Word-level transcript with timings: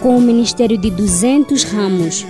com 0.00 0.16
um 0.16 0.20
ministério 0.20 0.78
de 0.78 0.90
200 0.90 1.64
ramos. 1.64 2.26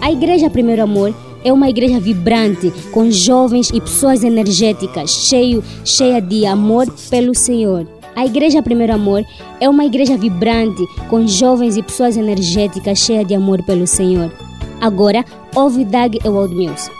A 0.00 0.10
Igreja 0.10 0.50
Primeiro 0.50 0.82
Amor 0.82 1.14
é 1.44 1.52
uma 1.52 1.68
igreja 1.68 2.00
vibrante, 2.00 2.72
com 2.90 3.10
jovens 3.10 3.70
e 3.70 3.80
pessoas 3.80 4.24
energéticas, 4.24 5.10
cheio, 5.10 5.62
cheia 5.84 6.20
de 6.20 6.46
amor 6.46 6.90
pelo 7.10 7.34
Senhor. 7.34 7.86
A 8.16 8.24
Igreja 8.24 8.62
Primeiro 8.62 8.94
Amor 8.94 9.24
é 9.60 9.68
uma 9.68 9.84
igreja 9.84 10.16
vibrante, 10.16 10.86
com 11.08 11.26
jovens 11.26 11.76
e 11.76 11.82
pessoas 11.82 12.16
energéticas, 12.16 12.98
cheia 12.98 13.24
de 13.24 13.34
amor 13.34 13.62
pelo 13.64 13.86
Senhor. 13.86 14.32
Agora, 14.80 15.24
ouve 15.54 15.84
Doug 15.84 16.16
Ewald 16.24 16.54
Mills. 16.54 16.90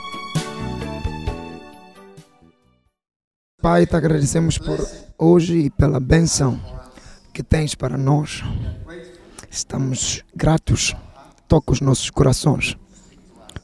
Pai, 3.63 3.87
te 3.87 3.97
agradecemos 3.97 4.59
por 4.59 4.79
hoje 5.19 5.59
e 5.59 5.71
pela 5.71 5.99
benção 5.99 6.61
que 7.33 7.43
tens 7.43 7.75
para 7.75 7.97
nós. 7.97 8.43
Estamos 9.55 10.25
gratos. 10.35 10.97
Toca 11.47 11.71
os 11.71 11.81
nossos 11.81 12.11
corações. 12.11 12.77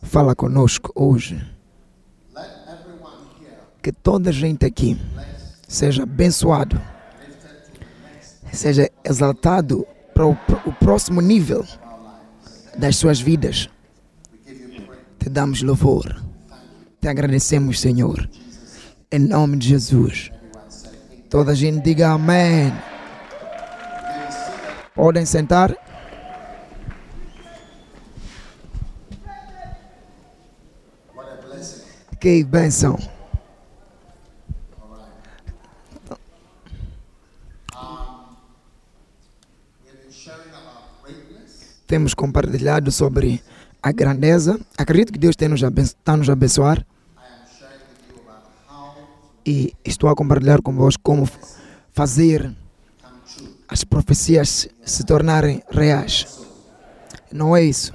Fala 0.03 0.37
conosco 0.37 0.93
hoje. 0.95 1.45
Que 3.83 3.91
toda 3.91 4.31
a 4.31 4.33
gente 4.33 4.65
aqui 4.65 4.97
seja 5.67 6.05
abençoado, 6.05 6.81
seja 8.53 8.89
exaltado 9.03 9.85
para 10.15 10.27
o, 10.27 10.37
para 10.37 10.69
o 10.69 10.73
próximo 10.75 11.21
nível 11.21 11.67
das 12.79 12.95
suas 12.95 13.21
vidas. 13.21 13.69
Te 15.19 15.29
damos 15.29 15.61
louvor. 15.61 16.23
Te 17.01 17.09
agradecemos, 17.09 17.81
Senhor. 17.81 18.31
Em 19.11 19.19
nome 19.19 19.57
de 19.57 19.71
Jesus. 19.71 20.31
Toda 21.29 21.51
a 21.51 21.55
gente 21.57 21.83
diga 21.83 22.11
amém. 22.11 22.73
Podem 24.95 25.25
sentar. 25.25 25.90
Que 32.21 32.45
benção. 32.45 32.99
Temos 41.87 42.13
compartilhado 42.13 42.93
sobre 42.93 43.43
a 43.83 43.91
grandeza. 43.91 44.61
Acredito 44.77 45.15
que 45.15 45.19
Deus 45.19 45.35
está 45.35 46.15
nos 46.15 46.29
abençoar. 46.29 46.87
E 49.47 49.75
estou 49.83 50.11
a 50.11 50.15
compartilhar 50.15 50.61
convosco 50.61 51.03
como 51.03 51.27
fazer 51.91 52.55
as 53.67 53.83
profecias 53.83 54.69
se 54.85 55.05
tornarem 55.05 55.63
reais. 55.71 56.39
Não 57.33 57.57
é 57.57 57.65
isso. 57.65 57.93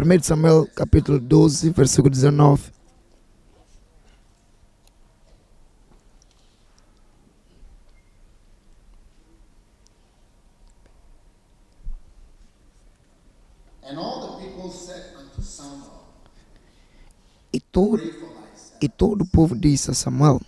1 0.00 0.22
Samuel 0.22 0.68
capítulo 0.76 1.18
12, 1.18 1.70
versículo 1.70 2.08
19. 2.08 2.70
And 13.82 13.98
all 13.98 14.38
the 14.38 14.44
people 14.44 14.70
said 14.70 15.16
unto 15.18 15.42
Samuel, 15.42 16.06
E 17.52 17.58
todo, 17.58 18.00
e 18.80 18.88
todo 18.88 19.22
o 19.22 19.26
povo 19.26 19.56
disse 19.56 19.90
a 19.90 19.94
Samuel: 19.94 20.40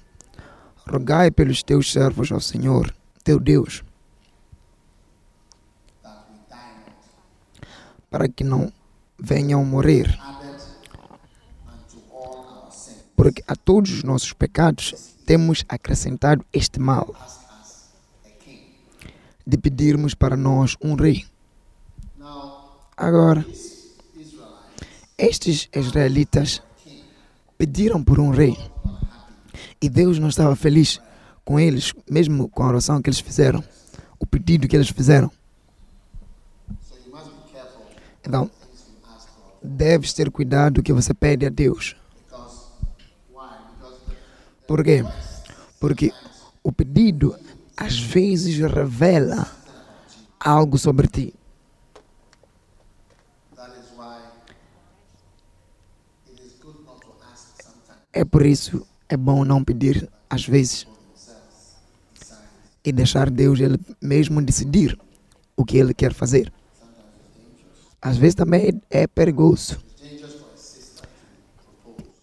Rogai 0.87 1.33
pelos 1.33 1.65
teus 1.65 1.91
servos 1.91 2.31
ao 2.31 2.41
Senhor, 2.41 2.95
teu 3.25 3.41
Deus, 3.41 3.83
para 8.09 8.29
que 8.29 8.45
não 8.45 8.73
venham 9.23 9.65
morrer, 9.65 10.19
porque 13.15 13.43
a 13.47 13.55
todos 13.55 13.93
os 13.93 14.03
nossos 14.03 14.33
pecados 14.33 15.15
temos 15.27 15.65
acrescentado 15.69 16.45
este 16.53 16.81
mal 16.81 17.15
de 19.47 19.59
pedirmos 19.59 20.15
para 20.15 20.37
nós 20.37 20.77
um 20.83 20.95
rei. 20.95 21.27
Agora, 22.97 23.45
estes 25.17 25.69
israelitas 25.75 26.63
pediram 27.59 28.03
por 28.03 28.19
um 28.19 28.31
rei 28.31 28.57
e 29.81 29.89
Deus 29.89 30.19
não 30.19 30.29
estava 30.29 30.55
feliz 30.57 31.01
com 31.45 31.59
eles, 31.59 31.93
mesmo 32.09 32.49
com 32.49 32.63
a 32.63 32.69
oração 32.69 33.01
que 33.03 33.09
eles 33.09 33.21
fizeram, 33.21 33.63
o 34.19 34.27
pedido 34.27 34.69
que 34.69 34.77
eles 34.77 34.91
fizeram. 34.91 35.31
Então, 38.23 38.51
things 38.71 38.87
you 38.89 38.97
ask 39.17 39.29
for. 39.29 39.50
Deves 39.63 40.13
ter 40.13 40.31
cuidado 40.31 40.75
do 40.75 40.83
que 40.83 40.93
você 40.93 41.13
pede 41.13 41.47
a 41.47 41.49
Deus. 41.49 41.97
Por 44.67 44.85
quê? 44.85 45.05
Porque 45.79 46.13
o 46.63 46.71
pedido 46.71 47.37
às 47.77 47.99
vezes 47.99 48.59
revela 48.59 49.51
algo 50.39 50.79
sobre 50.79 51.09
ti. 51.09 51.35
É 58.13 58.25
por 58.25 58.45
isso 58.45 58.87
é 59.09 59.17
bom 59.17 59.45
não 59.45 59.65
pedir 59.65 60.09
às 60.29 60.47
vezes 60.47 60.87
e 62.85 62.93
deixar 62.93 63.29
Deus 63.31 63.61
ele 63.61 63.79
mesmo 64.01 64.41
decidir 64.41 64.99
o 65.57 65.65
que 65.65 65.77
ele 65.77 65.93
quer 65.93 66.15
fazer. 66.15 66.53
Às 68.03 68.17
vezes 68.17 68.35
também 68.35 68.81
é 68.91 69.07
perigoso 69.07 69.79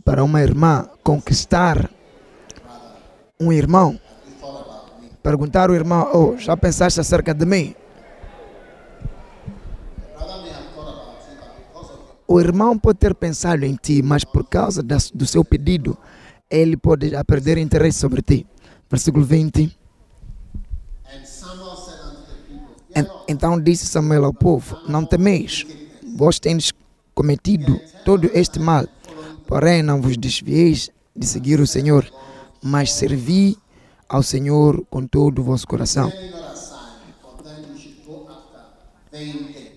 para 0.03 0.23
uma 0.23 0.41
irmã 0.41 0.89
conquistar 1.03 1.89
um 3.39 3.51
irmão, 3.51 3.99
perguntar 5.21 5.69
ao 5.69 5.75
irmão: 5.75 6.09
"Oh, 6.13 6.37
já 6.37 6.57
pensaste 6.57 6.99
acerca 6.99 7.33
de 7.33 7.45
mim?" 7.45 7.75
O 12.27 12.41
irmão 12.41 12.77
pode 12.77 12.99
ter 12.99 13.15
pensado 13.15 13.63
em 13.63 13.75
ti, 13.75 14.01
mas 14.01 14.25
por 14.25 14.43
causa 14.49 14.83
do 14.83 15.25
seu 15.25 15.45
pedido, 15.45 15.97
ele 16.49 16.75
pode 16.75 17.09
já 17.09 17.23
perder 17.23 17.57
interesse 17.57 17.99
sobre 17.99 18.21
ti. 18.21 18.45
Versículo 18.89 19.23
20. 19.23 19.77
Então 23.27 23.59
disse 23.59 23.85
Samuel 23.85 24.25
ao 24.25 24.33
povo: 24.33 24.77
Não 24.87 25.05
temeis, 25.05 25.65
vós 26.15 26.39
tendes 26.39 26.71
cometido 27.13 27.79
todo 28.05 28.29
este 28.33 28.59
mal, 28.59 28.87
porém 29.45 29.83
não 29.83 30.01
vos 30.01 30.17
desvieis 30.17 30.89
de 31.15 31.25
seguir 31.25 31.59
o 31.59 31.67
Senhor, 31.67 32.09
mas 32.61 32.93
servi 32.93 33.57
ao 34.07 34.23
Senhor 34.23 34.85
com 34.89 35.05
todo 35.05 35.39
o 35.39 35.43
vosso 35.43 35.67
coração. 35.67 36.11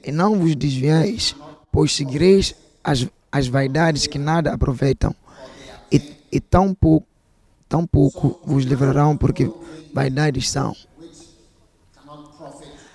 E 0.04 0.12
não 0.12 0.38
vos 0.38 0.54
desvieis, 0.54 1.34
pois 1.72 1.95
seguireis 1.95 2.54
as, 2.83 3.06
as 3.30 3.47
vaidades 3.47 4.06
que 4.06 4.18
nada 4.18 4.53
aproveitam, 4.53 5.15
e, 5.91 6.16
e 6.30 6.41
tão, 6.41 6.74
pouco, 6.74 7.06
tão 7.68 7.86
pouco 7.86 8.41
vos 8.45 8.65
livrarão, 8.65 9.16
porque 9.16 9.50
vaidades 9.92 10.50
são. 10.50 10.74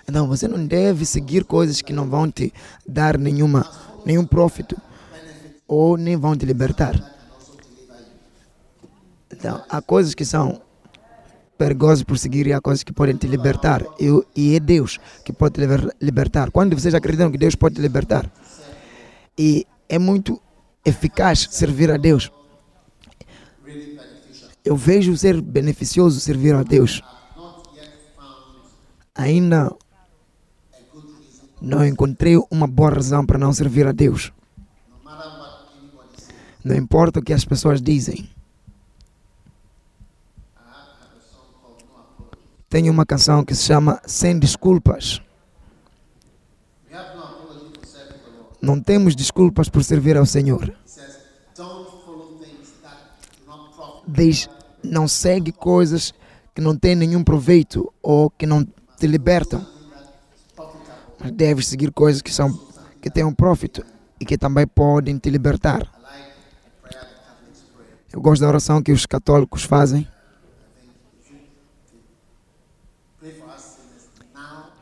Então 0.08 0.28
você 0.28 0.48
não 0.48 0.66
deve 0.66 1.06
seguir 1.06 1.44
coisas 1.44 1.82
que 1.82 1.92
não 1.92 2.08
vão 2.08 2.30
te 2.30 2.54
dar 2.88 3.18
nenhuma, 3.18 3.70
nenhum 4.06 4.26
profito 4.26 4.80
ou 5.68 5.98
nem 5.98 6.16
vão 6.16 6.36
te 6.36 6.46
libertar. 6.46 7.14
Então, 9.32 9.64
há 9.70 9.82
coisas 9.82 10.14
que 10.14 10.24
são 10.24 10.62
perigosas 11.58 12.04
por 12.04 12.18
seguir 12.18 12.48
e 12.48 12.54
há 12.54 12.62
coisas 12.62 12.84
que 12.84 12.94
podem 12.94 13.16
te 13.16 13.28
libertar. 13.28 13.84
E, 14.00 14.10
e 14.36 14.56
é 14.56 14.60
Deus 14.60 15.00
que 15.24 15.34
pode 15.34 15.56
te 15.56 15.62
liber- 15.62 15.94
libertar. 16.02 16.52
Quando 16.52 16.78
vocês 16.80 16.94
acreditam 16.94 17.32
que 17.32 17.38
Deus 17.38 17.56
pode 17.56 17.76
te 17.76 17.82
libertar? 17.82 18.32
E 19.38 19.66
é 19.90 20.00
muito 20.00 20.42
eficaz 20.86 21.48
servir 21.52 21.92
a 21.92 21.98
Deus. 21.98 22.32
Eu 24.64 24.76
vejo 24.76 25.16
ser 25.18 25.42
beneficioso 25.42 26.20
servir 26.20 26.56
a 26.56 26.64
Deus. 26.64 27.02
Ainda 29.14 29.72
Não 31.66 31.84
encontrei 31.84 32.38
uma 32.52 32.68
boa 32.68 32.92
razão 32.92 33.26
para 33.26 33.40
não 33.40 33.52
servir 33.52 33.88
a 33.88 33.92
Deus. 33.92 34.32
Não 36.64 36.76
importa 36.76 37.20
o 37.20 37.24
que 37.24 37.34
as 37.34 37.44
pessoas 37.44 37.82
dizem. 37.82 38.30
Tenho 42.70 42.94
uma 42.94 43.04
canção 43.04 43.44
que 43.44 43.56
se 43.56 43.64
chama 43.64 44.00
Sem 44.06 44.38
Desculpas. 44.38 45.20
Não 48.62 48.80
temos 48.80 49.16
desculpas 49.16 49.68
por 49.68 49.84
servir 49.84 50.18
ao 50.18 50.26
Senhor. 50.28 50.72
Diz, 54.08 54.48
não 54.84 55.08
segue 55.08 55.52
coisas 55.52 56.14
que 56.54 56.62
não 56.62 56.78
têm 56.78 56.96
nenhum 56.96 57.24
proveito 57.24 57.92
ou 58.04 58.30
que 58.30 58.46
não 58.46 58.64
te 58.64 59.08
libertam. 59.08 59.75
Deves 61.34 61.68
seguir 61.68 61.92
coisas 61.92 62.22
que 62.22 62.32
são 62.32 62.52
que 63.02 63.10
têm 63.10 63.24
um 63.24 63.34
profito 63.34 63.86
e 64.20 64.26
que 64.26 64.38
também 64.38 64.66
podem 64.66 65.18
te 65.18 65.30
libertar. 65.30 65.88
Eu 68.12 68.22
gosto 68.22 68.42
da 68.42 68.48
oração 68.48 68.82
que 68.82 68.92
os 68.92 69.06
católicos 69.06 69.64
fazem. 69.64 70.08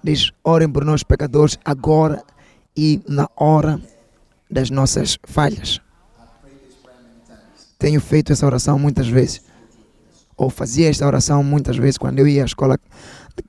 Diz, 0.03 0.31
orem 0.43 0.69
por 0.69 0.85
nós 0.85 1.01
pecadores 1.01 1.57
agora 1.65 2.23
e 2.75 3.01
na 3.07 3.29
hora 3.35 3.81
das 4.49 4.69
nossas 4.69 5.17
falhas. 5.23 5.81
Tenho 7.79 7.99
feito 7.99 8.31
essa 8.31 8.45
oração 8.45 8.77
muitas 8.77 9.07
vezes. 9.07 9.41
Ou 10.37 10.49
fazia 10.49 10.89
esta 10.89 11.05
oração 11.05 11.43
muitas 11.43 11.75
vezes 11.75 11.97
quando 11.97 12.19
eu 12.19 12.27
ia 12.27 12.43
à 12.43 12.45
escola 12.45 12.79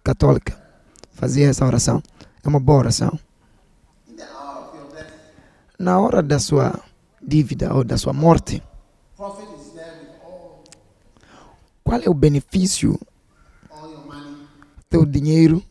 católica. 0.03 0.57
Fazia 1.13 1.49
essa 1.49 1.65
oração. 1.67 2.03
É 2.45 2.49
uma 2.49 2.61
boa 2.61 2.81
oração. 2.81 3.19
Na 5.79 5.99
hora 5.99 6.23
da 6.23 6.39
sua 6.39 6.79
dívida 7.23 7.75
ou 7.75 7.83
da 7.83 7.97
sua 7.97 8.13
morte, 8.13 8.63
qual 11.83 12.01
é 12.03 12.09
o 12.09 12.15
benefício 12.15 13.01
teu 14.91 15.07
dinheiro? 15.07 15.65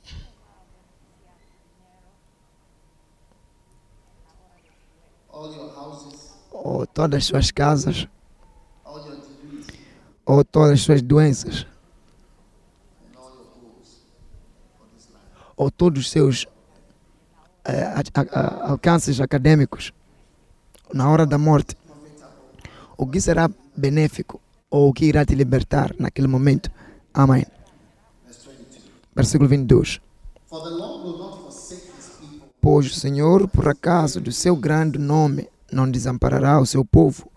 Ou 6.52 6.88
todas 6.88 7.20
as 7.20 7.26
suas 7.26 7.52
casas? 7.52 8.08
Ou 10.26 10.44
todas 10.44 10.72
as 10.72 10.82
suas 10.82 11.02
doenças? 11.04 11.68
Ou 15.56 15.70
todos 15.70 16.02
os 16.02 16.10
seus 16.10 16.48
alcances 18.64 19.20
acadêmicos 19.20 19.94
na 20.94 21.10
hora 21.10 21.26
da 21.26 21.38
morte 21.38 21.76
o 22.98 23.08
que 23.08 23.20
será 23.20 23.50
benéfico 23.76 24.40
ou 24.70 24.90
o 24.90 24.94
que 24.94 25.06
irá 25.06 25.26
te 25.26 25.36
libertar 25.36 25.94
naquele 26.00 26.28
momento? 26.28 26.72
Amém. 27.14 27.46
Verse 28.26 28.48
22. 28.48 28.82
versículo 29.16 29.50
22 29.50 30.02
For 30.48 30.64
the 30.64 30.70
Lord 30.70 31.04
will 31.06 31.18
not 31.18 31.44
forsake 31.44 31.88
his 31.98 32.08
people, 32.20 32.48
pois 32.62 32.86
o 32.88 32.94
Senhor 32.94 33.48
por 33.48 33.68
acaso 33.68 34.22
do 34.22 34.32
seu 34.32 34.56
grande 34.56 35.00
nome 35.00 35.50
não 35.72 35.90
desamparará 35.90 36.60
o 36.60 36.66
seu 36.66 36.86
povo 36.86 37.30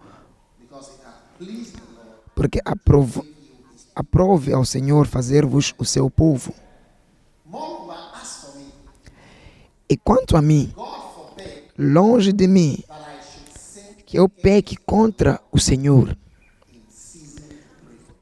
porque 2.35 2.61
aprove, 2.65 3.23
aprove 3.95 4.53
ao 4.53 4.65
Senhor 4.65 5.07
fazer-vos 5.07 5.75
o 5.79 5.85
seu 5.85 6.11
povo 6.11 6.55
Moreover, 7.45 7.97
as 8.15 8.37
for 8.37 8.59
me, 8.59 8.67
e 9.89 9.97
quanto 9.97 10.37
a 10.37 10.43
mim 10.43 10.73
longe 11.79 12.33
de 12.33 12.47
mim 12.47 12.83
que 14.05 14.19
eu 14.19 14.29
peque 14.29 14.77
contra 14.77 15.41
o 15.51 15.59
Senhor, 15.59 16.17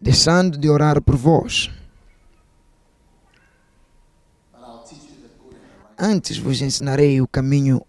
deixando 0.00 0.56
de 0.56 0.68
orar 0.68 1.00
por 1.02 1.14
vós. 1.14 1.70
Antes 5.96 6.38
vos 6.38 6.60
ensinarei 6.60 7.20
o 7.20 7.28
caminho 7.28 7.82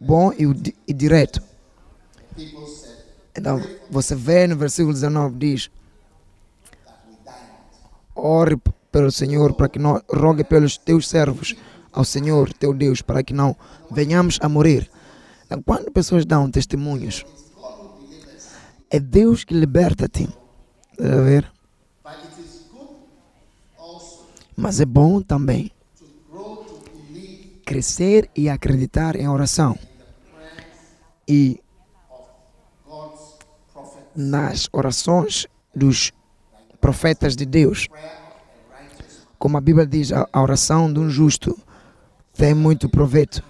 bom 0.00 0.32
e, 0.32 0.74
e 0.86 0.92
direto. 0.94 1.42
Então, 3.36 3.60
você 3.90 4.14
vê 4.14 4.46
no 4.46 4.56
versículo 4.56 4.94
19, 4.94 5.36
diz, 5.36 5.70
ore 8.14 8.56
pelo 8.90 9.10
Senhor 9.10 9.52
para 9.54 9.68
que 9.68 9.78
não, 9.78 10.02
rogue 10.08 10.44
pelos 10.44 10.76
teus 10.76 11.08
servos 11.08 11.54
ao 11.92 12.04
Senhor, 12.04 12.52
teu 12.52 12.72
Deus, 12.74 13.02
para 13.02 13.22
que 13.22 13.32
não 13.32 13.56
venhamos 13.90 14.38
a 14.42 14.48
morrer. 14.48 14.90
Quando 15.64 15.90
pessoas 15.90 16.26
dão 16.26 16.50
testemunhos, 16.50 17.24
é 18.90 18.98
Deus 19.00 19.44
que 19.44 19.54
liberta-te. 19.54 20.28
A 21.00 21.22
ver? 21.22 21.50
Mas 24.56 24.80
é 24.80 24.84
bom 24.84 25.22
também 25.22 25.70
crescer 27.64 28.30
e 28.34 28.48
acreditar 28.48 29.14
em 29.14 29.28
oração. 29.28 29.78
E 31.28 31.60
nas 34.16 34.68
orações 34.72 35.46
dos 35.74 36.12
profetas 36.80 37.36
de 37.36 37.44
Deus. 37.46 37.86
Como 39.38 39.56
a 39.56 39.60
Bíblia 39.60 39.86
diz, 39.86 40.10
a 40.12 40.42
oração 40.42 40.92
de 40.92 40.98
um 40.98 41.08
justo 41.08 41.56
tem 42.38 42.54
muito 42.54 42.88
proveito. 42.88 43.42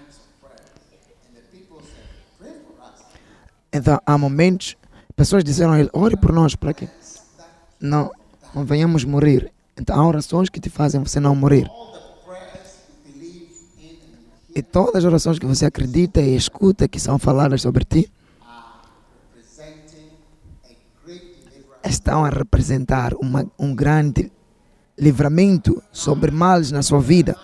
Então, 3.71 4.01
há 4.03 4.17
momentos, 4.17 4.75
pessoas 5.15 5.43
disseram 5.43 5.73
a 5.73 5.79
ele, 5.79 5.89
ore 5.93 6.17
por 6.17 6.33
nós 6.33 6.55
para 6.55 6.73
que 6.73 6.89
não, 7.79 8.11
não 8.53 8.65
venhamos 8.65 9.05
morrer. 9.05 9.51
Então, 9.77 9.95
há 9.95 10.05
orações 10.05 10.49
que 10.49 10.59
te 10.59 10.71
fazem 10.71 11.03
você 11.03 11.19
não 11.19 11.35
morrer. 11.35 11.69
E 14.55 14.63
todas 14.63 14.95
as 14.95 15.05
orações 15.05 15.37
que 15.37 15.45
você 15.45 15.67
acredita 15.67 16.19
e 16.19 16.35
escuta 16.35 16.87
que 16.87 16.99
são 16.99 17.19
faladas 17.19 17.61
sobre 17.61 17.85
ti, 17.85 18.11
estão 21.85 22.25
a 22.25 22.29
representar 22.29 23.13
uma, 23.13 23.45
um 23.57 23.75
grande 23.75 24.31
livramento 24.97 25.81
sobre 25.91 26.31
males 26.31 26.71
na 26.71 26.81
sua 26.81 26.99
vida. 26.99 27.37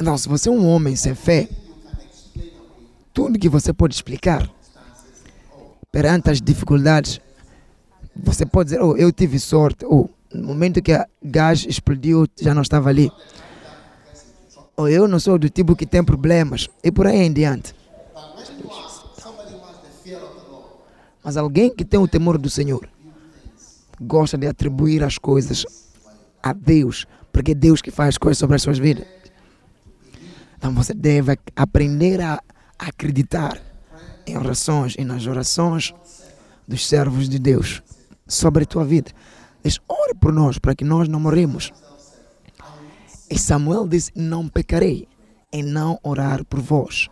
Então, 0.00 0.16
se 0.16 0.26
você 0.30 0.48
é 0.48 0.52
um 0.52 0.66
homem 0.66 0.96
sem 0.96 1.14
fé, 1.14 1.46
tudo 3.12 3.38
que 3.38 3.50
você 3.50 3.70
pode 3.70 3.94
explicar 3.94 4.50
perante 5.92 6.30
as 6.30 6.40
dificuldades, 6.40 7.20
você 8.16 8.46
pode 8.46 8.70
dizer, 8.70 8.80
oh, 8.80 8.96
eu 8.96 9.12
tive 9.12 9.38
sorte, 9.38 9.84
ou 9.84 10.08
no 10.32 10.48
momento 10.48 10.80
que 10.80 10.92
a 10.92 11.06
gás 11.22 11.66
explodiu, 11.68 12.26
já 12.40 12.54
não 12.54 12.62
estava 12.62 12.88
ali. 12.88 13.12
Ou 14.74 14.88
eu 14.88 15.06
não 15.06 15.20
sou 15.20 15.38
do 15.38 15.50
tipo 15.50 15.76
que 15.76 15.84
tem 15.84 16.02
problemas, 16.02 16.66
e 16.82 16.90
por 16.90 17.06
aí 17.06 17.18
em 17.18 17.32
diante. 17.32 17.74
Mas 21.22 21.36
alguém 21.36 21.68
que 21.68 21.84
tem 21.84 22.00
o 22.00 22.08
temor 22.08 22.38
do 22.38 22.48
Senhor 22.48 22.88
gosta 24.00 24.38
de 24.38 24.46
atribuir 24.46 25.04
as 25.04 25.18
coisas 25.18 25.66
a 26.42 26.54
Deus, 26.54 27.06
porque 27.30 27.50
é 27.50 27.54
Deus 27.54 27.82
que 27.82 27.90
faz 27.90 28.10
as 28.10 28.18
coisas 28.18 28.38
sobre 28.38 28.56
as 28.56 28.62
suas 28.62 28.78
vidas. 28.78 29.19
Então 30.60 30.74
você 30.74 30.92
deve 30.92 31.38
aprender 31.56 32.20
a 32.20 32.38
acreditar 32.78 33.58
em 34.26 34.36
orações 34.36 34.94
e 34.98 35.02
nas 35.06 35.26
orações 35.26 35.94
dos 36.68 36.86
servos 36.86 37.30
de 37.30 37.38
Deus 37.38 37.82
sobre 38.28 38.64
a 38.64 38.66
tua 38.66 38.84
vida. 38.84 39.10
Diz, 39.64 39.80
ore 39.88 40.14
por 40.14 40.34
nós 40.34 40.58
para 40.58 40.74
que 40.74 40.84
nós 40.84 41.08
não 41.08 41.18
morremos. 41.18 41.72
E 43.30 43.38
Samuel 43.38 43.88
disse, 43.88 44.12
não 44.14 44.46
pecarei 44.50 45.08
em 45.50 45.62
não 45.62 45.98
orar 46.02 46.44
por 46.44 46.60
vós. 46.60 47.08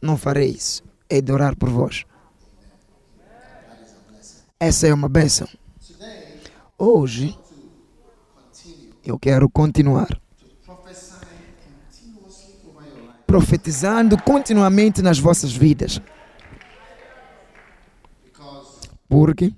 Não 0.00 0.16
farei 0.16 0.48
isso, 0.48 0.82
é 1.10 1.20
de 1.20 1.30
orar 1.30 1.54
por 1.54 1.68
vós. 1.68 2.06
Essa 4.58 4.86
é 4.86 4.94
uma 4.94 5.10
bênção. 5.10 5.46
Hoje 6.78 7.38
eu 9.04 9.18
quero 9.18 9.50
continuar 9.50 10.21
profetizando 13.32 14.22
continuamente 14.22 15.00
nas 15.00 15.18
vossas 15.18 15.54
vidas, 15.54 15.98
porque 19.08 19.54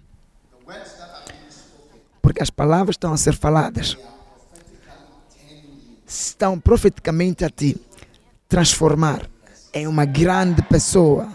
porque 2.23 2.41
as 2.41 2.51
palavras 2.51 2.95
estão 2.95 3.13
a 3.13 3.17
ser 3.17 3.35
faladas 3.35 3.99
estão 6.07 6.61
profeticamente 6.61 7.45
a 7.45 7.51
te 7.51 7.77
transformar 8.49 9.29
em 9.73 9.89
uma 9.89 10.05
grande 10.05 10.63
pessoa. 10.63 11.29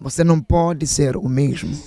Você 0.00 0.24
não 0.24 0.40
pode 0.40 0.86
ser 0.86 1.14
o 1.14 1.28
mesmo, 1.28 1.78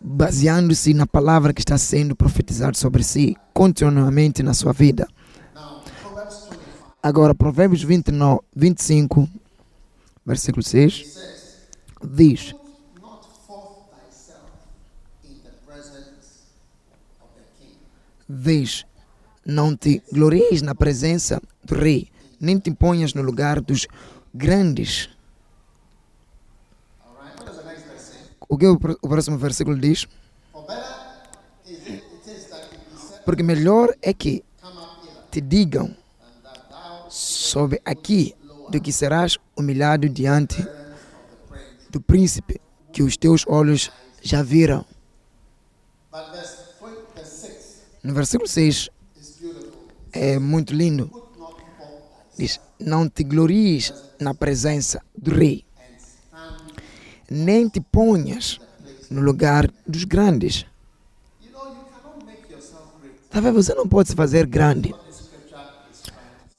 baseando-se 0.00 0.94
na 0.94 1.08
palavra 1.08 1.52
que 1.52 1.60
está 1.60 1.76
sendo 1.76 2.14
profetizada 2.14 2.78
sobre 2.78 3.02
si 3.02 3.36
continuamente 3.52 4.40
na 4.40 4.54
sua 4.54 4.72
vida. 4.72 5.08
Agora, 7.04 7.34
Provérbios 7.34 7.82
29, 7.82 8.40
25, 8.56 9.28
versículo 10.24 10.62
6, 10.62 11.18
diz: 12.02 12.54
diz: 18.26 18.86
Não 19.44 19.76
te 19.76 20.02
glories 20.10 20.62
na 20.62 20.74
presença 20.74 21.42
do 21.62 21.74
rei, 21.74 22.08
nem 22.40 22.58
te 22.58 22.72
ponhas 22.72 23.12
no 23.12 23.20
lugar 23.20 23.60
dos 23.60 23.86
grandes. 24.34 25.10
O 28.48 28.56
que 28.56 28.66
o 28.66 28.78
pró- 28.78 28.96
o 29.02 29.08
próximo 29.10 29.36
versículo 29.36 29.78
diz? 29.78 30.06
Porque 33.26 33.42
melhor 33.42 33.94
é 34.00 34.14
que 34.14 34.42
te 35.30 35.42
digam 35.42 35.94
sobe 37.44 37.80
aqui 37.84 38.34
do 38.70 38.80
que 38.80 38.92
serás 38.92 39.36
humilhado 39.56 40.08
diante 40.08 40.66
do 41.90 42.00
príncipe 42.00 42.60
que 42.92 43.02
os 43.02 43.16
teus 43.16 43.44
olhos 43.46 43.90
já 44.22 44.42
viram. 44.42 44.84
But 46.10 46.30
verse, 46.32 46.56
twen- 46.78 46.94
verse 47.14 47.36
6 47.46 47.82
No 48.02 48.14
versículo 48.14 48.48
6 48.48 48.88
is 49.20 49.36
beautiful. 49.40 49.72
é 50.12 50.38
muito 50.38 50.72
lindo. 50.74 51.10
Diz: 52.36 52.60
Não 52.80 53.08
te 53.08 53.22
glories 53.22 53.92
na 54.18 54.34
presença 54.34 55.00
do 55.16 55.32
rei, 55.34 55.64
nem 57.30 57.68
te 57.68 57.80
ponhas 57.80 58.60
no 59.10 59.20
lugar 59.20 59.70
dos 59.86 60.04
grandes. 60.04 60.66
Vendo? 63.30 63.52
Você 63.54 63.74
não 63.74 63.88
pode 63.88 64.08
se 64.10 64.14
fazer 64.14 64.46
grande. 64.46 64.94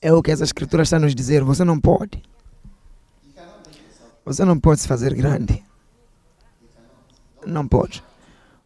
É 0.05 0.13
o 0.13 0.21
que 0.21 0.29
essa 0.29 0.43
escritura 0.43 0.83
está 0.83 1.00
nos 1.00 1.15
dizer. 1.15 1.43
Você 1.43 1.63
não 1.63 1.79
pode. 1.79 2.21
Você 4.24 4.45
não 4.45 4.59
pode 4.59 4.81
se 4.81 4.88
fazer 4.88 5.15
grande. 5.15 5.65
Não 7.43 7.67
pode. 7.67 8.03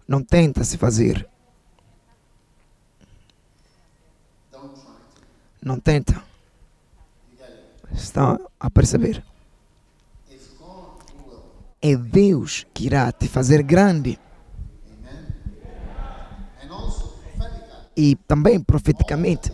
Não 0.05 0.21
tenta 0.21 0.65
se 0.65 0.77
fazer. 0.77 1.25
Não 5.63 5.79
tenta. 5.79 6.21
Está 7.93 8.37
a 8.59 8.69
perceber. 8.69 9.23
É 11.81 11.95
Deus 11.95 12.67
que 12.73 12.85
irá 12.85 13.09
te 13.13 13.29
fazer 13.29 13.63
grande. 13.63 14.19
E 17.95 18.15
também 18.27 18.59
profeticamente, 18.59 19.53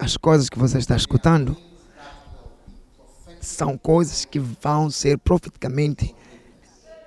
as 0.00 0.16
coisas 0.16 0.48
que 0.48 0.58
você 0.58 0.78
está 0.78 0.96
escutando 0.96 1.54
são 3.38 3.76
coisas 3.76 4.24
que 4.24 4.38
vão 4.38 4.90
ser 4.90 5.18
profeticamente 5.18 6.14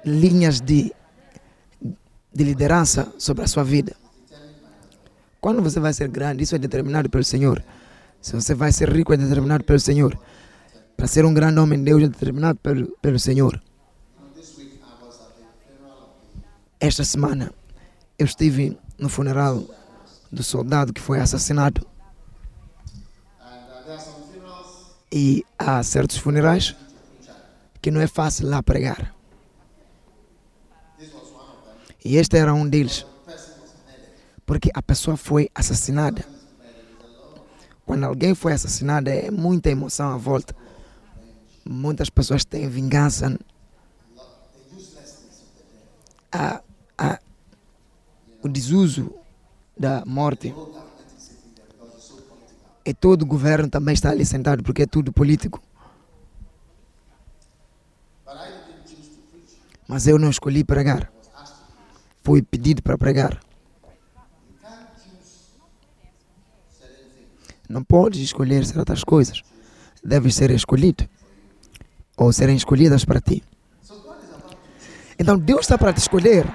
linhas 0.06 0.62
de, 0.62 0.94
de 2.32 2.44
liderança 2.44 3.12
sobre 3.18 3.44
a 3.44 3.48
sua 3.48 3.64
vida. 3.64 3.96
Quando 5.42 5.62
você 5.62 5.80
vai 5.80 5.92
ser 5.92 6.08
grande, 6.08 6.44
isso 6.44 6.56
é 6.56 6.60
determinado 6.60 7.10
pelo 7.10 7.24
Senhor. 7.24 7.64
Se 8.22 8.34
você 8.34 8.54
vai 8.54 8.72
ser 8.72 8.90
rico, 8.90 9.12
é 9.12 9.18
determinado 9.18 9.64
pelo 9.64 9.80
Senhor. 9.80 10.18
Para 10.96 11.08
ser 11.08 11.26
um 11.26 11.34
grande 11.34 11.60
homem, 11.60 11.84
Deus 11.84 12.04
é 12.04 12.08
determinado 12.08 12.60
pelo, 12.60 12.96
pelo 13.02 13.20
Senhor. 13.20 13.62
Esta 16.80 17.04
semana, 17.04 17.52
eu 18.20 18.26
estive 18.26 18.78
no 19.00 19.10
funeral 19.10 19.64
do 20.32 20.44
soldado 20.44 20.94
que 20.94 21.02
foi 21.02 21.20
assassinado. 21.20 21.88
and 23.44 23.72
uh, 23.72 23.84
there 23.86 23.96
are 23.96 24.00
some 24.00 24.16
funerals 24.32 24.96
E 25.16 25.46
há 25.60 25.84
certos 25.84 26.18
funerais 26.18 26.76
que 27.80 27.92
não 27.92 28.02
é 28.02 28.08
fácil 28.08 28.50
lá 28.50 28.64
pregar. 28.64 29.14
E 32.04 32.18
este 32.18 32.36
era 32.36 32.52
um 32.52 32.68
deles. 32.68 33.06
porque 34.44 34.72
a 34.74 34.82
pessoa 34.82 35.16
foi 35.16 35.50
assassinada. 35.54 36.26
Quando 37.86 38.06
alguém 38.06 38.34
foi 38.34 38.54
assassinado, 38.54 39.10
é 39.10 39.30
muita 39.30 39.70
emoção 39.70 40.12
à 40.12 40.18
volta. 40.18 40.56
Muitas 41.64 42.10
pessoas 42.10 42.44
têm 42.44 42.68
vingança. 42.68 43.38
A, 46.32 46.62
a, 46.98 47.20
o 48.42 48.50
desuso 48.50 49.14
da 49.78 50.04
morte. 50.06 50.54
E 52.86 52.94
todo 52.94 53.22
o 53.22 53.26
governo 53.26 53.70
também 53.70 53.94
está 53.94 54.10
ali 54.10 54.26
sentado 54.26 54.62
porque 54.62 54.84
é 54.84 54.86
tudo 54.86 55.14
político. 55.14 55.62
Mas 59.88 60.08
eu 60.08 60.18
não 60.18 60.30
escolhi 60.30 60.64
pregar. 60.64 61.12
Fui 62.24 62.42
pedido 62.42 62.82
para 62.82 62.98
pregar. 62.98 63.40
Não 67.70 67.84
podes 67.84 68.22
escolher 68.22 68.66
certas 68.66 69.04
coisas. 69.04 69.42
Deves 70.04 70.36
ser 70.36 70.52
escolhido. 70.52 71.08
Ou 72.18 72.32
serem 72.32 72.56
escolhidas 72.56 73.06
para 73.06 73.22
ti. 73.22 73.44
Então 75.18 75.38
Deus 75.38 75.62
está 75.62 75.78
para 75.78 75.94
te 75.94 76.00
escolher 76.00 76.46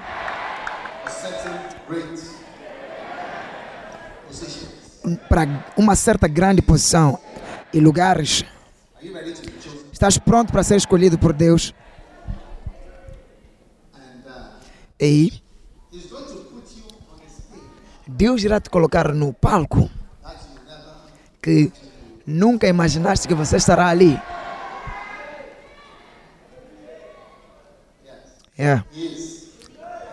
para 5.15 5.65
uma 5.77 5.95
certa 5.95 6.27
grande 6.27 6.61
posição 6.61 7.19
e 7.73 7.79
lugares. 7.79 8.43
Estás 9.91 10.17
pronto 10.17 10.51
para 10.51 10.63
ser 10.63 10.77
escolhido 10.77 11.17
por 11.17 11.33
Deus? 11.33 11.73
E 14.99 15.41
Deus 18.07 18.43
irá 18.43 18.59
te 18.59 18.69
colocar 18.69 19.13
no 19.13 19.31
palco 19.33 19.89
que 21.41 21.71
nunca 22.25 22.67
imaginaste 22.67 23.27
que 23.27 23.33
você 23.33 23.57
estará 23.57 23.87
ali. 23.87 24.19
É, 28.57 28.83
he 28.93 29.07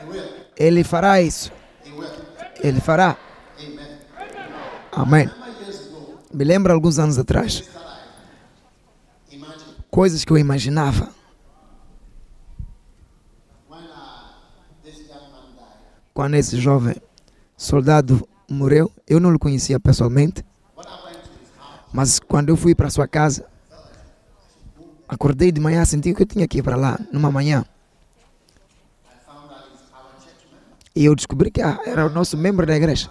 will 0.09 0.37
ele 0.57 0.83
fará 0.83 1.21
isso. 1.21 1.53
Ele 2.63 2.81
fará. 2.81 3.17
Amém. 4.97 5.31
Me 6.33 6.43
lembro 6.43 6.73
alguns 6.73 6.99
anos 6.99 7.19
atrás, 7.19 7.63
coisas 9.91 10.25
que 10.25 10.33
eu 10.33 10.39
imaginava. 10.39 11.11
Quando 16.15 16.35
esse 16.35 16.59
jovem 16.59 16.97
soldado 17.59 18.27
morreu, 18.49 18.91
eu 19.07 19.21
não 19.21 19.35
o 19.35 19.39
conhecia 19.39 19.79
pessoalmente, 19.79 20.43
mas 21.93 22.19
quando 22.19 22.49
eu 22.49 22.57
fui 22.57 22.75
para 22.75 22.89
sua 22.89 23.07
casa, 23.07 23.45
acordei 25.07 25.53
de 25.53 25.61
manhã, 25.61 25.85
senti 25.85 26.15
que 26.15 26.23
eu 26.23 26.27
tinha 26.27 26.49
que 26.49 26.59
ir 26.59 26.63
para 26.63 26.75
lá, 26.75 26.99
numa 27.13 27.31
manhã. 27.31 27.67
E 30.95 31.05
eu 31.05 31.15
descobri 31.15 31.51
que 31.51 31.61
ah, 31.61 31.79
era 31.85 32.07
o 32.07 32.09
nosso 32.09 32.39
membro 32.39 32.65
da 32.65 32.75
igreja. 32.75 33.11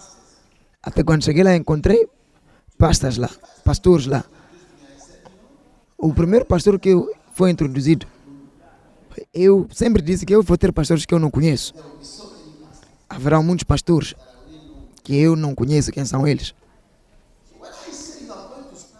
Até 0.85 1.03
quando 1.03 1.23
cheguei 1.23 1.43
lá, 1.43 1.55
encontrei 1.55 2.07
pastas 2.77 3.17
lá, 3.17 3.29
pastores 3.63 4.05
lá. 4.05 4.23
O 5.97 6.13
primeiro 6.13 6.45
pastor 6.45 6.79
que 6.79 6.89
eu 6.89 7.11
foi 7.33 7.49
introduzido, 7.49 8.05
eu 9.33 9.67
sempre 9.73 10.01
disse 10.01 10.25
que 10.25 10.35
eu 10.35 10.43
vou 10.43 10.57
ter 10.57 10.71
pastores 10.71 11.05
que 11.05 11.13
eu 11.13 11.19
não 11.19 11.31
conheço. 11.31 11.73
Haverá 13.09 13.41
muitos 13.41 13.63
pastores 13.63 14.13
que 15.03 15.15
eu 15.15 15.35
não 15.35 15.55
conheço 15.55 15.91
quem 15.91 16.05
são 16.05 16.27
eles. 16.27 16.53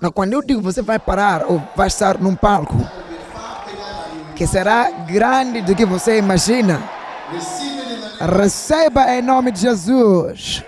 Mas 0.01 0.11
quando 0.11 0.33
eu 0.33 0.41
digo 0.41 0.61
você 0.61 0.81
vai 0.81 0.97
parar 0.97 1.45
ou 1.45 1.61
vai 1.75 1.87
estar 1.87 2.19
num 2.19 2.35
palco 2.35 2.75
que 4.35 4.47
será 4.47 4.89
grande 4.91 5.61
do 5.61 5.75
que 5.75 5.85
você 5.85 6.17
imagina, 6.17 6.81
receba 8.19 9.15
em 9.15 9.21
nome 9.21 9.51
de 9.51 9.61
Jesus. 9.61 10.63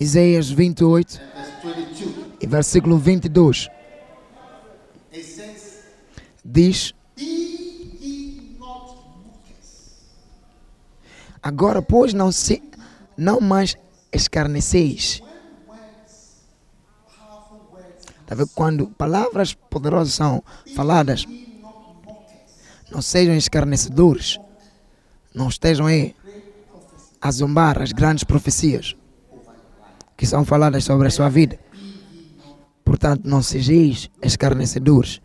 Isaías 0.00 0.48
28 0.50 1.20
and 1.20 1.42
verse 1.60 1.60
22 1.62 2.36
e 2.40 2.46
versículo 2.46 2.96
22 2.96 3.68
it 5.12 5.22
says 5.22 5.84
diz: 6.42 6.94
Agora, 11.42 11.82
pois, 11.82 12.14
não 12.14 12.32
se 12.32 12.62
não 13.16 13.40
mais 13.40 13.76
escarneceis. 14.10 15.22
Tá? 18.26 18.36
Quando 18.54 18.88
palavras 18.88 19.52
poderosas 19.52 20.14
são 20.14 20.42
faladas, 20.74 21.26
não 22.90 23.02
sejam 23.02 23.34
escarnecedores. 23.34 24.38
não 25.34 25.48
estejam 25.48 25.86
aí 25.86 26.14
a 27.20 27.30
zombar 27.30 27.82
as 27.82 27.92
grandes 27.92 28.24
profecias 28.24 28.96
que 30.20 30.26
são 30.26 30.44
faladas 30.44 30.84
sobre 30.84 31.08
a 31.08 31.10
sua 31.10 31.30
vida. 31.30 31.58
Portanto, 32.84 33.22
não 33.24 33.40
sejais 33.40 34.10
escarnecedores. 34.20 35.18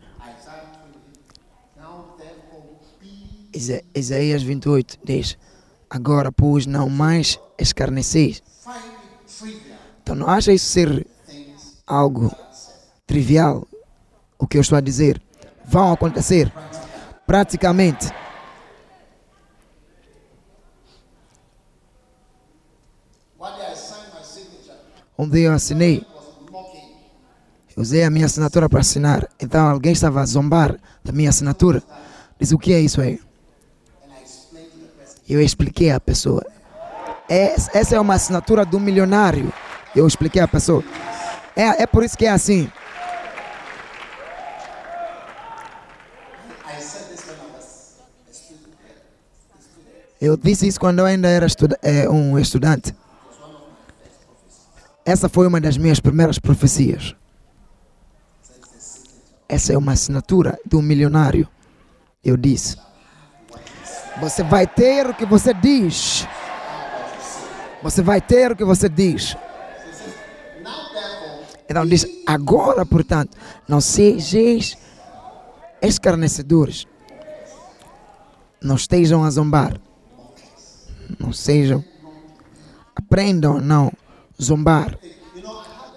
Isaías 3.94 4.42
28 4.42 4.98
diz: 5.04 5.36
Agora, 5.90 6.32
pois, 6.32 6.64
não 6.64 6.88
mais 6.88 7.38
escarneceis. 7.58 8.42
Então, 10.02 10.16
não 10.16 10.30
acha 10.30 10.50
isso 10.50 10.64
ser 10.64 11.06
algo 11.86 12.34
trivial 13.06 13.68
o 14.38 14.46
que 14.46 14.56
eu 14.56 14.62
estou 14.62 14.78
a 14.78 14.80
dizer? 14.80 15.20
Vão 15.66 15.92
acontecer 15.92 16.50
praticamente. 17.26 18.10
Um 25.18 25.28
dia 25.28 25.48
eu 25.48 25.52
assinei, 25.52 26.04
usei 27.76 28.04
a 28.04 28.10
minha 28.10 28.26
assinatura 28.26 28.68
para 28.68 28.80
assinar. 28.80 29.26
Então 29.40 29.66
alguém 29.66 29.92
estava 29.92 30.20
a 30.20 30.26
zombar 30.26 30.76
da 31.04 31.12
minha 31.12 31.30
assinatura. 31.30 31.82
Diz 32.38 32.52
o 32.52 32.58
que 32.58 32.72
é 32.72 32.80
isso 32.80 33.00
aí? 33.00 33.18
Eu 35.28 35.40
expliquei 35.40 35.90
à 35.90 35.98
pessoa. 35.98 36.44
É, 37.28 37.54
essa 37.54 37.96
é 37.96 38.00
uma 38.00 38.14
assinatura 38.14 38.64
do 38.64 38.78
milionário. 38.78 39.52
Eu 39.94 40.06
expliquei 40.06 40.40
à 40.40 40.46
pessoa. 40.46 40.84
É, 41.56 41.82
é 41.82 41.86
por 41.86 42.04
isso 42.04 42.16
que 42.16 42.26
é 42.26 42.30
assim. 42.30 42.70
Eu 50.20 50.36
disse 50.36 50.66
isso 50.66 50.80
quando 50.80 51.00
eu 51.00 51.04
ainda 51.04 51.28
era 51.28 51.46
estuda- 51.46 51.78
é, 51.82 52.08
um 52.08 52.38
estudante. 52.38 52.94
Essa 55.06 55.28
foi 55.28 55.46
uma 55.46 55.60
das 55.60 55.78
minhas 55.78 56.00
primeiras 56.00 56.36
profecias. 56.36 57.14
Essa 59.48 59.72
é 59.72 59.78
uma 59.78 59.92
assinatura 59.92 60.58
do 60.66 60.82
milionário. 60.82 61.48
Eu 62.24 62.36
disse: 62.36 62.76
Você 64.20 64.42
vai 64.42 64.66
ter 64.66 65.06
o 65.06 65.14
que 65.14 65.24
você 65.24 65.54
diz. 65.54 66.26
Você 67.84 68.02
vai 68.02 68.20
ter 68.20 68.50
o 68.50 68.56
que 68.56 68.64
você 68.64 68.88
diz. 68.88 69.36
Então 71.68 71.86
diz: 71.86 72.04
Agora, 72.26 72.84
portanto, 72.84 73.36
não 73.68 73.80
sejais 73.80 74.76
escarnecedores. 75.80 76.84
Não 78.60 78.74
estejam 78.74 79.22
a 79.22 79.30
zombar. 79.30 79.80
Não 81.20 81.32
sejam. 81.32 81.84
Aprendam 82.96 83.60
não 83.60 83.92
zombar 84.40 84.98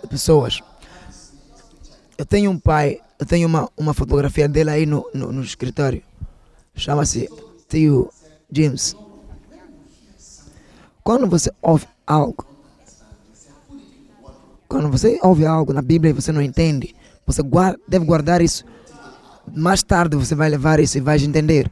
de 0.01 0.07
pessoas. 0.07 0.61
Eu 2.17 2.25
tenho 2.25 2.51
um 2.51 2.59
pai, 2.59 2.99
eu 3.17 3.25
tenho 3.25 3.47
uma, 3.47 3.69
uma 3.77 3.93
fotografia 3.93 4.47
dele 4.47 4.69
aí 4.69 4.85
no, 4.85 5.09
no, 5.13 5.31
no 5.31 5.41
escritório. 5.41 6.03
Chama-se 6.75 7.29
Tio 7.67 8.09
James. 8.51 8.95
Quando 11.03 11.27
você 11.27 11.51
ouve 11.61 11.87
algo, 12.05 12.45
quando 14.67 14.89
você 14.89 15.19
ouve 15.23 15.45
algo 15.45 15.73
na 15.73 15.81
Bíblia 15.81 16.11
e 16.11 16.13
você 16.13 16.31
não 16.31 16.41
entende, 16.41 16.95
você 17.25 17.41
guarda, 17.41 17.79
deve 17.87 18.05
guardar 18.05 18.41
isso. 18.41 18.65
Mais 19.55 19.81
tarde 19.81 20.15
você 20.15 20.35
vai 20.35 20.49
levar 20.49 20.79
isso 20.79 20.97
e 20.97 21.01
vai 21.01 21.17
entender. 21.17 21.71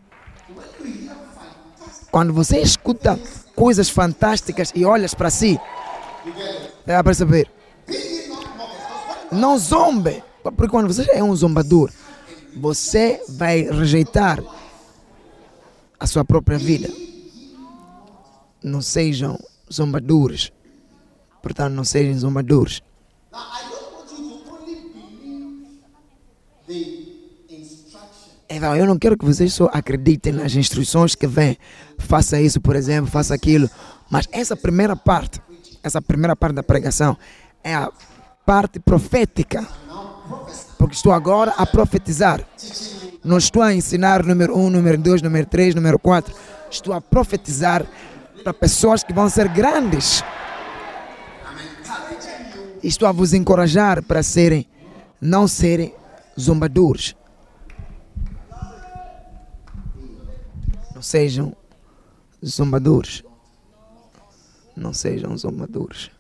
Quando 2.10 2.34
você 2.34 2.60
escuta 2.60 3.20
coisas 3.56 3.90
fantásticas 3.90 4.72
e 4.74 4.86
olhas 4.86 5.14
para 5.14 5.30
si, 5.30 5.60
você 6.34 6.94
vai 6.94 7.04
perceber. 7.04 7.52
Não 9.32 9.58
zombe. 9.58 10.24
Porque 10.44 10.70
quando 10.70 10.88
você 10.88 11.06
é 11.12 11.24
um 11.24 11.36
zombador, 11.36 11.92
você 12.56 13.22
vai 13.30 13.62
rejeitar 13.64 14.42
a 16.00 16.08
sua 16.08 16.24
própria 16.24 16.58
vida. 16.58 16.90
Não 18.64 18.82
sejam 18.82 19.38
zombadores. 19.72 20.52
Portanto, 21.42 21.74
não 21.74 21.84
sejam 21.84 22.18
zombadores. 22.18 22.82
Então, 28.50 28.76
eu 28.76 28.86
não 28.86 28.98
quero 28.98 29.18
que 29.18 29.26
vocês 29.26 29.54
só 29.54 29.70
acreditem 29.74 30.34
nas 30.34 30.56
instruções 30.56 31.14
que 31.14 31.28
vêm. 31.28 31.58
Faça 31.98 32.40
isso, 32.40 32.62
por 32.62 32.76
exemplo, 32.76 33.12
faça 33.12 33.34
aquilo. 33.34 33.70
Mas 34.10 34.28
essa 34.32 34.56
primeira 34.56 34.96
parte, 34.96 35.42
essa 35.84 36.02
primeira 36.02 36.36
parte 36.36 36.56
da 36.56 36.64
pregação 36.64 37.18
é 37.64 37.74
a 37.76 37.92
parte 38.46 38.80
profética. 38.80 39.68
Porque 40.78 40.96
estou 40.96 41.12
agora 41.12 41.54
a 41.58 41.66
profetizar. 41.66 42.42
Não 43.24 43.38
estou 43.38 43.62
a 43.62 43.74
ensinar 43.74 44.24
número 44.24 44.58
um, 44.58 44.70
número 44.70 44.98
dois, 44.98 45.22
número 45.22 45.46
três, 45.48 45.76
número 45.76 46.00
quatro. 46.00 46.34
Estou 46.70 46.94
a 46.94 47.02
profetizar 47.02 47.86
para 48.44 48.54
pessoas 48.54 49.04
que 49.04 49.14
vão 49.14 49.30
ser 49.30 49.48
grandes. 49.50 50.24
Estou 52.84 53.08
a 53.08 53.12
vos 53.12 53.34
encorajar 53.34 54.04
para 54.04 54.24
serem, 54.24 54.66
não 55.20 55.48
serem 55.48 55.94
zombadores. 56.40 57.16
Não 60.94 61.02
sejam 61.02 61.56
zombadores. 62.46 63.27
Não 64.78 64.94
sejam 64.94 65.36
zombadores. 65.36 66.12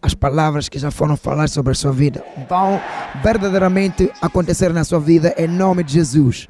As 0.00 0.14
palavras 0.14 0.68
que 0.68 0.78
já 0.78 0.90
foram 0.90 1.16
faladas 1.16 1.52
sobre 1.52 1.72
a 1.72 1.74
sua 1.74 1.92
vida 1.92 2.24
vão 2.48 2.80
verdadeiramente 3.22 4.10
acontecer 4.20 4.72
na 4.72 4.82
sua 4.82 4.98
vida 4.98 5.34
em 5.36 5.46
nome 5.46 5.84
de 5.84 5.92
Jesus. 5.92 6.48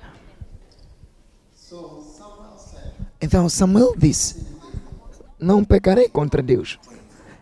Então 3.21 3.49
Samuel 3.49 3.95
disse: 3.97 4.47
Não 5.39 5.65
pecarei 5.65 6.09
contra 6.09 6.41
Deus 6.41 6.79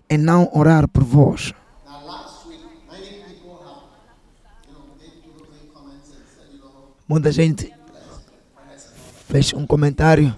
e 0.08 0.16
não 0.16 0.50
orar 0.54 0.88
por 0.88 1.04
vós. 1.04 1.52
Muita 7.06 7.30
gente 7.30 7.70
fez 9.28 9.52
um 9.52 9.66
comentário 9.66 10.34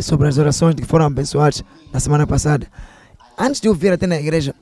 sobre 0.00 0.28
as 0.28 0.38
orações 0.38 0.74
que 0.74 0.84
foram 0.84 1.06
abençoadas 1.06 1.62
na 1.92 2.00
semana 2.00 2.26
passada. 2.26 2.66
Antes 3.36 3.60
de 3.60 3.68
eu 3.68 3.74
vir 3.74 3.92
até 3.92 4.06
na 4.06 4.16
igreja, 4.16 4.54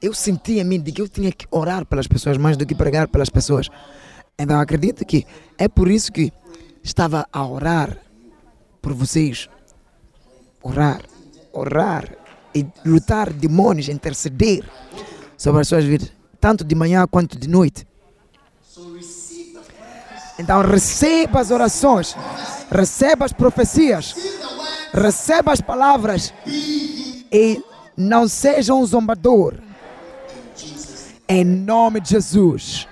eu 0.00 0.14
senti 0.14 0.58
em 0.58 0.64
mim 0.64 0.80
de 0.80 0.92
que 0.92 1.02
eu 1.02 1.08
tinha 1.08 1.30
que 1.30 1.46
orar 1.50 1.84
pelas 1.84 2.06
pessoas 2.06 2.36
mais 2.36 2.56
do 2.56 2.66
que 2.66 2.74
pregar 2.74 3.08
pelas 3.08 3.28
pessoas. 3.28 3.68
Então 4.38 4.58
acredito 4.58 5.04
que 5.04 5.26
é 5.58 5.68
por 5.68 5.90
isso 5.90 6.10
que 6.10 6.32
estava 6.82 7.26
a 7.32 7.46
orar 7.46 7.96
por 8.80 8.94
vocês. 8.94 9.48
Orar, 10.62 11.02
orar 11.52 12.16
e 12.54 12.66
lutar 12.84 13.32
demônios, 13.32 13.88
interceder 13.88 14.64
sobre 15.36 15.60
as 15.60 15.68
suas 15.68 15.84
vidas, 15.84 16.12
tanto 16.40 16.64
de 16.64 16.74
manhã 16.74 17.06
quanto 17.06 17.38
de 17.38 17.48
noite. 17.48 17.86
Então 20.40 20.62
receba 20.62 21.38
as 21.38 21.50
orações, 21.50 22.16
receba 22.70 23.26
as 23.26 23.32
profecias, 23.32 24.14
receba 24.90 25.52
as 25.52 25.60
palavras 25.60 26.32
e 26.46 27.62
não 27.94 28.26
seja 28.26 28.72
um 28.72 28.84
zombador. 28.86 29.56
Em 31.28 31.44
nome 31.44 32.00
de 32.00 32.10
Jesus. 32.10 32.88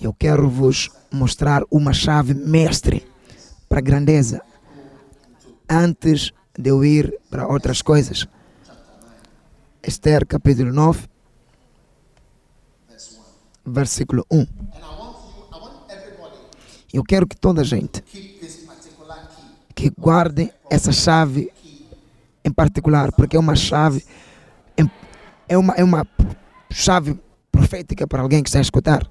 eu 0.00 0.14
quero 0.14 0.48
vos 0.48 0.90
mostrar 1.10 1.62
uma 1.70 1.92
chave 1.92 2.32
mestre 2.34 3.06
para 3.68 3.78
a 3.78 3.82
grandeza 3.82 4.40
antes 5.68 6.32
de 6.58 6.70
eu 6.70 6.84
ir 6.84 7.14
para 7.30 7.46
outras 7.46 7.82
coisas. 7.82 8.26
Esther 9.82 10.26
capítulo 10.26 10.72
9, 10.72 11.00
verse 11.00 11.06
1 11.06 11.09
versículo 13.64 14.24
1. 14.30 14.38
and 14.38 14.46
I 14.46 14.80
want 14.98 15.16
you 15.36 15.44
I 15.52 15.58
want 15.60 16.34
Eu 16.92 17.04
quero 17.04 17.26
que 17.26 17.36
toda 17.36 17.60
a 17.60 17.64
gente 17.64 18.02
que 19.74 19.90
guardem 19.98 20.50
essa 20.68 20.92
chave 20.92 21.52
em 22.44 22.52
particular, 22.52 23.12
porque 23.12 23.36
é 23.36 23.40
uma 23.40 23.54
chave 23.56 24.04
é 25.48 25.58
uma, 25.58 25.74
é 25.74 25.82
uma 25.82 26.06
chave 26.70 27.18
profética 27.50 28.06
para 28.06 28.22
alguém 28.22 28.40
que 28.40 28.48
está 28.48 28.60
a 28.60 28.62
escutar. 28.62 29.10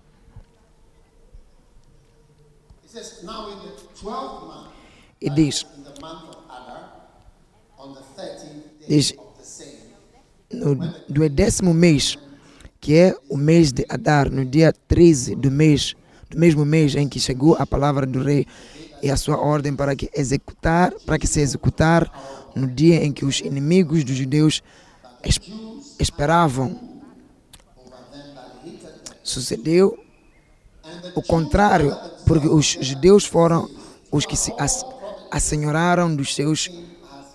It 2.84 2.88
says, 2.88 3.24
Now 3.24 3.50
in 3.52 3.60
the 3.60 3.74
12th 4.02 4.48
month, 4.48 4.70
E 5.22 5.30
diz, 5.30 5.66
in 5.78 5.84
the 5.84 6.00
month 6.00 6.30
of 6.30 6.38
Adar, 6.50 7.10
on 7.78 7.94
the 7.94 8.00
13th 8.16 8.80
day 8.80 8.88
Diz- 8.88 9.14
no, 10.52 10.76
do 11.10 11.30
décimo 11.30 11.74
mês, 11.74 12.18
que 12.80 12.96
é 12.96 13.16
o 13.30 13.38
mês 13.38 13.72
de 13.72 13.86
Adar, 13.90 14.30
no 14.32 14.46
dia 14.46 14.74
13 14.88 15.36
do 15.36 15.52
mês, 15.52 15.96
do 16.30 16.38
mesmo 16.40 16.64
mês 16.66 16.96
em 16.96 17.08
que 17.10 17.20
chegou 17.20 17.56
a 17.60 17.66
palavra 17.66 18.06
do 18.06 18.22
rei 18.24 18.46
e 19.02 19.10
a 19.10 19.18
sua 19.18 19.38
ordem 19.38 19.76
para 19.76 19.96
que 19.96 20.10
executar, 20.16 20.94
para 21.06 21.18
que 21.18 21.28
se 21.28 21.40
executar 21.42 22.10
no 22.56 22.68
dia 22.68 23.04
em 23.04 23.12
que 23.12 23.26
os 23.26 23.40
inimigos 23.40 24.04
dos 24.04 24.16
judeus 24.16 24.62
es- 25.24 25.40
esperavam. 26.00 26.80
Sucedeu 29.24 29.98
o 31.16 31.22
contrário, 31.22 31.96
porque 32.26 32.48
os 32.48 32.78
judeus 32.82 33.26
foram 33.26 33.70
os 34.12 34.26
que 34.26 34.36
se 34.36 34.54
as- 34.58 34.86
assenhoraram 35.32 36.16
dos 36.16 36.34
seus 36.34 36.70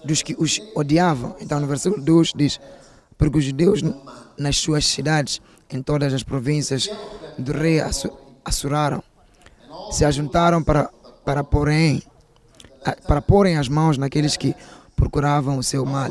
dos 0.04 0.22
que 0.22 0.34
os 0.38 0.60
odiavam. 0.74 1.34
Então 1.40 1.58
no 1.60 1.66
versículo 1.66 2.02
2 2.02 2.32
diz: 2.36 2.60
Porque 3.16 3.38
os 3.38 3.44
judeus 3.44 3.80
nas 4.38 4.56
suas 4.56 4.86
cidades, 4.86 5.40
em 5.70 5.82
todas 5.82 6.12
as 6.12 6.22
províncias 6.22 6.88
do 7.38 7.52
rei 7.52 7.80
Assu- 7.80 8.12
Assuraram, 8.44 9.02
se 9.90 10.04
ajuntaram 10.04 10.62
para, 10.62 10.90
para, 11.24 11.42
porem, 11.42 12.02
a- 12.84 12.92
para 12.92 13.22
porem 13.22 13.56
as 13.56 13.68
mãos 13.68 13.96
naqueles 13.98 14.36
que 14.36 14.54
procuravam 14.96 15.58
o 15.58 15.62
seu 15.62 15.84
mal. 15.84 16.10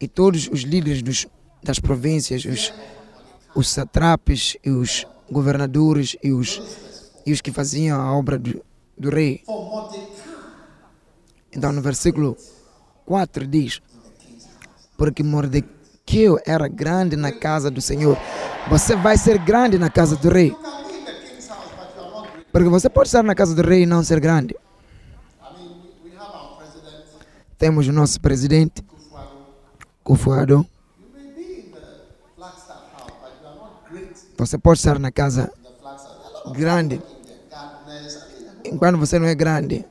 E 0.00 0.06
todos 0.08 0.48
os 0.52 0.60
líderes 0.62 1.02
dos, 1.02 1.26
das 1.62 1.78
províncias, 1.78 2.44
os, 2.44 2.72
os 3.54 3.68
satrapes 3.68 4.56
e 4.64 4.70
os 4.70 5.06
governadores 5.30 6.16
e 6.22 6.32
os, 6.32 6.60
e 7.24 7.32
os 7.32 7.40
que 7.40 7.50
faziam 7.50 8.00
a 8.00 8.14
obra 8.16 8.38
do, 8.38 8.62
do 8.98 9.08
rei. 9.10 9.42
Mordecai 9.48 10.08
Então 11.52 11.72
no 11.72 11.80
versículo 11.80 12.36
4 13.06 13.46
diz: 13.46 13.80
Porque 14.98 15.22
Mordequeu 16.04 16.38
era 16.46 16.68
grande 16.68 17.16
na 17.16 17.32
casa 17.32 17.70
do 17.70 17.80
Senhor. 17.80 18.16
Você 18.68 18.94
vai 18.94 19.16
ser 19.16 19.38
grande 19.38 19.78
na 19.78 19.90
casa 19.90 20.16
do 20.16 20.28
rei. 20.28 20.54
Porque 22.52 22.68
você 22.68 22.88
pode 22.88 23.08
estar 23.08 23.22
na 23.22 23.34
casa 23.34 23.54
do 23.54 23.62
rei 23.66 23.82
e 23.82 23.86
não 23.86 24.04
ser 24.04 24.20
grande. 24.20 24.54
Temos 27.58 27.88
o 27.88 27.92
nosso 27.92 28.20
presidente, 28.20 28.84
in 30.06 30.66
Você 34.36 34.58
pode 34.58 34.78
estar 34.78 34.98
na 34.98 35.10
casa 35.10 35.50
grande. 36.52 37.02
Enquanto 38.64 38.98
você 38.98 39.18
não 39.18 39.26
é 39.26 39.34
grande, 39.34 39.84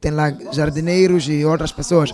tem 0.00 0.10
lá 0.10 0.30
jardineiros 0.52 1.28
e 1.28 1.44
outras 1.44 1.72
pessoas. 1.72 2.12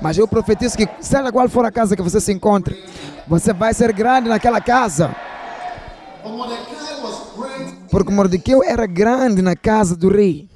Mas 0.00 0.18
eu 0.18 0.28
profetizo 0.28 0.76
que, 0.76 0.88
seja 1.00 1.32
qual 1.32 1.48
for 1.48 1.64
a 1.64 1.72
casa 1.72 1.96
que 1.96 2.02
você 2.02 2.20
se 2.20 2.32
encontre, 2.32 2.82
você 3.26 3.52
vai 3.52 3.72
ser 3.72 3.92
grande 3.92 4.28
naquela 4.28 4.60
casa. 4.60 5.14
Mordecai 6.24 6.76
Porque 7.90 8.12
Mordequeu 8.12 8.62
era 8.62 8.86
grande 8.86 9.40
na 9.40 9.56
casa 9.56 9.96
do 9.96 10.08
rei. 10.08 10.48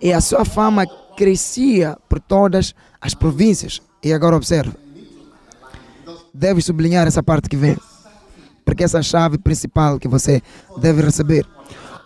E 0.00 0.12
a 0.12 0.20
sua 0.20 0.44
fama 0.44 0.84
crescia 1.16 1.96
por 2.08 2.18
todas 2.18 2.74
as 3.00 3.14
províncias. 3.14 3.80
E 4.02 4.12
agora 4.12 4.36
observa. 4.36 4.74
Deve 6.34 6.60
sublinhar 6.60 7.06
essa 7.06 7.22
parte 7.22 7.48
que 7.48 7.56
vem. 7.56 7.76
Porque 8.64 8.82
essa 8.82 8.98
é 8.98 9.00
a 9.00 9.02
chave 9.02 9.38
principal 9.38 9.98
que 9.98 10.08
você 10.08 10.42
deve 10.78 11.02
receber. 11.02 11.46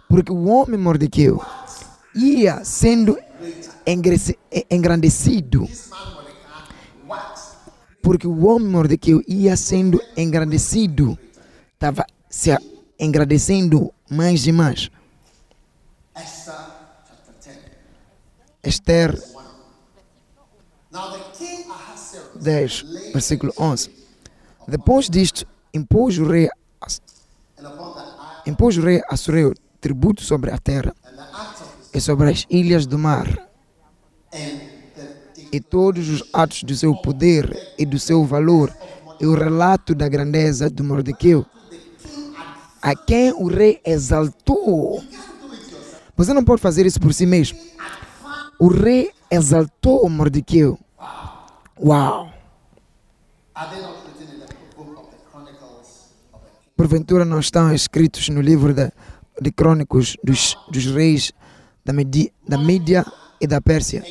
Porque 0.09 0.33
o 0.33 0.47
homem 0.47 0.79
Mordequeu 0.79 1.43
ia 2.15 2.65
sendo 2.65 3.17
engrandecido. 3.87 5.69
Porque 8.03 8.27
o 8.27 8.47
homem 8.47 8.69
Mordequeu 8.69 9.23
ia 9.27 9.57
sendo 9.57 10.01
engrandecido. 10.17 11.19
Estava 11.75 12.05
se 12.29 12.57
engrandecendo 12.99 13.93
mais 14.11 14.47
e 14.47 14.53
mais. 14.53 14.91
Esther 16.17 16.55
chapter 17.09 17.35
10. 17.45 17.59
Esther 18.65 19.23
Now 20.91 21.13
the 21.13 21.19
king 21.37 21.65
Ahasuerus 21.71 22.43
10, 22.43 22.83
versículo 23.13 23.53
11. 23.59 23.91
Depois 24.69 25.11
disto, 25.11 25.47
impôs 25.75 26.19
o 26.19 26.27
rei, 26.27 26.49
impôs 28.47 28.77
o 28.79 28.81
rei 28.81 29.03
Assureu 29.09 29.53
tributo 29.81 30.23
sobre 30.23 30.51
a 30.51 30.59
terra 30.59 30.95
e 31.93 32.01
sobre 32.01 32.31
as 32.31 32.47
ilhas 32.49 32.87
do 32.87 32.99
mar 32.99 33.46
e 35.53 35.61
todos 35.61 36.09
os 36.09 36.23
atos 36.33 36.63
do 36.63 36.75
seu 36.75 36.95
poder 36.95 37.75
e 37.79 37.87
do 37.87 37.99
seu 37.99 38.25
valor 38.25 38.73
e 39.21 39.27
o 39.27 39.35
relato 39.35 39.95
da 39.95 40.09
grandeza 40.09 40.71
de 40.71 40.83
Mordequeu, 40.83 41.47
a 42.83 42.95
quem 42.95 43.33
o 43.33 43.49
rei 43.49 43.81
exaltou. 43.85 45.03
Você 46.17 46.33
não 46.33 46.45
pode 46.45 46.61
fazer 46.61 46.87
isso 46.87 47.01
por 47.01 47.13
si 47.13 47.27
mesmo. 47.27 47.59
O 48.59 48.69
rei 48.69 49.11
exaltou 49.31 50.09
Mordequeu. 50.09 50.79
Uau! 51.79 52.37
porventura 56.77 57.25
não 57.25 57.41
estão 57.41 57.73
escritos 57.75 58.29
no 58.29 58.41
livro 58.41 58.75
da, 58.75 58.93
de 59.41 59.51
crônicos 59.51 60.17
dos, 60.23 60.57
dos 60.71 60.85
reis 60.87 61.33
da, 61.85 61.93
Medi, 61.93 62.33
da 62.47 62.59
Mídia 62.59 63.05
e 63.41 63.47
da 63.47 63.61
Pérsia. 63.61 64.05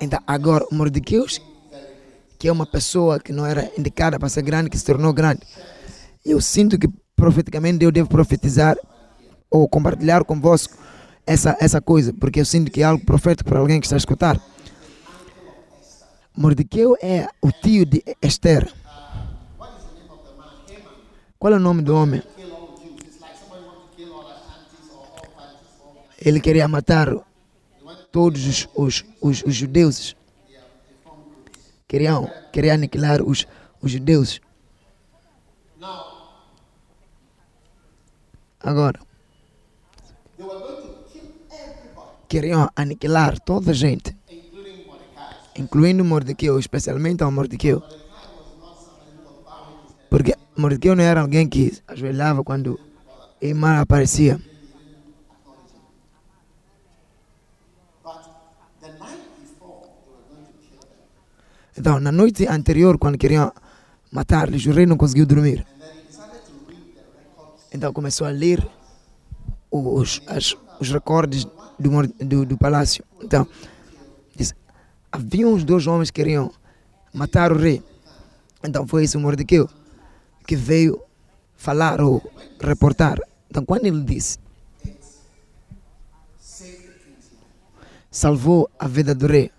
Então, 0.00 0.20
agora, 0.26 0.66
Mordequeus, 0.70 1.40
que 2.38 2.48
é 2.48 2.52
uma 2.52 2.66
pessoa 2.66 3.20
que 3.20 3.32
não 3.32 3.46
era 3.46 3.70
indicada 3.78 4.18
para 4.18 4.28
ser 4.28 4.42
grande, 4.42 4.68
que 4.68 4.76
se 4.76 4.84
tornou 4.84 5.12
grande. 5.12 5.42
Eu 6.24 6.40
sinto 6.40 6.78
que 6.78 6.88
profeticamente 7.14 7.84
eu 7.84 7.92
devo 7.92 8.08
profetizar 8.08 8.76
ou 9.48 9.68
compartilhar 9.68 10.24
convosco 10.24 10.76
essa, 11.26 11.56
essa 11.60 11.80
coisa, 11.80 12.12
porque 12.12 12.40
eu 12.40 12.44
sinto 12.44 12.70
que 12.70 12.82
é 12.82 12.84
algo 12.84 13.04
profético 13.04 13.48
para 13.48 13.60
alguém 13.60 13.80
que 13.80 13.86
está 13.86 13.96
a 13.96 13.98
escutar. 13.98 14.40
Mordequeu 16.36 16.96
é 17.00 17.28
o 17.40 17.52
tio 17.52 17.84
de 17.84 18.02
Esther. 18.20 18.72
Qual 21.38 21.52
é 21.52 21.56
o 21.56 21.60
nome 21.60 21.82
do 21.82 21.94
homem? 21.94 22.22
Ele 26.24 26.40
queria 26.40 26.68
matar 26.68 27.08
todos 28.12 28.46
os, 28.46 28.68
os, 28.76 29.04
os, 29.20 29.42
os 29.42 29.54
judeus. 29.54 30.16
Queriam, 31.88 32.30
queria 32.52 32.74
aniquilar 32.74 33.20
os, 33.22 33.46
os 33.80 33.90
judeus. 33.90 34.40
Agora, 38.60 39.00
queriam 42.28 42.68
aniquilar 42.76 43.40
toda 43.40 43.72
a 43.72 43.74
gente, 43.74 44.16
Mordecai. 44.86 45.36
incluindo 45.58 46.04
Mordequeu, 46.04 46.56
especialmente 46.60 47.24
ao 47.24 47.32
Mordequeu. 47.32 47.82
Porque 50.08 50.36
Mordequeu 50.56 50.94
não 50.94 51.02
era 51.02 51.22
alguém 51.22 51.48
que 51.48 51.76
ajoelhava 51.88 52.44
quando 52.44 52.78
Eimar 53.40 53.80
aparecia. 53.80 54.40
Então, 61.76 61.98
na 61.98 62.12
noite 62.12 62.46
anterior, 62.46 62.98
quando 62.98 63.16
queriam 63.16 63.52
matar-lhes, 64.10 64.66
o 64.66 64.72
rei 64.72 64.86
não 64.86 64.96
conseguiu 64.96 65.24
dormir. 65.24 65.66
Então 67.72 67.92
começou 67.92 68.26
a 68.26 68.30
ler 68.30 68.66
os, 69.70 70.20
as, 70.26 70.54
os 70.78 70.90
recordes 70.90 71.46
do, 71.78 72.06
do, 72.24 72.44
do 72.44 72.58
palácio. 72.58 73.02
Então, 73.22 73.46
diz, 74.36 74.54
havia 75.10 75.48
uns 75.48 75.64
dois 75.64 75.86
homens 75.86 76.10
que 76.10 76.20
queriam 76.20 76.52
matar 77.14 77.50
o 77.50 77.56
rei. 77.56 77.82
Então 78.62 78.86
foi 78.86 79.04
esse 79.04 79.16
o 79.16 79.20
Mordequeu 79.20 79.68
que 80.46 80.54
veio 80.54 81.00
falar 81.56 82.00
ou 82.02 82.22
reportar. 82.60 83.18
Então 83.48 83.64
quando 83.64 83.86
ele 83.86 84.02
disse, 84.02 84.38
salvou 88.10 88.70
a 88.78 88.86
vida 88.86 89.14
do 89.14 89.26
rei. 89.26 89.50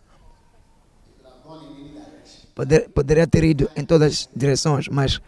Poder, 2.55 2.89
poderia 2.89 3.25
ter 3.25 3.43
ido 3.43 3.69
em 3.75 3.83
todas 3.83 4.13
as 4.13 4.29
direções, 4.35 4.87
mas 4.87 5.19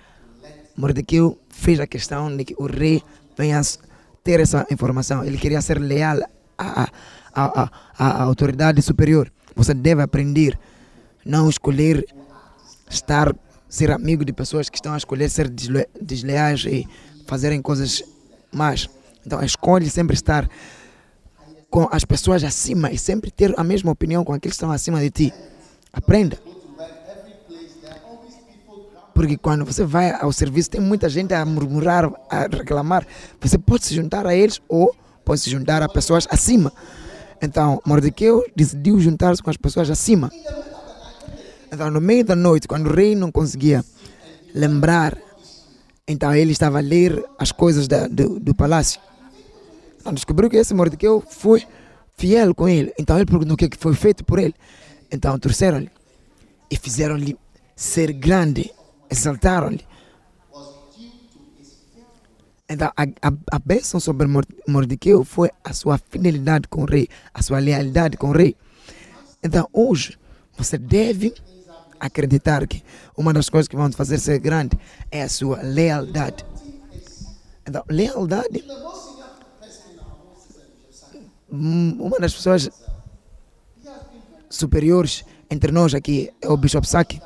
Mordecai 0.77 1.19
fez 1.49 1.79
a 1.79 1.87
questão 1.87 2.35
de 2.35 2.45
que 2.45 2.55
o 2.57 2.67
rei 2.67 3.01
venha 3.37 3.61
ter 4.23 4.39
essa 4.39 4.65
informação. 4.69 5.23
Ele 5.23 5.37
queria 5.37 5.61
ser 5.61 5.79
leal 5.79 6.19
à, 6.57 6.89
à, 7.33 7.63
à, 7.63 7.69
à 7.97 8.23
autoridade 8.23 8.81
superior. 8.81 9.31
Você 9.55 9.73
deve 9.73 10.01
aprender, 10.01 10.59
não 11.25 11.49
escolher 11.49 12.05
estar, 12.89 13.33
ser 13.67 13.91
amigo 13.91 14.23
de 14.23 14.33
pessoas 14.33 14.69
que 14.69 14.77
estão 14.77 14.93
a 14.93 14.97
escolher 14.97 15.29
ser 15.29 15.49
desle, 15.49 15.87
desleais 15.99 16.65
e 16.65 16.87
fazerem 17.25 17.61
coisas 17.61 18.03
más. 18.51 18.87
Então, 19.25 19.41
escolhe 19.43 19.89
sempre 19.89 20.13
estar 20.13 20.47
com 21.69 21.87
as 21.91 22.05
pessoas 22.05 22.43
acima 22.43 22.91
e 22.91 22.97
sempre 22.97 23.31
ter 23.31 23.53
a 23.57 23.63
mesma 23.63 23.91
opinião 23.91 24.23
com 24.23 24.33
aqueles 24.33 24.53
que 24.53 24.63
estão 24.63 24.71
acima 24.71 24.99
de 24.99 25.09
ti. 25.09 25.33
Aprenda. 25.91 26.37
Porque 29.15 29.37
quando 29.37 29.63
você 29.63 29.85
vai 29.85 30.11
ao 30.11 30.33
serviço, 30.33 30.69
tem 30.69 30.81
muita 30.81 31.07
gente 31.07 31.33
a 31.33 31.45
murmurar, 31.45 32.11
a 32.29 32.41
reclamar. 32.41 33.07
Você 33.39 33.57
pode 33.57 33.85
se 33.85 33.95
juntar 33.95 34.27
a 34.27 34.35
eles 34.35 34.61
ou 34.67 34.93
pode 35.23 35.39
se 35.39 35.49
juntar 35.49 35.81
a 35.81 35.87
pessoas 35.87 36.27
acima. 36.29 36.71
Então, 37.41 37.81
Mordecai 37.85 38.27
decidiu 38.53 38.99
juntar-se 38.99 39.41
com 39.41 39.49
as 39.49 39.55
pessoas 39.55 39.89
acima. 39.89 40.29
Então, 41.71 41.89
no 41.89 42.01
meio 42.01 42.25
da 42.25 42.35
noite, 42.35 42.67
quando 42.67 42.87
o 42.87 42.93
rei 42.93 43.15
não 43.15 43.31
conseguia 43.31 43.85
lembrar, 44.53 45.17
então 46.05 46.35
ele 46.35 46.51
estava 46.51 46.79
a 46.79 46.81
ler 46.81 47.23
as 47.39 47.53
coisas 47.53 47.87
da, 47.87 48.09
do, 48.09 48.37
do 48.37 48.53
palácio. 48.53 48.99
Então, 49.97 50.13
descobriu 50.13 50.49
que 50.49 50.57
esse 50.57 50.73
Mordecai 50.73 51.09
foi 51.29 51.63
fiel 52.17 52.53
com 52.53 52.67
ele. 52.67 52.93
Então, 52.99 53.15
ele 53.15 53.25
perguntou 53.25 53.53
o 53.53 53.57
que 53.57 53.69
foi 53.77 53.93
feito 53.93 54.25
por 54.25 54.39
ele. 54.39 54.53
Então, 55.09 55.39
trouxeram-lhe 55.39 55.89
e 56.69 56.75
fizeram-lhe 56.75 57.37
ser 57.77 58.11
grande 58.11 58.71
exaltaram-lhe. 59.09 59.85
Então, 62.67 62.91
a, 62.97 63.03
a, 63.03 63.31
a 63.51 63.59
bênção 63.59 63.99
sobre 63.99 64.27
Mordecai 64.67 65.23
foi 65.23 65.51
a 65.63 65.71
sua 65.71 65.99
fidelidade 65.99 66.67
com 66.67 66.81
o 66.81 66.85
rei, 66.85 67.07
a 67.33 67.41
sua 67.41 67.59
lealdade 67.59 68.17
com 68.17 68.29
o 68.29 68.31
rei. 68.31 68.55
Então, 69.43 69.69
hoje, 69.71 70.17
você 70.57 70.77
deve 70.77 71.33
acreditar 71.99 72.65
que 72.65 72.83
uma 73.15 73.31
das 73.31 73.49
coisas 73.49 73.67
que 73.67 73.75
vão 73.75 73.89
te 73.89 73.95
fazer 73.95 74.17
ser 74.17 74.39
grande 74.39 74.77
é 75.11 75.21
a 75.21 75.29
sua 75.29 75.61
lealdade. 75.61 76.43
Então, 77.67 77.83
lealdade. 77.87 78.63
Hum, 81.51 81.97
uma 81.99 82.19
das 82.19 82.33
pessoas 82.33 82.69
superiores 84.49 85.23
entre 85.51 85.71
nós 85.71 85.93
aqui 85.93 86.31
é 86.41 86.49
o 86.49 86.57
Bishop 86.57 86.87
Saki 86.87 87.21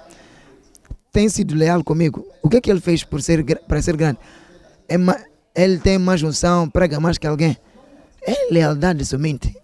tem 1.11 1.29
sido 1.29 1.55
leal 1.55 1.83
comigo. 1.83 2.25
O 2.41 2.49
que 2.49 2.57
é 2.57 2.61
que 2.61 2.71
ele 2.71 2.81
fez 2.81 3.03
por 3.03 3.21
ser, 3.21 3.43
para 3.67 3.81
ser 3.81 3.95
grande? 3.95 4.19
É 4.87 4.97
ma, 4.97 5.17
ele 5.55 5.79
tem 5.79 5.97
mais 5.97 6.21
unção, 6.23 6.69
prega 6.69 6.99
mais 6.99 7.17
que 7.17 7.27
alguém. 7.27 7.57
É 8.21 8.51
lealdade 8.51 9.05
somente. 9.05 9.55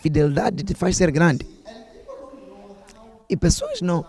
Fidelidade 0.00 0.64
te 0.64 0.74
faz 0.74 0.96
ser 0.96 1.10
grande. 1.10 1.46
E 3.28 3.36
pessoas 3.36 3.80
não, 3.80 4.04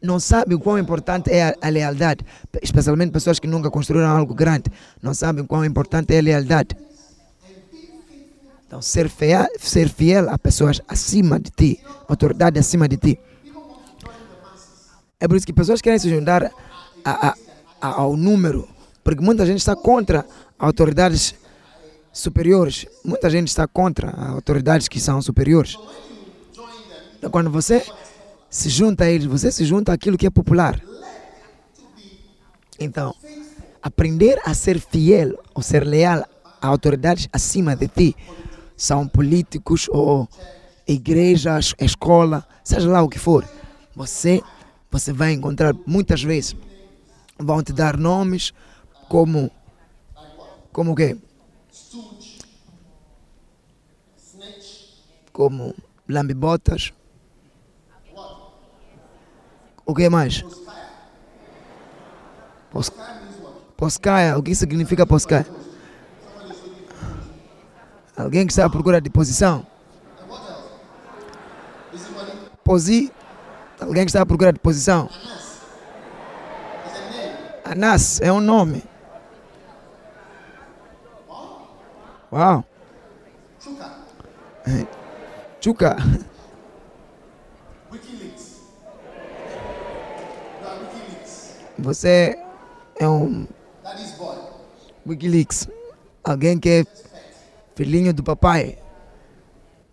não 0.00 0.18
sabem 0.18 0.56
o 0.56 0.60
quão 0.60 0.78
importante 0.78 1.30
é 1.30 1.48
a, 1.48 1.56
a, 1.60 1.68
lealdade. 1.68 2.24
Especialmente 2.62 3.12
pessoas 3.12 3.38
que 3.38 3.46
nunca 3.46 3.70
construíram 3.70 4.08
algo 4.08 4.34
grande. 4.34 4.70
Não 5.02 5.14
sabem 5.14 5.44
o 5.44 5.46
quão 5.46 5.64
importante 5.64 6.14
é 6.14 6.18
a 6.18 6.22
lealdade. 6.22 6.76
Então, 8.66 8.80
ser 8.80 9.10
fiel, 9.10 9.46
ser 9.58 9.88
fiel 9.90 10.30
a 10.30 10.38
pessoas 10.38 10.80
acima 10.88 11.38
de 11.38 11.50
ti, 11.50 11.80
autoridade 12.08 12.58
acima 12.58 12.88
de 12.88 12.96
ti. 12.96 13.18
É 15.22 15.28
por 15.28 15.36
isso 15.36 15.46
que 15.46 15.52
pessoas 15.52 15.80
querem 15.80 16.00
se 16.00 16.10
juntar 16.10 16.50
a, 17.04 17.28
a, 17.28 17.34
a, 17.80 17.88
ao 18.00 18.16
número, 18.16 18.68
porque 19.04 19.22
muita 19.22 19.46
gente 19.46 19.60
está 19.60 19.76
contra 19.76 20.26
autoridades 20.58 21.32
superiores. 22.12 22.86
Muita 23.04 23.30
gente 23.30 23.46
está 23.46 23.68
contra 23.68 24.10
autoridades 24.10 24.88
que 24.88 24.98
são 24.98 25.22
superiores. 25.22 25.78
Então, 27.16 27.30
quando 27.30 27.52
você 27.52 27.86
se 28.50 28.68
junta 28.68 29.04
a 29.04 29.10
eles, 29.12 29.28
você 29.28 29.52
se 29.52 29.64
junta 29.64 29.92
àquilo 29.92 30.18
que 30.18 30.26
é 30.26 30.30
popular. 30.30 30.82
Então, 32.80 33.14
aprender 33.80 34.40
a 34.44 34.52
ser 34.54 34.80
fiel 34.80 35.38
ou 35.54 35.62
ser 35.62 35.86
leal 35.86 36.26
a 36.60 36.66
autoridades 36.66 37.28
acima 37.32 37.76
de 37.76 37.86
ti, 37.86 38.16
são 38.76 39.06
políticos 39.06 39.88
ou 39.88 40.28
igrejas, 40.84 41.76
escola, 41.78 42.44
seja 42.64 42.90
lá 42.90 43.02
o 43.02 43.08
que 43.08 43.20
for. 43.20 43.48
Você 43.94 44.42
você 44.92 45.12
vai 45.12 45.32
encontrar 45.32 45.74
muitas 45.86 46.22
vezes 46.22 46.54
vão 47.38 47.62
te 47.62 47.72
dar 47.72 47.96
nomes 47.96 48.52
como 49.08 49.50
como 50.72 50.92
o 50.92 50.94
quê? 50.94 51.16
Como 55.32 55.74
lambibotas. 56.08 56.92
O 59.84 59.94
que 59.94 60.08
mais? 60.08 60.42
Pos, 62.70 62.90
poscaia. 63.76 64.38
O 64.38 64.42
que 64.42 64.54
significa 64.54 65.06
poscaia? 65.06 65.46
Alguém 68.16 68.46
que 68.46 68.52
está 68.52 68.64
à 68.64 68.70
procura 68.70 69.00
de 69.00 69.10
posição. 69.10 69.66
Posi 72.64 73.12
Alguém 73.82 74.04
que 74.04 74.10
está 74.10 74.22
à 74.22 74.26
procura 74.26 74.52
de 74.52 74.60
posição? 74.60 75.08
Anas 77.64 78.20
é 78.20 78.32
um 78.32 78.40
nome. 78.40 78.84
Uau. 82.32 82.64
Chuca. 85.60 85.96
Você 91.78 92.38
é 93.00 93.08
um 93.08 93.46
Wikileaks. 95.04 95.66
Alguém 96.22 96.58
que 96.58 96.68
é 96.68 96.84
filhinho 97.74 98.14
do 98.14 98.22
papai, 98.22 98.78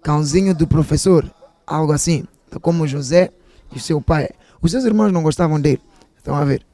cãozinho 0.04 0.54
do 0.54 0.68
professor, 0.68 1.28
algo 1.66 1.92
assim. 1.92 2.28
Como 2.62 2.88
José 2.88 3.32
e 3.74 3.80
seu 3.80 4.02
pai. 4.02 4.30
Os 4.62 4.72
seus 4.72 4.84
irmãos 4.84 5.12
não 5.12 5.24
gostavam 5.24 5.60
dele. 5.60 5.82
Estão 6.18 6.36
a 6.36 6.44
ver? 6.44 6.66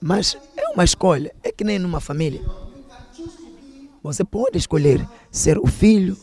Mas 0.00 0.36
é 0.56 0.68
uma 0.68 0.84
escolha. 0.84 1.34
É 1.42 1.50
que 1.50 1.64
nem 1.64 1.78
numa 1.78 2.00
família. 2.00 2.40
Você 4.02 4.24
pode 4.24 4.56
escolher 4.56 5.06
ser 5.30 5.58
o 5.58 5.66
filho 5.66 6.16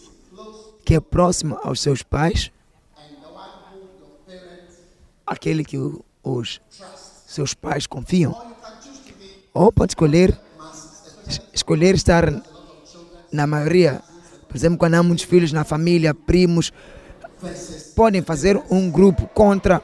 que 0.83 0.95
é 0.95 0.99
próximo 0.99 1.59
aos 1.63 1.79
seus 1.79 2.03
pais, 2.03 2.51
aquele 5.25 5.63
que 5.63 5.77
os 6.23 6.61
seus 7.27 7.53
pais 7.53 7.87
confiam. 7.87 8.35
Ou 9.53 9.71
pode 9.71 9.91
escolher 9.91 10.39
escolher 11.53 11.95
estar 11.95 12.31
na 13.31 13.47
maioria, 13.47 14.01
por 14.47 14.55
exemplo, 14.55 14.77
quando 14.77 14.93
há 14.93 15.03
muitos 15.03 15.25
filhos 15.25 15.51
na 15.51 15.63
família, 15.63 16.13
primos, 16.13 16.71
podem 17.95 18.21
fazer 18.21 18.61
um 18.69 18.89
grupo 18.89 19.27
contra 19.33 19.81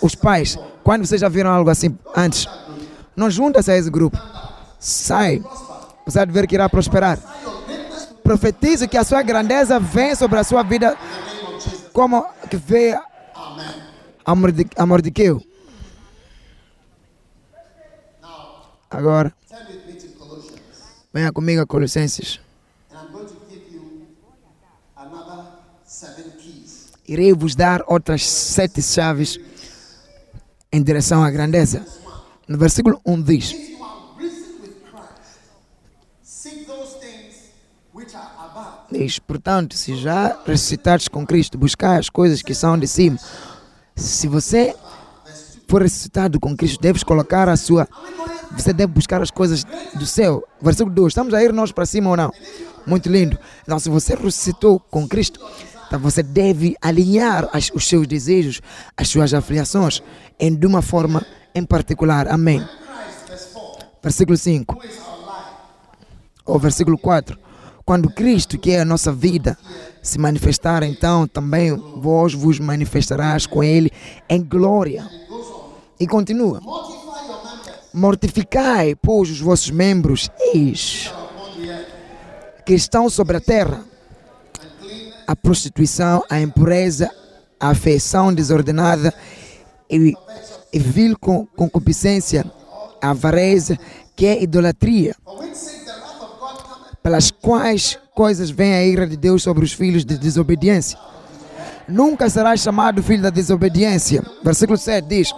os 0.00 0.14
pais. 0.14 0.58
Quando 0.82 1.06
vocês 1.06 1.20
já 1.20 1.28
viram 1.28 1.50
algo 1.50 1.70
assim 1.70 1.96
antes, 2.16 2.46
não 3.14 3.30
junta-se 3.30 3.70
a 3.70 3.76
esse 3.76 3.90
grupo. 3.90 4.18
Sai. 4.78 5.42
Você 6.06 6.18
vai 6.18 6.26
ver 6.26 6.46
que 6.46 6.54
irá 6.54 6.68
prosperar. 6.68 7.18
Profetize 8.22 8.88
que 8.88 8.96
a 8.96 9.04
sua 9.04 9.22
grandeza 9.22 9.78
vem 9.78 10.14
sobre 10.14 10.38
a 10.38 10.44
sua 10.44 10.62
vida 10.62 10.96
como 11.92 12.24
que 12.48 12.56
veio 12.56 13.00
a 14.24 14.86
Mordecai. 14.86 15.36
Agora, 18.88 19.32
venha 21.12 21.32
comigo 21.32 21.60
a 21.62 21.66
Colossenses. 21.66 22.40
Irei 27.10 27.32
vos 27.32 27.56
dar 27.56 27.82
outras 27.88 28.24
sete 28.24 28.80
chaves 28.80 29.38
em 30.72 30.80
direção 30.80 31.24
à 31.24 31.30
grandeza. 31.30 31.84
No 32.46 32.56
versículo 32.56 33.00
1 33.04 33.22
diz: 33.22 33.56
Diz, 38.92 39.18
portanto, 39.18 39.74
se 39.76 39.96
já 39.96 40.40
ressuscitares 40.46 41.08
com 41.08 41.26
Cristo, 41.26 41.58
buscai 41.58 41.98
as 41.98 42.08
coisas 42.08 42.42
que 42.42 42.54
são 42.54 42.78
de 42.78 42.86
cima. 42.86 43.18
Se 43.96 44.28
você 44.28 44.74
for 45.68 45.82
ressuscitado 45.82 46.38
com 46.38 46.56
Cristo, 46.56 46.80
deves 46.80 47.02
colocar 47.02 47.48
a 47.48 47.56
sua. 47.56 47.88
Você 48.52 48.72
deve 48.72 48.92
buscar 48.92 49.20
as 49.22 49.30
coisas 49.30 49.64
do 49.94 50.06
céu. 50.06 50.44
Versículo 50.60 50.94
2. 50.94 51.10
Estamos 51.12 51.34
a 51.34 51.42
ir 51.42 51.52
nós 51.52 51.70
para 51.72 51.86
cima 51.86 52.10
ou 52.10 52.16
não? 52.16 52.32
Muito 52.86 53.08
lindo. 53.08 53.38
Então, 53.62 53.78
se 53.78 53.88
você 53.88 54.14
ressuscitou 54.14 54.80
com 54.80 55.06
Cristo, 55.06 55.40
então 55.90 55.98
você 55.98 56.22
deve 56.22 56.76
alinhar 56.80 57.50
as, 57.52 57.68
os 57.74 57.88
seus 57.88 58.06
desejos, 58.06 58.62
as 58.96 59.08
suas 59.08 59.34
afiliações 59.34 60.00
em 60.38 60.54
de 60.54 60.64
uma 60.64 60.82
forma 60.82 61.26
em 61.52 61.64
particular. 61.64 62.28
Amém. 62.28 62.60
Christ, 62.60 63.28
verse 63.28 63.48
4, 63.52 63.86
Versículo 64.00 64.36
5. 64.36 64.72
who 64.72 64.86
is 64.86 64.98
our 64.98 65.18
life, 65.18 65.48
Ou 66.46 66.60
versículo 66.60 66.96
4. 66.96 67.36
Quando 67.84 68.08
Cristo, 68.08 68.56
que 68.56 68.70
é 68.70 68.82
a 68.82 68.84
nossa 68.84 69.12
vida, 69.12 69.58
se 70.00 70.16
manifestar, 70.16 70.84
então 70.84 71.26
também 71.26 71.74
vós 71.96 72.34
vos 72.34 72.60
manifestarás 72.60 73.44
com 73.44 73.60
Ele 73.60 73.90
em 74.28 74.40
glória. 74.40 75.04
E 75.98 76.06
continua. 76.06 76.60
Mortificai, 77.92 78.94
pois, 78.94 79.28
os 79.28 79.40
vossos 79.40 79.70
membros, 79.70 80.30
eis, 80.54 81.12
que 82.64 82.74
estão 82.74 83.10
sobre 83.10 83.38
a 83.38 83.40
terra, 83.40 83.84
a 85.30 85.36
prostituição, 85.36 86.24
a 86.28 86.40
impureza, 86.40 87.08
a 87.60 87.68
afeição 87.68 88.34
desordenada 88.34 89.14
e, 89.88 90.12
e 90.72 90.78
vil 90.80 91.16
con- 91.16 91.46
concupiscência, 91.56 92.44
a 93.00 93.10
avareza, 93.10 93.78
que 94.16 94.26
é 94.26 94.42
idolatria, 94.42 95.14
pelas 97.00 97.30
quais 97.30 97.96
coisas 98.12 98.50
vem 98.50 98.74
a 98.74 98.84
ira 98.84 99.06
de 99.06 99.16
Deus 99.16 99.44
sobre 99.44 99.64
os 99.64 99.72
filhos 99.72 100.04
de 100.04 100.18
desobediência. 100.18 100.98
Nunca 101.86 102.28
serás 102.28 102.58
chamado 102.58 103.00
filho 103.00 103.22
da 103.22 103.30
desobediência. 103.30 104.24
Versículo 104.42 104.76
7 104.76 105.06
diz: 105.06 105.32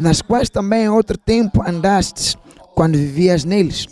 Nas 0.00 0.20
quais 0.20 0.50
também 0.50 0.86
em 0.86 0.88
outro 0.88 1.16
tempo 1.16 1.62
andastes, 1.64 2.36
quando 2.74 2.94
vivias 2.98 3.44
neles. 3.44 3.86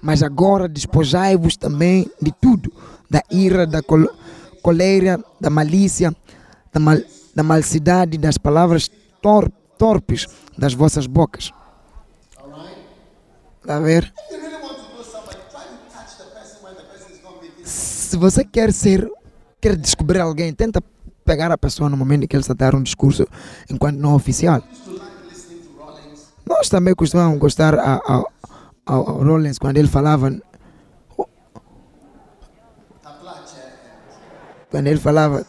Mas 0.00 0.22
agora 0.22 0.68
despojai-vos 0.68 1.56
também 1.56 2.08
de 2.22 2.32
tudo: 2.40 2.72
da 3.10 3.20
ira, 3.32 3.66
da 3.66 3.82
col 4.62 4.74
colera, 4.74 5.22
da 5.40 5.50
malícia, 5.50 6.14
da, 6.72 6.80
mal 6.80 6.98
da 7.34 7.42
malsidade, 7.42 8.18
das 8.18 8.38
palavras 8.38 8.90
tor 9.22 9.50
torpes 9.78 10.26
das 10.58 10.74
vossas 10.74 11.06
bocas. 11.06 11.52
Está 13.60 13.76
a 13.76 13.80
ver? 13.80 14.12
Se 17.64 18.16
você 18.16 18.44
quer 18.44 18.72
ser, 18.72 19.10
quer 19.60 19.76
descobrir 19.76 20.20
alguém, 20.20 20.52
tenta 20.52 20.82
pegar 21.24 21.52
a 21.52 21.58
pessoa 21.58 21.88
no 21.88 21.96
momento 21.96 22.24
em 22.24 22.26
que 22.26 22.34
ele 22.34 22.42
está 22.42 22.52
a 22.52 22.56
dar 22.56 22.74
um 22.74 22.82
discurso 22.82 23.26
enquanto 23.70 23.96
não 23.96 24.14
oficial. 24.14 24.62
Nós 26.44 26.68
também 26.68 26.94
costumamos 26.94 27.38
gostar 27.38 27.78
ao 27.78 28.30
ao 28.90 29.22
Rollins 29.22 29.58
quando 29.58 29.76
ele 29.76 29.88
falava, 29.88 30.32
quando 34.70 34.86
ele 34.86 35.00
falava 35.00 35.46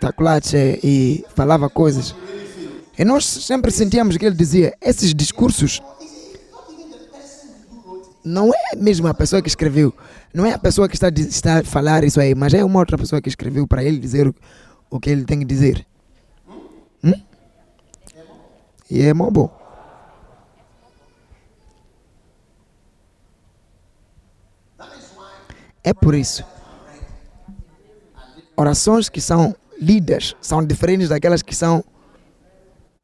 taculache 0.00 0.80
e 0.82 1.24
falava 1.34 1.68
coisas. 1.68 2.14
E 2.98 3.04
nós 3.04 3.24
sempre 3.24 3.70
sentíamos 3.70 4.16
que 4.16 4.24
ele 4.24 4.36
dizia, 4.36 4.74
esses 4.80 5.14
discursos 5.14 5.80
não 8.24 8.50
é 8.52 8.76
mesmo 8.76 9.08
a 9.08 9.14
pessoa 9.14 9.40
que 9.40 9.48
escreveu, 9.48 9.94
não 10.32 10.44
é 10.44 10.52
a 10.52 10.58
pessoa 10.58 10.88
que 10.88 10.94
está, 10.94 11.08
está 11.08 11.58
a 11.58 11.64
falar 11.64 12.04
isso 12.04 12.20
aí, 12.20 12.34
mas 12.34 12.54
é 12.54 12.64
uma 12.64 12.78
outra 12.78 12.98
pessoa 12.98 13.20
que 13.20 13.28
escreveu 13.28 13.66
para 13.66 13.82
ele 13.82 13.98
dizer 13.98 14.28
o, 14.28 14.34
o 14.90 15.00
que 15.00 15.10
ele 15.10 15.24
tem 15.24 15.38
que 15.38 15.44
dizer. 15.44 15.86
Hum? 17.02 17.12
E 18.90 19.02
é 19.02 19.14
mó 19.14 19.30
bom. 19.30 19.58
É 25.82 25.94
por 25.94 26.14
isso. 26.14 26.44
Orações 28.60 29.08
que 29.08 29.22
são 29.22 29.56
lidas 29.80 30.36
são 30.38 30.62
diferentes 30.62 31.08
daquelas 31.08 31.40
que 31.40 31.56
são 31.56 31.82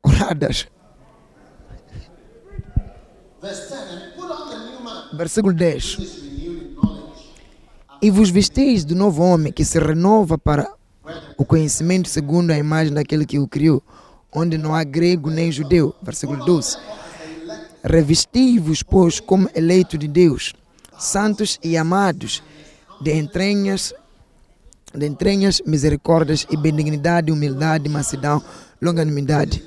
oradas. 0.03 0.67
verse 3.41 3.71
10, 3.71 3.73
and 3.73 4.13
put 4.17 4.31
on 4.31 4.51
the 4.51 4.59
new 4.59 4.81
man, 4.85 5.17
Versículo 5.17 5.55
10. 5.55 5.97
which 5.99 6.03
is 6.03 6.23
renewed 6.23 6.63
in 6.63 6.75
knowledge, 6.75 7.23
E 8.03 8.11
vos 8.11 8.29
vesteis 8.29 8.85
do 8.85 8.95
novo 8.95 9.23
homem 9.23 9.51
que 9.51 9.65
se 9.65 9.79
renova 9.79 10.37
para 10.37 10.71
o 11.39 11.45
conhecimento 11.47 12.11
segundo 12.11 12.51
a 12.51 12.59
imagem 12.59 12.93
daquele 12.93 13.25
que 13.25 13.39
o 13.39 13.49
criou, 13.49 13.83
onde 14.31 14.59
não 14.59 14.75
há 14.75 14.85
grego 14.85 15.31
nem 15.31 15.51
judeu. 15.51 15.95
Versículo 16.03 16.45
12. 16.45 16.77
Revesti-vos, 17.83 18.83
pois, 18.83 19.21
como 19.21 19.49
eleito 19.55 19.97
de 19.97 20.07
Deus, 20.07 20.53
santos 20.99 21.59
e 21.65 21.79
amados, 21.79 22.43
de 23.01 23.15
entranhas, 23.15 23.95
de 24.97 25.07
entranhas, 25.07 25.63
misericórdias 25.67 26.47
e 26.51 26.57
benignidade, 26.57 27.33
humildade, 27.33 27.89
mansidão, 27.89 28.43
longanimidade. 28.81 29.63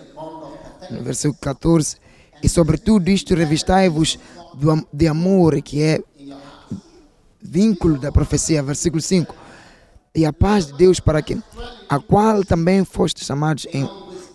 No 0.89 1.03
versículo 1.03 1.37
14. 1.39 1.97
E 2.41 2.49
sobre 2.49 2.77
tudo 2.77 3.09
isto 3.09 3.35
revistai-vos 3.35 4.17
de 4.91 5.07
amor, 5.07 5.61
que 5.61 5.81
é 5.81 6.01
vínculo 7.41 7.97
da 7.97 8.11
profecia, 8.11 8.63
versículo 8.63 9.01
5. 9.01 9.35
E 10.15 10.25
a 10.25 10.33
paz 10.33 10.67
de 10.67 10.73
Deus 10.73 10.99
para 10.99 11.21
que 11.21 11.37
a 11.87 11.99
qual 11.99 12.43
também 12.43 12.83
foste 12.83 13.23
chamados 13.23 13.67
em 13.71 13.87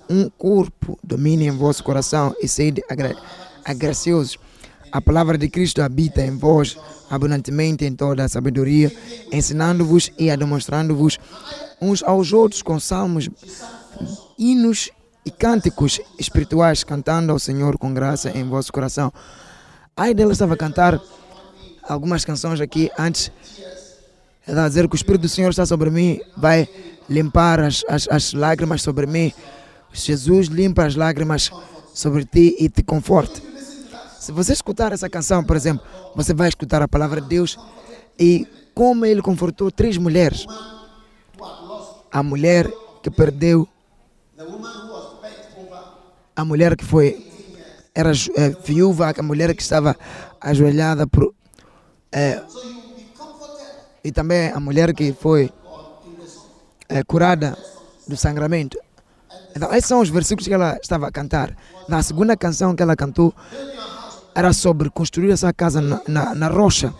um 0.08 0.28
corpo, 0.28 0.98
domine 1.02 1.46
em 1.46 1.50
vosso 1.50 1.82
coração 1.82 2.34
e 2.40 2.48
sede 2.48 2.82
agra 2.88 3.16
agraciosos. 3.64 4.38
A 4.94 5.00
palavra 5.00 5.36
de 5.36 5.48
Cristo 5.48 5.82
habita 5.82 6.22
em 6.22 6.38
vós 6.38 6.78
abundantemente 7.10 7.84
em 7.84 7.96
toda 7.96 8.22
a 8.22 8.28
sabedoria, 8.28 8.92
ensinando-vos 9.32 10.12
e 10.16 10.34
demonstrando-vos 10.36 11.18
uns 11.80 12.00
aos 12.04 12.32
outros 12.32 12.62
com 12.62 12.78
salmos, 12.78 13.28
hinos 14.38 14.90
e 15.26 15.32
cânticos 15.32 16.00
espirituais, 16.16 16.84
cantando 16.84 17.32
ao 17.32 17.40
Senhor 17.40 17.76
com 17.76 17.92
graça 17.92 18.30
em 18.38 18.48
vosso 18.48 18.72
coração. 18.72 19.12
Aí 19.96 20.14
dela 20.14 20.30
estava 20.30 20.54
a 20.54 20.56
cantar 20.56 21.00
algumas 21.82 22.24
canções 22.24 22.60
aqui 22.60 22.88
antes. 22.96 23.32
Ela 24.46 24.64
a 24.64 24.68
dizer 24.68 24.86
que 24.86 24.94
o 24.94 24.96
Espírito 24.96 25.22
do 25.22 25.28
Senhor 25.28 25.50
está 25.50 25.66
sobre 25.66 25.90
mim, 25.90 26.20
vai 26.36 26.68
limpar 27.10 27.58
as, 27.58 27.84
as, 27.88 28.06
as 28.08 28.32
lágrimas 28.32 28.80
sobre 28.80 29.08
mim. 29.08 29.32
Jesus 29.92 30.46
limpa 30.46 30.86
as 30.86 30.94
lágrimas 30.94 31.50
sobre 31.92 32.24
ti 32.24 32.54
e 32.60 32.68
te 32.68 32.84
conforta. 32.84 33.53
Se 34.24 34.32
você 34.32 34.54
escutar 34.54 34.90
essa 34.90 35.06
canção, 35.10 35.44
por 35.44 35.54
exemplo, 35.54 35.84
você 36.14 36.32
vai 36.32 36.48
escutar 36.48 36.80
a 36.80 36.88
palavra 36.88 37.20
de 37.20 37.28
Deus 37.28 37.58
e 38.18 38.48
como 38.74 39.04
ele 39.04 39.20
confortou 39.20 39.70
três 39.70 39.98
mulheres. 39.98 40.46
A 42.10 42.22
mulher 42.22 42.66
que 43.02 43.10
perdeu, 43.10 43.68
a 46.34 46.42
mulher 46.42 46.74
que 46.74 46.86
foi 46.86 47.30
era 47.94 48.12
eh, 48.12 48.56
viúva, 48.64 49.12
a 49.14 49.22
mulher 49.22 49.54
que 49.54 49.60
estava 49.60 49.94
ajoelhada 50.40 51.06
por, 51.06 51.34
comforted 53.14 53.66
e 54.02 54.10
também 54.10 54.48
a 54.52 54.58
mulher 54.58 54.94
que 54.94 55.12
foi 55.12 55.52
eh, 56.88 57.04
curada 57.04 57.58
do 58.08 58.16
sangramento. 58.16 58.78
Então, 59.54 59.70
esses 59.74 59.86
são 59.86 60.00
os 60.00 60.08
versículos 60.08 60.48
que 60.48 60.54
ela 60.54 60.78
estava 60.82 61.08
a 61.08 61.12
cantar. 61.12 61.54
Na 61.86 62.02
segunda 62.02 62.34
canção 62.38 62.74
que 62.74 62.82
ela 62.82 62.96
cantou, 62.96 63.34
era 64.34 64.52
sobre 64.52 64.90
construir 64.90 65.30
essa 65.30 65.52
casa 65.52 65.80
na, 65.80 66.00
na, 66.08 66.34
na 66.34 66.48
rocha. 66.48 66.92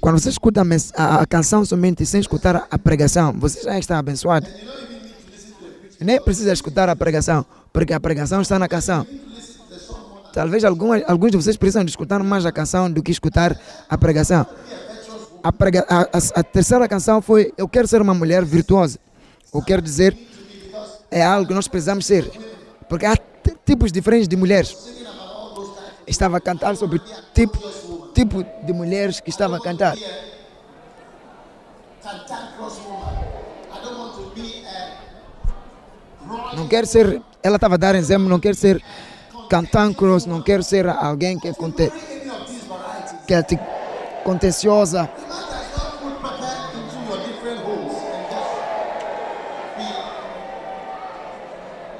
Quando 0.00 0.18
você 0.18 0.30
escuta 0.30 0.62
a, 0.96 1.20
a, 1.20 1.26
canção 1.26 1.64
somente 1.64 2.06
sem 2.06 2.20
escutar 2.20 2.66
a, 2.70 2.78
pregação, 2.78 3.34
você 3.38 3.62
já 3.62 3.78
está 3.78 3.98
abençoado. 3.98 4.46
Nem 6.00 6.18
precisa 6.20 6.52
escutar 6.52 6.88
a 6.88 6.96
pregação, 6.96 7.44
porque 7.70 7.92
a 7.92 8.00
pregação 8.00 8.40
está 8.40 8.58
na 8.58 8.66
canção. 8.66 9.06
Talvez 10.32 10.64
algumas, 10.64 11.02
alguns 11.06 11.32
de 11.32 11.36
vocês 11.36 11.56
precisam 11.56 11.84
de 11.84 11.90
escutar 11.90 12.22
mais 12.22 12.46
a 12.46 12.52
canção 12.52 12.90
do 12.90 13.02
que 13.02 13.10
escutar 13.10 13.58
a 13.88 13.98
pregação. 13.98 14.46
A, 15.42 15.52
prega, 15.52 15.84
a, 15.88 16.02
a- 16.38 16.42
terceira 16.42 16.86
canção 16.88 17.20
foi 17.20 17.52
Eu 17.58 17.68
quero 17.68 17.88
ser 17.88 18.00
uma 18.00 18.14
mulher 18.14 18.44
virtuosa. 18.44 18.98
Eu 19.52 19.60
quero 19.60 19.82
dizer, 19.82 20.16
é 21.10 21.22
algo 21.22 21.48
que 21.48 21.54
nós 21.54 21.66
precisamos 21.68 22.06
ser. 22.06 22.30
Porque 22.88 23.04
há 23.04 23.16
tipos 23.66 23.90
diferentes 23.92 24.28
de 24.28 24.36
mulheres. 24.36 24.76
Estava 26.10 26.38
a 26.38 26.40
cantar 26.40 26.74
sobre 26.76 27.00
tipo, 27.32 27.56
tipo 28.12 28.44
de 28.64 28.72
mulheres 28.72 29.20
que 29.20 29.30
estava 29.30 29.58
a 29.58 29.60
cantar. 29.60 29.96
Não 36.56 36.66
quero 36.66 36.84
ser, 36.84 37.22
ela 37.40 37.54
estava 37.54 37.74
a 37.74 37.78
dar 37.78 37.94
exemplo, 37.94 38.28
não 38.28 38.40
quero 38.40 38.56
ser 38.56 38.82
cantankeros, 39.48 40.26
não 40.26 40.42
quero 40.42 40.64
ser 40.64 40.88
alguém 40.88 41.38
que 41.38 41.46
é, 41.46 41.54
conte, 41.54 41.92
que 43.24 43.32
é 43.32 43.42
tipo, 43.44 43.64
contenciosa. 44.24 45.06
Put 45.06 46.20
pepper 46.20 46.58
into 46.74 46.96
your 47.06 47.18
different 47.24 47.60
holes 47.64 48.02
and 48.02 48.26
just 48.34 48.50
be 49.78 49.86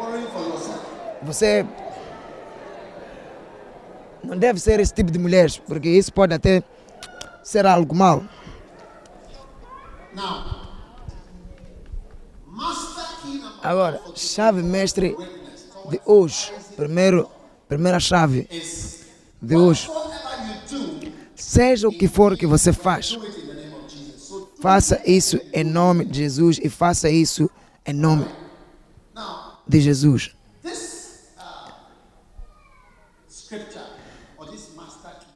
worrying 0.02 0.26
for 0.32 0.42
yourself. 0.42 0.82
Você 1.22 1.64
não 4.22 4.36
deve 4.36 4.60
ser 4.60 4.80
esse 4.80 4.92
tipo 4.92 5.10
de 5.10 5.18
mulheres, 5.18 5.58
porque 5.58 5.88
isso 5.88 6.12
pode 6.12 6.34
até 6.34 6.62
ser 7.42 7.66
algo 7.66 7.94
mal. 7.94 8.22
Agora, 13.62 14.00
chave 14.14 14.62
mestre 14.62 15.16
de 15.88 16.00
hoje, 16.04 16.52
primeiro, 16.76 17.28
primeira 17.68 18.00
chave. 18.00 18.48
De 19.40 19.56
hoje, 19.56 19.90
seja 21.34 21.88
o 21.88 21.92
que 21.92 22.08
for 22.08 22.36
que 22.36 22.46
você 22.46 22.72
faz, 22.72 23.18
faça 24.60 25.00
isso 25.06 25.40
em 25.52 25.64
nome 25.64 26.04
de 26.04 26.18
Jesus 26.18 26.58
e 26.62 26.68
faça 26.68 27.10
isso 27.10 27.50
em 27.86 27.94
nome 27.94 28.26
de 29.66 29.80
Jesus. 29.80 30.34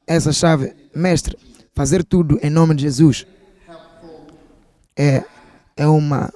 Essa 0.07 0.33
chave, 0.33 0.75
mestre, 0.95 1.39
fazer 1.75 2.05
tudo 2.05 2.39
em 2.43 2.51
nome 2.51 2.75
de 2.75 2.83
Jesus 2.83 3.27
é, 4.97 5.25
é, 5.77 5.87
uma, 5.87 6.33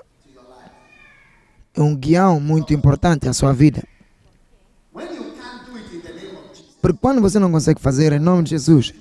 é 1.74 1.80
um 1.80 1.94
guião 1.94 2.40
muito 2.40 2.72
importante 2.72 3.28
à 3.28 3.32
sua 3.32 3.52
vida. 3.52 3.84
Porque 6.80 6.98
quando 7.00 7.20
você 7.20 7.38
não 7.38 7.50
consegue 7.50 7.80
fazer 7.80 8.12
em 8.12 8.18
nome 8.18 8.44
de 8.44 8.50
Jesus, 8.50 8.94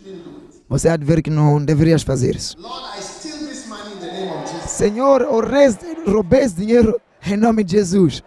você 0.68 0.90
há 0.90 0.98
de 0.98 1.06
ver 1.06 1.22
que 1.22 1.30
não 1.30 1.64
deverias 1.64 2.02
fazer 2.02 2.36
isso. 2.36 2.58
Senhor, 4.68 5.22
o 5.24 5.40
resto, 5.40 5.86
roubei 6.06 6.42
esse 6.42 6.56
dinheiro 6.56 7.00
em 7.26 7.38
nome 7.38 7.64
de 7.64 7.74
Jesus. 7.74 8.24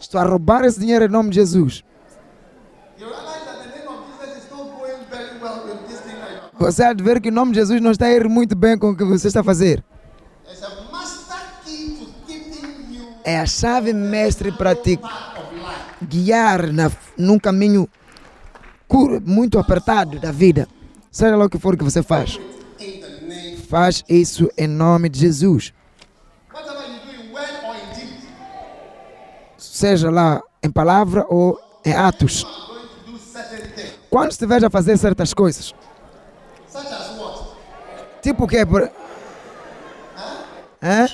Estou 0.00 0.20
a 0.20 0.24
roubar 0.24 0.64
esse 0.64 0.78
dinheiro 0.78 1.04
em 1.04 1.08
nome 1.08 1.30
de 1.30 1.36
Jesus. 1.36 1.82
Você 6.58 6.82
há 6.82 6.92
de 6.92 7.02
ver 7.02 7.20
que 7.20 7.28
o 7.28 7.32
nome 7.32 7.52
de 7.52 7.58
Jesus 7.58 7.80
não 7.80 7.90
está 7.90 8.06
a 8.06 8.12
ir 8.12 8.28
muito 8.28 8.56
bem 8.56 8.78
com 8.78 8.90
o 8.90 8.96
que 8.96 9.04
você 9.04 9.28
está 9.28 9.40
a 9.40 9.44
fazer. 9.44 9.84
É 13.24 13.38
a 13.38 13.46
chave 13.46 13.92
mestre 13.92 14.52
para 14.52 14.74
te 14.74 14.98
guiar 16.02 16.72
na, 16.72 16.90
num 17.18 17.38
caminho 17.38 17.88
muito 19.24 19.58
apertado 19.58 20.18
da 20.18 20.30
vida. 20.30 20.68
Seja 21.10 21.36
lá 21.36 21.44
o 21.44 21.50
que 21.50 21.58
for 21.58 21.76
que 21.76 21.84
você 21.84 22.02
faz. 22.02 22.38
Faz 23.68 24.04
isso 24.08 24.48
em 24.56 24.68
nome 24.68 25.08
de 25.08 25.18
Jesus. 25.18 25.74
Seja 29.58 30.10
lá 30.10 30.40
em 30.62 30.70
palavra 30.70 31.26
ou 31.28 31.58
em 31.84 31.92
atos. 31.92 32.46
Quando 34.08 34.30
estiver 34.30 34.64
a 34.64 34.70
fazer 34.70 34.96
certas 34.96 35.34
coisas, 35.34 35.74
Such 36.76 36.92
as 36.92 37.18
what? 37.18 37.56
tipo 38.20 38.46
o? 38.46 38.66
Por... 38.66 38.90
Hã? 40.82 41.06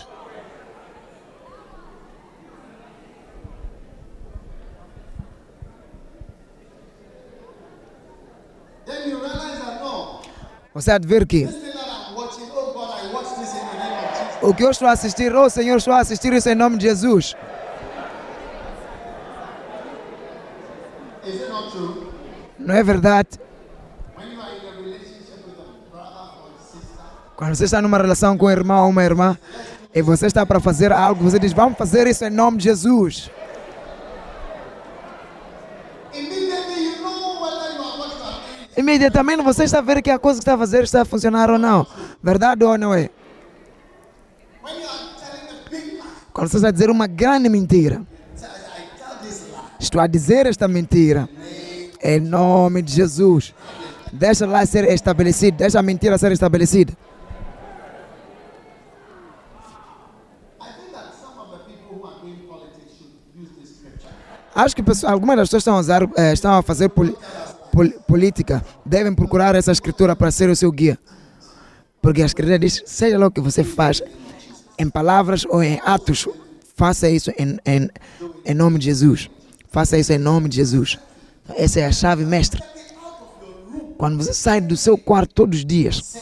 No, 8.87 9.23
Você 10.75 10.91
ver 11.07 11.27
que 11.27 11.47
oh 14.43 14.49
o 14.49 14.53
que 14.53 14.65
eu 14.65 14.71
estou 14.71 14.89
a 14.89 14.93
assistir, 14.93 15.33
oh 15.33 15.49
Senhor, 15.49 15.77
estou 15.77 15.95
a 15.95 16.01
assistir 16.01 16.33
isso 16.33 16.49
em 16.49 16.57
nome 16.57 16.77
de 16.77 16.89
Jesus. 16.89 17.37
Não 22.59 22.75
é 22.75 22.83
verdade? 22.83 23.39
Quando 27.43 27.57
você 27.57 27.65
está 27.65 27.83
numa 27.83 27.99
relação 27.99 28.39
com 28.39 28.47
um 28.47 28.51
irmão 28.51 28.85
ou 28.85 28.91
uma 28.91 29.03
irmã 29.03 29.37
e 29.93 30.01
você 30.01 30.27
está 30.27 30.47
para 30.47 30.61
fazer 30.61 30.93
algo, 30.93 31.29
você 31.29 31.41
diz, 31.41 31.53
vamos 31.53 31.77
fazer 31.77 32.07
isso 32.07 32.25
em 32.25 32.31
nome 32.31 32.59
de 32.59 32.63
Jesus. 32.63 33.29
Imediatamente 38.77 39.43
você 39.43 39.65
está 39.65 39.79
a 39.79 39.83
ver 39.83 40.01
que 40.03 40.11
a 40.13 40.21
coisa 40.21 40.39
que 40.39 40.43
está 40.43 40.55
a 40.55 40.59
fazer 40.59 40.85
está 40.85 41.03
a 41.03 41.05
funcionar 41.05 41.51
ou 41.51 41.59
não. 41.59 41.85
Verdade 42.23 42.63
ou 42.63 42.79
não 42.79 42.95
é? 42.95 43.11
Quando 46.33 46.47
você 46.47 46.59
está 46.59 46.69
a 46.69 46.71
dizer 46.71 46.91
uma 46.91 47.09
grande 47.09 47.49
mentira, 47.49 48.03
estou 49.81 50.01
a 50.01 50.07
dizer 50.07 50.47
esta 50.47 50.69
mentira 50.69 51.29
em 52.01 52.21
nome 52.21 52.83
de 52.83 52.93
Jesus. 52.93 53.53
Deixa 54.13 54.47
lá 54.47 54.65
ser 54.65 54.85
estabelecido, 54.93 55.57
deixa 55.57 55.81
a 55.81 55.83
mentira 55.83 56.17
ser 56.17 56.31
estabelecida. 56.31 56.97
Acho 64.55 64.77
que 64.77 64.83
pessoas- 64.83 65.13
algumas 65.13 65.37
das 65.37 65.49
pessoas 65.49 65.63
estão 65.63 65.77
a, 65.77 65.81
usar, 65.81 66.09
eh, 66.17 66.33
estão 66.33 66.53
a 66.59 66.63
fazer 66.63 66.89
poli- 66.91 67.17
poli- 67.73 67.95
política, 68.07 68.65
devem 68.85 69.15
procurar 69.15 69.55
essa 69.55 69.73
escritura 69.73 70.15
para 70.15 70.31
ser 70.31 70.49
o 70.51 70.57
seu 70.57 70.71
guia. 70.71 70.99
Porque 72.01 72.23
a 72.23 72.27
escritura 72.27 72.59
diz: 72.59 72.83
seja 72.85 73.19
lá 73.19 73.27
o 73.27 73.31
que 73.31 73.41
você 73.41 73.65
faz, 73.65 74.03
em 74.79 74.89
palavras 74.91 75.45
ou 75.49 75.63
em 75.63 75.81
atos, 75.85 76.29
faça 76.77 77.09
isso 77.09 77.31
em, 77.39 77.59
em, 77.65 77.89
em 78.45 78.55
nome 78.55 78.79
de 78.79 78.87
Jesus. 78.87 79.31
Faça 79.71 79.97
isso 79.97 80.13
em 80.13 80.19
nome 80.19 80.49
de 80.49 80.57
Jesus. 80.57 80.99
Essa 81.57 81.81
é 81.81 81.87
a 81.87 81.93
chave 81.93 82.25
mestra. 82.25 82.63
Quando 83.97 84.17
você 84.23 84.35
sai 84.35 84.61
do 84.61 84.77
seu 84.77 84.99
quarto 84.99 85.33
todos 85.35 85.61
os 85.61 85.65
dias, 85.65 86.15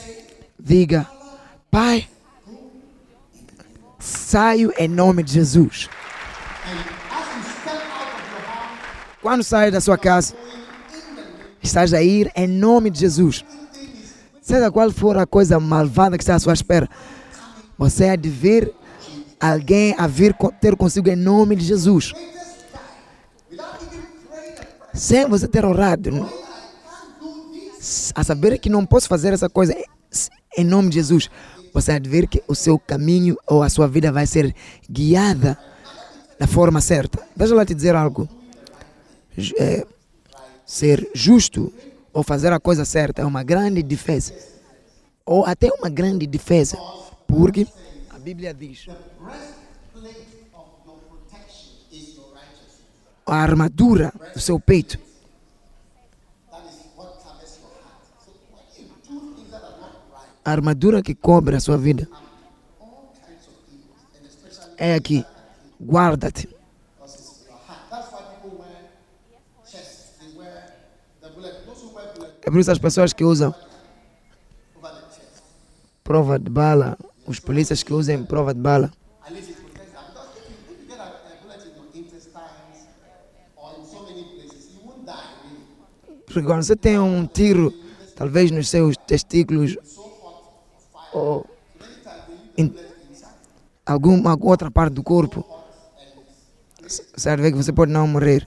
diga: 0.58 1.06
Pai, 1.70 2.06
saio 3.98 4.72
em 4.78 4.86
nome 4.88 5.22
de 5.22 5.32
Jesus. 5.32 5.88
As 6.64 6.72
you 6.72 7.42
step 7.42 7.76
out 7.76 8.14
of 8.14 8.30
your 8.30 8.42
house, 8.46 9.09
Quando 9.22 9.42
sai 9.42 9.70
da 9.70 9.82
sua 9.82 9.98
casa, 9.98 10.34
estás 11.62 11.92
a 11.92 12.02
ir 12.02 12.32
em 12.34 12.48
nome 12.48 12.88
de 12.88 13.00
Jesus. 13.00 13.44
Seja 14.40 14.70
qual 14.70 14.90
for 14.90 15.18
a 15.18 15.26
coisa 15.26 15.60
malvada 15.60 16.16
que 16.16 16.22
está 16.22 16.34
à 16.34 16.38
sua 16.38 16.54
espera, 16.54 16.88
você 17.76 18.08
há 18.08 18.16
de 18.16 18.30
ver 18.30 18.74
alguém 19.38 19.94
a 19.98 20.06
vir 20.06 20.34
ter 20.58 20.74
consigo 20.74 21.10
em 21.10 21.16
nome 21.16 21.54
de 21.54 21.66
Jesus. 21.66 22.14
Sem 24.94 25.28
você 25.28 25.46
ter 25.46 25.66
orado, 25.66 26.28
a 28.14 28.24
saber 28.24 28.58
que 28.58 28.70
não 28.70 28.86
posso 28.86 29.06
fazer 29.06 29.34
essa 29.34 29.50
coisa 29.50 29.76
em 30.56 30.64
nome 30.64 30.88
de 30.88 30.94
Jesus, 30.94 31.30
você 31.74 31.92
há 31.92 31.98
de 31.98 32.08
ver 32.08 32.26
que 32.26 32.42
o 32.48 32.54
seu 32.54 32.78
caminho 32.78 33.36
ou 33.46 33.62
a 33.62 33.68
sua 33.68 33.86
vida 33.86 34.10
vai 34.10 34.26
ser 34.26 34.54
guiada 34.90 35.58
da 36.38 36.46
forma 36.46 36.80
certa. 36.80 37.22
Deixa 37.36 37.54
eu 37.54 37.66
te 37.66 37.74
dizer 37.74 37.94
algo 37.94 38.39
é, 39.58 39.86
ser 40.64 41.10
justo 41.14 41.72
ou 42.12 42.22
fazer 42.22 42.52
a 42.52 42.60
coisa 42.60 42.84
certa 42.84 43.22
é 43.22 43.24
uma 43.24 43.42
grande 43.42 43.82
defesa. 43.82 44.34
Ou 45.24 45.44
até 45.44 45.68
uma 45.72 45.88
grande 45.88 46.26
defesa. 46.26 46.76
Porque 47.26 47.66
a 48.10 48.18
Bíblia 48.18 48.52
diz: 48.52 48.86
a 53.26 53.34
armadura 53.34 54.12
do 54.34 54.40
seu 54.40 54.58
peito 54.58 54.98
a 60.44 60.50
armadura 60.50 61.02
que 61.02 61.14
cobre 61.14 61.54
a 61.54 61.60
sua 61.60 61.76
vida 61.76 62.08
é 64.76 64.94
aqui. 64.94 65.24
Guarda-te. 65.80 66.48
É 72.42 72.50
por 72.50 72.58
isso 72.58 72.70
as 72.70 72.78
pessoas 72.78 73.12
que 73.12 73.24
usam 73.24 73.54
prova 76.02 76.38
de 76.38 76.50
bala, 76.50 76.98
os 77.26 77.38
polícias 77.38 77.82
que 77.82 77.92
usam 77.92 78.24
prova 78.24 78.54
de 78.54 78.60
bala, 78.60 78.90
porque 86.26 86.42
quando 86.42 86.62
você 86.62 86.76
tem 86.76 86.98
um 86.98 87.26
tiro, 87.26 87.74
talvez 88.14 88.50
nos 88.50 88.68
seus 88.68 88.96
testículos 88.96 89.76
ou 91.12 91.44
em 92.56 92.72
alguma 93.84 94.38
outra 94.40 94.70
parte 94.70 94.94
do 94.94 95.02
corpo, 95.02 95.44
ver 97.38 97.50
que 97.50 97.56
você 97.56 97.72
pode 97.72 97.92
não 97.92 98.06
morrer. 98.06 98.46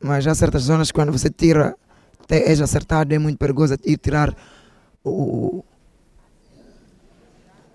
Mas 0.00 0.26
há 0.26 0.34
certas 0.34 0.62
zonas 0.62 0.90
que 0.90 0.94
quando 0.94 1.12
você 1.12 1.30
tira, 1.30 1.74
até 2.22 2.48
és 2.48 2.60
acertado, 2.60 3.14
é 3.14 3.18
muito 3.18 3.38
perigoso 3.38 3.76
ir 3.84 3.96
tirar 3.98 4.34
o, 5.04 5.64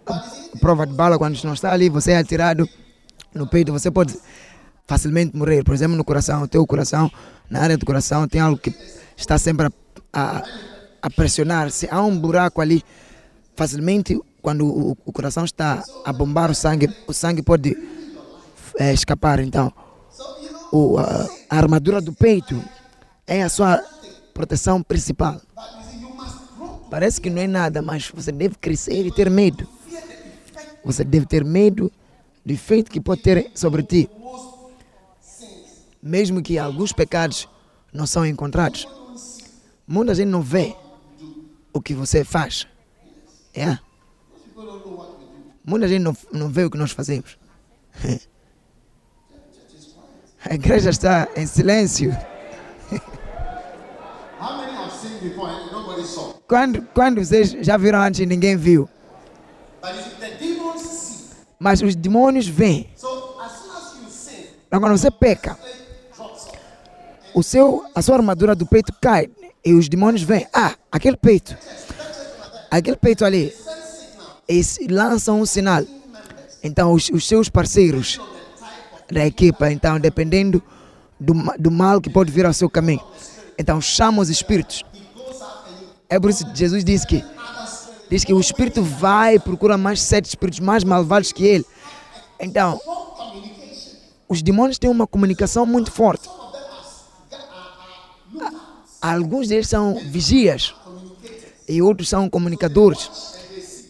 a 0.06 0.60
prova 0.60 0.86
de 0.86 0.94
bala 0.94 1.18
quando 1.18 1.42
não 1.44 1.54
está 1.54 1.72
ali, 1.72 1.90
você 1.90 2.12
é 2.12 2.18
atirado 2.18 2.68
no 3.34 3.48
peito, 3.48 3.72
você 3.72 3.90
pode 3.90 4.18
facilmente 4.86 5.36
morrer. 5.36 5.64
Por 5.64 5.74
exemplo, 5.74 5.96
no 5.96 6.04
coração, 6.04 6.44
o 6.44 6.48
teu 6.48 6.66
coração, 6.66 7.10
na 7.50 7.62
área 7.62 7.78
do 7.78 7.86
coração, 7.86 8.28
tem 8.28 8.42
algo 8.42 8.58
que 8.58 8.76
está 9.16 9.38
sempre 9.38 9.68
a, 9.68 9.72
a, 10.14 10.44
a 11.02 11.10
pressionar. 11.10 11.72
Se 11.72 11.88
há 11.90 12.02
um 12.02 12.18
buraco 12.18 12.62
ali, 12.62 12.84
facilmente, 13.56 14.20
quando 14.42 14.66
o, 14.66 14.98
o 15.06 15.14
coração 15.14 15.46
está 15.46 15.84
a 16.04 16.12
bombar 16.12 16.52
o 16.52 16.56
sangue, 16.56 16.90
o 17.08 17.14
sangue 17.14 17.42
pode 17.42 17.78
eh, 18.78 18.94
escapar. 18.94 19.40
Então, 19.40 19.72
o, 20.72 20.98
a, 20.98 21.30
a 21.50 21.58
armadura 21.58 22.02
do 22.02 22.14
peito 22.14 22.62
é 23.28 23.44
a 23.44 23.50
sua 23.50 23.84
proteção 24.34 24.82
principal. 24.82 25.42
Parece 26.90 27.22
que 27.22 27.30
não 27.30 27.42
é 27.42 27.48
nada, 27.48 27.82
mas 27.82 28.10
você 28.14 28.32
deve 28.32 28.56
crescer 28.56 29.06
e 29.06 29.12
ter 29.12 29.30
medo. 29.30 29.68
Você 30.84 31.04
deve 31.04 31.26
ter 31.26 31.46
medo 31.46 31.92
do 32.46 32.52
efeito 32.52 32.92
que 32.92 33.00
pode 33.00 33.22
ter 33.22 33.52
sobre 33.54 33.84
ti. 33.84 34.10
Mesmo 36.02 36.42
que 36.42 36.58
alguns 36.58 36.92
pecados 36.92 37.48
não 37.94 38.08
são 38.08 38.26
encontrados. 38.26 38.88
Muita 39.88 40.16
gente 40.16 40.30
não 40.30 40.42
vê 40.42 40.76
o 41.74 41.82
que 41.82 41.94
você 41.94 42.24
faz. 42.24 42.66
É. 43.54 43.78
Muita 45.64 45.88
gente 45.88 46.02
não, 46.02 46.18
não 46.32 46.50
vê 46.50 46.66
o 46.66 46.72
que 46.72 46.78
nós 46.78 46.92
fazemos. 46.92 47.38
A 50.44 50.56
igreja 50.56 50.90
está 50.90 51.28
em 51.36 51.46
silêncio. 51.46 52.16
Quando, 56.48 56.82
quando 56.94 57.24
vocês 57.24 57.52
já 57.62 57.78
viram 57.78 58.02
antes 58.02 58.20
e 58.20 58.26
ninguém 58.26 58.58
viu. 58.58 58.90
Mas 61.60 61.82
os 61.82 61.96
demônios 61.96 62.48
vêm. 62.48 62.90
Então, 64.68 64.80
quando 64.80 64.98
você 64.98 65.12
peca, 65.12 65.58
o 67.34 67.44
seu, 67.44 67.86
a 67.94 68.02
sua 68.02 68.16
armadura 68.16 68.56
do 68.56 68.66
peito 68.66 68.94
cai 69.00 69.30
e 69.64 69.74
os 69.74 69.88
demônios 69.88 70.24
vêm. 70.24 70.48
Ah, 70.52 70.76
aquele 70.92 71.18
peito. 71.18 71.56
Aquele 72.70 72.98
peito 72.98 73.24
ali. 73.24 73.54
Eles 74.48 74.80
lançam 74.90 75.40
um 75.40 75.46
sinal. 75.46 75.84
Então, 76.64 76.94
os, 76.94 77.10
os 77.10 77.28
seus 77.28 77.48
parceiros 77.48 78.20
da 79.12 79.26
equipa, 79.26 79.72
então, 79.72 80.00
dependendo 80.00 80.62
do, 81.20 81.34
do 81.60 81.70
mal 81.70 82.00
que 82.00 82.10
pode 82.10 82.32
vir 82.32 82.46
ao 82.46 82.54
seu 82.54 82.70
caminho, 82.70 83.02
então 83.58 83.80
chamam 83.82 84.22
os 84.22 84.30
espíritos. 84.30 84.84
É 86.10 86.20
por 86.20 86.30
isso 86.30 86.46
que 86.46 86.58
Jesus 86.58 86.84
disse 86.84 87.06
que 87.06 87.24
diz 88.10 88.26
que 88.26 88.34
o 88.34 88.40
espírito 88.40 88.82
vai 88.84 89.36
e 89.36 89.40
procura 89.40 89.78
mais 89.78 90.02
sete 90.02 90.26
espíritos 90.26 90.60
mais 90.60 90.84
malvados 90.84 91.32
que 91.32 91.46
ele. 91.46 91.66
Então, 92.40 92.80
os 94.28 94.42
demônios 94.42 94.78
têm 94.78 94.90
uma 94.90 95.08
comunicação 95.08 95.66
muito 95.66 95.92
forte. 95.92 96.30
Alguns 99.02 99.48
deles 99.48 99.68
são 99.68 99.96
vigias 99.96 100.74
e 101.68 101.82
outros 101.82 102.10
são 102.10 102.30
comunicadores. 102.30 103.10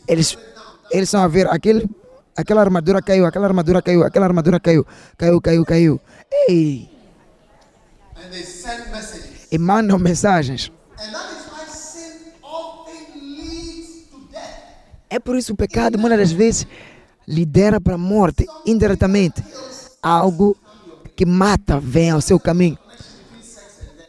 Eles, 0.08 0.38
eles 0.92 1.10
são 1.10 1.24
a 1.24 1.28
ver 1.28 1.48
aquele, 1.48 1.90
aquela 2.42 2.62
armadura 2.62 3.02
caiu, 3.02 3.26
aquela 3.26 3.48
armadura 3.48 3.82
caiu, 3.82 4.04
aquela 4.04 4.26
armadura 4.26 4.60
caiu, 4.60 4.86
caiu, 5.18 5.42
caiu, 5.42 5.66
caiu. 5.66 6.02
Ei, 6.48 6.92
e 9.52 9.58
mandam 9.58 9.98
mensagens. 10.00 10.72
É 15.10 15.20
por 15.20 15.36
isso 15.36 15.54
o 15.54 15.56
pecado 15.58 15.98
muitas 15.98 16.20
das 16.20 16.32
vezes 16.32 16.66
lidera 17.28 17.82
para 17.82 17.96
a 17.96 17.98
morte 17.98 18.46
indiretamente. 18.66 19.44
Algo 20.02 20.56
que 21.16 21.26
mata 21.26 21.80
vem 21.80 22.10
ao 22.10 22.22
seu 22.22 22.40
caminho. 22.40 22.78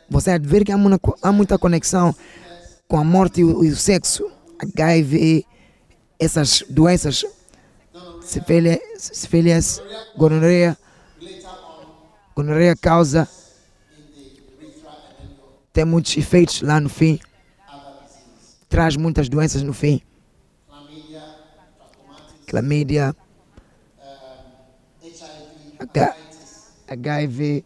Você 0.08 0.38
ver 0.38 0.64
que 0.64 0.70
há 0.70 0.78
muita, 0.78 1.00
há 1.22 1.32
muita 1.32 1.58
conexão 1.58 2.14
com 2.86 2.98
a 2.98 3.04
morte 3.04 3.40
e 3.40 3.44
o, 3.44 3.64
e 3.64 3.70
o 3.70 3.76
sexo. 3.76 4.30
HIV, 4.58 5.44
essas 6.20 6.62
doenças, 6.70 7.24
sífilis, 8.24 9.82
gonorreia. 10.16 10.76
Gonorreia 12.34 12.74
causa. 12.74 13.28
Tem 15.72 15.84
muitos 15.84 16.16
efeitos 16.16 16.62
lá 16.62 16.80
no 16.80 16.88
fim. 16.88 17.18
Traz 18.68 18.96
muitas 18.96 19.28
doenças 19.28 19.62
no 19.62 19.72
fim. 19.72 20.00
Clamídia, 22.46 23.14
HIV. 26.88 27.64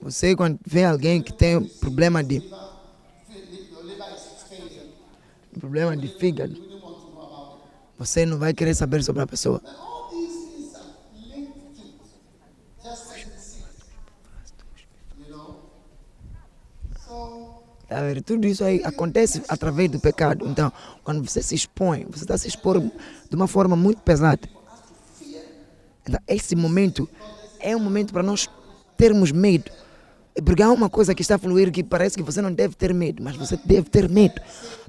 Você 0.00 0.34
quando 0.34 0.58
vê 0.66 0.84
alguém 0.84 1.22
que 1.22 1.32
tem 1.32 1.62
problema 1.64 2.24
de 2.24 2.40
problema 5.62 5.96
de 5.96 6.08
fígado, 6.08 6.60
você 7.96 8.26
não 8.26 8.36
vai 8.36 8.52
querer 8.52 8.74
saber 8.74 9.04
sobre 9.04 9.22
a 9.22 9.26
pessoa. 9.28 9.60
Tá? 17.88 18.00
Tudo 18.26 18.44
isso 18.48 18.64
aí 18.64 18.82
acontece 18.82 19.44
através 19.48 19.88
do 19.88 20.00
pecado. 20.00 20.48
Então, 20.48 20.72
quando 21.04 21.24
você 21.24 21.40
se 21.40 21.54
expõe, 21.54 22.06
você 22.10 22.24
está 22.24 22.36
se 22.36 22.48
expor 22.48 22.80
de 22.80 23.36
uma 23.36 23.46
forma 23.46 23.76
muito 23.76 24.02
pesada. 24.02 24.48
Então, 26.04 26.20
esse 26.26 26.56
momento 26.56 27.08
é 27.60 27.76
um 27.76 27.80
momento 27.80 28.12
para 28.12 28.24
nós 28.24 28.50
termos 28.96 29.30
medo. 29.30 29.70
Porque 30.34 30.62
há 30.62 30.70
uma 30.70 30.88
coisa 30.88 31.14
que 31.14 31.20
está 31.20 31.34
a 31.34 31.38
fluir 31.38 31.70
que 31.70 31.84
parece 31.84 32.16
que 32.16 32.22
você 32.22 32.40
não 32.40 32.52
deve 32.52 32.74
ter 32.74 32.94
medo, 32.94 33.22
mas 33.22 33.36
você 33.36 33.58
deve 33.64 33.90
ter 33.90 34.08
medo. 34.08 34.40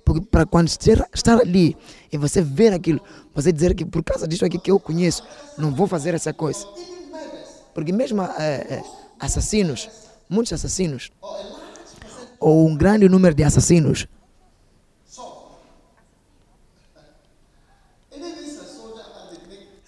Porque 0.06 0.22
para 0.22 0.46
quando 0.46 0.68
estar, 0.68 1.39
ali 1.39 1.76
e 2.12 2.18
você 2.18 2.41
ver 2.41 2.74
aquilo, 2.74 3.02
você 3.34 3.52
dizer 3.52 3.74
que 3.74 3.86
por 3.86 4.04
causa 4.04 4.28
disso 4.28 4.46
aqui 4.46 4.58
que 4.58 4.72
eu 4.72 4.80
conheço, 4.80 5.24
não 5.58 5.74
vou 5.74 5.88
fazer 5.88 6.14
essa 6.14 6.34
coisa. 6.34 6.66
Porque 7.74 7.91
mesmo 7.91 8.22
eh, 8.22 8.84
assassinos, 9.20 9.89
muitos 10.30 10.54
assassinos, 10.54 11.12
ou 12.39 12.68
um 12.68 12.76
grande 12.76 13.10
número 13.10 13.36
de 13.36 13.44
assassinos, 13.44 14.08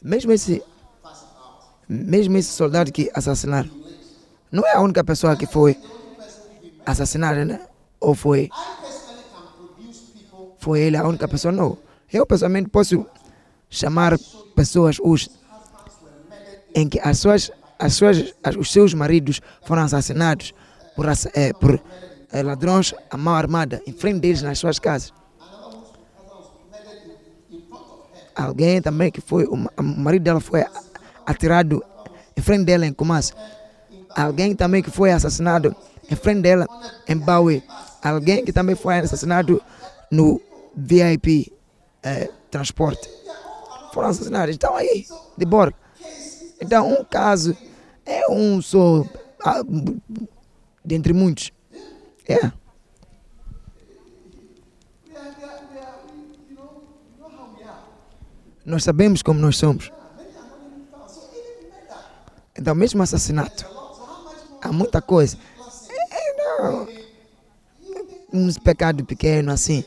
mesmo 0.02 0.32
esse, 0.32 0.64
mesmo 1.88 2.38
esse 2.38 2.52
soldado 2.52 2.92
que 2.92 3.10
assassinaram, 3.14 3.85
não 4.52 4.66
é 4.66 4.74
a 4.76 4.82
única 4.82 5.04
pessoa 5.04 5.36
que 5.36 5.46
foi 5.46 5.78
assassinada, 6.86 7.44
né? 7.46 7.60
Ou 8.00 8.14
foi, 8.16 8.50
foi 10.60 10.82
ele 10.82 10.98
a 10.98 11.08
única 11.08 11.28
pessoa? 11.28 11.52
Não. 11.52 11.78
Eu 12.12 12.26
pessoalmente 12.26 12.70
posso 12.70 13.06
chamar 13.70 14.18
pessoas 14.56 14.98
os, 15.02 15.30
em 16.74 16.88
que 16.88 17.00
as 17.00 17.18
suas, 17.20 17.52
as 17.80 17.94
suas, 17.94 18.34
as- 18.44 18.56
os 18.56 18.72
seus 18.72 18.94
maridos 18.94 19.42
foram 19.66 19.84
assassinados 19.84 20.54
por, 20.96 21.06
eh, 21.34 21.54
por 21.54 21.82
eh, 22.32 22.44
ladrões 22.44 22.94
à 23.10 23.18
mão 23.18 23.34
armada 23.36 23.82
em 23.88 23.92
frente 23.94 24.20
deles 24.20 24.42
nas 24.42 24.60
suas 24.60 24.80
casas. 24.80 25.12
Alguém 28.36 28.82
também 28.82 29.12
que 29.12 29.22
foi, 29.22 29.46
o 29.46 29.56
ma- 29.56 29.72
o 29.78 29.84
marido 29.84 30.24
dela 30.24 30.40
foi 30.42 30.64
atirado 31.26 31.84
em 32.36 32.42
frente 32.42 32.66
dela 32.66 32.86
em 32.86 32.94
Kumasi. 32.94 33.34
Alguém 34.16 34.56
também 34.56 34.82
que 34.82 34.90
foi 34.90 35.12
assassinado 35.12 35.76
em 36.10 36.16
frente 36.16 36.42
dela 36.42 36.66
em 37.08 37.18
Baue. 37.18 37.62
Alguém 38.02 38.46
que 38.46 38.54
também 38.54 38.76
foi 38.76 39.00
assassinado 39.00 39.62
no 40.10 40.42
VIP 40.76 41.52
eh, 42.02 42.30
transporte. 42.50 43.10
Foram 43.94 44.10
assassinados. 44.10 44.56
Estão 44.56 44.76
aí, 44.76 45.06
de 45.38 45.46
bordo. 45.46 45.76
Então, 46.62 46.90
um 46.92 47.04
caso 47.04 47.56
é 48.06 48.30
um 48.32 48.62
só, 48.62 49.04
ah, 49.44 49.62
dentre 50.84 51.14
muitos. 51.14 51.52
É. 52.28 52.52
Nós 58.66 58.84
sabemos 58.84 59.22
como 59.22 59.40
nós 59.40 59.58
somos. 59.58 59.92
Então, 62.58 62.74
mesmo 62.74 63.04
assassinato, 63.04 63.75
há 64.66 64.72
muita 64.72 65.02
coisa. 65.02 65.38
É, 66.12 66.62
não. 66.62 66.88
Um 68.34 68.54
pecado 68.54 69.06
pequeno 69.06 69.52
assim, 69.52 69.84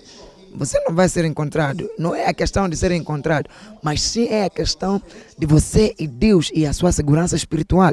você 0.55 0.81
não 0.81 0.95
vai 0.95 1.09
ser 1.09 1.24
encontrado. 1.24 1.91
Não 1.99 2.14
é 2.14 2.26
a 2.26 2.35
questão 2.35 2.68
de 2.68 2.76
ser 2.76 2.93
encontrado, 2.93 3.51
mas 3.83 4.01
sim 4.01 4.29
é 4.29 4.45
a 4.45 4.51
questão 4.51 5.03
de 5.37 5.47
você 5.47 5.95
e 5.99 6.07
Deus 6.07 6.51
e 6.55 6.66
a 6.66 6.72
sua 6.72 6.93
segurança 6.93 7.37
espiritual. 7.37 7.93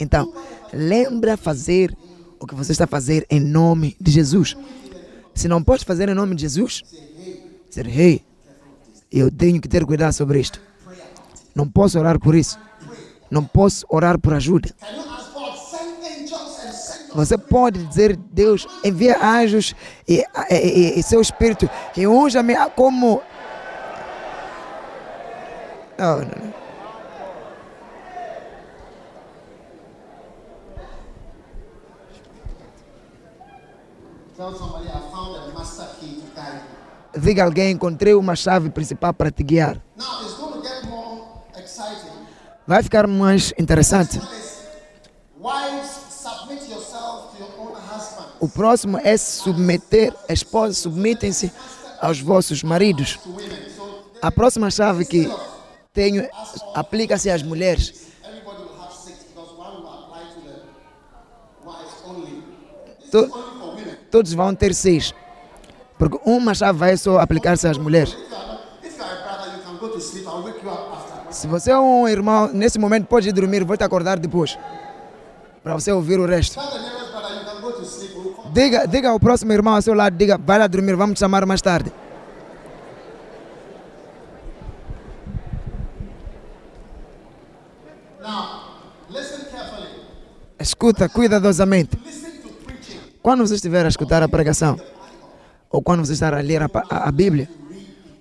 Então, 0.00 0.32
lembra 0.72 1.36
fazer 1.36 1.96
o 2.40 2.46
que 2.46 2.54
você 2.54 2.72
está 2.72 2.84
a 2.84 2.88
fazer 2.88 3.26
em 3.28 3.40
nome 3.40 3.96
de 4.00 4.10
Jesus. 4.10 4.56
Se 5.34 5.48
não 5.48 5.62
pode 5.62 5.84
fazer 5.84 6.08
em 6.08 6.14
nome 6.14 6.34
de 6.34 6.42
Jesus, 6.42 6.82
dizer, 7.68 7.86
hey, 7.86 8.24
eu 9.10 9.30
tenho 9.30 9.60
que 9.60 9.68
ter 9.68 9.84
cuidado 9.84 10.12
sobre 10.12 10.40
isto. 10.40 10.60
Não 11.54 11.68
posso 11.68 11.98
orar 11.98 12.18
por 12.18 12.34
isso. 12.34 12.58
Não 13.30 13.44
posso 13.44 13.84
orar 13.88 14.18
por 14.18 14.34
ajuda. 14.34 14.70
Você 17.14 17.36
pode 17.38 17.84
dizer, 17.86 18.16
Deus, 18.16 18.66
envia 18.84 19.18
anjos 19.22 19.74
e, 20.06 20.22
e, 20.50 20.98
e- 20.98 21.02
seu 21.02 21.20
espírito 21.20 21.68
e 21.96 22.06
unja-me 22.06 22.54
como. 22.76 23.22
Não, 25.98 26.18
não, 26.18 26.24
não. 26.26 26.54
Diga 37.16 37.44
alguém, 37.44 37.72
encontrei 37.72 38.14
uma 38.14 38.36
chave 38.36 38.70
principal 38.70 39.12
para 39.12 39.30
te 39.30 39.42
guiar. 39.42 39.82
Now 39.96 40.47
Vai 42.68 42.82
ficar 42.82 43.06
mais 43.06 43.54
interessante. 43.58 44.20
O 48.38 48.46
próximo 48.46 48.98
é 49.02 49.16
submeter, 49.16 50.14
esposas 50.28 50.76
submetem-se 50.76 51.50
aos 51.98 52.20
vossos 52.20 52.62
maridos. 52.62 53.18
A 54.20 54.30
próxima 54.30 54.70
chave 54.70 55.06
que 55.06 55.30
tenho 55.94 56.28
aplica-se 56.74 57.30
às 57.30 57.42
mulheres. 57.42 58.06
to. 63.10 63.26
Todos 64.10 64.34
vão 64.34 64.54
ter 64.54 64.74
seis. 64.74 65.14
Porque 65.98 66.18
uma 66.26 66.54
chave 66.54 66.78
vai 66.78 66.96
só 66.98 67.18
aplicar-se 67.18 67.66
às 67.66 67.78
mulheres. 67.78 68.12
If 68.12 68.30
you, 68.30 68.36
are, 68.36 68.60
if 68.82 68.98
you 68.98 69.04
are 69.04 69.12
a 69.12 69.22
brother, 69.22 69.56
you 69.56 69.62
can 69.62 69.78
go 69.78 69.88
to 69.88 70.00
sleep. 70.00 70.26
I'll 70.26 70.42
wake 70.42 70.62
you 70.62 70.70
up 70.70 70.92
after. 70.92 71.27
Se 71.38 71.46
você 71.46 71.70
é 71.70 71.78
um 71.78 72.08
irmão, 72.08 72.50
nesse 72.52 72.78
momento 72.80 73.06
pode 73.06 73.28
ir 73.28 73.32
dormir, 73.32 73.62
vou 73.62 73.76
te 73.76 73.84
acordar 73.84 74.18
depois. 74.18 74.58
Para 75.62 75.74
você 75.78 75.92
ouvir 75.92 76.18
o 76.18 76.26
resto. 76.26 76.58
Diga, 78.52 78.86
diga 78.88 79.10
ao 79.10 79.20
próximo 79.20 79.52
irmão 79.52 79.74
ao 79.76 79.82
seu 79.82 79.94
lado, 79.94 80.16
diga, 80.16 80.36
vai 80.36 80.58
lá 80.58 80.66
dormir, 80.66 80.96
vamos 80.96 81.14
te 81.14 81.20
chamar 81.20 81.46
mais 81.46 81.62
tarde. 81.62 81.92
Escuta 90.58 91.08
cuidadosamente. 91.08 91.96
Quando 93.22 93.46
você 93.46 93.54
estiver 93.54 93.84
a 93.84 93.88
escutar 93.88 94.22
a 94.22 94.28
pregação, 94.28 94.78
ou 95.70 95.82
quando 95.82 96.04
você 96.04 96.12
estiver 96.12 96.34
a 96.34 96.40
ler 96.40 96.62
a, 96.62 96.70
a- 96.90 97.08
a 97.08 97.12
Bíblia, 97.12 97.48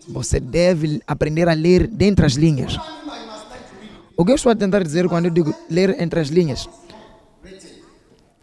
você 0.08 0.40
deve 0.40 1.02
aprender 1.08 1.48
a 1.50 1.54
ler 1.54 1.88
dentre 1.88 2.26
as 2.26 2.34
linhas. 2.34 2.78
O 4.18 4.26
que 4.26 4.32
eu 4.32 4.36
estou 4.36 4.52
a 4.52 4.56
tentar 4.56 4.84
dizer 4.84 5.08
quando 5.08 5.26
eu 5.26 5.32
digo 5.32 5.54
ler 5.70 6.02
entre 6.02 6.20
as 6.20 6.30
linhas? 6.30 6.68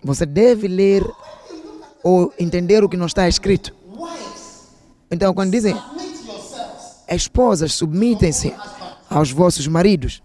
Você 0.05 0.25
deve 0.25 0.69
ler 0.69 1.05
ou 2.01 2.33
entender 2.39 2.85
o 2.85 2.89
que 2.89 2.97
não 2.97 3.07
está 3.07 3.29
escrito. 3.29 3.75
Então, 5.11 5.35
quando 5.35 5.51
dizem 5.51 5.77
esposas, 7.09 7.73
submitem-se 7.73 8.55
aos 9.11 9.33
vossos 9.33 9.67
maridos, 9.67 10.23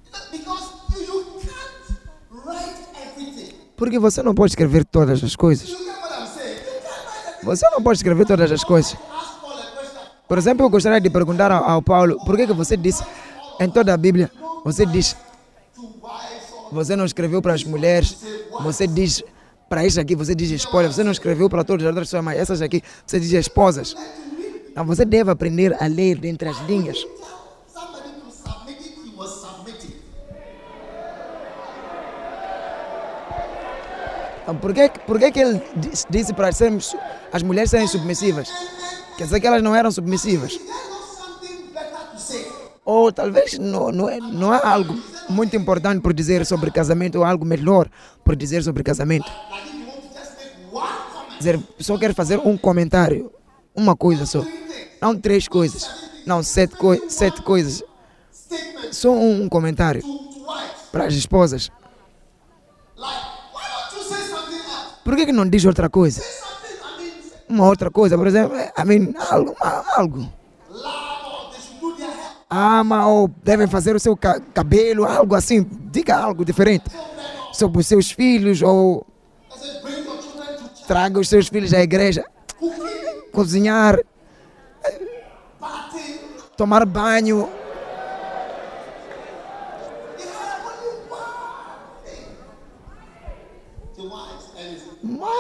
porque 3.76 3.98
você 3.98 4.22
não 4.22 4.36
pode 4.36 4.52
escrever 4.52 4.86
todas 4.86 5.24
as 5.24 5.36
coisas. 5.36 5.76
Você 7.42 7.68
não 7.72 7.82
pode 7.82 7.98
escrever 7.98 8.26
todas 8.26 8.52
as 8.52 8.64
coisas. 8.64 8.96
Por 10.28 10.38
exemplo, 10.38 10.64
eu 10.66 10.70
gostaria 10.70 11.02
de 11.02 11.10
perguntar 11.10 11.52
ao, 11.52 11.82
Paulo, 11.82 12.24
por 12.24 12.38
que, 12.38 12.46
que 12.46 12.54
você 12.54 12.78
disse 12.78 13.04
em 13.60 13.70
toda 13.70 13.94
a 13.94 13.98
Bíblia, 13.98 14.30
você 14.64 14.86
diz, 14.86 15.16
você 16.72 16.96
não 16.96 17.06
escreveu 17.06 17.42
para 17.42 17.54
as 17.54 17.64
mulheres, 17.64 18.18
você 18.62 18.86
diz 18.88 19.24
para 19.70 19.86
isso 19.86 20.00
aqui, 20.00 20.16
você 20.16 20.34
diz 20.34 20.50
esposa, 20.50 20.92
você 20.92 21.04
não 21.04 21.12
escreveu 21.12 21.48
para 21.50 21.64
todas 21.64 21.84
as 21.86 21.90
outras 21.90 22.08
pessoas, 22.08 22.24
mas 22.24 22.40
essas 22.40 22.62
aqui, 22.62 22.82
você 23.06 23.20
diz 23.20 23.32
esposas. 23.32 23.96
Então, 24.72 24.86
você 24.86 25.06
deve 25.06 25.30
aprender 25.30 25.76
a 25.82 25.88
ler 25.88 26.18
dentre 26.18 26.50
as 26.50 26.60
linhas. 26.68 27.06
Então, 34.42 34.56
por 34.58 34.74
que, 34.74 34.90
por 35.06 35.20
que, 35.20 35.32
que 35.32 35.40
ele 35.40 35.62
dis- 35.76 36.08
disse 36.10 36.34
para 36.34 36.50
as 37.32 37.44
mulheres 37.44 37.70
serem 37.70 37.88
submissivas? 37.88 38.50
Quer 39.18 39.26
dizer 39.26 39.40
que 39.40 39.46
elas 39.46 39.62
não 39.62 39.76
eram 39.76 39.92
submissivas. 39.92 40.60
Ou 42.90 43.12
talvez 43.12 43.56
não, 43.60 43.92
não, 43.92 44.10
é, 44.10 44.18
não 44.18 44.52
há 44.52 44.68
algo 44.68 45.00
muito 45.30 45.56
importante 45.56 46.02
por 46.02 46.12
dizer 46.12 46.44
sobre 46.44 46.72
casamento, 46.72 47.20
ou 47.20 47.24
algo 47.24 47.46
melhor 47.46 47.88
por 48.26 48.36
dizer 48.36 48.64
sobre 48.64 48.82
casamento. 48.82 49.32
Dizer, 51.38 51.60
só 51.80 52.00
quero 52.00 52.16
fazer 52.16 52.40
um 52.40 52.58
comentário, 52.58 53.32
uma 53.76 53.96
coisa 53.96 54.26
só. 54.26 54.44
Não 55.00 55.16
três 55.16 55.48
coisas, 55.48 55.88
não 56.26 56.42
sete, 56.42 56.76
coi 56.78 57.08
sete 57.08 57.44
coisas. 57.44 57.84
Só 58.92 59.12
um, 59.12 59.44
um 59.44 59.50
comentário 59.50 60.02
para 60.92 61.06
as 61.06 61.14
esposas. 61.14 61.70
Por 65.04 65.16
que, 65.16 65.28
que 65.28 65.32
não 65.32 65.48
diz 65.48 65.64
outra 65.64 65.92
coisa? 65.92 66.24
Uma 67.48 67.68
outra 67.68 67.92
coisa, 67.92 68.18
por 68.18 68.26
exemplo, 68.26 68.58
I 68.58 68.84
mean, 68.84 69.14
algo, 69.30 69.56
algo. 69.96 70.39
Ama 72.50 73.08
ou 73.08 73.28
devem 73.44 73.68
fazer 73.68 73.96
o 73.96 74.00
seu 74.00 74.18
ca 74.18 74.40
cabelo, 74.54 75.06
algo 75.06 75.36
assim. 75.36 75.64
Diga 75.92 76.18
algo 76.18 76.44
diferente 76.44 76.86
sobre 77.54 77.80
os 77.80 77.88
seus 77.88 78.10
filhos 78.10 78.62
ou 78.62 79.06
traga 80.88 81.20
os 81.20 81.30
seus 81.30 81.48
filhos 81.48 81.74
à 81.74 81.82
igreja. 81.82 82.26
Cozinhar, 83.32 84.00
tomar 86.58 86.86
banho. 86.86 87.48
They 93.96 95.39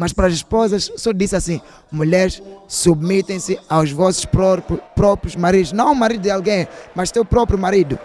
Mas 0.00 0.14
para 0.14 0.28
as 0.28 0.32
esposas, 0.32 0.90
só 0.96 1.12
disse 1.12 1.36
assim: 1.36 1.60
mulheres, 1.92 2.42
submetem-se 2.66 3.60
aos 3.68 3.92
vossos 3.92 4.24
próprios, 4.24 4.80
próprios 4.96 5.36
maridos. 5.36 5.72
Não 5.72 5.92
o 5.92 5.94
marido 5.94 6.22
de 6.22 6.30
alguém, 6.30 6.66
mas 6.94 7.10
teu 7.10 7.22
próprio 7.22 7.58
marido. 7.58 7.98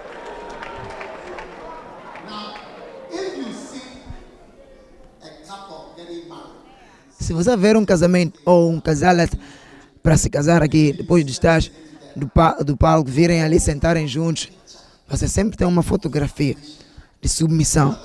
Se 7.17 7.31
você 7.31 7.55
ver 7.55 7.77
um 7.77 7.85
casamento 7.85 8.41
ou 8.45 8.69
um 8.69 8.81
casal 8.81 9.15
para 10.03 10.17
se 10.17 10.29
casar 10.29 10.61
aqui, 10.61 10.91
depois 10.91 11.23
de 11.23 11.31
estar 11.31 11.61
do, 12.13 12.27
pa- 12.27 12.57
do 12.61 12.75
palco, 12.75 13.09
virem 13.09 13.41
ali 13.41 13.57
sentarem 13.57 14.05
juntos, 14.05 14.49
você 15.07 15.29
sempre 15.29 15.55
tem 15.55 15.65
uma 15.65 15.81
fotografia 15.81 16.57
de 17.21 17.29
submissão. 17.29 17.97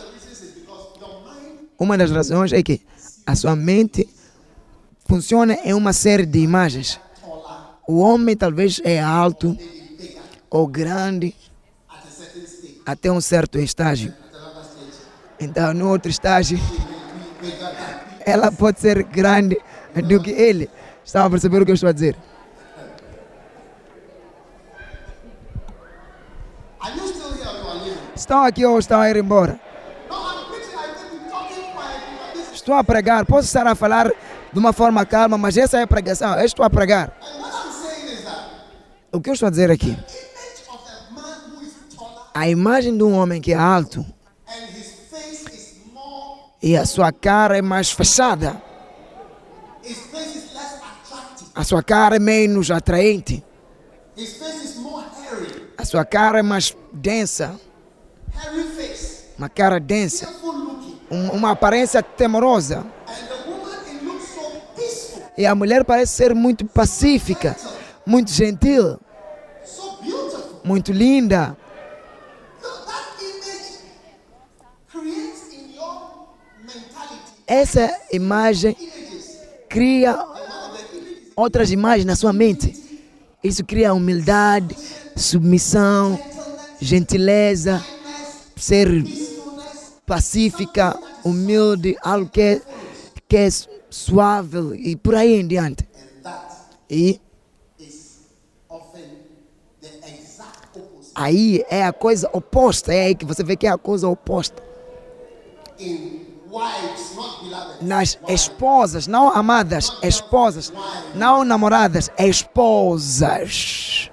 Uma 1.76 1.98
das 1.98 2.12
razões 2.12 2.52
é 2.52 2.62
que 2.62 2.80
a 3.26 3.34
sua 3.34 3.54
mente 3.56 4.08
funciona 5.06 5.54
em 5.64 5.74
uma 5.74 5.92
série 5.92 6.26
de 6.26 6.38
imagens. 6.38 7.00
O 7.86 7.98
homem 7.98 8.36
talvez 8.36 8.80
é 8.84 9.00
alto 9.00 9.56
ou 10.48 10.66
grande 10.66 11.34
até 12.86 13.10
um 13.10 13.20
certo 13.20 13.58
estágio. 13.58 14.14
Então, 15.38 15.72
no 15.72 15.88
outro 15.88 16.10
estágio, 16.10 16.58
ela 18.26 18.52
pode 18.52 18.80
ser 18.80 19.02
grande 19.04 19.58
do 19.94 20.22
que 20.22 20.30
ele. 20.30 20.68
Estava 21.04 21.26
a 21.26 21.30
perceber 21.30 21.62
o 21.62 21.64
que 21.64 21.70
eu 21.70 21.74
estou 21.74 21.88
a 21.88 21.92
dizer? 21.92 22.16
Estão 28.14 28.44
aqui 28.44 28.64
ou 28.66 28.78
estão 28.78 29.00
a 29.00 29.08
ir 29.08 29.16
embora? 29.16 29.58
Estou 32.70 32.78
a 32.78 32.84
pregar. 32.84 33.26
Posso 33.26 33.48
estar 33.48 33.66
a 33.66 33.74
falar 33.74 34.12
de 34.52 34.56
uma 34.56 34.72
forma 34.72 35.04
calma, 35.04 35.36
mas 35.36 35.56
essa 35.56 35.80
é 35.80 35.82
a 35.82 35.86
pregação. 35.88 36.38
Eu 36.38 36.44
estou 36.44 36.64
a 36.64 36.70
pregar. 36.70 37.12
O 39.10 39.20
que 39.20 39.28
eu 39.28 39.34
estou 39.34 39.48
a 39.48 39.50
dizer 39.50 39.72
aqui? 39.72 39.98
a 42.32 42.48
imagem 42.48 42.96
de 42.96 43.02
um 43.02 43.12
homem 43.14 43.40
que 43.40 43.52
é 43.52 43.56
alto 43.56 44.06
e 46.62 46.76
a 46.76 46.86
sua 46.86 47.10
cara 47.10 47.58
é 47.58 47.62
mais 47.62 47.90
fechada, 47.90 48.62
a 51.52 51.64
sua 51.64 51.82
cara 51.82 52.16
é 52.16 52.18
menos 52.20 52.70
atraente, 52.70 53.44
a 55.76 55.84
sua 55.84 56.04
cara 56.04 56.38
é 56.38 56.42
mais 56.42 56.74
densa, 56.92 57.58
uma 59.36 59.48
cara 59.48 59.80
densa, 59.80 60.28
um- 61.10 61.30
uma 61.30 61.50
aparência 61.52 62.02
temorosa. 62.02 62.84
E 65.36 65.46
a 65.46 65.54
mulher 65.54 65.84
parece 65.84 66.12
ser 66.12 66.34
muito 66.34 66.64
pacífica, 66.66 67.56
muito 68.06 68.30
gentil, 68.30 68.98
muito 70.64 70.92
linda. 70.92 71.56
Essa 77.46 77.90
imagem 78.12 78.76
cria 79.68 80.16
outras 81.34 81.70
imagens 81.72 82.04
na 82.04 82.14
sua 82.14 82.32
mente. 82.32 82.76
Isso 83.42 83.64
cria 83.64 83.94
humildade, 83.94 84.76
submissão, 85.16 86.18
gentileza, 86.80 87.82
ser 88.56 88.88
pacífica, 90.10 90.98
humilde, 91.24 91.96
algo 92.02 92.28
que 92.28 92.40
é, 92.40 92.62
que 93.28 93.36
é 93.36 93.48
suave 93.88 94.74
e 94.74 94.96
por 94.96 95.14
aí 95.14 95.40
em 95.40 95.46
diante. 95.46 95.88
E 96.90 97.20
aí 101.14 101.64
é 101.70 101.84
a 101.84 101.92
coisa 101.92 102.28
oposta, 102.32 102.92
é 102.92 103.04
aí 103.04 103.14
que 103.14 103.24
você 103.24 103.44
vê 103.44 103.54
que 103.54 103.68
é 103.68 103.70
a 103.70 103.78
coisa 103.78 104.08
oposta. 104.08 104.60
Nas 107.80 108.18
esposas, 108.26 109.06
não 109.06 109.28
amadas, 109.28 109.96
esposas, 110.02 110.72
não 111.14 111.44
namoradas, 111.44 112.10
esposas. 112.18 114.10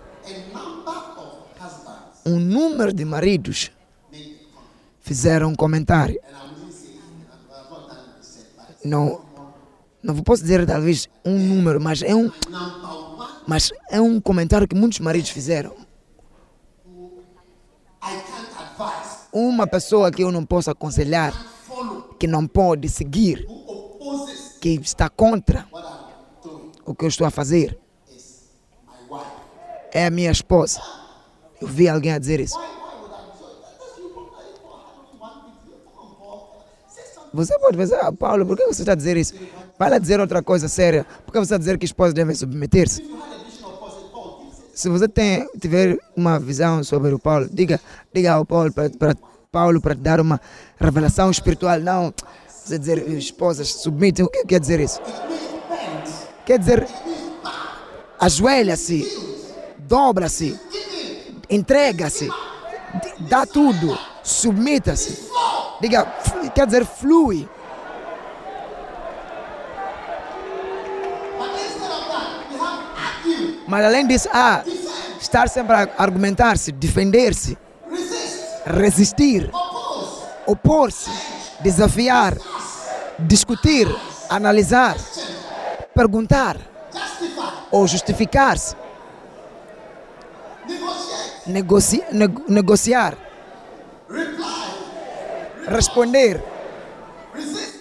Um 2.24 2.39
número 2.39 2.93
de 2.93 3.04
maridos. 3.04 3.72
Fizeram 5.08 5.51
um 5.51 5.55
comentário. 5.55 6.20
Não, 8.84 9.22
não 10.03 10.16
posso 10.18 10.41
dizer 10.41 10.66
talvez 10.66 11.08
um 11.24 11.39
número, 11.39 11.80
mas 11.80 12.01
é 12.01 12.14
um, 12.14 12.30
mas 13.47 13.72
é 13.89 14.01
um 14.01 14.20
comentário 14.20 14.68
que 14.68 14.76
muitos 14.76 14.99
maridos 14.99 15.30
fizeram. 15.30 15.74
Uma 19.32 19.66
pessoa 19.66 20.12
que 20.12 20.24
eu 20.24 20.32
não 20.32 20.45
posso 20.45 20.70
aconselhar, 20.70 21.34
que 22.20 22.28
não 22.28 22.45
pode 22.45 22.89
seguir, 22.89 23.47
que 24.60 24.72
está 24.82 25.10
contra 25.10 25.66
o 26.86 26.93
que 26.93 27.05
eu 27.05 27.10
estou 27.10 27.26
a 27.26 27.32
fazer, 27.32 27.80
é 29.93 30.05
a 30.05 30.10
minha 30.10 30.32
esposa. 30.32 30.82
Eu 31.62 31.68
vi 31.68 31.88
alguém 31.88 32.12
a 32.12 32.20
dizer 32.20 32.41
isso. 32.41 32.60
Você 37.34 37.57
pode 37.59 37.78
pensar, 37.78 37.99
ah, 37.99 38.11
Paulo, 38.11 38.45
por 38.45 38.57
que 38.57 38.65
você 38.65 38.82
está 38.82 38.93
a 38.93 38.95
dizer 38.95 39.17
isso? 39.17 39.34
Vai 39.78 39.89
lá 39.89 39.97
dizer 39.97 40.19
outra 40.19 40.41
coisa 40.41 40.67
séria. 40.67 41.05
Por 41.25 41.32
que 41.32 41.39
você 41.39 41.43
está 41.43 41.55
a 41.55 41.59
dizer 41.59 41.78
que 41.78 41.86
esposas 41.86 42.13
devem 42.13 42.36
submeter-se? 42.36 43.03
Se 44.73 44.89
você 44.89 45.07
tem, 45.07 45.47
tiver 45.59 45.97
uma 46.15 46.39
visão 46.39 46.84
sobre 46.84 47.13
o 47.13 47.19
Paulo, 47.19 47.49
diga, 47.51 47.80
diga 48.13 48.34
ao 48.34 48.45
Paulo 48.45 48.71
para 48.71 49.15
Paulo 49.51 49.82
para 49.82 49.95
dar 49.95 50.19
uma 50.19 50.39
revelação 50.80 51.32
espiritual. 51.32 51.80
Não, 51.80 52.13
você 52.47 52.78
dizer 52.78 53.07
esposas 53.09 53.69
submitem. 53.69 54.25
O 54.25 54.30
que 54.30 54.45
quer 54.45 54.59
dizer 54.59 54.80
isso? 54.80 55.01
Quer 56.45 56.59
dizer 56.59 56.88
ajoelha-se, 58.19 59.05
dobra-se, 59.80 60.59
entrega-se, 61.49 62.30
dá 63.21 63.45
tudo, 63.45 63.97
submita-se. 64.23 65.28
Diga, 65.80 66.05
quer 66.55 66.65
dizer 66.65 66.86
flui. 66.86 67.47
Mas 73.67 73.86
além 73.86 74.07
disso, 74.07 74.30
há 74.32 74.63
estar 75.19 75.49
sempre 75.49 75.75
a 75.75 75.89
argumentar-se, 75.97 76.71
defender-se, 76.71 77.57
resist, 77.89 78.65
resistir, 78.65 79.51
opor-se, 80.45 81.09
desafiar, 81.59 82.38
discutir, 83.19 83.88
analisar, 84.30 84.95
perguntar 85.93 86.57
ou 87.69 87.86
justificar-se, 87.86 88.75
negociar, 92.47 93.17
responder, 95.68 96.43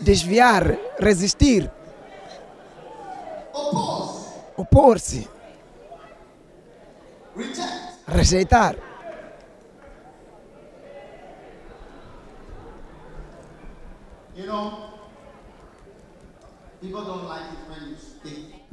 desviar, 0.01 0.76
resistir, 0.99 1.70
opor-se, 4.57 5.28
rejeitar. 8.07 8.76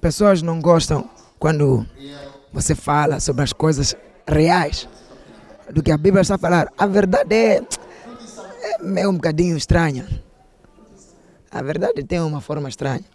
Pessoas 0.02 0.42
não 0.42 0.60
gostam 0.60 1.10
quando 1.40 1.86
você 2.52 2.76
fala 2.76 3.20
sobre 3.22 3.44
as 3.44 3.54
coisas 3.54 3.96
reais 4.28 4.88
do 5.72 5.82
que 5.82 5.92
a 5.92 5.98
Bíblia 5.98 6.22
está 6.22 6.36
a 6.36 6.38
falar. 6.38 6.72
A 6.78 6.86
verdade 6.86 7.34
é, 7.34 7.64
é 8.74 8.84
meio 8.84 9.10
um 9.10 9.14
bocadinho 9.14 9.56
estranha. 9.58 10.08
A 11.52 11.62
verdade 11.62 12.04
tem 12.04 12.20
uma 12.20 12.42
forma 12.42 12.68
estranha. 12.70 13.06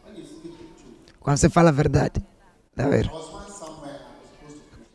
Quando 1.20 1.36
você 1.36 1.48
fala 1.50 1.68
a 1.70 1.72
verdade, 1.72 2.22
tá 2.74 2.84
a 2.84 2.88
ver? 2.88 3.10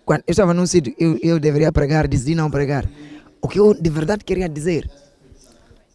Quando 0.05 0.23
eu 0.27 0.31
estava 0.31 0.53
num 0.53 0.65
sítio, 0.65 0.93
eu, 0.97 1.17
eu 1.21 1.39
deveria 1.39 1.71
pregar, 1.71 2.07
decidi 2.07 2.35
não 2.35 2.49
pregar. 2.49 2.89
O 3.41 3.47
que 3.47 3.59
eu 3.59 3.73
de 3.73 3.89
verdade 3.89 4.23
queria 4.23 4.47
dizer, 4.49 4.89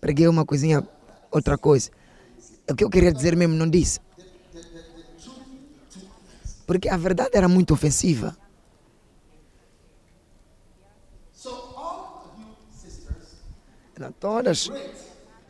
preguei 0.00 0.28
uma 0.28 0.44
coisinha, 0.44 0.86
outra 1.30 1.56
coisa. 1.58 1.90
O 2.70 2.74
que 2.74 2.84
eu 2.84 2.90
queria 2.90 3.12
dizer 3.12 3.34
mesmo 3.36 3.54
não 3.54 3.68
disse. 3.68 4.00
Porque 6.66 6.88
a 6.88 6.96
verdade 6.98 7.30
era 7.32 7.48
muito 7.48 7.72
ofensiva. 7.72 8.36
So 11.32 11.48
all 11.48 12.26
of 12.26 12.40
you 12.40 12.48
sisters, 12.70 13.40
Todas, 14.20 14.70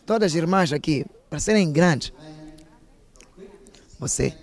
todas 0.06 0.32
as 0.32 0.34
irmãs 0.34 0.72
aqui, 0.72 1.04
para 1.28 1.38
serem 1.38 1.70
grandes, 1.70 2.12
você, 3.98 4.34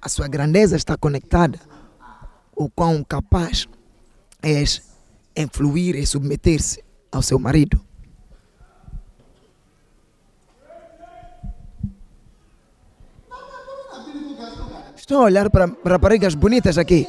a 0.00 0.08
sua 0.08 0.26
grandeza 0.26 0.76
está 0.76 0.96
conectada 0.96 1.60
o 2.54 2.70
quão 2.70 3.04
capaz 3.04 3.68
és 4.42 4.82
em 5.36 5.46
fluir 5.48 5.96
e 5.96 6.06
submeter-se 6.06 6.82
ao 7.10 7.22
seu 7.22 7.38
marido. 7.38 7.80
Estou 14.96 15.18
a 15.18 15.24
olhar 15.24 15.50
para 15.50 15.68
raparigas 15.84 16.34
bonitas 16.34 16.78
aqui. 16.78 17.06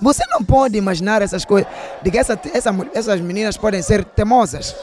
Você 0.00 0.24
não 0.26 0.42
pode 0.42 0.76
imaginar 0.76 1.22
essas 1.22 1.44
coisas, 1.44 1.70
de 2.02 2.10
que 2.10 2.18
essa, 2.18 2.40
essa, 2.52 2.70
essas 2.92 3.20
meninas 3.20 3.56
podem 3.56 3.80
ser 3.80 4.04
temosas. 4.04 4.74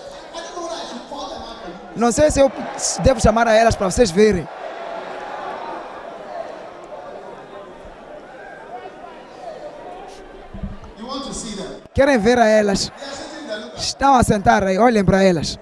Não 1.99 2.11
sei 2.11 2.31
se 2.31 2.39
eu 2.39 2.51
devo 3.03 3.19
chamar 3.19 3.47
a 3.47 3.53
elas 3.53 3.75
para 3.75 3.89
vocês 3.91 4.09
verem. 4.09 4.47
Querem 11.93 12.17
ver 12.17 12.39
a 12.39 12.47
elas? 12.47 12.91
Estão 13.75 14.15
a 14.15 14.23
sentar 14.23 14.63
aí, 14.63 14.77
olhem 14.77 15.03
para 15.03 15.21
elas. 15.21 15.59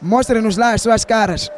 Mostrem-nos 0.00 0.56
lá 0.56 0.74
as 0.74 0.82
suas 0.82 1.04
caras. 1.04 1.50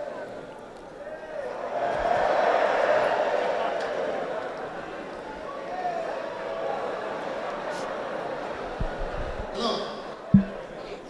Look, 9.57 9.83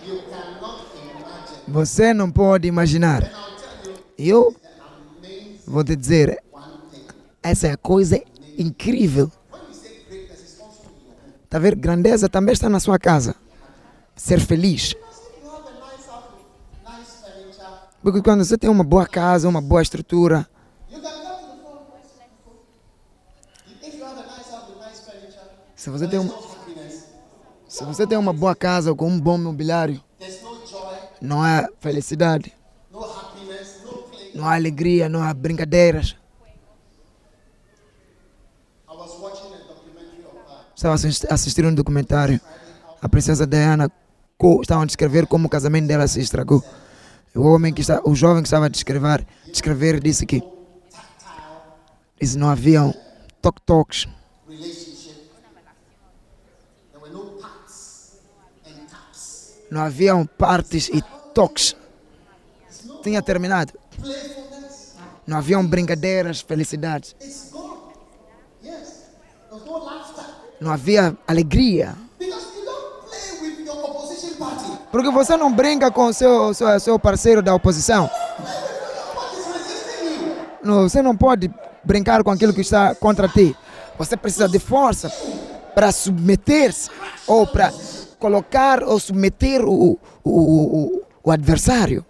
you 0.04 0.22
cannot 0.28 0.80
imagine. 0.96 1.59
Você 1.70 2.12
não 2.12 2.30
pode 2.30 2.66
imaginar. 2.66 3.22
Eu 4.18 4.54
vou 5.64 5.84
te 5.84 5.94
dizer, 5.94 6.42
essa 7.40 7.68
é 7.68 7.72
a 7.72 7.76
coisa 7.76 8.20
incrível. 8.58 9.30
Tá 11.48 11.60
ver? 11.60 11.76
Grandeza 11.76 12.28
também 12.28 12.52
está 12.52 12.68
na 12.68 12.80
sua 12.80 12.98
casa. 12.98 13.36
Ser 14.16 14.40
feliz. 14.40 14.96
A. 16.84 17.88
Porque 18.02 18.20
quando 18.20 18.44
você 18.44 18.58
tem 18.58 18.68
uma 18.68 18.84
boa 18.84 19.06
casa, 19.06 19.48
uma 19.48 19.60
boa 19.60 19.80
estrutura, 19.80 20.48
a 20.92 21.00
se 25.76 25.88
você 25.88 26.08
tem, 26.08 26.18
uma, 26.18 26.34
se 27.68 27.84
você 27.84 28.06
tem 28.06 28.18
uma 28.18 28.32
boa 28.32 28.56
casa 28.56 28.92
com 28.92 29.08
um 29.08 29.20
bom 29.20 29.38
mobiliário, 29.38 30.02
não 31.20 31.42
há 31.42 31.68
felicidade, 31.80 32.52
não 34.34 34.46
há 34.48 34.54
alegria, 34.54 35.08
não 35.08 35.22
há 35.22 35.32
brincadeiras. 35.34 36.16
A 38.88 38.94
Estava 40.74 40.94
assisti- 40.94 41.26
assistindo 41.30 41.68
um 41.68 41.74
documentário. 41.74 42.40
A 43.02 43.08
princesa 43.08 43.46
Diana 43.46 43.90
estavam 44.62 44.82
a 44.84 44.86
descrever 44.86 45.26
como 45.26 45.46
o 45.46 45.50
casamento 45.50 45.86
dela 45.86 46.06
se 46.06 46.20
estragou. 46.20 46.64
O 47.34 47.42
homem 47.42 47.72
que 47.72 47.82
está, 47.82 48.00
o 48.04 48.14
jovem 48.14 48.42
que 48.42 48.46
estava 48.46 48.66
a 48.66 48.68
descrever, 48.68 49.26
descrever 49.46 50.00
disse 50.00 50.24
que 50.24 50.42
disse 52.20 52.36
não 52.38 52.48
haviam 52.48 52.94
toque-toques, 53.42 54.08
não 59.70 59.82
haviam 59.82 60.26
partes 60.26 60.88
e 60.88 61.02
toques. 61.32 61.76
Tinha 63.02 63.22
terminado. 63.22 63.72
Não 65.26 65.38
haviam 65.38 65.64
brincadeiras, 65.64 66.40
felicidades. 66.40 67.14
Não 70.60 70.72
havia 70.72 71.16
alegria. 71.26 71.94
Porque 74.90 75.10
você 75.10 75.36
não 75.36 75.52
brinca 75.52 75.90
com 75.90 76.06
o 76.06 76.12
seu, 76.12 76.52
seu, 76.52 76.80
seu 76.80 76.98
parceiro 76.98 77.40
da 77.40 77.54
oposição. 77.54 78.10
Não, 80.62 80.88
você 80.88 81.00
não 81.00 81.16
pode 81.16 81.50
brincar 81.84 82.22
com 82.24 82.30
aquilo 82.30 82.52
que 82.52 82.60
está 82.60 82.94
contra 82.94 83.28
ti. 83.28 83.56
Você 83.96 84.16
precisa 84.16 84.48
de 84.48 84.58
força 84.58 85.10
para 85.74 85.92
submeter-se 85.92 86.90
ou 87.26 87.46
para 87.46 87.72
colocar 88.20 88.84
ou 88.84 89.00
submeter 89.00 89.64
o, 89.64 89.98
o, 90.22 90.30
o, 90.30 91.02
o, 91.24 91.30
adversário. 91.30 92.04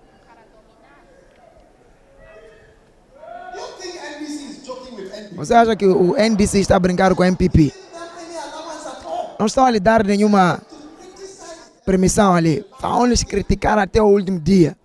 Você 5.37 5.55
acha 5.55 5.77
que 5.77 5.87
o 5.87 6.15
NDC 6.17 6.59
está 6.59 6.77
a 6.77 6.81
brincar 6.81 7.15
com 7.15 7.23
o 7.23 7.25
MPP? 7.25 7.73
Não 9.39 9.47
estão 9.47 9.65
a 9.65 9.71
lhe 9.71 9.81
dar 9.81 10.05
nenhuma 10.05 10.61
permissão 11.87 12.35
ali. 12.35 12.67
Vão 12.81 13.07
lhes 13.07 13.23
criticar 13.23 13.79
até 13.79 14.03
o 14.03 14.07
último 14.07 14.39
dia. 14.39 14.77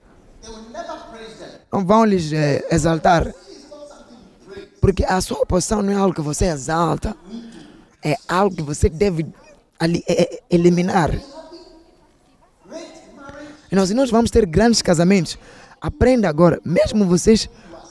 Não 1.73 1.83
vão 1.83 2.05
lhes 2.05 2.31
eh, 2.31 2.65
exaltar. 2.71 3.33
Porque 4.79 5.03
a 5.03 5.19
sua 5.19 5.39
oposição 5.39 5.81
não 5.81 5.91
é 5.91 5.95
algo 5.95 6.13
que 6.13 6.21
você 6.21 6.45
exalta. 6.45 7.17
É 8.01 8.15
algo 8.29 8.55
que 8.55 8.61
você 8.61 8.87
deve 8.87 9.25
ali, 9.79 10.03
eh, 10.07 10.21
eh, 10.21 10.41
eliminar. 10.49 11.11
Se 13.85 13.93
nós 13.93 14.09
vamos 14.09 14.31
ter 14.31 14.45
grandes 14.45 14.81
casamentos, 14.81 15.37
aprenda 15.81 16.29
agora, 16.29 16.61
mesmo 16.63 17.05
vocês, 17.05 17.49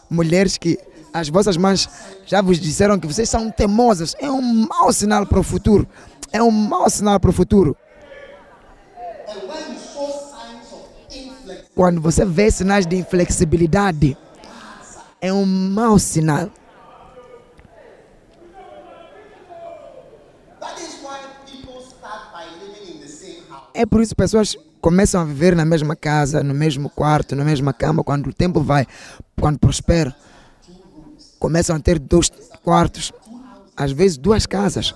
mulheres 0.08 0.56
que 0.56 0.78
as 1.12 1.28
vossas 1.28 1.56
mães 1.56 1.88
já 2.26 2.40
vos 2.40 2.58
disseram 2.58 2.98
que 2.98 3.06
vocês 3.06 3.28
são 3.28 3.50
teimosas, 3.50 4.16
é 4.18 4.30
um 4.30 4.40
mau 4.40 4.92
sinal 4.92 5.26
para 5.26 5.38
o 5.38 5.42
futuro. 5.42 5.86
É 6.32 6.42
um 6.42 6.50
mau 6.50 6.88
sinal 6.90 7.20
para 7.20 7.30
o 7.30 7.32
futuro. 7.32 7.76
Quando 11.74 12.00
você 12.00 12.24
vê 12.24 12.50
sinais 12.50 12.86
de 12.86 12.96
inflexibilidade, 12.96 14.16
é 15.20 15.32
um 15.32 15.44
mau 15.44 15.98
sinal. 15.98 16.50
É 23.74 23.84
por 23.84 24.00
isso 24.00 24.10
que 24.10 24.22
pessoas 24.22 24.56
começam 24.80 25.20
a 25.20 25.24
viver 25.24 25.56
na 25.56 25.64
mesma 25.64 25.96
casa, 25.96 26.44
no 26.44 26.54
mesmo 26.54 26.88
quarto, 26.88 27.34
na 27.34 27.44
mesma 27.44 27.72
cama, 27.72 28.04
quando 28.04 28.28
o 28.28 28.32
tempo 28.32 28.60
vai, 28.60 28.86
quando 29.40 29.58
prospera. 29.58 30.14
Começam 31.40 31.74
a 31.74 31.80
ter 31.80 31.98
dois 31.98 32.30
quartos, 32.62 33.12
às 33.76 33.90
vezes 33.90 34.16
duas 34.16 34.46
casas, 34.46 34.94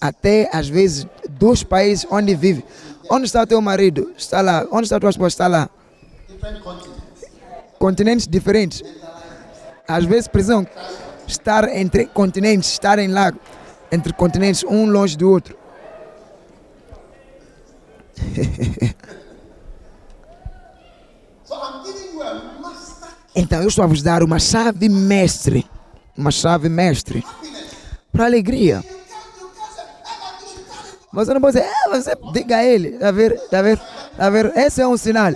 até 0.00 0.48
às 0.50 0.66
vezes 0.66 1.06
dois 1.28 1.62
países 1.62 2.06
onde 2.10 2.34
vive. 2.34 2.64
Onde 3.10 3.26
está 3.26 3.42
o 3.42 3.46
teu 3.46 3.60
marido? 3.60 4.10
Está 4.16 4.40
lá. 4.40 4.66
Onde 4.72 4.84
está 4.84 4.96
a 4.96 5.00
tua 5.00 5.10
esposa? 5.10 5.28
Está 5.28 5.46
lá. 5.46 5.70
Continentes 7.78 8.26
diferentes. 8.26 8.82
Às 9.86 10.04
vezes 10.04 10.26
precisam 10.26 10.66
estar 11.26 11.68
entre 11.68 12.06
continentes, 12.06 12.70
estarem 12.70 13.08
lá 13.08 13.32
entre 13.92 14.12
continentes, 14.12 14.64
um 14.64 14.86
longe 14.86 15.16
do 15.16 15.30
outro. 15.30 15.65
Então 23.38 23.60
eu 23.60 23.68
estou 23.68 23.84
a 23.84 23.86
vos 23.86 24.02
dar 24.02 24.22
uma 24.22 24.38
chave 24.38 24.88
mestre, 24.88 25.66
uma 26.16 26.30
chave 26.30 26.70
mestre 26.70 27.22
para 28.10 28.24
alegria. 28.24 28.76
You 28.76 28.82
can't, 28.82 28.94
you 29.40 29.48
can't 29.54 29.74
say, 29.74 29.84
"Eh, 29.84 30.16
but 30.32 30.40
you 30.40 30.48
should 30.48 30.64
tell 30.64 30.86
it 30.86 31.08
Você 31.12 31.34
não 31.34 31.40
pode 31.42 31.58
dizer, 31.58 31.68
é, 31.68 31.88
você 31.90 32.16
diga 32.32 32.56
a 32.56 32.64
ele, 32.64 32.92
tá 32.92 33.10
ver, 33.10 33.38
tá 33.50 33.60
ver, 33.62 33.78
tá 34.16 34.30
ver, 34.30 34.56
esse 34.56 34.80
é 34.80 34.88
um 34.88 34.96
sinal. 34.96 35.34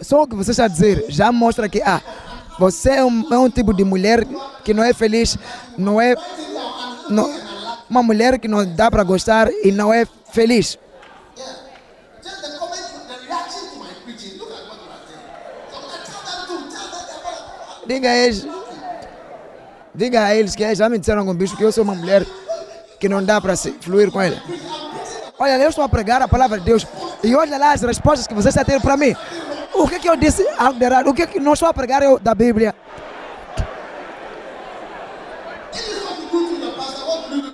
Só 0.00 0.22
o 0.22 0.26
que 0.28 0.36
você 0.36 0.52
está 0.52 0.64
a 0.66 0.68
dizer 0.68 1.04
já 1.08 1.32
mostra 1.32 1.68
que, 1.68 1.82
ah, 1.82 2.00
você 2.58 2.90
é 2.90 3.04
um, 3.04 3.34
é 3.34 3.38
um 3.38 3.50
tipo 3.50 3.74
de 3.74 3.82
mulher 3.84 4.24
que 4.64 4.72
não 4.72 4.84
é 4.84 4.92
feliz, 4.94 5.36
não 5.76 6.00
é, 6.00 6.14
não, 7.10 7.28
uma 7.90 8.02
mulher 8.02 8.38
que 8.38 8.46
não 8.46 8.64
dá 8.64 8.90
para 8.90 9.02
gostar 9.02 9.50
e 9.50 9.72
não 9.72 9.92
é 9.92 10.06
feliz. 10.32 10.78
Yeah. 11.36 11.58
Just 12.22 12.42
the 12.42 12.58
comment, 12.58 12.82
the 13.08 13.16
reaction 13.26 13.68
to 13.72 13.78
my 13.78 13.90
preaching. 14.04 14.38
Look 14.38 14.50
at 14.52 14.68
what 14.68 14.78
you 14.80 14.90
are 14.90 15.02
saying. 15.06 15.26
So 15.70 15.76
I'm 15.76 15.82
gonna 15.82 16.04
tell 16.04 16.22
them 16.24 16.68
to 16.68 16.74
tell 16.74 16.88
them 16.92 17.04
that. 17.08 17.71
Diga 17.86 18.10
a 18.10 18.16
eles, 18.16 18.46
diga 19.94 20.24
a 20.24 20.34
eles 20.34 20.54
que 20.54 20.74
já 20.74 20.88
me 20.88 20.98
disseram 20.98 21.26
com 21.26 21.34
bicho 21.34 21.56
que 21.56 21.64
eu 21.64 21.72
sou 21.72 21.82
uma 21.82 21.94
mulher 21.94 22.24
que 23.00 23.08
não 23.08 23.24
dá 23.24 23.40
para 23.40 23.56
fluir 23.56 24.10
com 24.12 24.22
ele. 24.22 24.40
Olha, 25.38 25.58
eu 25.58 25.68
estou 25.68 25.82
a 25.82 25.88
pregar 25.88 26.22
a 26.22 26.28
palavra 26.28 26.60
de 26.60 26.64
Deus 26.64 26.86
e 27.24 27.34
olha 27.34 27.58
lá 27.58 27.72
as 27.72 27.82
respostas 27.82 28.28
que 28.28 28.34
você 28.34 28.50
está 28.50 28.60
a 28.60 28.64
ter 28.64 28.80
para 28.80 28.96
mim. 28.96 29.16
O 29.74 29.88
que 29.88 29.98
que 29.98 30.08
eu 30.08 30.16
disse 30.16 30.46
algo 30.56 30.78
de 30.78 30.84
errado? 30.84 31.08
O 31.08 31.14
que 31.14 31.26
que 31.26 31.40
não 31.40 31.54
estou 31.54 31.68
a 31.68 31.74
pregar 31.74 32.02
eu 32.02 32.18
da 32.20 32.34
Bíblia? 32.34 32.74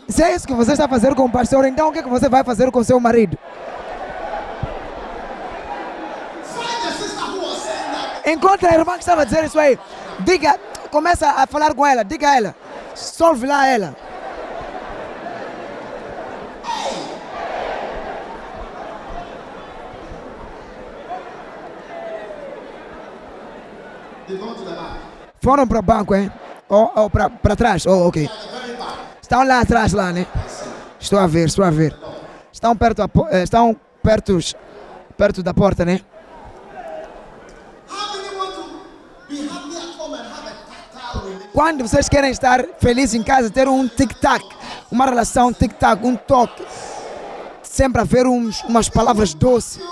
Se 0.09 0.23
é 0.23 0.35
isso 0.35 0.47
que 0.47 0.53
você 0.53 0.73
está 0.73 0.87
fazer 0.87 1.15
com 1.15 1.25
o 1.25 1.31
pastor, 1.31 1.65
então 1.65 1.89
o 1.89 1.93
que 1.93 2.03
que 2.03 2.09
você 2.09 2.29
vai 2.29 2.45
fazer 2.45 2.71
com 2.71 2.85
seu 2.85 3.01
marido? 3.01 3.39
Encontra 8.27 8.71
a 8.71 8.75
irmã 8.75 8.95
que 8.95 8.99
estava 8.99 9.23
a 9.23 9.25
dizer 9.25 9.45
isso 9.45 9.59
aí. 9.59 9.79
Diga, 10.21 10.59
começa 10.91 11.29
a 11.31 11.47
falar 11.47 11.75
com 11.75 11.87
ela, 11.87 12.03
diga 12.05 12.29
a 12.31 12.37
ela. 12.37 12.55
Solve 12.95 13.47
lá 13.47 13.67
ela. 13.67 13.95
Foram 25.41 25.67
para 25.67 25.79
o 25.79 25.83
banco, 25.83 26.15
hein? 26.15 26.31
Ou, 26.69 26.93
ou 26.95 27.11
para 27.11 27.57
trás? 27.57 27.87
Oh, 27.87 28.09
ok. 28.09 28.29
Estão 29.23 29.47
lá 29.47 29.61
atrás, 29.61 29.93
lá, 29.93 30.13
né? 30.13 30.27
Estou 31.01 31.19
a 31.19 31.27
ver, 31.27 31.47
estou 31.47 31.65
a 31.65 31.71
ver. 31.71 31.95
Estão 32.53 32.77
perto, 32.77 33.07
po- 33.09 33.29
eh, 33.31 33.43
estão 33.43 33.77
perto, 34.03 34.39
perto 35.17 35.43
da 35.43 35.55
porta, 35.55 35.85
né? 35.85 36.01
How 37.89 38.17
many 38.17 38.37
want 38.37 38.55
to 38.55 38.63
be 39.29 39.49
happy 39.49 39.77
at 39.77 39.99
home 39.99 40.15
and 40.15 40.27
have 40.27 40.47
a 40.49 40.53
tactile 40.69 41.21
relationship? 41.25 41.48
Quando 41.59 41.83
vocês 41.83 42.09
querem 42.09 42.31
estar 42.31 42.65
felizes 42.79 43.17
em 43.17 43.23
casa, 43.25 43.51
ter 43.51 43.67
um 43.67 43.89
tic-tac, 43.89 44.45
uma 44.93 45.07
relação 45.07 45.53
tic-tac, 45.53 46.07
um 46.07 46.15
toque, 46.15 46.65
sempre 47.65 48.01
haver 48.01 48.29
uns, 48.29 48.63
umas 48.63 48.89
palavras 48.89 49.35
doces. 49.35 49.83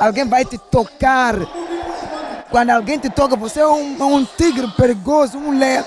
Alguém 0.00 0.26
vai 0.26 0.46
te 0.46 0.56
tocar. 0.56 1.34
Quando 2.50 2.70
alguém 2.70 2.98
te 2.98 3.10
toca, 3.10 3.36
você 3.36 3.60
é 3.60 3.66
um, 3.66 4.02
um 4.02 4.24
tigre 4.24 4.66
perigoso, 4.78 5.36
um 5.36 5.52
le, 5.52 5.84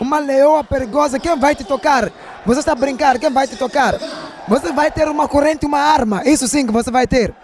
uma 0.00 0.18
leoa 0.18 0.64
perigosa. 0.64 1.18
Quem 1.18 1.38
vai 1.38 1.54
te 1.54 1.64
tocar? 1.64 2.10
Você 2.46 2.60
está 2.60 2.72
a 2.72 2.74
brincar, 2.74 3.18
quem 3.18 3.28
vai 3.28 3.46
te 3.46 3.56
tocar? 3.56 3.96
Você 4.48 4.72
vai 4.72 4.90
ter 4.90 5.06
uma 5.08 5.28
corrente, 5.28 5.66
uma 5.66 5.78
arma. 5.78 6.22
Isso 6.24 6.48
sim 6.48 6.64
que 6.64 6.72
você 6.72 6.90
vai 6.90 7.06
ter. 7.06 7.34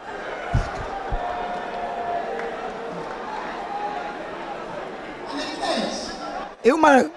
E 6.62 6.72
uma 6.72 7.11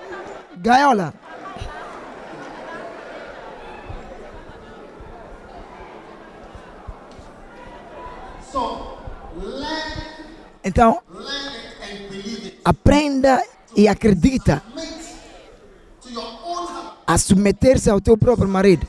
gaiola. 0.58 1.14
Então, 10.64 11.02
aprenda 12.64 13.44
e 13.76 13.88
acredita 13.88 14.64
a 17.06 17.18
submeter-se 17.18 17.90
ao 17.90 18.00
teu 18.00 18.18
próprio 18.18 18.48
marido. 18.48 18.88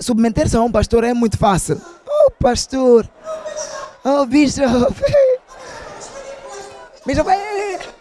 Submeter-se 0.00 0.56
a 0.56 0.60
um 0.60 0.72
pastor 0.72 1.04
é 1.04 1.14
muito 1.14 1.38
fácil. 1.38 1.80
Oh, 2.06 2.30
pastor. 2.32 3.08
Oh, 4.04 4.26
bishop. 4.26 4.66
Bishop, 7.06 7.28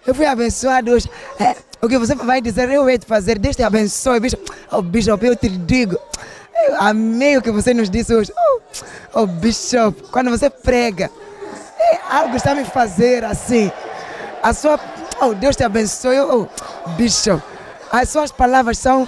eu 0.05 0.13
fui 0.13 0.25
abençoado 0.25 0.91
hoje. 0.91 1.09
É, 1.39 1.55
o 1.81 1.87
que 1.87 1.97
você 1.97 2.15
vai 2.15 2.41
dizer, 2.41 2.69
eu 2.69 2.83
vou 2.83 2.97
te 2.97 3.05
fazer. 3.05 3.37
Deus 3.37 3.55
te 3.55 3.63
abençoe, 3.63 4.19
bishop. 4.19 4.43
Oh, 4.71 4.81
bishop, 4.81 5.25
eu 5.25 5.35
te 5.35 5.49
digo. 5.49 5.97
Eu 6.67 6.81
amei 6.81 7.37
o 7.37 7.41
que 7.41 7.51
você 7.51 7.73
nos 7.73 7.89
disse 7.89 8.13
hoje. 8.13 8.31
Oh, 8.37 9.21
oh 9.21 9.27
Bishop, 9.27 10.03
quando 10.11 10.29
você 10.29 10.49
prega, 10.49 11.11
é, 11.77 11.99
algo 12.09 12.35
está 12.35 12.55
me 12.55 12.63
fazer 12.63 13.25
assim. 13.25 13.71
A 14.41 14.53
sua. 14.53 14.79
Oh, 15.21 15.33
Deus 15.33 15.55
te 15.55 15.63
abençoe. 15.63 16.19
Oh, 16.19 16.47
Bishop. 16.95 17.43
As 17.91 18.09
suas 18.09 18.31
palavras 18.31 18.77
são. 18.77 19.07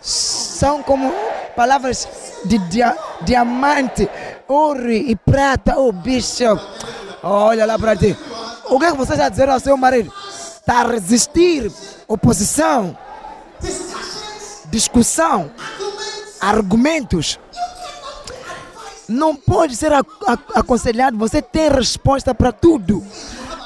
São 0.00 0.82
como 0.82 1.12
palavras 1.54 2.08
de 2.46 2.56
dia, 2.70 2.96
diamante, 3.20 4.08
ouro 4.48 4.90
e 4.90 5.14
prata. 5.14 5.78
Oh, 5.78 5.92
Bishop. 5.92 6.62
Olha 7.22 7.66
lá 7.66 7.78
para 7.78 7.94
ti. 7.96 8.16
O 8.70 8.78
que, 8.78 8.86
é 8.86 8.90
que 8.92 8.96
você 8.96 9.12
está 9.12 9.28
dizendo 9.28 9.52
ao 9.52 9.60
seu 9.60 9.76
marido? 9.76 10.12
Está 10.56 10.80
a 10.82 10.86
resistir 10.86 11.70
oposição, 12.06 12.96
discussão, 14.66 15.50
argumentos. 16.40 17.38
Não 19.08 19.34
pode 19.34 19.74
ser 19.76 19.92
ac- 19.92 20.08
ac- 20.26 20.52
aconselhado, 20.54 21.18
você 21.18 21.42
tem 21.42 21.68
resposta 21.68 22.32
para 22.34 22.52
tudo. 22.52 23.04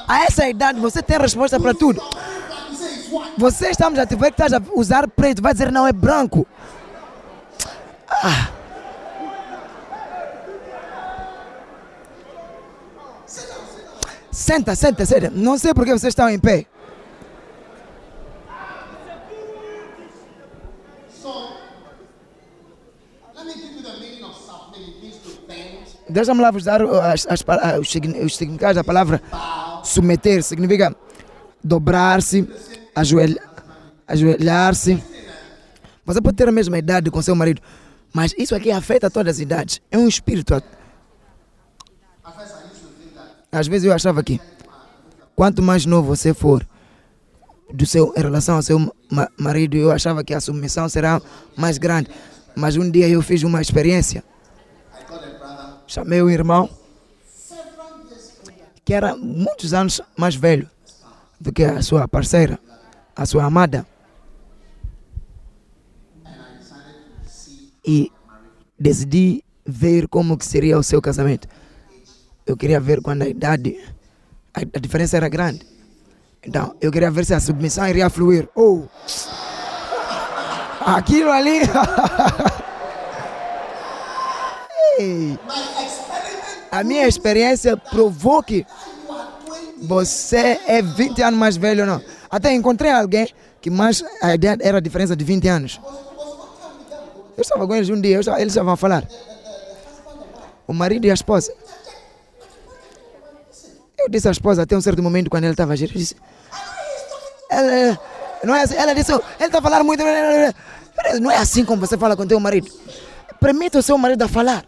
A 0.07 0.23
essa 0.23 0.47
idade 0.49 0.79
você 0.79 1.03
tem 1.03 1.17
resposta 1.19 1.59
para 1.59 1.73
tudo. 1.73 2.01
Você 3.37 3.69
estamos 3.69 3.99
a 3.99 4.05
te 4.05 4.15
ver 4.15 4.31
que 4.31 4.41
a 4.41 4.47
usar 4.73 5.07
preto, 5.07 5.41
vai 5.41 5.53
dizer 5.53 5.71
não 5.71 5.87
é 5.87 5.93
branco. 5.93 6.47
Ah. 8.09 8.49
Senta, 14.35 14.75
senta, 14.75 15.05
senta. 15.05 15.29
Não 15.29 15.57
sei 15.57 15.73
por 15.73 15.85
que 15.85 15.91
vocês 15.97 16.11
estão 16.11 16.29
em 16.29 16.37
pé. 16.37 16.65
Deixa-me 26.09 26.41
lá 26.41 26.51
vos 26.51 26.65
dar 26.65 26.81
as, 26.81 27.25
as 27.27 27.43
ah, 27.47 27.79
os, 27.79 27.87
os 27.87 28.35
significados 28.35 28.75
da 28.75 28.83
palavra 28.83 29.21
submeter. 29.85 30.43
Significa 30.43 30.93
dobrar-se, 31.63 32.45
ajoelha- 32.93 33.41
ajoelhar-se. 34.05 35.01
Você 36.05 36.21
pode 36.21 36.35
ter 36.35 36.49
a 36.49 36.51
mesma 36.51 36.77
idade 36.77 37.09
com 37.09 37.21
seu 37.21 37.35
marido, 37.35 37.61
mas 38.13 38.33
isso 38.37 38.53
aqui 38.53 38.69
afeta 38.69 39.09
todas 39.09 39.37
as 39.37 39.39
idades. 39.39 39.81
É 39.89 39.97
um 39.97 40.09
espírito. 40.09 40.61
Às 43.55 43.67
vezes 43.67 43.85
eu 43.85 43.93
achava 43.93 44.21
que 44.21 44.39
quanto 45.35 45.61
mais 45.61 45.85
novo 45.85 46.07
você 46.15 46.33
for 46.33 46.67
do 47.73 47.85
seu, 47.85 48.13
em 48.15 48.21
relação 48.21 48.57
ao 48.57 48.61
seu 48.61 48.77
ma- 49.09 49.29
marido, 49.37 49.77
eu 49.77 49.91
achava 49.91 50.23
que 50.23 50.33
a 50.33 50.41
submissão 50.41 50.87
será 50.89 51.21
mais 51.55 51.77
grande. 51.77 52.09
Mas 52.55 52.75
um 52.75 52.89
dia 52.89 53.07
eu 53.07 53.21
fiz 53.21 53.43
uma 53.43 53.61
experiência. 53.61 54.23
Chamei 55.87 56.21
o 56.21 56.29
irmão, 56.29 56.69
que 58.83 58.93
era 58.93 59.15
muitos 59.15 59.73
anos 59.73 60.01
mais 60.17 60.35
velho 60.35 60.69
do 61.39 61.51
que 61.51 61.63
a 61.63 61.81
sua 61.81 62.07
parceira, 62.07 62.59
a 63.15 63.25
sua 63.25 63.45
amada. 63.45 63.85
E 67.87 68.11
decidi 68.79 69.43
ver 69.65 70.07
como 70.07 70.37
que 70.37 70.45
seria 70.45 70.77
o 70.77 70.83
seu 70.83 71.01
casamento. 71.01 71.47
Eu 72.45 72.55
queria 72.55 72.79
ver 72.79 73.01
quando 73.01 73.23
a 73.23 73.27
idade, 73.27 73.79
a, 74.53 74.61
a 74.61 74.79
diferença 74.79 75.17
era 75.17 75.27
grande. 75.27 75.65
Então, 76.43 76.75
eu 76.79 76.91
queria 76.91 77.09
ver 77.09 77.25
se 77.25 77.33
a 77.33 77.39
submissão 77.39 77.87
iria 77.87 78.07
fluir. 78.09 78.47
Oh! 78.55 78.83
Aquilo 80.85 81.31
ali. 81.31 81.61
Ei. 84.99 85.39
A 86.71 86.83
minha 86.83 87.07
experiência 87.07 87.75
provou 87.75 88.43
que 88.43 88.63
você 89.81 90.59
é 90.67 90.83
20 90.83 91.23
anos 91.23 91.39
mais 91.39 91.57
velho 91.57 91.81
ou 91.81 91.87
não. 91.87 92.01
Até 92.29 92.53
encontrei 92.53 92.91
alguém 92.91 93.27
que 93.59 93.71
mais 93.71 94.03
a 94.21 94.35
idade 94.35 94.61
era 94.63 94.77
a 94.77 94.81
diferença 94.81 95.15
de 95.15 95.25
20 95.25 95.47
anos. 95.47 95.81
Eu 97.35 97.41
estava 97.41 97.65
com 97.65 97.75
eles 97.75 97.89
um 97.89 97.99
dia, 97.99 98.17
eles 98.17 98.53
estavam 98.53 98.73
a 98.73 98.77
falar. 98.77 99.07
O 100.67 100.73
marido 100.73 101.05
e 101.05 101.11
a 101.11 101.13
esposa. 101.13 101.51
Eu 104.05 104.09
disse 104.09 104.27
à 104.27 104.31
esposa 104.31 104.61
até 104.61 104.77
um 104.77 104.81
certo 104.81 105.01
momento 105.01 105.31
quando 105.31 105.45
ele 105.45 105.53
estava 105.53 105.73
a 105.73 105.75
gerir, 105.75 105.97
disse, 105.97 106.15
ela, 107.49 107.99
não 108.43 108.55
é 108.55 108.61
assim, 108.61 108.75
ela 108.75 108.93
disse, 108.93 109.11
ele 109.11 109.23
está 109.39 109.57
a 109.57 109.61
falar 109.61 109.83
muito. 109.83 110.03
Não 111.19 111.31
é 111.31 111.37
assim 111.37 111.65
como 111.65 111.85
você 111.85 111.97
fala 111.97 112.15
com 112.15 112.25
teu 112.25 112.39
marido. 112.39 112.71
Permita 113.39 113.79
o 113.79 113.81
seu 113.81 113.97
marido 113.97 114.21
a 114.21 114.27
falar. 114.27 114.63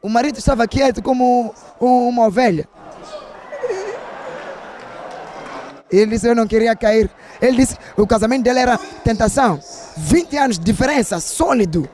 O 0.00 0.08
marido 0.08 0.38
estava 0.38 0.66
quieto 0.66 1.02
como 1.02 1.54
um- 1.78 2.08
uma 2.08 2.26
ovelha. 2.26 2.66
Ele 5.90 6.06
disse, 6.12 6.26
eu 6.26 6.34
não 6.34 6.46
queria 6.46 6.74
cair. 6.74 7.10
Ele 7.40 7.58
disse, 7.58 7.76
o 7.98 8.06
casamento 8.06 8.44
dele 8.44 8.60
era 8.60 8.78
tentação. 9.04 9.60
20 9.96 10.36
anos 10.38 10.58
de 10.58 10.64
diferença, 10.64 11.20
sólido. 11.20 11.86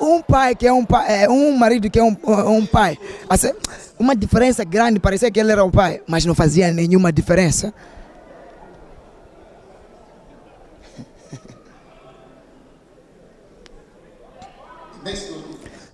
Um 0.00 0.22
pai 0.22 0.54
que 0.54 0.66
é 0.66 0.72
um 0.72 0.84
pai, 0.84 1.24
é, 1.24 1.28
um 1.28 1.56
marido 1.56 1.90
que 1.90 1.98
é 1.98 2.02
um, 2.04 2.16
um 2.46 2.64
pai. 2.66 2.96
Assim, 3.28 3.52
uma 3.98 4.14
diferença 4.14 4.64
grande, 4.64 5.00
parecia 5.00 5.30
que 5.30 5.40
ele 5.40 5.52
era 5.52 5.64
o 5.64 5.70
pai, 5.70 6.02
mas 6.06 6.24
não 6.24 6.34
fazia 6.34 6.72
nenhuma 6.72 7.12
diferença. 7.12 7.74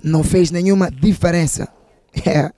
Não 0.03 0.23
fez 0.23 0.51
nenhuma 0.51 0.91
diferença. 0.91 1.69
É. 2.27 2.53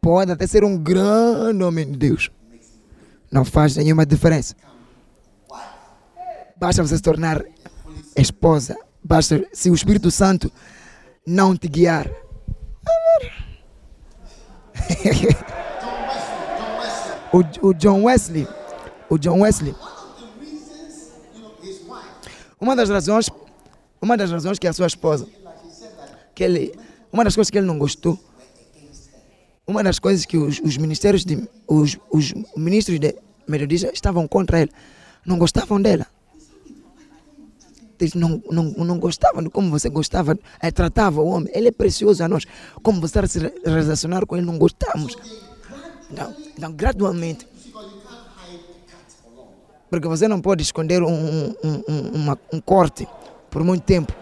Pode 0.00 0.32
até 0.32 0.46
ser 0.46 0.64
um 0.64 0.76
grande 0.76 1.62
homem 1.62 1.90
de 1.90 1.96
Deus. 1.96 2.30
Não 3.30 3.44
faz 3.44 3.76
nenhuma 3.76 4.04
diferença. 4.04 4.54
Basta 6.64 6.82
você 6.82 6.96
se 6.96 7.02
tornar 7.02 7.44
esposa. 8.16 8.74
Basta 9.02 9.44
se 9.52 9.68
o 9.68 9.74
Espírito 9.74 10.10
Santo 10.10 10.50
não 11.26 11.54
te 11.54 11.68
guiar. 11.68 12.08
o, 17.30 17.40
o 17.68 17.74
John 17.74 18.04
Wesley. 18.04 18.48
O 19.10 19.18
John 19.18 19.42
Wesley. 19.42 19.74
Uma 22.58 22.74
das 22.74 22.88
razões, 22.88 23.28
uma 24.00 24.16
das 24.16 24.30
razões 24.30 24.58
que 24.58 24.66
a 24.66 24.72
sua 24.72 24.86
esposa, 24.86 25.28
que 26.34 26.42
ele, 26.42 26.74
uma 27.12 27.24
das 27.24 27.34
coisas 27.34 27.50
que 27.50 27.58
ele 27.58 27.66
não 27.66 27.78
gostou, 27.78 28.18
uma 29.66 29.82
das 29.82 29.98
coisas 29.98 30.24
que 30.24 30.38
os, 30.38 30.60
os 30.60 30.78
ministérios 30.78 31.26
de, 31.26 31.46
os, 31.68 31.98
os 32.10 32.32
ministros 32.56 32.98
de 32.98 33.14
metodistas 33.46 33.92
estavam 33.92 34.26
contra 34.26 34.62
ele, 34.62 34.70
não 35.26 35.36
gostavam 35.36 35.78
dela. 35.78 36.06
Eles 38.00 38.14
não, 38.14 38.42
não, 38.50 38.64
não 38.64 38.98
gostavam 38.98 39.44
como 39.50 39.70
você 39.70 39.88
gostava, 39.88 40.36
eh, 40.60 40.70
tratava 40.70 41.20
o 41.20 41.26
homem. 41.28 41.50
Ele 41.54 41.68
é 41.68 41.72
precioso 41.72 42.22
a 42.24 42.28
nós. 42.28 42.44
Como 42.82 43.00
você 43.00 43.26
se 43.26 43.38
re- 43.38 43.54
relacionar 43.64 44.26
com 44.26 44.36
ele, 44.36 44.44
não 44.46 44.58
gostamos. 44.58 45.16
Então, 46.10 46.34
então 46.56 46.72
gradualmente, 46.72 47.46
porque 49.90 50.08
você 50.08 50.26
não 50.26 50.40
pode 50.40 50.62
esconder 50.62 51.02
um, 51.02 51.08
um, 51.12 51.54
um- 51.64 51.82
um- 51.88 52.08
uma- 52.14 52.38
um 52.52 52.60
corte 52.60 53.06
por 53.50 53.62
muito 53.62 53.82
tempo. 53.84 54.12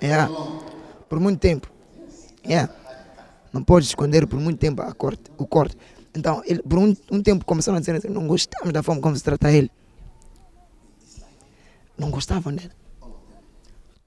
É. 0.00 0.26
Por 1.08 1.18
muito 1.20 1.38
tempo. 1.40 1.68
É. 2.44 2.68
Não 3.52 3.62
pode 3.62 3.86
esconder 3.86 4.26
por 4.26 4.38
muito 4.38 4.58
tempo 4.58 4.82
a 4.82 4.92
corte, 4.92 5.22
o 5.38 5.46
corte. 5.46 5.76
Então, 6.14 6.42
ele, 6.44 6.62
por 6.62 6.78
um, 6.78 6.94
um 7.10 7.22
tempo 7.22 7.44
começaram 7.44 7.76
a 7.76 7.80
dizer 7.80 7.96
assim, 7.96 8.08
não 8.08 8.26
gostamos 8.26 8.72
da 8.72 8.82
forma 8.82 9.00
como 9.00 9.16
se 9.16 9.22
trata 9.24 9.50
ele. 9.50 9.70
Não 11.96 12.10
gostavam 12.10 12.54
dela. 12.54 12.70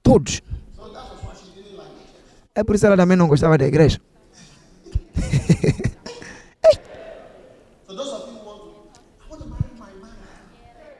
Todos. 0.02 0.42
É 2.54 2.64
por 2.64 2.74
isso 2.74 2.86
ela 2.86 2.96
também 2.96 3.16
não 3.16 3.28
gostava 3.28 3.56
da 3.56 3.66
igreja. 3.66 4.00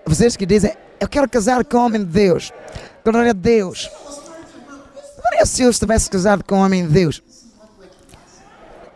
Vocês 0.07 0.36
que 0.36 0.47
dizem, 0.47 0.72
eu 0.99 1.09
quero 1.09 1.28
casar 1.28 1.64
com 1.64 1.76
o 1.76 1.86
homem 1.86 2.05
de 2.05 2.11
Deus. 2.11 2.53
Glória 3.05 3.30
a 3.30 3.34
Deus. 3.34 3.91
Glória 4.66 5.45
se 5.45 5.62
eu 5.62 5.70
estivesse 5.70 6.09
casado 6.09 6.43
com 6.45 6.57
o 6.57 6.64
homem 6.64 6.86
de 6.86 6.93
Deus. 6.93 7.22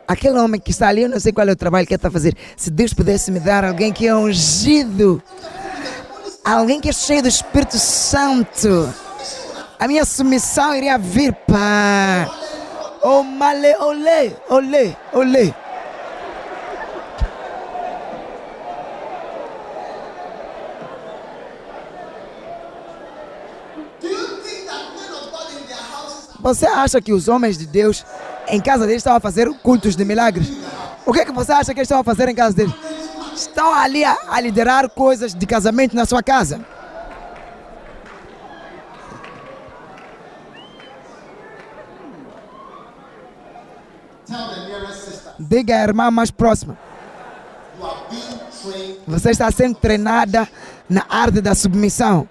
Aquele 0.09 0.38
homem 0.38 0.61
que 0.61 0.70
está 0.70 0.88
ali, 0.88 1.03
eu 1.03 1.09
não 1.09 1.20
sei 1.20 1.32
qual 1.32 1.47
é 1.47 1.53
o 1.53 1.57
trabalho 1.57 1.86
que 1.86 1.93
ele 1.93 1.99
está 1.99 2.09
a 2.09 2.11
fazer. 2.11 2.36
Se 2.57 2.70
Deus 2.70 2.93
pudesse 2.95 3.30
me 3.30 3.40
dar 3.40 3.64
alguém 3.64 3.93
que 3.93 4.07
é 4.07 4.14
ungido, 4.14 5.22
Alguém 6.45 6.80
que 6.80 6.88
é 6.88 6.93
cheio 6.93 7.22
do 7.22 7.28
Espírito 7.28 7.78
Santo. 7.78 8.93
A 9.78 9.86
minha 9.86 10.05
submissão 10.05 10.74
iria 10.74 10.99
vir 10.99 11.32
para. 11.32 12.28
Oh, 13.01 13.22
male, 13.22 13.76
olê, 13.76 14.32
olê, 14.49 14.97
olê. 15.12 15.55
Você 26.40 26.66
acha 26.66 27.01
que 27.01 27.12
os 27.12 27.28
homens 27.28 27.57
de 27.57 27.66
Deus 27.66 28.05
em 28.49 28.61
casa 28.61 28.84
deles 28.84 29.01
estavam 29.01 29.18
a 29.18 29.20
fazer 29.20 29.49
cultos 29.62 29.95
de 29.95 30.05
milagres? 30.05 30.49
O 31.07 31.12
que 31.12 31.20
é 31.20 31.24
que 31.24 31.30
você 31.30 31.53
acha 31.53 31.72
que 31.72 31.78
eles 31.78 31.86
estavam 31.86 32.01
a 32.01 32.05
fazer 32.05 32.28
em 32.28 32.34
casa 32.34 32.57
deles? 32.57 32.74
Estão 33.35 33.72
ali 33.72 34.05
a, 34.05 34.16
a 34.28 34.41
liderar 34.41 34.89
coisas 34.91 35.35
de 35.35 35.47
casamento 35.47 35.95
na 35.97 36.05
sua 36.05 36.22
casa. 36.22 36.64
Diga 45.39 45.76
à 45.76 45.83
irmã 45.83 46.11
mais 46.11 46.30
próxima. 46.30 46.78
Você 49.07 49.30
está 49.30 49.51
sendo 49.51 49.74
treinada 49.74 50.49
na 50.89 51.05
arte 51.09 51.41
da 51.41 51.55
submissão. 51.55 52.28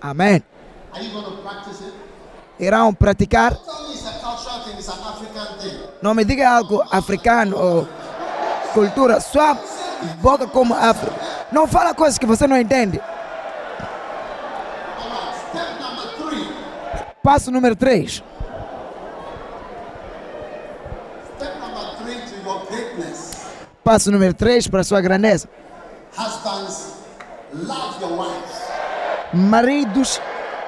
Amém. 0.00 0.42
Irão 2.58 2.94
praticar. 2.94 3.56
Não 6.02 6.14
me 6.14 6.24
diga 6.24 6.50
algo 6.50 6.82
africano 6.90 7.56
ou 7.56 7.88
cultura. 8.70 9.20
Sua 9.20 9.56
boca 10.20 10.46
como 10.46 10.74
afro. 10.74 11.12
Não 11.52 11.66
fala 11.66 11.94
coisas 11.94 12.18
que 12.18 12.26
você 12.26 12.46
não 12.46 12.56
entende. 12.56 13.00
Passo 17.22 17.50
número 17.50 17.76
3. 17.76 18.22
Step 21.36 21.58
number 21.60 21.96
three 21.98 22.20
to 22.22 22.48
your 22.48 22.66
greatness. 22.66 23.36
Passo 23.84 24.10
número 24.10 24.32
3 24.32 24.68
para 24.68 24.80
a 24.80 24.84
sua 24.84 25.00
grandeza. 25.00 25.48
Husbands, 26.16 26.94
love 27.52 28.00
your 28.00 28.12
wives. 28.12 28.60
Maridos, 29.32 30.20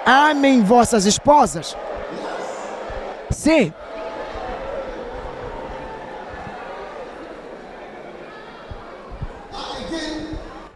amem 0.05 0.63
vossas 0.63 1.07
esposas. 1.07 1.77
Sim. 3.31 3.73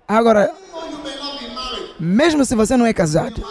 Agora, 0.07 0.53
mesmo 1.99 2.45
se 2.45 2.55
você 2.55 2.77
não 2.77 2.87
é 2.87 2.93
casado, 2.93 3.43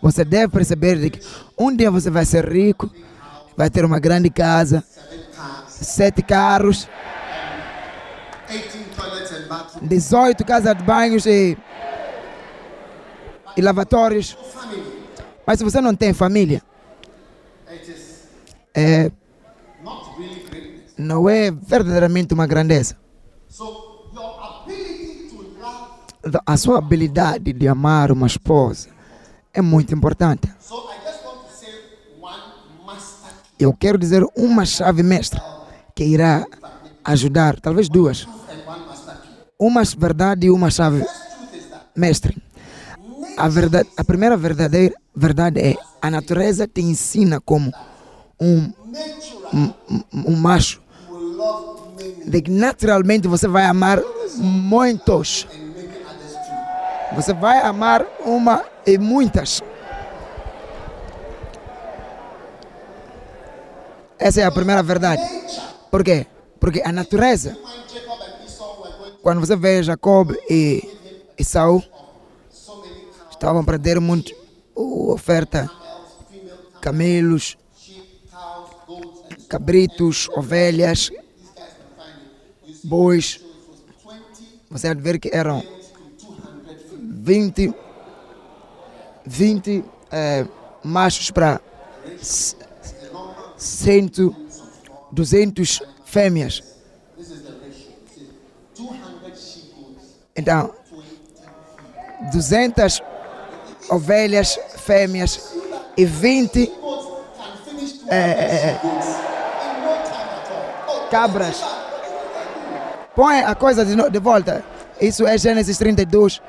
você 0.00 0.24
deve 0.24 0.52
perceber 0.52 0.98
de 0.98 1.10
que 1.10 1.20
um 1.56 1.74
dia 1.74 1.90
você 1.90 2.10
vai 2.10 2.24
ser 2.24 2.46
rico, 2.50 2.90
vai 3.56 3.70
ter 3.70 3.84
uma 3.84 3.98
grande 3.98 4.30
casa, 4.30 4.84
sete 5.66 6.22
carros, 6.22 6.88
18 8.48 8.96
toilets 8.96 9.32
and 9.32 9.48
bathrooms, 9.48 9.88
18 9.88 10.44
casas 10.44 10.76
de 10.76 10.82
banhos 10.82 11.26
e, 11.26 11.56
e 13.56 13.62
lavatórios. 13.62 14.36
Mas 15.46 15.58
se 15.58 15.64
você 15.64 15.80
não 15.80 15.94
tem 15.94 16.12
família, 16.12 16.62
é, 18.74 19.10
não 20.96 21.28
é 21.28 21.50
verdadeiramente 21.50 22.34
uma 22.34 22.46
grandeza. 22.46 22.96
So 23.48 24.10
your 24.14 24.38
ability 24.40 25.28
to 25.30 25.60
love. 25.60 26.11
A 26.46 26.56
sua 26.56 26.78
habilidade 26.78 27.52
de 27.52 27.66
amar 27.66 28.12
uma 28.12 28.26
esposa 28.26 28.88
é 29.52 29.60
muito 29.60 29.92
importante. 29.94 30.48
Eu 33.58 33.72
quero 33.72 33.98
dizer 33.98 34.24
uma 34.36 34.64
chave 34.64 35.02
mestra 35.02 35.42
que 35.94 36.04
irá 36.04 36.46
ajudar, 37.04 37.60
talvez 37.60 37.88
duas. 37.88 38.26
Uma 39.58 39.82
verdade 39.84 40.46
e 40.46 40.50
uma 40.50 40.70
chave 40.70 41.04
mestre. 41.96 42.40
A, 43.36 43.48
verdade, 43.48 43.88
a 43.96 44.04
primeira 44.04 44.36
verdadeira 44.36 44.94
verdade 45.14 45.60
é 45.60 45.76
a 46.00 46.10
natureza 46.10 46.66
te 46.68 46.80
ensina 46.82 47.40
como 47.40 47.72
um, 48.40 48.72
um, 49.52 49.72
um- 50.12 50.36
macho 50.36 50.80
de 52.26 52.40
que 52.42 52.50
naturalmente 52.50 53.28
você 53.28 53.46
vai 53.48 53.64
amar 53.66 54.00
muitos. 54.38 55.46
Você 57.14 57.34
vai 57.34 57.58
amar 57.60 58.06
uma 58.24 58.64
e 58.86 58.96
muitas. 58.96 59.60
Essa 64.18 64.40
é 64.40 64.44
a 64.44 64.50
primeira 64.50 64.82
verdade. 64.82 65.22
Por 65.90 66.02
quê? 66.02 66.26
Porque 66.58 66.80
a 66.84 66.92
natureza, 66.92 67.58
quando 69.22 69.40
você 69.40 69.56
vê 69.56 69.82
Jacob 69.82 70.32
e 70.48 70.88
cows, 71.52 71.88
estavam 73.30 73.64
para 73.64 73.78
ter 73.78 74.00
muito 74.00 74.32
oferta, 74.74 75.68
camelos, 76.80 77.58
cabritos, 79.48 80.28
ovelhas, 80.30 81.10
bois. 82.84 83.40
so 83.40 84.10
it 84.10 84.14
was 84.14 84.22
20 84.22 84.70
Você 84.70 84.94
de 84.94 85.00
ver 85.02 85.18
que 85.18 85.30
eram 85.32 85.60
to 85.60 85.66
200 85.66 85.72
females. 85.72 85.81
20, 87.22 87.72
20 89.24 89.84
eh, 90.10 90.44
machos 90.82 91.30
para 91.30 91.60
100, 93.56 94.10
200 95.12 95.82
fêmeas. 96.04 96.64
This 97.16 97.30
is 97.30 97.42
the 97.42 97.52
ratio. 97.52 97.92
You 98.02 98.08
see, 98.12 98.28
200 98.74 99.38
she 99.38 99.70
goats, 99.72 100.18
Então, 100.34 100.74
20 100.90 102.32
200 102.32 103.02
ovelhas 103.88 104.58
fêmeas 104.78 105.54
e 105.96 106.04
20 106.04 106.66
goats 106.66 107.06
can 107.36 107.56
finish 107.64 107.92
200 108.00 108.10
eh, 108.10 108.80
goats 108.82 109.06
in 109.06 109.80
no 109.80 109.94
time 110.02 110.28
at 110.34 110.50
all. 110.50 111.06
Oh, 111.06 111.08
cabras. 111.08 111.62
Põe 113.14 113.42
a 113.44 113.54
coisa 113.54 113.84
de, 113.84 113.94
de 114.10 114.18
volta. 114.18 114.64
Isso 115.00 115.24
é 115.24 115.38
Gênesis 115.38 115.78
32, 115.78 116.40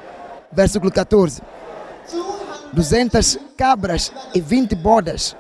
versículo 0.55 0.91
14. 0.91 1.41
200 2.73 3.37
cabras 3.57 4.11
e 4.33 4.41
20 4.41 4.75
bodas. 4.75 5.35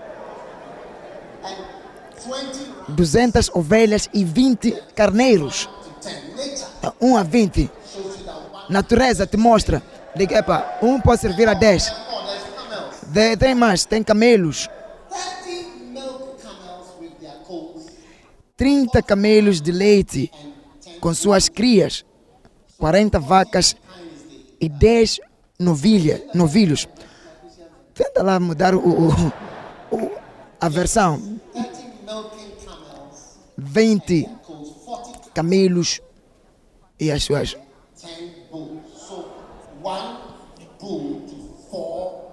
and 1.43 1.55
20 2.25 2.93
200 2.95 3.49
ovelhas 3.55 4.09
e 4.13 4.23
20 4.23 4.71
carneiros. 4.95 5.65
to 6.01 6.09
10. 6.09 6.15
Nature 6.35 6.65
Então, 6.79 6.93
1 7.01 7.17
a 7.17 7.23
20. 7.23 7.69
shows 7.93 8.05
you 8.19 8.25
that 8.25 8.37
one. 8.53 8.65
Natureza 8.69 9.25
te 9.25 9.37
mostra 9.37 9.81
que 10.15 10.33
epa, 10.35 10.77
um 10.81 10.99
pode 11.01 11.21
servir 11.21 11.47
a 11.49 11.53
10. 11.55 11.89
Oh, 11.89 12.25
there's 12.25 12.43
camels. 12.55 12.95
De- 13.07 13.37
tem 13.37 13.55
mais, 13.55 13.85
tem 13.85 14.03
camelos. 14.03 14.69
30 15.09 15.69
milk 15.91 16.41
camels 16.43 16.87
with 17.01 17.15
their 17.19 17.37
coats 17.47 17.87
30 18.57 19.01
camelos 19.01 19.59
de 19.61 19.71
leite 19.71 20.31
and 20.33 20.51
10 20.85 20.99
com 20.99 21.13
suas 21.13 21.49
crias. 21.49 22.05
40 22.77 23.19
vacas 23.19 23.75
e 24.63 24.69
10 24.69 25.19
novilha, 25.59 26.25
novilhos. 26.33 26.87
Tenta 27.93 28.23
lá 28.23 28.39
mudar 28.39 28.73
o, 28.73 28.79
o- 28.79 29.31
o- 29.91 30.11
a 30.61 30.69
versão. 30.69 31.19
30 31.51 31.69
milking 32.05 32.51
camels 32.65 33.37
20 33.57 34.29
coats 34.41 34.71
40 34.85 35.29
camelos 35.33 35.99
e 36.99 37.11
as 37.11 37.23
suas 37.25 37.57
10 38.01 38.31
bulls. 38.49 38.79
So 39.07 39.25
one 39.83 40.17
bull 40.79 41.21
to 41.27 41.35
four 41.69 42.31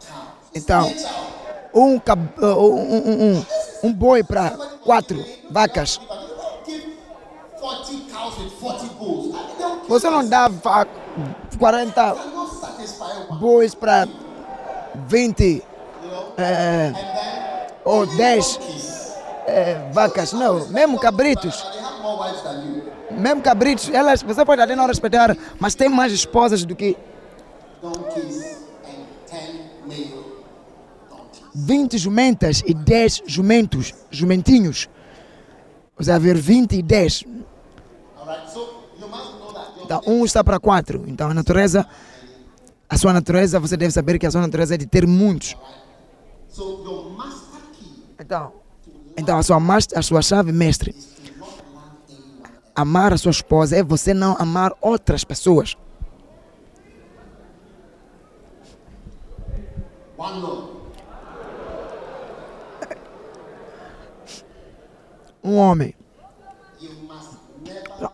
cows. 0.00 0.50
Então, 0.56 0.92
um, 1.72 1.96
uh, 1.96 2.00
um, 2.42 2.96
um, 2.96 3.36
um, 3.38 3.44
um 3.84 3.92
boi 3.92 4.24
para 4.24 4.50
quatro 4.82 5.24
vacas. 5.50 5.98
But 5.98 6.08
you 6.10 6.34
don't 6.36 6.66
give 6.66 6.96
40 7.60 8.12
cows 8.12 8.38
with 8.38 8.52
40 8.60 8.86
bulls. 8.98 9.34
I 9.34 9.62
don't 9.62 9.88
Você 9.88 10.10
não 10.10 10.28
dá 10.28 10.48
va- 10.48 10.86
40 11.56 11.92
cannot 12.14 12.50
satisfy 12.60 13.04
one. 13.30 13.38
bois 13.40 13.74
para 13.74 14.06
20 15.06 15.42
You 15.44 16.10
know? 16.10 16.34
eh, 16.38 16.88
And 16.88 16.94
then 16.94 17.04
ou 17.84 18.06
10 18.06 18.56
donkeys. 18.56 19.14
eh, 19.46 19.90
vacas. 19.92 20.32
Não, 20.32 20.66
mesmo 20.68 20.98
cabritos. 20.98 21.64
Mesmo 23.10 23.42
cabritos, 23.42 23.88
elas, 23.90 24.22
você 24.22 24.44
pode 24.44 24.60
até 24.60 24.74
não 24.74 24.86
respeitar, 24.86 25.36
mas 25.60 25.74
tem 25.74 25.88
mais 25.88 26.12
esposas 26.12 26.64
do 26.64 26.74
que 26.74 26.96
Donkeys 27.82 28.56
and 28.86 29.04
10 29.30 29.54
male 29.86 30.24
donkeys. 31.10 31.42
20 31.54 31.98
jumentas 31.98 32.62
e 32.66 32.72
10 32.74 33.22
jumentos, 33.26 33.94
jumentinhos. 34.10 34.88
Você 35.96 36.10
vai 36.10 36.20
ver 36.20 36.36
20 36.36 36.76
e 36.76 36.82
10. 36.82 37.24
Alright, 38.18 38.50
so 38.50 38.73
então, 39.84 40.00
um 40.06 40.24
está 40.24 40.42
para 40.42 40.58
quatro. 40.58 41.04
Então, 41.06 41.30
a 41.30 41.34
natureza, 41.34 41.86
a 42.88 42.96
sua 42.96 43.12
natureza, 43.12 43.60
você 43.60 43.76
deve 43.76 43.92
saber 43.92 44.18
que 44.18 44.26
a 44.26 44.30
sua 44.30 44.40
natureza 44.40 44.74
é 44.74 44.78
de 44.78 44.86
ter 44.86 45.06
muitos. 45.06 45.56
Então, 48.18 48.52
então 49.16 49.38
a, 49.38 49.42
sua, 49.42 49.58
a 49.94 50.02
sua 50.02 50.22
chave, 50.22 50.52
mestre, 50.52 50.94
amar 52.74 53.12
a 53.12 53.18
sua 53.18 53.30
esposa 53.30 53.76
é 53.76 53.82
você 53.82 54.14
não 54.14 54.36
amar 54.38 54.72
outras 54.80 55.24
pessoas. 55.24 55.76
Um 65.42 65.56
homem. 65.56 65.94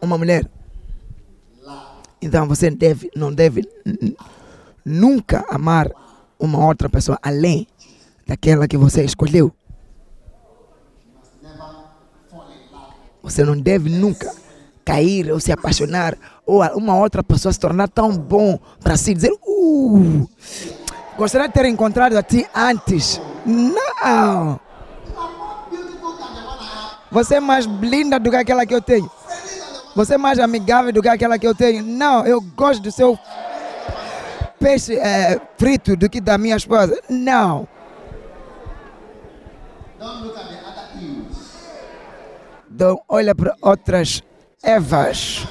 Uma 0.02 0.18
mulher. 0.18 0.50
Então 2.22 2.46
você 2.46 2.70
deve, 2.70 3.10
não 3.16 3.32
deve 3.32 3.66
nunca 4.84 5.44
amar 5.48 5.90
uma 6.38 6.64
outra 6.64 6.88
pessoa 6.88 7.18
além 7.22 7.66
daquela 8.26 8.68
que 8.68 8.76
você 8.76 9.04
escolheu. 9.04 9.52
Você 13.22 13.44
não 13.44 13.58
deve 13.58 13.90
nunca 13.90 14.32
cair 14.84 15.30
ou 15.30 15.38
se 15.38 15.52
apaixonar 15.52 16.16
ou 16.46 16.62
uma 16.76 16.96
outra 16.96 17.22
pessoa 17.22 17.52
se 17.52 17.60
tornar 17.60 17.88
tão 17.88 18.16
bom 18.16 18.58
para 18.80 18.96
si 18.96 19.14
dizer, 19.14 19.30
uh, 19.46 20.28
gostaria 21.16 21.48
de 21.48 21.54
ter 21.54 21.66
encontrado 21.66 22.16
a 22.16 22.22
ti 22.22 22.46
antes. 22.54 23.20
Não! 23.46 24.58
Você 27.10 27.36
é 27.36 27.40
mais 27.40 27.66
linda 27.66 28.18
do 28.18 28.30
que 28.30 28.36
aquela 28.36 28.64
que 28.64 28.74
eu 28.74 28.80
tenho. 28.80 29.10
Você 29.94 30.14
é 30.14 30.18
mais 30.18 30.38
amigável 30.38 30.92
do 30.92 31.02
que 31.02 31.08
aquela 31.08 31.38
que 31.38 31.46
eu 31.46 31.54
tenho. 31.54 31.84
Não, 31.84 32.26
eu 32.26 32.40
gosto 32.40 32.82
do 32.82 32.92
seu 32.92 33.18
peixe 34.58 34.94
eh, 34.96 35.40
frito 35.58 35.96
do 35.96 36.08
que 36.08 36.20
da 36.20 36.38
minha 36.38 36.56
esposa. 36.56 37.00
Não. 37.08 37.66
Então, 42.70 43.00
olha 43.08 43.34
para 43.34 43.54
outras 43.60 44.22
Evas. 44.62 45.46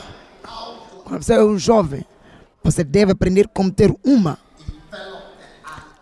Quando 1.04 1.24
você 1.24 1.34
é 1.34 1.44
um 1.44 1.58
jovem, 1.58 2.06
você 2.64 2.84
deve 2.84 3.12
aprender 3.12 3.48
como 3.48 3.72
ter 3.72 3.94
uma. 4.06 4.38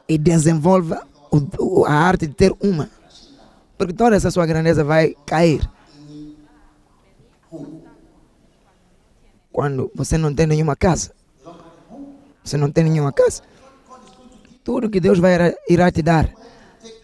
E 0.08 0.18
desenvolva 0.18 1.06
a 1.86 1.94
arte 1.94 2.28
de 2.28 2.34
ter 2.34 2.54
uma. 2.62 2.90
Porque 3.78 3.94
toda 3.94 4.16
essa 4.16 4.32
sua 4.32 4.46
grandeza 4.46 4.84
vai 4.84 5.16
cair. 5.26 5.70
Quando 9.58 9.92
você 9.96 10.20
não 10.20 10.32
tem 10.36 10.46
nenhuma 10.46 10.76
casa. 10.76 11.10
Você 12.44 12.58
não 12.58 12.70
tem 12.70 12.84
nenhuma 12.84 13.12
casa. 13.12 13.42
Tudo 14.64 14.88
que 14.88 15.00
Deus 15.00 15.18
vai 15.18 15.56
irá- 15.68 15.92
te 15.92 16.04
dar. 16.04 16.32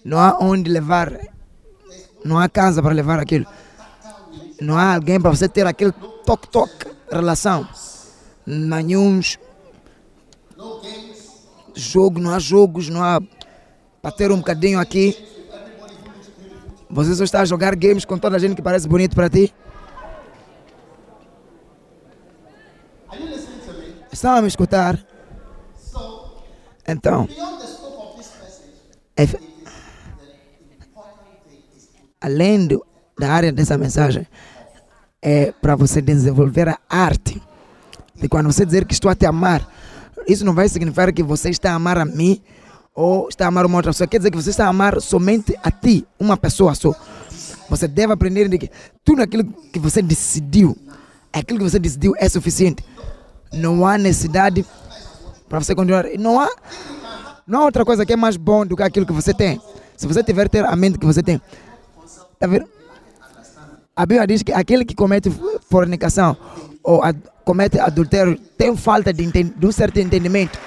Não 0.06 0.20
há 0.20 0.38
onde 0.40 0.70
levar. 0.70 1.18
Não 2.24 2.38
há 2.38 2.48
casa 2.48 2.80
para 2.80 2.94
levar 2.94 3.20
aquilo. 3.20 3.48
Não 4.62 4.78
há 4.78 4.94
alguém 4.94 5.20
para 5.20 5.32
você 5.32 5.50
ter 5.50 5.66
aquele 5.66 5.92
toque-toque 6.28 6.92
relação. 7.12 7.68
Nenhum 8.46 9.20
jogo, 11.74 12.20
não 12.20 12.36
há 12.36 12.38
jogos, 12.38 12.88
não 12.88 13.04
há 13.04 13.20
para 14.00 14.12
ter 14.12 14.32
um 14.32 14.38
bocadinho 14.38 14.80
aqui. 14.80 15.18
Você 16.88 17.16
só 17.16 17.24
está 17.24 17.42
a 17.42 17.46
jogar 17.46 17.76
games 17.76 18.06
com 18.06 18.16
toda 18.20 18.36
a 18.36 18.40
gente 18.40 18.54
que 18.56 18.62
parece 18.62 18.88
bonito 18.88 19.16
para 19.16 19.28
ti. 19.28 19.52
Are 23.14 23.22
you 23.22 23.30
listening 23.30 23.60
to 23.68 23.74
me? 23.74 23.94
Estão 24.14 24.36
a 24.36 24.42
me 24.44 24.48
escutar? 24.48 25.04
Então, 26.88 27.28
além 32.22 32.68
do- 32.68 32.86
da 33.20 33.32
área 33.32 33.52
dessa 33.52 33.78
mensagem, 33.78 34.28
é 35.22 35.52
para 35.52 35.76
você 35.76 36.02
desenvolver 36.02 36.70
a 36.70 36.78
arte. 36.88 37.42
E 38.22 38.28
quando 38.30 38.52
você 38.52 38.66
dizer 38.66 38.86
que 38.86 38.94
estou 38.94 39.10
a 39.10 39.16
te 39.16 39.26
amar, 39.26 39.68
isso 40.28 40.46
não 40.46 40.54
vai 40.54 40.70
significar 40.70 41.12
que 41.12 41.24
você 41.24 41.50
está 41.50 41.72
a 41.72 41.76
amar 41.76 41.98
a 41.98 42.06
mim 42.06 42.42
ou 42.94 43.28
está 43.30 43.46
a 43.46 43.48
amar 43.48 43.66
uma 43.66 43.78
outra 43.78 43.92
pessoa. 43.92 44.08
Quer 44.08 44.20
dizer 44.20 44.30
que 44.30 44.38
você 44.38 44.52
está 44.52 44.66
a 44.66 44.70
amar 44.70 45.02
somente 45.02 45.58
a 45.64 45.72
ti, 45.72 46.06
uma 46.20 46.38
pessoa 46.38 46.76
só. 46.76 46.94
Você 47.70 47.88
deve 47.88 48.14
aprender 48.14 48.48
de 48.48 48.60
que 48.60 48.70
tudo 49.04 49.22
aquilo 49.24 49.44
que 49.44 49.80
você 49.80 50.02
decidiu, 50.02 50.78
aquilo 51.32 51.58
que 51.60 51.70
você 51.70 51.80
decidiu 51.80 52.14
é 52.18 52.30
suficiente. 52.30 52.84
Não 53.54 53.86
há 53.86 53.98
necessidade 53.98 54.66
para 55.48 55.60
você 55.60 55.76
continuar. 55.76 56.06
Não 56.18 56.40
há, 56.40 56.50
não 57.46 57.62
há 57.62 57.66
outra 57.66 57.86
coisa 57.86 58.06
que 58.06 58.14
é 58.14 58.16
mais 58.16 58.38
bom 58.38 58.66
do 58.66 58.76
que 58.76 58.84
aquilo 58.84 59.06
que 59.06 59.14
você 59.14 59.34
tem. 59.34 59.62
Se 59.96 60.08
você 60.08 60.24
tiver 60.24 60.50
ter 60.50 60.66
a 60.66 60.76
mente 60.76 60.98
que 60.98 61.06
você 61.06 61.22
tem. 61.22 61.42
Tá 62.40 62.48
vendo? 62.48 62.68
A 63.96 64.06
Bíblia 64.06 64.26
diz 64.26 64.42
que 64.42 64.52
aquele 64.52 64.84
que 64.84 64.96
comete 64.96 65.32
fornicação 65.70 66.36
ou 66.84 67.04
ad- 67.04 67.22
comete 67.46 67.80
adultério 67.80 68.38
tem 68.58 68.76
falta 68.76 69.14
de, 69.14 69.32
de 69.32 69.66
um 69.68 69.72
certo 69.72 70.00
entendimento. 70.00 70.58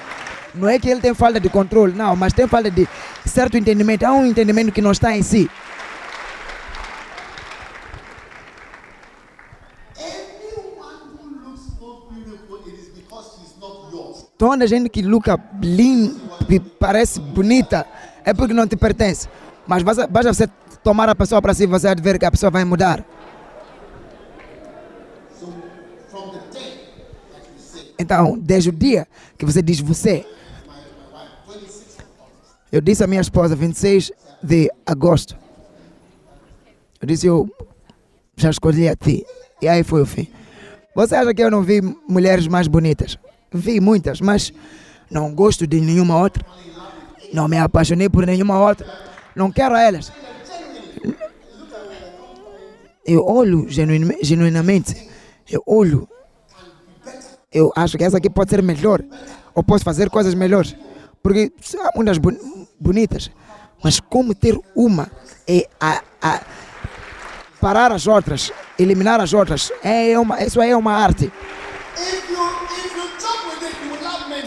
Não 0.55 0.69
é 0.69 0.79
que 0.79 0.89
ele 0.89 1.01
tem 1.01 1.13
falta 1.13 1.41
de 1.41 1.49
controle, 1.51 1.93
não, 1.93 2.15
mas 2.17 2.33
tem 2.33 2.47
falta 2.47 2.71
de 2.71 2.89
certo 3.27 3.59
entendimento. 3.59 4.05
Há 4.05 4.13
um 4.13 4.25
entendimento 4.25 4.71
que 4.73 4.81
não 4.81 4.93
está 4.93 5.15
em 5.15 5.23
si. 5.23 5.51
Toda 14.39 14.67
gente 14.67 14.91
que 14.91 15.01
luta 15.01 15.39
linda, 15.63 16.15
que 16.47 16.61
parece 16.61 17.21
bonita, 17.21 17.87
é 18.25 18.35
porque 18.35 18.53
não 18.53 18.67
te 18.67 18.77
pertence. 18.77 19.29
Mas 19.67 19.83
basta, 19.83 20.07
basta 20.07 20.33
você 20.33 20.47
tomar 20.83 21.09
a 21.09 21.15
pessoa 21.15 21.41
para 21.41 21.55
si, 21.55 21.67
você 21.67 21.95
ver 21.95 22.19
que 22.19 22.27
a 22.27 22.31
pessoa 22.31 22.51
vai 22.51 22.65
mudar. 22.65 23.05
Então, 27.99 28.39
desde 28.39 28.69
o 28.69 28.73
dia 28.73 29.09
que 29.39 29.47
você 29.47 29.63
diz 29.63 29.81
você, 29.81 30.27
my, 30.67 30.75
my 31.13 31.25
wife, 31.49 31.61
26 31.61 31.99
of 31.99 32.05
August, 32.21 32.61
eu 32.71 32.81
disse 32.83 33.03
à 33.03 33.07
minha 33.07 33.23
esposa, 33.23 33.57
26 33.57 34.13
de 34.43 34.71
agosto, 34.85 35.37
eu 37.01 37.07
disse, 37.07 37.27
eu 37.27 37.49
já 38.37 38.51
escolhi 38.51 38.89
a 38.89 38.95
ti. 38.95 39.25
E 39.63 39.69
aí 39.69 39.83
foi 39.83 40.03
o 40.03 40.07
fim. 40.07 40.29
Você 40.95 41.15
acha 41.15 41.35
que 41.35 41.43
eu 41.43 41.51
não 41.51 41.63
vi 41.63 41.81
mulheres 42.07 42.47
mais 42.47 42.69
bonitas? 42.69 43.19
Vi 43.57 43.81
muitas, 43.81 44.21
mas 44.21 44.53
não 45.11 45.35
gosto 45.35 45.67
de 45.67 45.81
nenhuma 45.81 46.19
outra. 46.19 46.45
Não 47.33 47.49
me 47.49 47.59
apaixonei 47.59 48.09
por 48.09 48.25
nenhuma 48.27 48.59
outra. 48.61 48.87
Não 49.35 49.51
quero 49.51 49.75
elas. 49.75 50.13
Eu 53.05 53.25
olho 53.25 53.67
genuinamente. 53.69 55.09
Eu 55.51 55.63
olho. 55.67 56.09
Eu 57.53 57.73
acho 57.77 57.97
que 57.97 58.05
essa 58.05 58.17
aqui 58.19 58.29
pode 58.29 58.51
ser 58.51 58.63
melhor. 58.63 59.03
Ou 59.55 59.63
posso 59.63 59.85
fazer 59.85 60.11
coisas 60.11 60.35
melhores. 60.35 60.75
Porque 61.23 61.53
há 61.81 61.93
muitas 61.95 62.19
boni- 62.19 62.39
bonitas. 62.79 63.31
Mas 63.83 64.01
como 64.01 64.35
ter 64.35 64.59
uma 64.75 65.09
é 65.47 65.69
a, 65.81 66.03
a 66.23 66.41
parar 67.61 67.93
as 67.93 68.07
outras, 68.07 68.53
eliminar 68.79 69.21
as 69.21 69.33
outras, 69.33 69.71
é 69.83 70.19
uma, 70.19 70.43
isso 70.43 70.61
é 70.61 70.75
uma 70.77 70.93
arte. 70.93 71.27
if 71.97 72.31
you 72.31 72.37
if 72.87 72.96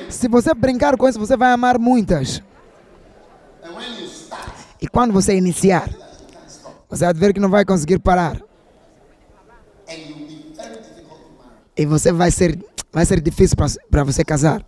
Se 0.09 0.27
você 0.27 0.53
brincar 0.53 0.97
com 0.97 1.07
isso, 1.07 1.19
você 1.19 1.37
vai 1.37 1.51
amar 1.51 1.79
muitas. 1.79 2.41
E 4.81 4.87
quando 4.87 5.13
você 5.13 5.35
iniciar, 5.35 5.89
você 6.89 7.05
vai 7.05 7.13
ver 7.13 7.33
que 7.33 7.39
não 7.39 7.49
vai 7.49 7.63
conseguir 7.65 7.99
parar. 7.99 8.41
E 11.77 11.85
você 11.85 12.11
vai 12.11 12.31
ser, 12.31 12.59
vai 12.91 13.05
ser 13.05 13.21
difícil 13.21 13.55
para 13.89 14.03
você 14.03 14.23
casar. 14.23 14.65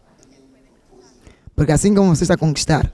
Porque 1.56 1.72
assim 1.72 1.94
como 1.94 2.16
você 2.16 2.24
está 2.24 2.36
a 2.36 2.38
conquistar, 2.38 2.92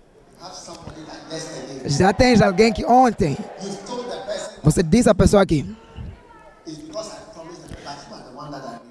já 1.86 2.12
tens 2.12 2.42
alguém 2.42 2.74
que 2.74 2.84
ontem 2.86 3.38
você 4.64 4.84
disse 4.84 5.10
à 5.10 5.16
pessoa 5.16 5.44
aqui, 5.44 5.66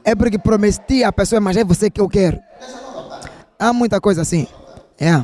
é 0.07 0.15
porque 0.15 0.39
prometi 0.39 1.03
à 1.03 1.13
pessoa, 1.13 1.41
mas 1.41 1.57
é 1.57 1.65
você 1.65 1.91
que 1.91 2.01
eu 2.01 2.09
quero. 2.09 2.39
Há 3.59 3.73
muita 3.73 4.01
coisa 4.01 4.23
assim. 4.23 4.47
É. 4.99 5.23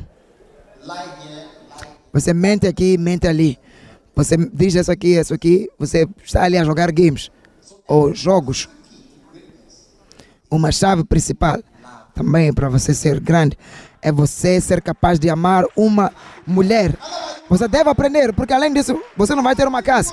Você 2.12 2.34
mente 2.34 2.66
aqui, 2.66 2.98
mente 2.98 3.26
ali. 3.26 3.58
Você 4.14 4.36
diz 4.36 4.74
isso 4.74 4.90
aqui, 4.90 5.14
isso 5.18 5.32
aqui. 5.32 5.70
Você 5.78 6.06
está 6.22 6.42
ali 6.42 6.58
a 6.58 6.64
jogar 6.64 6.90
games 6.90 7.30
ou 7.86 8.12
jogos. 8.12 8.68
Uma 10.50 10.72
chave 10.72 11.04
principal 11.04 11.58
também 12.14 12.52
para 12.52 12.68
você 12.68 12.92
ser 12.92 13.20
grande 13.20 13.56
é 14.02 14.10
você 14.10 14.60
ser 14.60 14.82
capaz 14.82 15.18
de 15.18 15.30
amar 15.30 15.64
uma 15.76 16.12
mulher. 16.44 16.94
Você 17.48 17.68
deve 17.68 17.88
aprender, 17.88 18.32
porque 18.32 18.52
além 18.52 18.72
disso, 18.72 19.00
você 19.16 19.34
não 19.34 19.42
vai 19.44 19.54
ter 19.54 19.68
uma 19.68 19.82
casa. 19.82 20.12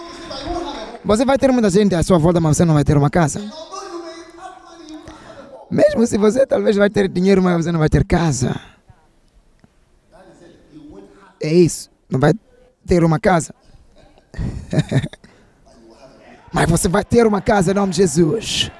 Você 1.03 1.25
vai 1.25 1.37
ter 1.39 1.51
muita 1.51 1.69
gente 1.71 1.95
à 1.95 2.03
sua 2.03 2.19
volta, 2.19 2.39
mas 2.39 2.55
você 2.55 2.63
não 2.63 2.75
vai 2.75 2.83
ter 2.83 2.95
uma 2.95 3.09
casa. 3.09 3.39
Although 3.39 3.83
you 3.83 3.99
may 4.05 4.11
have 4.37 4.61
money, 4.63 4.93
you 4.93 4.99
have 5.07 5.51
money. 5.51 5.58
Mesmo 5.69 6.05
se 6.07 6.17
você 6.17 6.45
talvez 6.45 6.75
vai 6.75 6.89
ter 6.89 7.07
dinheiro, 7.07 7.41
mas 7.43 7.65
você 7.65 7.71
não 7.71 7.79
vai 7.79 7.89
ter 7.89 8.03
casa. 8.03 8.59
É 11.41 11.53
isso. 11.53 11.89
Não 12.09 12.19
vai 12.19 12.33
ter 12.85 13.03
uma 13.03 13.19
casa. 13.19 13.53
Mas 16.51 16.67
você 16.67 16.87
vai 16.87 17.03
ter 17.03 17.27
uma 17.27 17.41
casa 17.41 17.71
em 17.71 17.75
nome 17.75 17.91
de 17.91 17.97
Jesus. 17.97 18.71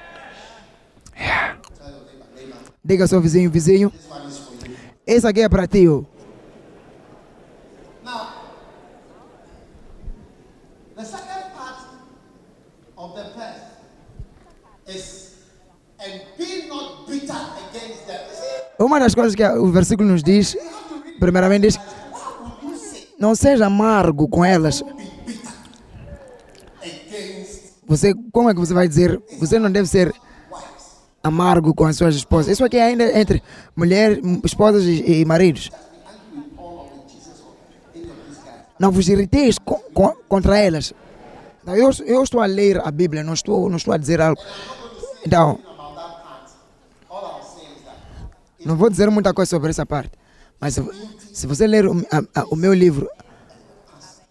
Diga 2.84 3.04
ao 3.04 3.08
seu 3.08 3.20
vizinho, 3.20 3.50
vizinho. 3.50 3.92
Esse 5.06 5.26
aqui 5.26 5.42
é 5.42 5.48
para 5.48 5.68
ti. 5.68 5.86
Uma 18.80 18.98
das 18.98 19.14
coisas 19.14 19.34
que 19.34 19.44
o 19.46 19.66
versículo 19.70 20.08
nos 20.08 20.22
diz, 20.22 20.56
primeiramente 21.18 21.62
diz, 21.62 21.78
não 23.18 23.34
seja 23.34 23.66
amargo 23.66 24.26
com 24.26 24.44
elas. 24.44 24.82
Você, 27.86 28.14
como 28.32 28.48
é 28.48 28.54
que 28.54 28.60
você 28.60 28.72
vai 28.72 28.88
dizer? 28.88 29.20
Você 29.38 29.58
não 29.58 29.70
deve 29.70 29.86
ser 29.88 30.14
amargo 31.22 31.74
com 31.74 31.84
as 31.84 31.96
suas 31.96 32.14
esposas. 32.14 32.52
Isso 32.52 32.64
aqui 32.64 32.78
é 32.78 32.84
ainda 32.84 33.18
entre 33.18 33.42
mulher, 33.76 34.18
esposas 34.44 34.84
e, 34.84 35.20
e 35.20 35.24
maridos. 35.24 35.70
Não 38.78 38.90
vos 38.90 39.08
irriteis 39.08 39.58
co- 39.58 39.82
co- 39.92 40.16
contra 40.26 40.58
elas. 40.58 40.94
Eu, 41.66 41.90
eu 42.06 42.22
estou 42.22 42.40
a 42.40 42.46
ler 42.46 42.80
a 42.82 42.90
Bíblia, 42.90 43.22
não 43.22 43.34
estou, 43.34 43.68
não 43.68 43.76
estou 43.76 43.92
a 43.92 43.98
dizer 43.98 44.22
algo. 44.22 44.40
Então, 45.26 45.58
não 48.64 48.76
vou 48.76 48.90
dizer 48.90 49.10
muita 49.10 49.32
coisa 49.34 49.48
sobre 49.50 49.70
essa 49.70 49.84
parte. 49.86 50.12
Mas 50.60 50.74
se, 50.74 50.82
se 51.32 51.46
você 51.46 51.66
ler 51.66 51.86
o, 51.86 51.92
a- 52.10 52.40
a- 52.40 52.44
o 52.50 52.56
meu 52.56 52.72
livro, 52.74 53.08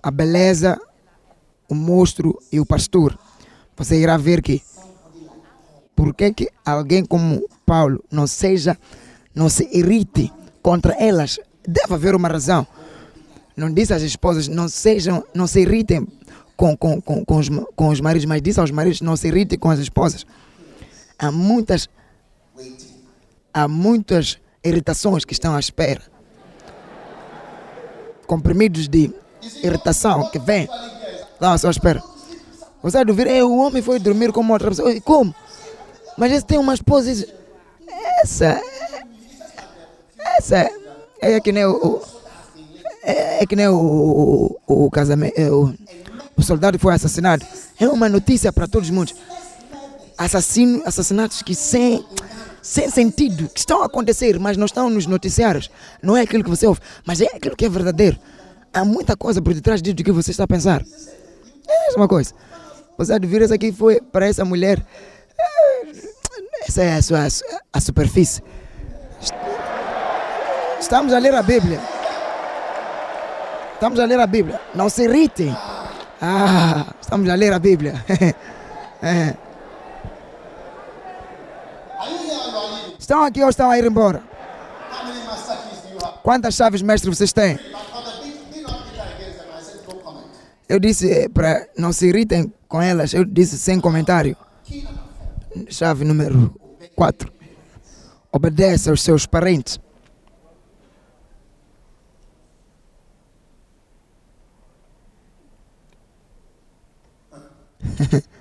A 0.01 0.11
Beleza, 0.11 0.79
o 1.67 1.75
Monstro 1.75 2.37
e 2.51 2.59
o 2.59 2.65
Pastor, 2.65 3.17
você 3.75 3.99
irá 3.99 4.17
ver 4.17 4.41
que 4.41 4.61
por 5.95 6.13
que, 6.13 6.31
que 6.33 6.49
alguém 6.65 7.03
como 7.03 7.47
Paulo 7.65 8.03
não 8.11 8.25
seja, 8.25 8.77
não 9.35 9.49
se 9.49 9.67
irrite 9.75 10.31
contra 10.61 10.93
elas? 11.01 11.39
Deve 11.67 11.93
haver 11.93 12.15
uma 12.15 12.27
razão. 12.27 12.65
Não 13.55 13.69
disse 13.71 13.93
às 13.93 14.01
esposas 14.01 14.47
não 14.47 14.69
sejam, 14.69 15.23
não 15.33 15.45
se 15.45 15.59
irritem 15.61 16.07
com, 16.55 16.75
com, 16.77 17.01
com, 17.01 17.25
com, 17.25 17.37
os, 17.37 17.49
com 17.75 17.89
os 17.89 17.99
maridos, 17.99 18.25
mas 18.25 18.41
disse 18.41 18.59
aos 18.59 18.71
maridos 18.71 19.01
não 19.01 19.17
se 19.17 19.27
irritem 19.27 19.59
com 19.59 19.69
as 19.69 19.79
esposas. 19.79 20.25
Há 21.17 21.29
muitas, 21.31 21.89
há 23.53 23.67
muitas 23.67 24.37
irritações 24.63 25.23
que 25.25 25.33
estão 25.33 25.55
à 25.55 25.59
espera. 25.59 26.01
Comprimidos 28.27 28.87
de 28.87 29.11
irritação 29.63 30.29
que 30.29 30.37
vêm. 30.39 30.67
Não, 31.39 31.57
só 31.57 31.69
espera. 31.69 32.03
Você 32.83 32.97
vai 33.03 33.05
ouvir, 33.09 33.27
"Ei, 33.27 33.41
o 33.43 33.57
homem 33.57 33.81
foi 33.81 33.99
dormir 33.99 34.31
com 34.31 34.45
outra 34.49 34.69
pessoa. 34.69 34.89
Oi, 34.89 35.01
Como? 35.01 35.33
Mas 36.17 36.31
esse 36.33 36.45
tem 36.45 36.57
uma 36.57 36.73
esposa. 36.73 37.11
e 37.11 37.15
diz, 37.15 37.25
Essa. 38.21 38.61
Essa. 40.37 40.69
É 41.21 41.39
que 41.39 41.51
nem 41.51 41.65
o. 41.65 42.01
é, 43.03 43.43
é 43.43 43.45
que 43.45 43.55
nem 43.55 43.67
o, 43.67 43.75
o, 43.75 44.59
o, 44.67 44.85
o 44.85 44.91
casamento. 44.91 45.33
é, 45.37 45.49
O, 45.51 45.73
o 46.37 46.41
soldado 46.43 46.77
foi 46.77 46.93
assassinado. 46.93 47.45
É 47.79 47.87
uma 47.87 48.07
notícia 48.09 48.51
para 48.53 48.67
todos 48.67 48.89
os 48.89 48.95
mundos. 48.95 49.15
Assassino, 50.17 50.81
assassinatos 50.85 51.41
que 51.41 51.55
sem, 51.55 52.05
sem 52.61 52.89
sentido, 52.89 53.47
que 53.49 53.59
estão 53.59 53.81
a 53.81 53.85
acontecer, 53.85 54.39
mas 54.39 54.57
não 54.57 54.65
estão 54.65 54.89
nos 54.89 55.05
noticiários. 55.05 55.69
Não 56.01 56.15
é 56.17 56.21
aquilo 56.21 56.43
que 56.43 56.49
você 56.49 56.67
ouve, 56.67 56.79
mas 57.05 57.21
é 57.21 57.25
aquilo 57.35 57.55
que 57.55 57.65
é 57.65 57.69
verdadeiro. 57.69 58.17
Há 58.73 58.85
muita 58.85 59.15
coisa 59.17 59.41
por 59.41 59.53
detrás 59.53 59.81
disso 59.81 59.95
do 59.95 60.03
que 60.03 60.11
você 60.11 60.31
está 60.31 60.43
a 60.43 60.47
pensar. 60.47 60.83
É 61.67 61.83
a 61.83 61.87
mesma 61.87 62.07
coisa. 62.07 62.33
Você 62.97 63.13
advira 63.13 63.45
isso 63.45 63.53
aqui 63.53 63.71
foi 63.71 64.01
para 64.01 64.27
essa 64.27 64.43
mulher. 64.45 64.83
eh, 65.39 65.91
Essa 66.67 66.83
é 66.83 66.95
a, 66.97 67.01
sua, 67.01 67.27
a 67.73 67.79
superfície. 67.81 68.41
Estamos 70.79 71.13
a 71.13 71.19
ler 71.19 71.33
a 71.35 71.41
Bíblia. 71.41 71.79
Estamos 73.73 73.99
a 73.99 74.05
ler 74.05 74.19
a 74.19 74.27
Bíblia. 74.27 74.59
Não 74.75 74.89
se 74.89 75.03
irritem. 75.03 75.55
Ah, 76.21 76.85
estamos 77.01 77.29
a 77.29 77.35
ler 77.35 77.53
a 77.53 77.59
Bíblia. 77.59 78.03
É. 79.01 79.33
Estão 82.97 83.23
aqui 83.23 83.43
ou 83.43 83.49
estão 83.49 83.69
a 83.69 83.77
ir 83.77 83.85
embora? 83.85 84.23
Quantas 86.23 86.55
chaves 86.55 86.81
mestre 86.81 87.09
vocês 87.09 87.33
têm? 87.33 87.59
Eu 90.67 90.79
disse 90.79 91.27
para 91.29 91.67
não 91.77 91.91
se 91.91 92.07
irritem 92.07 92.53
com 92.67 92.81
elas. 92.81 93.13
Eu 93.13 93.25
disse 93.25 93.57
sem 93.57 93.79
comentário. 93.79 94.37
Chave 95.67 96.05
número 96.05 96.53
4. 96.95 97.31
Obedece 98.31 98.89
aos 98.89 99.01
seus 99.01 99.25
parentes. 99.25 99.79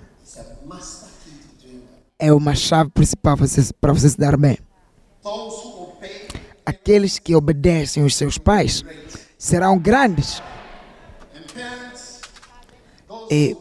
É 2.19 2.33
uma 2.33 2.53
chave 2.53 2.89
principal 2.89 3.37
para 3.37 3.47
você, 3.47 3.73
para 3.79 3.93
você 3.93 4.09
se 4.09 4.17
dar 4.17 4.35
bem. 4.35 4.57
Aqueles 6.65 7.17
que 7.17 7.33
obedecem 7.33 8.03
aos 8.03 8.15
seus 8.15 8.37
pais 8.37 8.83
serão 9.37 9.79
grandes. 9.79 10.43
E 13.31 13.55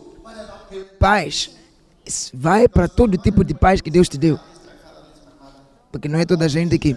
pais, 0.99 1.51
vai 2.35 2.69
para 2.69 2.89
todo 2.89 3.17
tipo 3.17 3.45
de 3.45 3.55
pais 3.55 3.81
que 3.81 3.91
Deus 3.91 4.09
te 4.09 4.19
deu. 4.19 4.39
Porque 5.93 6.09
não 6.09 6.19
é 6.19 6.25
toda 6.25 6.47
a 6.47 6.49
gente 6.49 6.79
que 6.79 6.97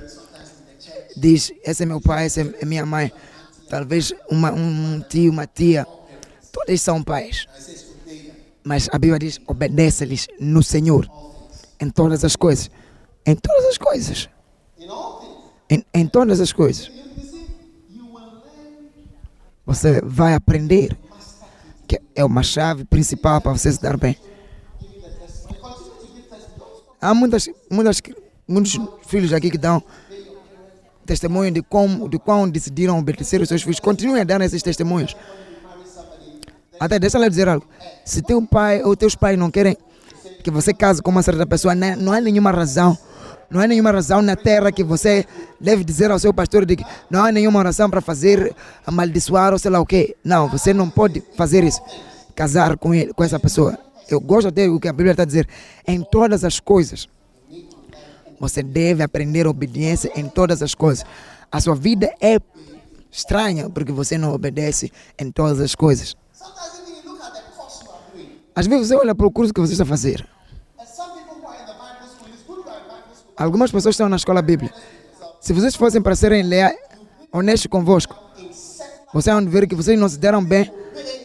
diz: 1.15 1.53
esse 1.63 1.83
é 1.83 1.85
meu 1.85 2.01
pai, 2.01 2.25
essa 2.25 2.41
é 2.41 2.65
minha 2.65 2.85
mãe. 2.85 3.11
Talvez 3.69 4.13
uma, 4.29 4.51
um 4.51 4.99
tio, 5.01 5.31
uma 5.31 5.45
tia. 5.45 5.85
Todos 6.51 6.81
são 6.81 7.03
pais. 7.03 7.47
Mas 8.63 8.89
a 8.91 8.97
Bíblia 8.97 9.19
diz: 9.19 9.39
obedece-lhes 9.47 10.27
no 10.39 10.63
Senhor. 10.63 11.30
Em 11.81 11.89
todas 11.89 12.23
as 12.23 12.35
coisas. 12.35 12.69
Em 13.25 13.35
todas 13.35 13.65
as 13.65 13.77
coisas. 13.77 14.29
Em, 15.69 15.83
em 15.93 16.07
todas 16.07 16.39
as 16.39 16.53
coisas. 16.53 16.91
Você 19.65 20.01
vai 20.01 20.35
aprender 20.35 20.95
que 21.87 21.99
é 22.15 22.23
uma 22.23 22.43
chave 22.43 22.85
principal 22.85 23.41
para 23.41 23.51
você 23.51 23.71
se 23.71 23.81
dar 23.81 23.97
bem. 23.97 24.15
Há 27.01 27.15
muitas, 27.15 27.49
muitas, 27.69 27.99
muitos 28.47 28.79
filhos 29.07 29.33
aqui 29.33 29.49
que 29.49 29.57
dão 29.57 29.83
testemunho 31.05 31.51
de 31.51 31.63
como, 31.63 32.07
de 32.07 32.19
quão 32.19 32.47
decidiram 32.47 32.99
obedecer 32.99 33.41
os 33.41 33.47
seus 33.47 33.63
filhos. 33.63 33.79
Continuem 33.79 34.21
a 34.21 34.23
dar 34.23 34.39
esses 34.41 34.61
testemunhos. 34.61 35.15
Até 36.79 36.99
deixa 36.99 37.17
eu 37.17 37.29
dizer 37.29 37.49
algo. 37.49 37.67
Se 38.05 38.21
teu 38.21 38.45
pai 38.45 38.83
ou 38.83 38.95
teus 38.95 39.15
pais 39.15 39.37
não 39.37 39.49
querem 39.49 39.75
que 40.41 40.51
você 40.51 40.73
case 40.73 41.01
com 41.01 41.11
uma 41.11 41.23
certa 41.23 41.45
pessoa, 41.45 41.75
né, 41.75 41.95
não 41.95 42.11
há 42.13 42.19
nenhuma 42.19 42.51
razão. 42.51 42.97
Não 43.49 43.59
há 43.59 43.67
nenhuma 43.67 43.91
razão 43.91 44.21
na 44.21 44.35
terra 44.35 44.71
que 44.71 44.81
você 44.81 45.25
deve 45.59 45.83
dizer 45.83 46.09
ao 46.09 46.17
seu 46.17 46.33
pastor 46.33 46.65
de 46.65 46.77
que 46.77 46.85
não 47.09 47.25
há 47.25 47.31
nenhuma 47.33 47.59
oração 47.59 47.89
para 47.89 47.99
fazer 47.99 48.55
amaldiçoar 48.87 49.51
ou 49.51 49.59
sei 49.59 49.69
lá 49.69 49.79
o 49.81 49.85
quê. 49.85 50.15
Não, 50.23 50.47
você 50.47 50.73
não 50.73 50.89
pode 50.89 51.21
fazer 51.35 51.61
isso. 51.65 51.81
Casar 52.33 52.77
com 52.77 52.95
ele, 52.95 53.13
com 53.13 53.23
essa 53.25 53.37
pessoa. 53.37 53.77
Eu 54.09 54.21
gosto 54.21 54.47
até 54.47 54.67
do 54.67 54.79
que 54.79 54.87
a 54.87 54.93
Bíblia 54.93 55.11
está 55.11 55.23
a 55.23 55.25
dizer. 55.25 55.49
Em 55.85 56.01
todas 56.01 56.45
as 56.45 56.61
coisas. 56.61 57.09
Você 58.39 58.63
deve 58.63 59.03
aprender 59.03 59.45
obediência 59.45 60.09
em 60.15 60.29
todas 60.29 60.63
as 60.63 60.73
coisas. 60.73 61.05
A 61.51 61.59
sua 61.59 61.75
vida 61.75 62.09
é 62.21 62.39
estranha 63.11 63.69
porque 63.69 63.91
você 63.91 64.17
não 64.17 64.33
obedece 64.33 64.91
em 65.19 65.29
todas 65.29 65.59
as 65.59 65.75
coisas. 65.75 66.15
Às 68.55 68.67
vezes 68.67 68.87
você 68.87 68.95
olha 68.95 69.15
para 69.15 69.25
o 69.25 69.31
curso 69.31 69.53
que 69.53 69.59
você 69.61 69.71
está 69.73 69.83
a 69.83 69.87
fazer. 69.87 70.27
Algumas 73.37 73.71
pessoas 73.71 73.93
estão 73.93 74.09
na 74.09 74.17
escola 74.17 74.41
bíblica. 74.41 74.75
Se 75.39 75.53
vocês 75.53 75.75
fossem 75.75 76.01
para 76.01 76.15
serem 76.15 76.43
leais, 76.43 76.77
honestos 77.31 77.67
convosco, 77.67 78.15
vocês 79.13 79.33
vão 79.35 79.45
ver 79.47 79.67
que 79.67 79.75
vocês 79.75 79.99
não 79.99 80.07
se 80.07 80.17
deram 80.19 80.43
bem 80.43 80.71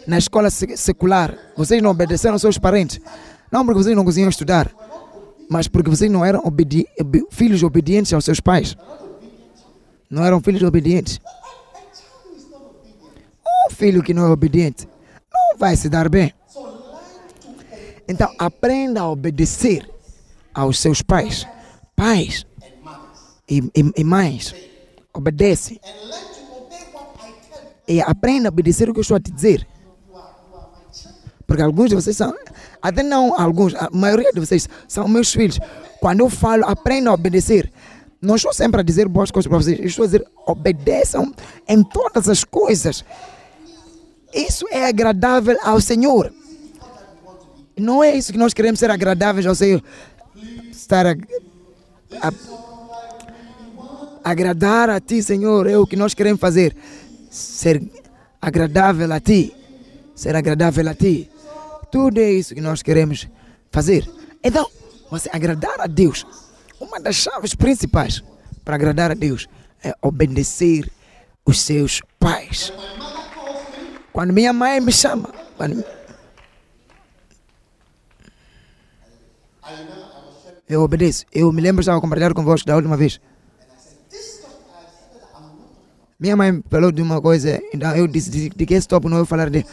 na 0.06 0.16
escola 0.18 0.48
se- 0.50 0.76
secular. 0.76 1.36
Vocês 1.56 1.82
não 1.82 1.90
obedeceram 1.90 2.34
aos 2.34 2.42
seus 2.42 2.58
parentes. 2.58 3.00
Não 3.50 3.64
porque 3.64 3.82
vocês 3.82 3.94
não 3.96 4.04
conseguiam 4.04 4.30
estudar, 4.30 4.70
mas 5.50 5.68
porque 5.68 5.90
vocês 5.90 6.10
não 6.10 6.24
eram 6.24 6.40
obedi 6.44 6.86
obe- 6.98 7.26
filhos 7.30 7.62
obedientes 7.62 8.12
aos 8.12 8.24
seus 8.24 8.40
pais. 8.40 8.76
Não 10.08 10.24
eram 10.24 10.40
filhos 10.40 10.62
obedientes. 10.62 11.20
Um 13.68 13.70
filho 13.70 14.02
que 14.02 14.14
não 14.14 14.26
é 14.26 14.30
obediente 14.30 14.88
não 15.32 15.58
vai 15.58 15.76
se 15.76 15.88
dar 15.88 16.08
bem. 16.08 16.32
Então, 18.08 18.32
aprenda 18.38 19.00
a 19.00 19.10
obedecer 19.10 19.88
aos 20.54 20.78
seus 20.78 21.02
pais. 21.02 21.46
Pais 21.94 22.46
e, 23.48 23.58
e, 23.74 23.92
e 23.96 24.04
mães, 24.04 24.54
obedece. 25.12 25.80
E 27.88 28.00
aprenda 28.00 28.48
a 28.48 28.50
obedecer 28.50 28.88
o 28.88 28.92
que 28.92 28.98
eu 28.98 29.02
estou 29.02 29.16
a 29.16 29.20
te 29.20 29.30
dizer. 29.30 29.66
Porque 31.46 31.62
alguns 31.62 31.90
de 31.90 31.94
vocês 31.94 32.16
são, 32.16 32.34
até 32.82 33.02
não 33.02 33.38
alguns, 33.38 33.74
a 33.74 33.88
maioria 33.92 34.32
de 34.32 34.40
vocês 34.40 34.68
são 34.88 35.06
meus 35.06 35.32
filhos. 35.32 35.60
Quando 36.00 36.20
eu 36.20 36.28
falo, 36.28 36.64
aprenda 36.64 37.10
a 37.10 37.14
obedecer. 37.14 37.72
Não 38.20 38.34
estou 38.34 38.52
sempre 38.52 38.80
a 38.80 38.84
dizer 38.84 39.06
boas 39.08 39.30
coisas 39.30 39.48
para 39.48 39.58
vocês, 39.58 39.78
estou 39.78 40.02
a 40.04 40.06
dizer 40.06 40.26
obedeçam 40.46 41.32
em 41.68 41.84
todas 41.84 42.28
as 42.28 42.42
coisas. 42.42 43.04
Isso 44.34 44.66
é 44.70 44.86
agradável 44.86 45.56
ao 45.62 45.80
Senhor. 45.80 46.32
Não 47.78 48.02
é 48.02 48.16
isso 48.16 48.32
que 48.32 48.38
nós 48.38 48.54
queremos 48.54 48.80
ser 48.80 48.90
agradáveis 48.90 49.46
ao 49.46 49.54
Senhor. 49.54 49.82
Estar 50.70 51.06
a, 51.06 51.14
a, 52.22 52.32
agradar 54.24 54.88
a 54.88 54.98
ti, 54.98 55.22
Senhor, 55.22 55.66
é 55.66 55.76
o 55.76 55.86
que 55.86 55.94
nós 55.94 56.14
queremos 56.14 56.40
fazer. 56.40 56.74
Ser 57.30 57.82
agradável 58.40 59.12
a 59.12 59.20
ti. 59.20 59.54
Ser 60.14 60.34
agradável 60.34 60.88
a 60.88 60.94
ti. 60.94 61.30
Tudo 61.90 62.18
é 62.18 62.32
isso 62.32 62.54
que 62.54 62.62
nós 62.62 62.82
queremos 62.82 63.28
fazer. 63.70 64.08
Então, 64.42 64.70
você 65.10 65.28
agradar 65.30 65.78
a 65.78 65.86
Deus. 65.86 66.26
Uma 66.80 66.98
das 66.98 67.16
chaves 67.16 67.54
principais 67.54 68.22
para 68.64 68.74
agradar 68.74 69.10
a 69.10 69.14
Deus 69.14 69.48
é 69.84 69.94
obedecer 70.00 70.90
os 71.44 71.60
seus 71.60 72.00
pais. 72.18 72.72
Quando 74.12 74.32
minha 74.32 74.52
mãe 74.52 74.80
me 74.80 74.92
chama, 74.92 75.30
quando 75.58 75.84
eu 80.68 80.82
obedeço. 80.82 81.24
Eu 81.32 81.52
me 81.52 81.60
lembro, 81.62 81.80
estava 81.80 81.98
a 81.98 82.00
compartilhar 82.00 82.34
convosco 82.34 82.66
da 82.66 82.76
última 82.76 82.96
vez. 82.96 83.20
Minha 86.18 86.36
mãe 86.36 86.62
falou 86.70 86.90
de 86.90 87.02
uma 87.02 87.20
coisa, 87.20 87.60
então 87.72 87.94
eu 87.94 88.06
disse 88.06 88.30
de, 88.30 88.48
de 88.48 88.66
que 88.66 88.74
esse 88.74 88.88
tópico 88.88 89.10
não 89.10 89.18
eu 89.18 89.26
falar 89.26 89.50
de. 89.50 89.66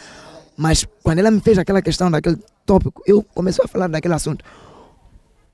Mas 0.56 0.86
quando 1.02 1.18
ela 1.18 1.30
me 1.30 1.40
fez 1.40 1.58
aquela 1.58 1.80
questão 1.80 2.10
daquele 2.10 2.38
tópico, 2.66 3.02
eu 3.06 3.22
comecei 3.22 3.64
a 3.64 3.68
falar 3.68 3.88
daquele 3.88 4.14
assunto. 4.14 4.44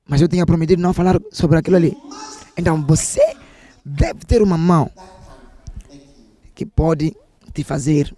Mas 0.09 0.21
eu 0.21 0.29
tinha 0.29 0.45
prometido 0.45 0.83
não 0.83 0.93
falar 0.93 1.21
sobre 1.31 1.59
aquilo 1.59 1.77
ali. 1.77 1.97
Então 2.57 2.85
você 2.85 3.37
deve 3.85 4.25
ter 4.27 4.43
uma 4.43 4.59
mão 4.59 4.91
que 6.55 6.67
pode 6.67 7.17
te 7.55 7.63
fazer 7.63 8.15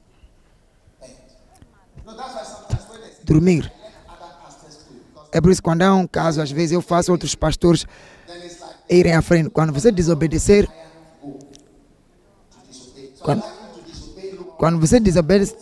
dormir. 3.24 3.70
É 5.32 5.40
por 5.40 5.50
isso 5.50 5.62
que 5.62 5.64
quando 5.64 5.82
há 5.82 5.94
um 5.94 6.06
caso, 6.06 6.40
às 6.42 6.50
vezes 6.50 6.72
eu 6.72 6.82
faço 6.82 7.10
outros 7.10 7.34
pastores 7.34 7.86
irem 8.88 9.14
à 9.14 9.22
frente. 9.22 9.48
Quando 9.50 9.72
você 9.72 9.90
desobedecer, 9.90 10.68
quando, 13.20 13.42
quando 14.58 14.78
você 14.78 15.00
desobedece, 15.00 15.56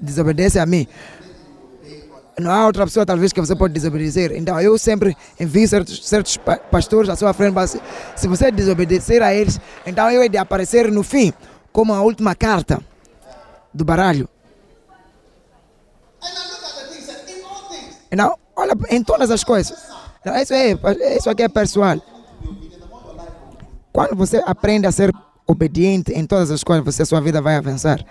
desobedece, 0.00 0.58
a 0.58 0.64
mim, 0.66 0.86
não 2.38 2.50
há 2.50 2.66
outra 2.66 2.84
pessoa 2.86 3.04
talvez 3.04 3.32
que 3.32 3.40
você 3.40 3.54
pode 3.54 3.74
desobedecer. 3.74 4.32
Então 4.36 4.58
eu 4.60 4.78
sempre 4.78 5.16
envio 5.38 5.68
certos, 5.68 6.06
certos 6.08 6.36
pa- 6.36 6.56
pastores 6.56 7.10
à 7.10 7.16
sua 7.16 7.32
frente. 7.34 7.52
Mas 7.52 7.76
se 8.16 8.26
você 8.28 8.50
desobedecer 8.50 9.22
a 9.22 9.34
eles, 9.34 9.60
então 9.84 10.10
eu 10.10 10.22
hei 10.22 10.28
de 10.28 10.38
aparecer 10.38 10.90
no 10.90 11.02
fim 11.02 11.32
como 11.72 11.92
a 11.92 12.00
última 12.00 12.34
carta 12.34 12.80
do 13.74 13.84
baralho. 13.84 14.28
And 16.22 16.26
I 16.26 16.48
look 16.50 16.64
at 16.64 16.74
the 16.74 16.94
things 16.94 17.08
and 17.08 17.28
in 17.28 17.42
Então, 18.10 18.38
olha 18.56 18.72
em 18.90 19.02
todas 19.02 19.30
as 19.30 19.44
coisas. 19.44 19.78
Então, 20.20 20.36
isso, 20.36 20.54
é, 20.54 21.16
isso 21.16 21.30
aqui 21.30 21.42
é 21.42 21.48
pessoal. 21.48 21.96
Quando 23.92 24.16
você 24.16 24.42
aprende 24.46 24.86
a 24.86 24.92
ser 24.92 25.12
obediente 25.46 26.12
em 26.12 26.26
todas 26.26 26.50
as 26.50 26.62
coisas, 26.62 26.84
você, 26.84 27.04
sua 27.04 27.20
vida 27.20 27.40
vai 27.40 27.56
avançar. 27.56 28.04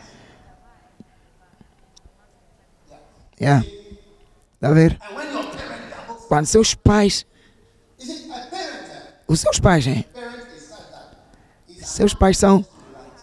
Yeah. 3.39 3.65
Tá 4.59 4.69
a 4.69 4.73
ver? 4.73 4.99
Quando 6.27 6.45
seus 6.45 6.73
pais, 6.73 7.25
os 9.27 9.39
seus 9.39 9.59
pais, 9.59 9.85
hein? 9.85 10.05
Seus 11.81 12.13
pais 12.13 12.37
são, 12.37 12.65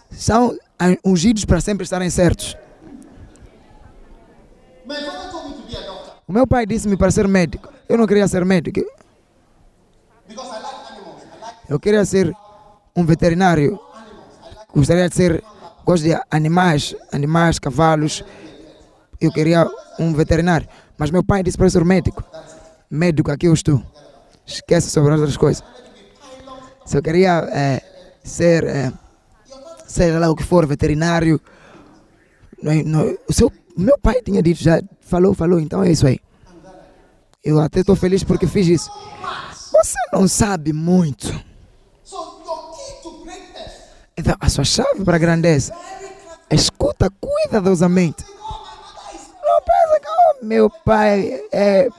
são 0.09 0.57
ungidos 1.03 1.45
para 1.45 1.61
sempre 1.61 1.83
estarem 1.83 2.09
certos. 2.09 2.57
O 6.27 6.33
meu 6.33 6.47
pai 6.47 6.65
disse-me 6.65 6.97
para 6.97 7.11
ser 7.11 7.27
médico. 7.27 7.71
Eu 7.87 7.97
não 7.97 8.07
queria 8.07 8.27
ser 8.27 8.43
médico. 8.45 8.81
Eu 11.69 11.79
queria 11.79 12.03
ser 12.05 12.33
um 12.95 13.05
veterinário. 13.05 13.79
Gostaria 14.73 15.07
de 15.09 15.15
ser. 15.15 15.43
Gosto 15.85 16.03
de 16.03 16.17
animais, 16.31 16.95
animais, 17.11 17.59
cavalos. 17.59 18.23
Eu 19.21 19.31
queria 19.31 19.67
um 19.99 20.13
veterinário. 20.13 20.67
Mas 20.97 21.11
meu 21.11 21.23
pai 21.23 21.43
disse 21.43 21.57
para 21.57 21.69
ser 21.69 21.85
médico. 21.85 22.23
Médico, 22.89 23.31
aqui 23.31 23.47
eu 23.47 23.53
estou. 23.53 23.81
Esquece 24.45 24.89
sobre 24.89 25.13
as 25.13 25.19
outras 25.19 25.37
coisas. 25.37 25.63
Se 26.85 26.97
eu 26.97 27.01
queria 27.03 27.47
eh, 27.51 27.81
ser, 28.23 28.63
eh, 28.63 28.91
sei 29.87 30.11
lá 30.17 30.29
o 30.29 30.35
que 30.35 30.43
for, 30.43 30.65
veterinário. 30.65 31.39
não- 32.61 32.83
não- 32.83 33.17
o 33.27 33.33
seu, 33.33 33.51
meu 33.77 33.97
pai 33.97 34.21
tinha 34.21 34.41
dito 34.41 34.61
já, 34.61 34.81
falou, 35.01 35.33
falou, 35.33 35.59
então 35.59 35.83
é 35.83 35.91
isso 35.91 36.07
aí. 36.07 36.19
Eu 37.43 37.59
até 37.59 37.81
estou 37.81 37.95
feliz 37.95 38.23
porque 38.23 38.47
fiz 38.47 38.67
isso. 38.67 38.91
Você 39.71 39.97
não 40.11 40.27
sabe 40.27 40.73
muito. 40.73 41.27
Então, 44.17 44.35
a 44.39 44.49
sua 44.49 44.63
chave 44.63 45.03
para 45.03 45.17
a 45.17 45.19
grandeza, 45.19 45.73
escuta 46.49 47.11
cuidadosamente. 47.19 48.23
Não 49.43 49.61
pensa 49.61 49.99
que 49.99 50.07
oh, 50.07 50.45
meu 50.45 50.69
pai 50.69 51.41
é 51.51 51.89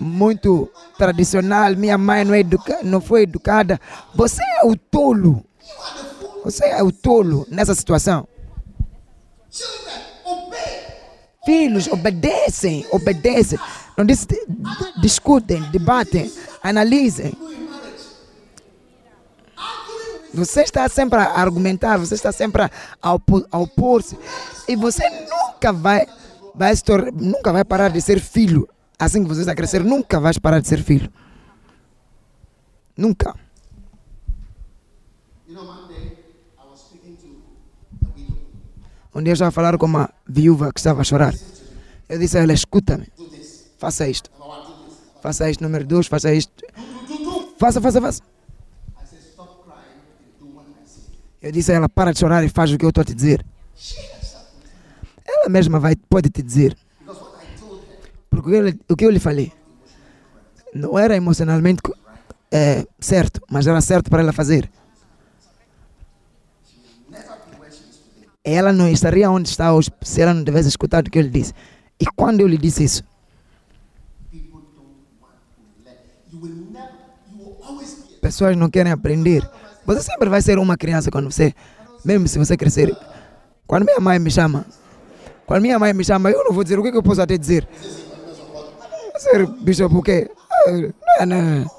muito 0.00 0.70
tradicional, 0.96 1.76
minha 1.76 1.98
mãe 1.98 2.24
não, 2.24 2.34
é 2.34 2.40
educa 2.40 2.78
não 2.82 3.00
foi 3.00 3.22
educada. 3.22 3.80
Você 4.14 4.42
é 4.42 4.64
o 4.64 4.76
tolo. 4.76 5.44
Você 6.44 6.64
é 6.66 6.82
o 6.82 6.92
tolo 6.92 7.46
nessa 7.50 7.74
situação. 7.74 8.26
Filhos 11.44 11.88
obedecem, 11.88 12.86
obedecem. 12.92 13.58
Não 13.96 14.04
diz, 14.04 14.26
discutem, 15.00 15.60
debatem, 15.70 16.32
analisem. 16.62 17.32
Você 20.32 20.62
está 20.62 20.88
sempre 20.88 21.18
a 21.18 21.24
argumentar, 21.32 21.98
você 21.98 22.14
está 22.14 22.32
sempre 22.32 22.62
a 23.02 23.12
opo- 23.12 23.46
a 23.50 23.58
opor-se. 23.58 24.16
E 24.68 24.76
você 24.76 25.02
nunca 25.28 25.72
vai, 25.72 26.06
vai 26.54 26.72
nunca 27.14 27.52
vai 27.52 27.64
parar 27.64 27.88
de 27.90 28.00
ser 28.00 28.20
filho. 28.20 28.68
Assim 28.98 29.22
que 29.22 29.28
você 29.28 29.40
está 29.40 29.54
crescer, 29.54 29.82
nunca 29.84 30.20
vais 30.20 30.38
parar 30.38 30.60
de 30.60 30.68
ser 30.68 30.82
filho. 30.82 31.12
Nunca. 32.96 33.34
You 35.48 35.54
know, 35.56 35.64
one 35.66 35.88
day 35.88 36.16
I 36.58 36.70
was 36.70 36.80
speaking 36.80 37.16
to 37.16 37.26
a 38.06 38.08
widow. 38.16 38.38
Um 39.14 39.22
dia 39.22 39.32
eu 39.32 39.34
estava 39.34 39.48
a 39.48 39.52
falar 39.52 39.76
com 39.78 39.86
uma 39.86 40.10
viúva 40.26 40.72
que 40.72 40.80
estava 40.80 41.00
a 41.00 41.04
chorar. 41.04 41.34
Eu 42.08 42.18
disse 42.18 42.38
a 42.38 42.42
ela, 42.42 42.52
escuta-me, 42.52 43.06
faça 43.78 44.08
isto. 44.08 44.30
Faça 45.22 45.48
isto, 45.50 45.62
número 45.62 45.84
dois, 45.86 46.06
faça 46.06 46.32
isto. 46.34 46.52
Faça, 47.58 47.80
faça, 47.80 48.00
faça. 48.00 48.22
Eu 51.40 51.50
disse 51.52 51.72
a 51.72 51.74
ela, 51.76 51.88
para 51.88 52.12
de 52.12 52.20
chorar 52.20 52.44
e 52.44 52.48
faz 52.48 52.72
o 52.72 52.78
que 52.78 52.84
eu 52.84 52.88
estou 52.90 53.02
a 53.02 53.04
te 53.04 53.14
dizer. 53.14 53.44
Ela 55.26 55.48
mesma 55.48 55.78
vai, 55.78 55.96
pode 55.96 56.30
te 56.30 56.42
dizer. 56.42 56.76
Porque 58.30 58.76
o 58.88 58.96
que 58.96 59.04
eu- 59.04 59.10
lhe 59.10 59.18
falei 59.18 59.52
não 60.74 60.98
era 60.98 61.14
emocionalmente 61.14 61.82
eh, 62.50 62.86
certo, 62.98 63.40
mas 63.50 63.66
era 63.66 63.80
certo 63.80 64.08
para 64.10 64.22
ela 64.22 64.32
fazer. 64.32 64.70
Ela 68.44 68.72
não 68.72 68.88
estaria 68.88 69.30
onde 69.30 69.48
está 69.48 69.72
hoje 69.72 69.90
se 70.02 70.20
ela 70.20 70.34
não 70.34 70.44
tivesse 70.44 70.68
escutado 70.68 71.06
o 71.06 71.10
que 71.10 71.18
eu 71.18 71.22
lhe 71.22 71.28
disse. 71.28 71.52
E 72.00 72.06
quando 72.16 72.40
eu 72.40 72.48
lhe 72.48 72.58
disse 72.58 72.82
isso, 72.82 73.04
pessoas 78.20 78.56
não 78.56 78.70
querem 78.70 78.92
aprender. 78.92 79.48
Você 79.84 80.02
sempre 80.02 80.28
vai 80.28 80.40
ser 80.40 80.58
uma 80.58 80.76
criança 80.76 81.10
quando 81.10 81.30
você, 81.30 81.54
mesmo 82.04 82.26
se 82.26 82.38
você 82.38 82.56
crescer. 82.56 82.96
Quando 83.66 83.84
minha 83.84 84.00
mãe 84.00 84.18
me 84.18 84.30
chama, 84.30 84.64
quando 85.46 85.62
minha 85.62 85.78
mãe 85.78 85.92
me 85.92 86.04
chama, 86.04 86.30
eu 86.30 86.44
não 86.44 86.52
vou 86.52 86.62
dizer 86.64 86.78
o 86.78 86.82
que, 86.82 86.96
eu 86.96 87.02
posso 87.02 87.20
até 87.20 87.36
dizer. 87.36 87.68
Ser 89.18 89.46
bishop 89.46 89.94
o 89.94 90.02
quê? 90.02 90.30
Ah, 90.50 91.26
Não, 91.26 91.26
não, 91.26 91.42
não. 91.42 91.70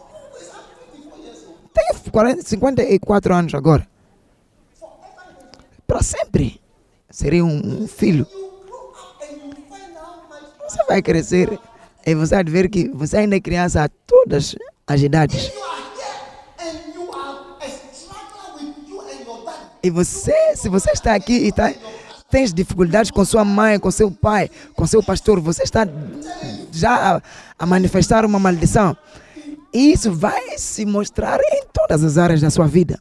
Tenho 1.74 2.12
40, 2.12 2.42
54 2.44 3.34
anos 3.34 3.54
agora. 3.54 3.88
Para 5.94 6.02
sempre. 6.02 6.60
Serei 7.08 7.44
um, 7.44 7.84
um 7.84 7.88
filho. 7.88 8.26
Você 10.68 10.84
vai 10.88 11.04
crescer 11.04 11.60
e 12.04 12.16
você 12.16 12.34
vai 12.34 12.44
ver 12.46 12.68
que 12.68 12.90
você 12.90 13.18
ainda 13.18 13.36
é 13.36 13.40
criança 13.40 13.84
a 13.84 13.88
todas 13.88 14.56
as 14.88 15.02
idades. 15.04 15.52
E 19.84 19.92
você, 19.92 20.56
se 20.56 20.68
você 20.68 20.90
está 20.90 21.14
aqui 21.14 21.34
e 21.34 21.52
tá, 21.52 21.72
tens 22.28 22.52
dificuldades 22.52 23.12
com 23.12 23.24
sua 23.24 23.46
mãe, 23.46 23.78
com 23.78 23.92
seu 23.92 24.10
pai, 24.10 24.50
com 24.74 24.88
seu 24.88 25.04
pastor, 25.04 25.40
você 25.40 25.62
está 25.62 25.88
já 26.72 27.18
a, 27.18 27.22
a 27.60 27.66
manifestar 27.68 28.26
uma 28.26 28.40
maldição. 28.40 28.98
Isso 29.72 30.12
vai 30.12 30.58
se 30.58 30.88
mostrar 30.88 31.40
em 31.40 31.66
todas 31.72 32.04
as 32.04 32.18
áreas 32.18 32.42
da 32.42 32.50
sua 32.50 32.66
vida. 32.66 33.00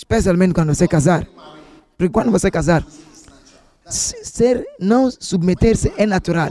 Especialmente 0.00 0.52
quando 0.52 0.74
você 0.74 0.86
casar. 0.86 1.26
Porque 1.96 2.12
quando 2.12 2.30
você 2.30 2.50
casar, 2.50 2.84
se- 3.88 4.22
ser, 4.24 4.62
não 4.78 5.10
submeter-se 5.10 5.90
é 5.96 6.04
natural. 6.04 6.50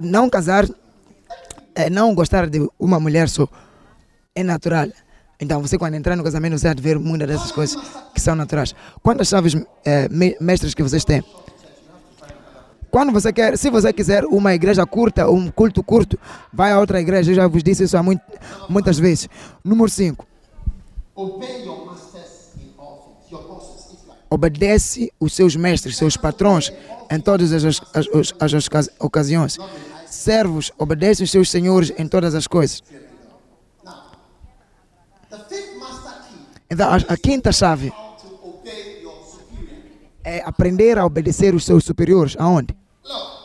Não 0.00 0.28
casar, 0.28 0.66
é 1.76 1.88
não 1.88 2.16
gostar 2.16 2.48
de 2.48 2.68
uma 2.80 2.98
mulher 2.98 3.28
só, 3.28 3.46
é 4.34 4.42
natural. 4.42 4.88
Então, 5.40 5.62
você 5.62 5.78
quando 5.78 5.94
entrar 5.94 6.16
no 6.16 6.24
casamento, 6.24 6.58
você 6.58 6.74
de 6.74 6.82
ver 6.82 6.98
muitas 6.98 7.28
dessas 7.28 7.52
coisas 7.52 7.80
que 8.12 8.20
são 8.20 8.34
naturais. 8.34 8.74
Quantas 9.00 9.28
chaves 9.28 9.54
eh, 9.84 10.08
me- 10.10 10.36
mestras 10.40 10.74
que 10.74 10.82
vocês 10.82 11.04
têm? 11.04 11.22
Quando 12.90 13.12
você 13.12 13.32
quer, 13.32 13.56
se 13.56 13.70
você 13.70 13.92
quiser 13.92 14.24
uma 14.24 14.52
igreja 14.52 14.84
curta, 14.84 15.30
um 15.30 15.48
culto 15.48 15.80
curto, 15.84 16.18
vai 16.52 16.72
a 16.72 16.80
outra 16.80 17.00
igreja. 17.00 17.30
Eu 17.30 17.36
já 17.36 17.46
vos 17.46 17.62
disse 17.62 17.84
isso 17.84 17.96
há 17.96 18.02
muito, 18.02 18.22
muitas 18.68 18.98
vezes. 18.98 19.28
Número 19.62 19.88
5. 19.88 20.26
Obedece 24.30 25.12
os 25.18 25.32
seus 25.32 25.56
mestres, 25.56 25.96
seus 25.96 26.16
patrões, 26.16 26.72
em 27.10 27.20
todas 27.20 27.52
as, 27.52 27.64
as, 27.64 27.80
as, 27.94 28.34
as, 28.40 28.54
as 28.54 28.66
ocasi- 28.66 28.90
ocasiões. 29.00 29.58
Servos, 30.06 30.70
obedece 30.78 31.22
os 31.22 31.30
seus 31.30 31.50
senhores 31.50 31.92
em 31.98 32.06
todas 32.06 32.34
as 32.34 32.46
coisas. 32.46 32.82
Então, 36.70 36.88
a, 36.90 37.16
quinta 37.16 37.50
chave 37.50 37.92
é 40.22 40.42
aprender 40.44 40.98
a 40.98 41.06
obedecer 41.06 41.54
os 41.54 41.64
seus 41.64 41.84
superiores. 41.84 42.36
Aonde? 42.38 42.76
Look, 43.04 43.37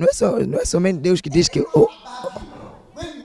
Não 0.00 0.08
é, 0.08 0.12
só, 0.14 0.38
não 0.38 0.58
é 0.58 0.64
somente 0.64 0.98
Deus 0.98 1.20
que 1.20 1.28
diz 1.28 1.46
que 1.46 1.60
o, 1.60 1.88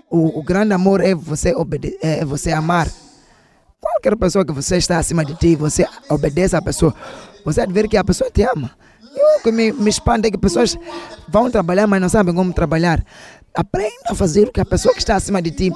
o, 0.09 0.39
o 0.39 0.43
grande 0.43 0.73
amor 0.73 0.99
é 0.99 1.15
você, 1.15 1.55
obede 1.55 1.97
é 2.01 2.25
você 2.25 2.51
amar. 2.51 2.91
Qualquer 3.79 4.17
pessoa 4.17 4.43
que 4.43 4.51
você 4.51 4.75
está 4.75 4.97
acima 4.97 5.23
de 5.23 5.35
ti, 5.35 5.55
você 5.55 5.87
obedece 6.09 6.53
à 6.53 6.61
pessoa. 6.61 6.93
Você 7.45 7.61
há 7.61 7.65
de 7.65 7.71
ver 7.71 7.87
que 7.87 7.95
a 7.95 8.03
pessoa 8.03 8.29
te 8.29 8.43
ama. 8.43 8.71
E 9.01 9.39
o 9.39 9.41
que 9.41 9.53
me, 9.53 9.71
me 9.71 9.89
espanta 9.89 10.27
é 10.27 10.31
que 10.31 10.37
pessoas 10.37 10.77
vão 11.29 11.49
trabalhar, 11.49 11.87
mas 11.87 12.01
não 12.01 12.09
sabem 12.09 12.35
como 12.35 12.51
trabalhar. 12.51 13.05
Aprenda 13.53 14.09
a 14.09 14.13
fazer 14.15 14.49
o 14.49 14.51
que 14.51 14.59
a 14.59 14.65
pessoa 14.65 14.93
que 14.93 14.99
está 14.99 15.15
acima 15.15 15.41
de 15.41 15.51
ti. 15.51 15.71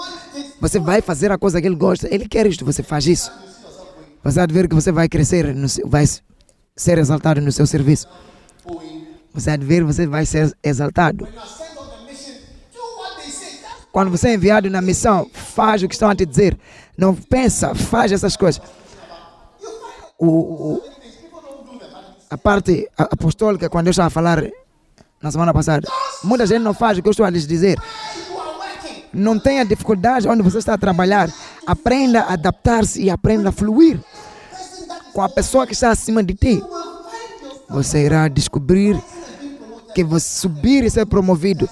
Você 0.59 0.80
vai 0.80 1.01
fazer 1.01 1.31
a 1.31 1.38
coisa 1.38 1.61
que 1.61 1.67
ele 1.67 1.77
gosta. 1.77 2.13
Ele 2.13 2.27
quer 2.27 2.45
isto, 2.45 2.65
você 2.65 2.84
faz 2.84 3.07
isso. 3.07 3.31
Você 4.21 4.38
há 4.38 4.45
de 4.45 4.53
ver 4.53 4.67
que 4.67 4.76
você 4.76 4.91
vai 4.91 5.07
crescer, 5.07 5.55
vai 5.85 6.03
ser 6.76 6.97
exaltado 6.97 7.39
no 7.39 7.53
seu 7.53 7.65
serviço. 7.65 8.05
Você 9.34 9.51
há 9.51 9.57
ver, 9.57 9.84
você 9.84 10.07
vai 10.07 10.26
ser 10.26 10.56
exaltado. 10.64 11.27
Quando 13.91 14.11
você 14.11 14.30
é 14.30 14.34
enviado 14.35 14.69
na 14.69 14.81
missão, 14.81 15.30
faz 15.34 15.81
o 15.81 15.88
que 15.88 15.95
estão 15.95 16.10
a 16.10 16.15
te 16.15 16.26
dizer. 16.26 16.57
Não 16.97 17.15
pensa, 17.15 17.73
faz 17.73 18.11
essas 18.11 18.35
coisas. 18.38 18.61
O, 20.18 20.27
o- 20.27 20.84
a 22.30 22.38
parte 22.38 22.88
apostólica, 22.97 23.69
quando 23.69 23.88
eu 23.88 23.91
estava 23.91 24.07
a 24.07 24.11
falar 24.11 24.43
na 25.22 25.31
semana 25.31 25.53
passada, 25.53 25.88
muita 26.23 26.45
gente 26.45 26.61
não 26.61 26.73
faz 26.73 26.97
o 26.97 27.01
que 27.01 27.07
eu 27.07 27.11
estou 27.11 27.26
a 27.26 27.30
lhes 27.30 27.47
dizer. 27.47 27.80
Não 29.11 29.39
tenha 29.39 29.65
dificuldade 29.65 30.27
onde 30.27 30.43
você 30.43 30.60
está 30.60 30.76
a 30.76 30.77
trabalhar. 30.77 31.31
Aprenda 31.65 32.22
a 32.22 32.34
adaptar-se 32.34 33.01
e 33.01 33.10
aprenda 33.10 33.49
a 33.49 33.51
fluir 33.51 33.99
com 35.14 35.22
a 35.23 35.30
pessoa 35.30 35.65
que 35.65 35.73
está 35.73 35.89
acima 35.89 36.22
de 36.23 36.35
ti. 36.35 36.64
Você 37.69 38.06
irá 38.06 38.27
descobrir 38.27 39.01
que 40.03 40.09
você 40.09 40.39
subir 40.39 40.84
e 40.84 40.89
ser 40.89 41.05
promovido 41.05 41.69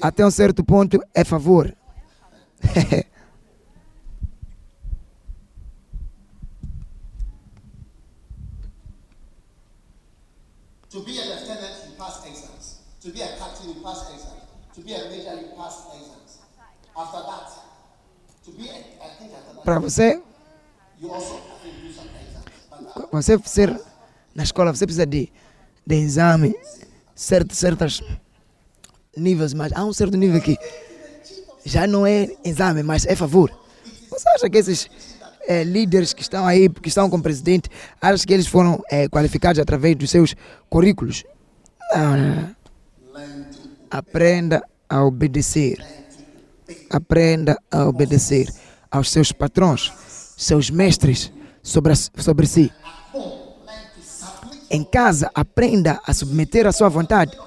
até 0.00 0.24
um 0.26 0.30
certo 0.30 0.62
ponto 0.62 0.98
é 1.14 1.24
favor. 1.24 1.74
To 10.90 11.00
be 11.02 11.18
a 11.18 11.24
lieutenant, 11.24 11.74
you 11.86 11.96
pass 11.98 12.24
exams. 12.24 12.78
To 13.02 13.10
be 13.10 13.20
a 13.20 13.36
captain, 13.36 13.68
you 13.68 13.82
pass 13.82 14.14
exams. 14.14 14.44
To 14.76 14.80
be 14.80 14.94
a 14.94 14.98
major, 15.10 15.34
you 15.42 15.48
pass 15.56 15.88
exams. 15.92 16.38
After 16.96 17.18
that, 17.18 17.50
to 18.44 18.50
be 18.52 18.68
a, 18.68 18.74
I 18.74 19.08
think 19.18 19.32
after 19.34 19.54
that, 19.54 19.64
Para 19.64 19.80
você, 19.80 20.22
you 21.00 21.12
also 21.12 21.34
I 21.34 21.40
think, 21.64 21.82
do 21.82 21.92
some 21.92 22.08
exams. 22.10 22.94
But 22.94 23.10
você 23.10 23.36
ser 23.44 23.80
na 24.36 24.44
escola, 24.44 24.72
você 24.72 24.86
precisa 24.86 25.04
de, 25.04 25.32
de 25.84 25.94
exame, 25.96 26.54
certo, 27.24 27.54
certas 27.54 28.02
níveis, 29.16 29.54
mas 29.54 29.72
há 29.72 29.84
um 29.84 29.92
certo 29.92 30.16
nível 30.16 30.40
que 30.40 30.58
já 31.64 31.86
não 31.86 32.06
é 32.06 32.28
exame, 32.44 32.82
mas 32.82 33.06
é 33.06 33.16
favor. 33.16 33.50
Você 34.10 34.28
acha 34.28 34.50
que 34.50 34.58
esses 34.58 34.88
eh, 35.48 35.64
líderes 35.64 36.12
que 36.12 36.20
estão 36.20 36.46
aí, 36.46 36.68
que 36.68 36.88
estão 36.88 37.08
com 37.08 37.16
o 37.16 37.22
presidente, 37.22 37.70
acha 38.00 38.26
que 38.26 38.32
eles 38.32 38.46
foram 38.46 38.82
eh, 38.90 39.08
qualificados 39.08 39.58
através 39.58 39.96
dos 39.96 40.10
seus 40.10 40.34
currículos? 40.68 41.24
Não, 41.94 42.16
não, 42.16 42.56
Aprenda 43.90 44.62
a 44.88 45.04
obedecer. 45.04 45.78
Aprenda 46.90 47.56
a 47.70 47.86
obedecer 47.86 48.48
aos 48.90 49.10
seus 49.10 49.32
patrões, 49.32 49.92
seus 50.36 50.70
mestres 50.70 51.32
sobre, 51.62 51.94
sobre 51.96 52.46
si. 52.46 52.72
Em 54.74 54.82
casa, 54.82 55.30
aprenda 55.32 56.00
a 56.04 56.12
submeter 56.12 56.66
a 56.66 56.72
sua 56.72 56.88
vontade. 56.88 57.38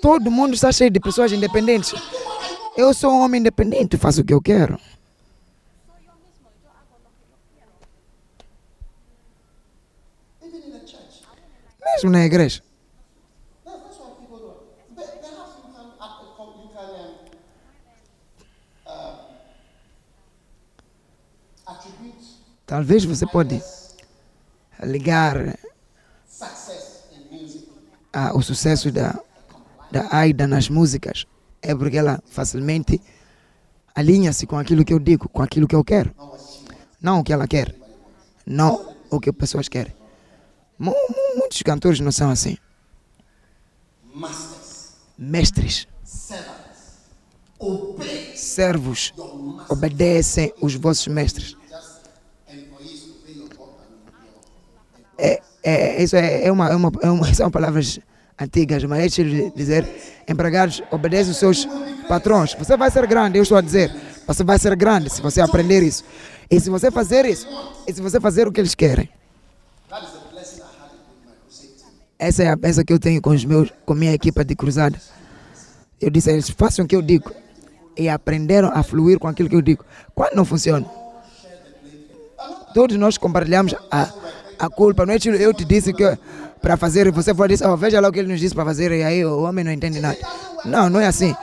Todo 0.00 0.30
mundo 0.30 0.54
está 0.54 0.72
cheio 0.72 0.90
de 0.90 0.98
pessoas 0.98 1.30
independentes. 1.32 1.92
Eu 2.74 2.94
sou 2.94 3.12
um 3.12 3.20
homem 3.20 3.42
independente, 3.42 3.98
faço 3.98 4.22
o 4.22 4.24
que 4.24 4.32
eu 4.32 4.40
quero. 4.40 4.80
Mesmo 11.84 12.10
na 12.10 12.24
igreja. 12.24 12.62
Talvez 22.66 23.04
você 23.04 23.26
pode 23.26 23.60
ligar 24.82 25.58
music 27.30 27.68
ah, 28.12 28.32
o 28.34 28.42
sucesso 28.42 28.90
da, 28.90 29.18
da 29.90 30.08
Aida 30.14 30.46
nas 30.46 30.68
músicas. 30.68 31.26
É 31.62 31.74
porque 31.74 31.96
ela 31.98 32.22
facilmente 32.26 33.00
alinha-se 33.94 34.46
com 34.46 34.56
aquilo 34.58 34.84
que 34.84 34.92
eu 34.92 34.98
digo, 34.98 35.28
com 35.28 35.42
aquilo 35.42 35.68
que 35.68 35.74
eu 35.74 35.84
quero. 35.84 36.14
Não 37.00 37.20
o 37.20 37.24
que 37.24 37.32
ela 37.32 37.46
quer. 37.46 37.74
Não 38.46 38.94
o 39.10 39.20
que 39.20 39.30
as 39.30 39.36
pessoas 39.36 39.68
querem. 39.68 39.94
Mu- 40.78 40.94
Muitos 41.36 41.62
cantores 41.62 42.00
não 42.00 42.10
são 42.12 42.30
assim. 42.30 42.56
Mestres, 45.18 45.86
servos, 48.34 49.12
obedecem 49.68 50.52
os 50.60 50.74
vossos 50.74 51.06
mestres. 51.08 51.56
Just 51.68 52.06
employees 52.48 53.04
obey 53.10 53.36
your 53.38 53.48
boss 53.50 53.68
and 53.84 54.24
your 54.24 55.06
É, 55.20 55.40
é, 55.62 56.02
isso 56.02 56.16
é, 56.16 56.46
é 56.46 56.50
uma, 56.50 56.68
é 56.70 56.74
uma, 56.74 56.92
é 57.02 57.10
uma, 57.10 57.32
são 57.34 57.50
palavras 57.50 58.00
antigas, 58.40 58.82
mas 58.84 59.00
deixa 59.00 59.22
eu 59.22 59.50
dizer, 59.50 59.86
empregados 60.26 60.82
obedecem 60.90 61.30
os 61.30 61.36
seus 61.36 61.68
patrões. 62.08 62.54
Você 62.54 62.76
vai 62.76 62.90
ser 62.90 63.06
grande, 63.06 63.38
eu 63.38 63.42
estou 63.42 63.58
a 63.58 63.60
dizer. 63.60 63.92
Você 64.26 64.42
vai 64.42 64.58
ser 64.58 64.74
grande 64.76 65.10
se 65.10 65.20
você 65.20 65.40
aprender 65.40 65.82
isso. 65.82 66.04
E 66.50 66.58
se 66.58 66.70
você 66.70 66.90
fazer 66.90 67.26
isso, 67.26 67.46
e 67.86 67.92
se 67.92 68.00
você 68.00 68.18
fazer 68.18 68.48
o 68.48 68.52
que 68.52 68.60
eles 68.60 68.74
querem. 68.74 69.08
Essa 72.18 72.42
é 72.42 72.48
a 72.48 72.56
bênção 72.56 72.84
que 72.84 72.92
eu 72.92 72.98
tenho 72.98 73.20
com 73.20 73.30
os 73.30 73.44
meus, 73.44 73.72
com 73.84 73.94
minha 73.94 74.12
equipa 74.12 74.44
de 74.44 74.54
cruzada. 74.54 74.98
Eu 76.00 76.10
disse 76.10 76.30
a 76.30 76.32
eles, 76.32 76.48
façam 76.50 76.84
o 76.84 76.88
que 76.88 76.96
eu 76.96 77.02
digo. 77.02 77.30
E 77.96 78.08
aprenderam 78.08 78.70
a 78.72 78.82
fluir 78.82 79.18
com 79.18 79.28
aquilo 79.28 79.48
que 79.48 79.56
eu 79.56 79.62
digo. 79.62 79.84
Quando 80.14 80.34
não 80.34 80.44
funciona, 80.44 80.86
todos 82.72 82.96
nós 82.96 83.18
compartilhamos 83.18 83.74
a, 83.90 84.12
a 84.60 84.68
culpa. 84.68 85.06
Não 85.06 85.14
é 85.14 85.18
que 85.18 85.28
eu 85.28 85.54
te 85.54 85.64
disse 85.64 85.92
que 85.92 86.04
para 86.60 86.76
fazer, 86.76 87.10
você 87.10 87.34
foi 87.34 87.48
disse, 87.48 87.66
oh, 87.66 87.76
veja 87.76 88.00
lá 88.00 88.08
o 88.08 88.12
que 88.12 88.18
ele 88.18 88.30
nos 88.30 88.38
disse 88.38 88.54
para 88.54 88.64
fazer, 88.64 88.92
e 88.92 89.02
aí 89.02 89.24
o 89.24 89.42
homem 89.42 89.64
não 89.64 89.72
entende 89.72 89.98
nada. 89.98 90.18
Não, 90.64 90.90
não 90.90 91.00
é 91.00 91.06
assim. 91.06 91.34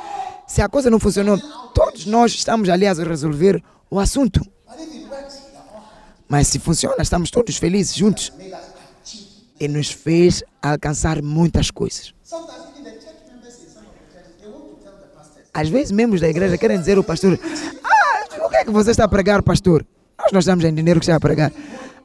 Se 0.47 0.61
a 0.61 0.69
coisa 0.69 0.89
não 0.89 0.99
funcionou, 0.99 1.37
todos 1.73 2.05
nós 2.05 2.31
estamos 2.33 2.69
ali 2.69 2.85
a 2.85 2.93
resolver 2.93 3.61
o 3.89 3.99
assunto. 3.99 4.39
Mas 6.29 6.47
se 6.47 6.59
funciona, 6.59 7.01
estamos 7.01 7.31
todos 7.31 7.57
felizes 7.57 7.95
juntos. 7.95 8.31
E 9.59 9.67
nos 9.67 9.89
fez 9.89 10.43
alcançar 10.61 11.21
muitas 11.21 11.71
coisas. 11.71 12.13
Às 15.51 15.69
vezes, 15.69 15.91
membros 15.91 16.21
da 16.21 16.29
igreja 16.29 16.55
querem 16.55 16.77
dizer 16.77 16.97
ao 16.97 17.03
pastor: 17.03 17.39
Ah, 17.83 18.45
o 18.45 18.49
que 18.49 18.57
é 18.57 18.65
que 18.65 18.69
você 18.69 18.91
está 18.91 19.05
a 19.05 19.07
pregar, 19.07 19.41
pastor? 19.41 19.83
Nós 20.19 20.31
não 20.31 20.39
estamos 20.39 20.63
a 20.63 20.67
entender 20.67 20.95
o 20.95 20.99
que 20.99 21.05
está 21.05 21.15
a 21.15 21.19
pregar. 21.19 21.51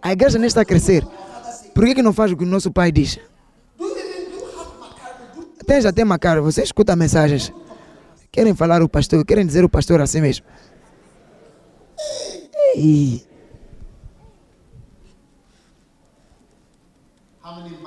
A 0.03 0.13
igreja 0.13 0.39
nem 0.39 0.49
está 0.49 0.63
a 0.63 0.65
crescer. 0.65 1.07
Por 1.73 1.85
que, 1.85 1.95
que 1.95 2.03
não 2.03 2.13
faz 2.13 2.33
o 2.33 2.37
que 2.37 2.45
o 2.45 2.47
nosso 2.47 2.71
pai 2.71 2.91
diz? 2.91 3.19
Até 5.61 5.81
já 5.81 5.93
tem 5.93 6.05
uma 6.05 6.19
cara, 6.19 6.43
você 6.43 6.63
escuta 6.63 6.97
mensagens. 6.97 7.53
Querem 8.31 8.55
falar 8.55 8.83
o 8.83 8.89
pastor, 8.89 9.25
querem 9.25 9.47
dizer 9.47 9.65
o 9.65 9.69
pastor 9.69 10.01
assim 10.01 10.21
mesmo. 10.21 10.45
Have? 17.45 17.83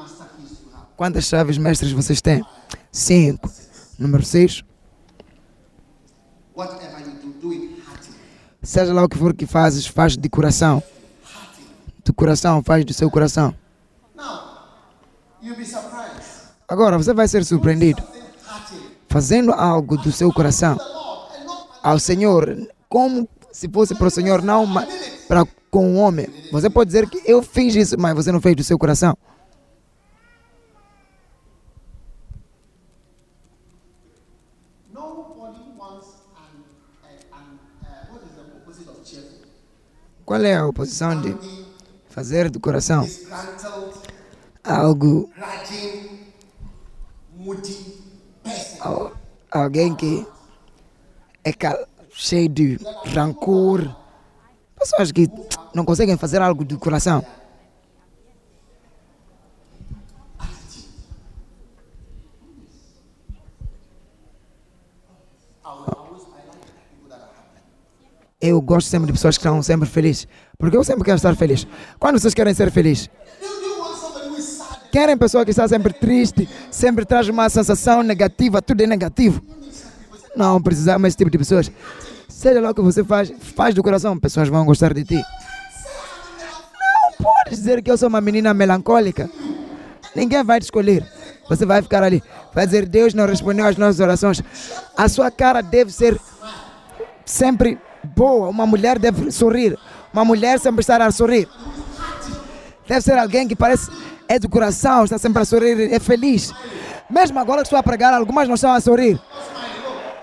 Quantas 0.96 1.26
chaves 1.26 1.58
mestres 1.58 1.92
vocês 1.92 2.22
têm? 2.22 2.42
Cinco. 2.92 3.52
Número 4.00 4.24
seis. 4.24 4.64
Seja 8.64 8.94
lá 8.94 9.04
o 9.04 9.10
que 9.10 9.18
for 9.18 9.34
que 9.34 9.46
fazes, 9.46 9.86
faz 9.86 10.16
de 10.16 10.30
coração. 10.30 10.82
Do 12.06 12.14
coração, 12.14 12.64
faz 12.64 12.86
do 12.86 12.94
seu 12.94 13.10
coração. 13.10 13.54
Agora 16.68 16.98
você 16.98 17.14
vai 17.14 17.28
ser 17.28 17.44
surpreendido. 17.44 18.02
Fazendo 19.10 19.52
algo 19.52 19.98
do 19.98 20.12
seu 20.12 20.32
coração 20.32 20.78
ao 21.82 22.00
Senhor, 22.00 22.68
como 22.88 23.28
se 23.52 23.68
fosse 23.68 23.96
para 23.96 24.08
o 24.08 24.12
Senhor, 24.12 24.42
não 24.42 24.66
para 25.28 25.46
com 25.72 25.96
o 25.96 25.98
homem. 25.98 26.28
Você 26.52 26.70
pode 26.70 26.88
dizer 26.90 27.10
que 27.10 27.22
eu 27.26 27.42
fiz 27.42 27.76
isso, 27.76 28.00
mas 28.00 28.14
você 28.14 28.32
não 28.32 28.40
fez 28.40 28.56
do 28.56 28.64
seu 28.64 28.78
coração. 28.78 29.18
uh? 39.18 39.46
Qual 40.26 40.42
é 40.42 40.56
a 40.56 40.66
oposição 40.66 41.22
de 41.22 41.65
fazer 42.16 42.50
do 42.50 42.62
coração 42.62 43.06
algo, 44.64 45.30
alguém 49.52 49.94
que 49.94 50.26
é 51.44 51.52
cheio 52.14 52.48
de 52.48 52.80
rancor? 53.14 53.94
Pessoas 54.80 55.12
que 55.12 55.30
não 55.74 55.84
conseguem 55.84 56.16
fazer 56.16 56.42
algo 56.42 56.64
do 56.64 56.80
coração. 56.80 57.22
I 65.66 65.74
will 65.74 65.94
always 65.98 66.24
I 66.24 66.48
like 66.48 66.62
people 66.62 67.10
that 67.10 67.20
are 67.20 67.34
happy. 67.36 67.62
Eu 68.48 68.62
gosto 68.62 68.88
sempre 68.88 69.08
de 69.08 69.14
pessoas 69.14 69.38
que 69.38 69.42
estão 69.42 69.62
sempre 69.64 69.90
felizes. 69.90 70.28
Porque 70.60 70.78
eu 70.78 70.84
sempre 70.84 71.04
quero 71.04 71.18
estar 71.18 71.36
feliz. 71.36 71.66
Quando 72.00 72.20
vocês 72.20 72.34
querem 72.34 72.54
ser 72.54 72.70
felizes? 72.72 73.10
Querem 74.92 75.18
pessoa 75.18 75.44
que 75.44 75.50
está 75.50 75.68
sempre 75.68 75.92
triste, 75.92 76.48
sempre 76.70 77.06
traz 77.06 77.28
uma 77.28 77.50
sensação 77.50 78.04
negativa, 78.04 78.62
tudo 78.62 78.82
é 78.82 78.88
negativo. 78.88 79.44
Não 80.36 80.62
precisamos 80.62 81.02
desse 81.04 81.18
tipo 81.18 81.32
de 81.32 81.38
pessoas. 81.40 81.72
Seja 82.30 82.62
lá 82.62 82.70
o 82.70 82.76
que 82.76 82.82
você 82.82 83.04
faz, 83.04 83.34
faz 83.56 83.74
do 83.74 83.82
coração, 83.82 84.18
pessoas 84.18 84.48
vão 84.48 84.64
gostar 84.64 84.94
de 84.94 85.04
ti. 85.04 85.16
Não 85.16 87.12
pode 87.18 87.50
dizer 87.50 87.82
que 87.82 87.90
eu 87.90 87.98
sou 87.98 88.08
uma 88.08 88.22
menina 88.22 88.54
melancólica. 88.54 89.30
Ninguém 90.16 90.44
vai 90.44 90.60
te 90.60 90.64
escolher. 90.64 91.06
Você 91.50 91.66
vai 91.66 91.82
ficar 91.82 92.04
ali. 92.04 92.24
Vai 92.54 92.66
dizer, 92.66 92.88
Deus 92.88 93.14
não 93.14 93.26
respondeu 93.26 93.66
às 93.66 93.78
nossas 93.78 94.00
orações. 94.00 94.42
A 94.96 95.10
sua 95.10 95.32
cara 95.32 95.62
deve 95.62 95.92
ser 95.92 96.20
sempre 97.26 97.80
boa. 98.06 98.50
Uma 98.50 98.66
mulher 98.66 98.98
deve 99.00 99.32
sorrir. 99.32 99.78
Uma 100.14 100.24
mulher 100.24 100.60
sempre 100.60 100.82
estar 100.82 101.02
a 101.02 101.12
sorrir. 101.12 101.48
Deve 102.88 103.02
ser 103.02 103.18
alguém 103.18 103.48
que 103.48 103.56
parece 103.56 103.90
é 104.28 104.40
do 104.40 104.50
coração, 104.50 105.04
está 105.04 105.18
sempre 105.18 105.42
a 105.42 105.46
sorrir, 105.46 105.94
é 105.94 106.00
feliz. 106.00 106.54
Mesmo 107.10 107.40
agora 107.40 107.62
que 107.62 107.68
estou 107.68 107.78
a 107.78 107.84
pregar, 107.84 108.14
algumas 108.14 108.48
não 108.48 108.56
estão 108.56 108.74
a 108.74 108.80
sorrir. 108.80 109.20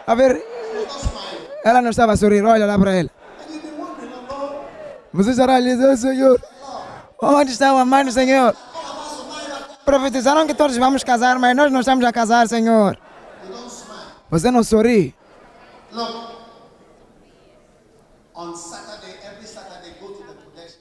A 0.07 0.15
ver, 0.15 0.43
ela 1.65 1.81
não 1.81 1.91
estava 1.91 2.13
a 2.13 2.17
sorrir, 2.17 2.43
olha 2.45 2.67
lá 2.67 2.79
para 2.79 2.95
ela. 2.95 3.11
Você 5.13 5.41
ali, 5.43 5.75
oh, 5.75 5.97
Senhor, 5.97 6.41
onde 7.21 7.53
está 7.53 7.69
a 7.69 7.85
mãe 7.85 8.05
do 8.05 8.13
Senhor? 8.13 8.57
Profetizaram 9.85 10.47
que 10.47 10.55
todos 10.55 10.77
vamos 10.77 11.05
casar, 11.05 11.39
mas 11.39 11.55
nós 11.55 11.71
não 11.71 11.81
estamos 11.81 12.05
a 12.05 12.13
casar, 12.13 12.49
Senhor. 12.49 12.99
Você 14.31 14.51
não 14.51 14.65
sorri. 14.65 15.15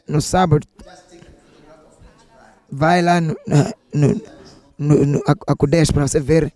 No 0.07 0.21
sábado, 0.21 0.67
vai 2.71 3.01
lá 3.01 3.21
no, 3.21 3.35
no, 3.93 4.21
no, 4.77 5.05
no 5.05 5.23
a- 5.27 5.55
para 5.93 6.07
você 6.07 6.19
ver 6.19 6.51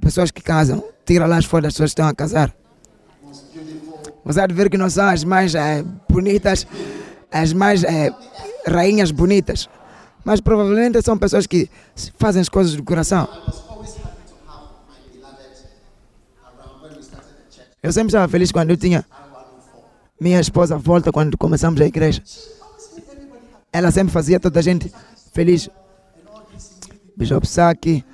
pessoas 0.00 0.30
que 0.30 0.42
casam. 0.42 0.82
Tira 1.04 1.26
lá 1.26 1.36
as 1.38 1.44
fotos 1.44 1.64
das 1.64 1.72
pessoas 1.74 1.90
que 1.90 1.92
estão 2.00 2.08
a 2.08 2.14
casar. 2.14 2.54
Você 4.24 4.40
há 4.40 4.46
de 4.46 4.54
ver 4.54 4.70
que 4.70 4.78
não 4.78 4.88
são 4.88 5.08
as 5.08 5.24
mais 5.24 5.54
eh, 5.54 5.82
bonitas, 6.08 6.66
as 7.32 7.52
mais 7.52 7.82
eh, 7.84 8.10
rainhas 8.66 9.10
bonitas. 9.10 9.68
Mas 10.24 10.40
provavelmente 10.40 11.02
são 11.02 11.18
pessoas 11.18 11.46
que 11.46 11.68
fazem 12.18 12.40
as 12.40 12.48
coisas 12.48 12.74
do 12.76 12.84
coração. 12.84 13.28
Eu 17.82 17.92
sempre 17.92 18.08
estava 18.08 18.28
feliz 18.28 18.52
quando 18.52 18.70
eu 18.70 18.76
tinha 18.76 19.04
minha 20.20 20.38
esposa 20.40 20.76
volta 20.76 21.10
quando 21.10 21.36
começamos 21.38 21.80
a 21.80 21.86
igreja. 21.86 22.22
Ela 23.72 23.90
sempre 23.90 24.12
fazia 24.12 24.38
toda 24.38 24.60
a 24.60 24.62
gente 24.62 24.92
feliz. 25.32 25.68
Bishop 27.16 27.46
Saki, 27.46 28.04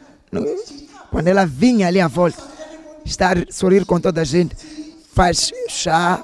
quando 1.10 1.28
ela 1.28 1.44
vinha 1.46 1.86
ali 1.86 2.00
à 2.00 2.08
volta, 2.08 2.42
estar 3.04 3.36
sorrir 3.50 3.84
com 3.84 4.00
toda 4.00 4.20
a 4.20 4.24
gente, 4.24 4.56
faz 5.12 5.52
chá, 5.68 6.22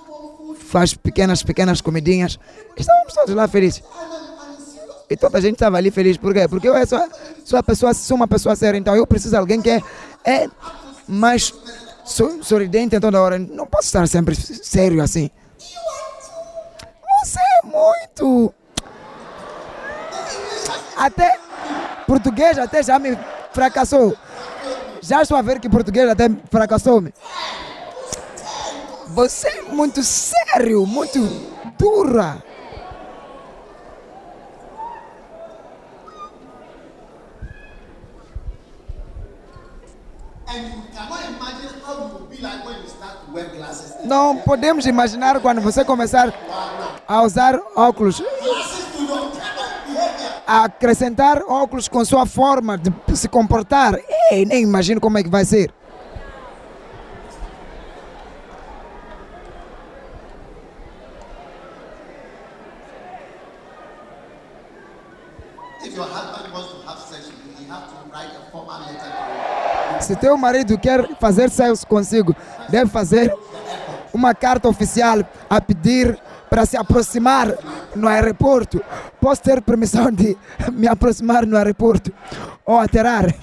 faz 0.58 0.94
pequenas, 0.94 1.42
pequenas 1.42 1.80
comidinhas. 1.80 2.38
Estávamos 2.76 3.14
todos 3.14 3.34
lá 3.34 3.46
felizes. 3.48 3.82
E 5.08 5.16
toda 5.16 5.38
a 5.38 5.40
gente 5.40 5.54
estava 5.54 5.76
ali 5.76 5.90
feliz. 5.90 6.16
Por 6.16 6.32
quê? 6.32 6.48
Porque 6.48 6.68
eu 6.68 6.86
sou, 6.86 7.00
sou, 7.44 7.58
a 7.58 7.62
pessoa, 7.62 7.92
sou 7.92 8.16
uma 8.16 8.26
pessoa 8.28 8.56
séria, 8.56 8.78
então 8.78 8.96
eu 8.96 9.06
preciso 9.06 9.32
de 9.32 9.36
alguém 9.36 9.60
que 9.60 9.70
é, 9.70 9.82
é 10.24 10.48
mais 11.06 11.52
so- 12.04 12.42
sorridente 12.42 12.98
toda 12.98 13.20
hora. 13.20 13.38
Não 13.38 13.66
posso 13.66 13.86
estar 13.86 14.08
sempre 14.08 14.34
sério 14.34 15.02
assim. 15.02 15.30
Muito. 17.64 18.54
Até 20.96 21.38
português 22.06 22.58
até 22.58 22.82
já 22.82 22.98
me 22.98 23.16
fracassou. 23.52 24.16
Já 25.00 25.22
estou 25.22 25.36
a 25.36 25.42
ver 25.42 25.60
que 25.60 25.68
português 25.68 26.08
até 26.08 26.28
fracassou-me. 26.50 27.12
Você 29.08 29.48
é 29.48 29.62
muito 29.62 30.02
sério, 30.02 30.86
muito 30.86 31.18
dura. 31.78 32.42
And 40.48 40.66
you 40.66 40.82
cannot 40.94 41.24
imagine 41.28 41.80
how 41.82 41.94
you 41.94 42.14
will 42.14 42.26
be 42.26 42.36
like 42.42 42.64
when 42.66 42.82
you 42.82 42.88
Não 44.04 44.36
podemos 44.38 44.86
imaginar 44.86 45.40
quando 45.40 45.60
você 45.60 45.84
começar 45.84 46.32
a 47.06 47.22
usar 47.22 47.60
óculos, 47.76 48.22
a 50.46 50.64
acrescentar 50.64 51.42
óculos 51.42 51.88
com 51.88 52.04
sua 52.04 52.26
forma 52.26 52.76
de 52.78 53.16
se 53.16 53.28
comportar. 53.28 53.98
Ei, 54.30 54.44
nem 54.44 54.62
imagino 54.62 55.00
como 55.00 55.18
é 55.18 55.22
que 55.22 55.30
vai 55.30 55.44
ser. 55.44 55.72
If 65.84 65.96
your 65.96 66.04
husband 66.04 66.52
wants 66.52 66.70
to 66.72 66.78
have 66.88 67.00
sex 67.00 67.26
with 67.26 67.44
you, 67.44 67.52
he 67.58 67.68
have 67.68 67.88
to 67.88 68.10
write 68.10 68.30
a 68.30 68.50
formal 68.52 68.80
letter 68.80 68.98
to 68.98 69.04
you. 69.04 69.91
Se 70.02 70.16
teu 70.16 70.36
marido 70.36 70.78
quer 70.78 71.16
fazer 71.18 71.50
sexo 71.50 71.86
consigo, 71.86 72.34
deve 72.68 72.90
fazer 72.90 73.34
uma 74.12 74.34
carta 74.34 74.68
oficial 74.68 75.18
a 75.48 75.60
pedir 75.60 76.18
para 76.50 76.66
se 76.66 76.76
aproximar 76.76 77.48
no 77.94 78.08
aeroporto. 78.08 78.82
Posso 79.20 79.42
ter 79.42 79.62
permissão 79.62 80.10
de 80.10 80.36
me 80.72 80.86
aproximar 80.88 81.46
no 81.46 81.56
aeroporto 81.56 82.12
ou 82.66 82.78
aterrar? 82.78 83.34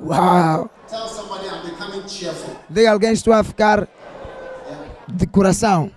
Uau! 0.00 0.70
Tell 0.88 1.06
somebody 1.08 1.46
I'm 1.46 1.70
becoming 1.70 2.08
cheerful. 2.08 2.54
Diga 2.70 2.92
alguém 2.92 3.12
estou 3.12 3.32
a 3.32 3.44
ficar 3.44 3.86
de 5.06 5.26
coração. 5.26 5.90
How 5.90 5.96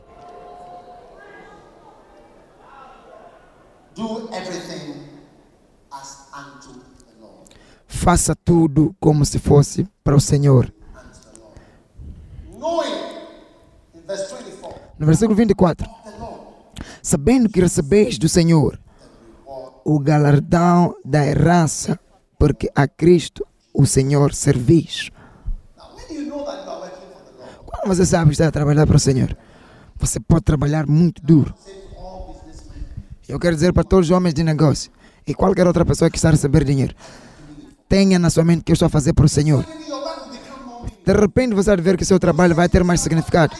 Faça 7.88 8.36
tudo 8.36 8.96
como 9.00 9.26
se 9.26 9.40
fosse 9.40 9.88
para 10.04 10.16
o 10.16 10.20
Senhor. 10.20 10.72
Knowing, 12.58 12.94
in 13.96 14.02
verse 14.06 14.36
24, 14.36 14.82
No 15.00 15.06
versículo 15.06 15.36
24. 15.36 15.88
the 15.88 16.10
Lord 16.20 16.40
Sabendo 17.02 17.50
que 17.50 17.60
recebeis 17.62 18.18
do 18.18 18.28
Senhor 18.30 18.80
o 19.84 20.00
galardão 20.00 20.96
da 21.06 21.26
herança, 21.26 22.00
porque 22.40 22.70
a 22.76 22.88
Cristo 22.88 23.46
o 23.76 23.86
Senhor 23.86 24.34
servis. 24.34 25.10
Quando 27.66 27.88
você 27.88 28.06
sabe 28.06 28.32
está 28.32 28.48
a 28.48 28.52
trabalhar 28.52 28.88
para 28.88 28.96
o 28.96 29.00
Senhor, 29.00 29.38
você 29.98 30.20
pode 30.20 30.44
trabalhar 30.44 30.88
muito 30.88 31.22
duro. 31.22 31.54
Eu 33.28 33.40
quero 33.40 33.56
dizer 33.56 33.74
para 33.74 33.84
todos 33.84 34.10
os 34.10 34.16
homens 34.16 34.34
de 34.34 34.44
negócio 34.44 34.92
e 35.28 35.34
qualquer 35.34 35.68
outra 35.68 35.84
pessoa 35.84 36.10
que 36.10 36.18
está 36.18 36.30
a 36.30 36.32
receber 36.32 36.64
dinheiro, 36.64 36.96
tenha 37.90 38.18
na 38.20 38.30
sua 38.30 38.44
mente 38.44 38.64
que 38.64 38.72
eu 38.72 38.74
estou 38.74 38.86
a 38.86 38.90
fazer 38.90 39.14
para 39.14 39.26
o 39.26 39.30
Senhor. 39.30 39.66
De 41.06 41.14
repente 41.14 41.54
você 41.54 41.70
vai 41.76 41.82
ver 41.84 41.98
que 41.98 42.06
seu 42.06 42.20
trabalho 42.20 42.56
vai 42.56 42.70
ter 42.70 42.84
mais 42.84 43.02
significado. 43.02 43.56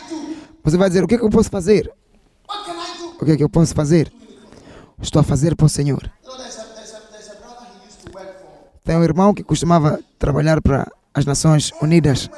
Você 0.64 0.78
vai 0.78 0.90
dizer, 0.90 1.04
o 1.04 1.08
que, 1.08 1.16
é 1.16 1.18
que 1.18 1.24
eu 1.24 1.30
posso 1.30 1.50
fazer? 1.50 1.92
O 3.20 3.26
que 3.26 3.32
é 3.32 3.38
que 3.38 3.44
eu 3.44 3.50
posso 3.50 3.74
fazer? 3.74 4.12
Estou 5.02 5.20
a 5.20 5.24
fazer 5.24 5.56
para 5.56 5.66
o 5.66 5.70
Senhor. 5.70 6.12
You 6.24 6.30
know, 6.30 6.38
there's 6.38 6.58
a, 6.58 6.64
there's 6.76 6.94
a, 6.94 7.00
there's 7.12 7.30
a 7.30 7.36
brother 7.36 7.68
he 7.68 7.88
used 7.88 8.00
to 8.06 8.18
work 8.18 8.40
for. 8.40 8.70
Tem 8.86 8.96
um 8.96 9.04
irmão 9.04 9.34
que 9.34 9.44
costumava 9.44 10.00
trabalhar 10.20 10.62
para 10.62 10.90
as 11.14 11.26
Nações 11.26 11.72
Unidas. 11.82 12.30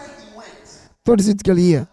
Todo 1.04 1.22
sítio 1.22 1.44
que 1.44 1.52
ele 1.52 1.62
ia, 1.62 1.88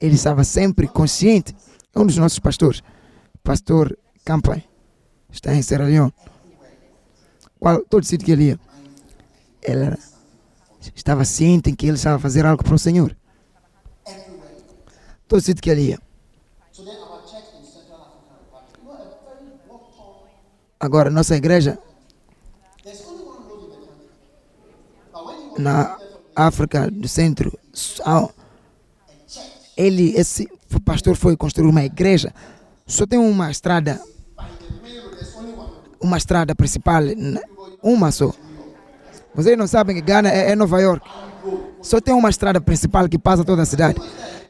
ele 0.00 0.14
estava 0.14 0.42
sempre 0.42 0.88
consciente. 0.88 1.54
É 1.94 2.00
um 2.00 2.06
dos 2.06 2.16
nossos 2.16 2.38
pastores, 2.38 2.82
pastor 3.44 3.96
Campai, 4.24 4.64
está 5.30 5.54
em 5.54 5.60
Serra 5.62 5.84
Leone. 5.84 6.14
Qual, 7.60 7.84
todo 7.84 8.04
sítio 8.04 8.24
que 8.24 8.32
ele 8.32 8.44
ia, 8.44 8.60
ele 9.62 9.84
era- 9.84 9.98
estava 10.96 11.24
ciente 11.26 11.70
em 11.70 11.74
que 11.74 11.86
ele 11.86 11.96
estava 11.96 12.16
a 12.16 12.18
fazer 12.18 12.46
algo 12.46 12.64
para 12.64 12.74
o 12.74 12.78
Senhor. 12.78 13.14
Todo 15.28 15.40
sítio 15.42 15.62
que 15.62 15.70
ele 15.70 15.88
ia. 15.90 15.98
Agora, 20.82 21.08
nossa 21.10 21.36
igreja 21.36 21.78
na 25.56 25.96
África 26.34 26.90
do 26.90 27.06
Centro, 27.06 27.56
ele, 29.76 30.12
esse 30.16 30.48
pastor 30.84 31.14
foi 31.14 31.36
construir 31.36 31.68
uma 31.68 31.84
igreja, 31.84 32.34
só 32.84 33.06
tem 33.06 33.16
uma 33.16 33.48
estrada, 33.48 34.02
uma 36.00 36.18
estrada 36.18 36.52
principal, 36.52 37.00
uma 37.80 38.10
só. 38.10 38.32
Vocês 39.36 39.56
não 39.56 39.68
sabem 39.68 39.94
que 39.94 40.02
Ghana 40.02 40.30
é, 40.30 40.50
é 40.50 40.56
Nova 40.56 40.80
York. 40.80 41.08
Só 41.80 42.00
tem 42.00 42.12
uma 42.12 42.28
estrada 42.28 42.60
principal 42.60 43.08
que 43.08 43.18
passa 43.18 43.44
toda 43.44 43.62
a 43.62 43.66
cidade. 43.66 44.00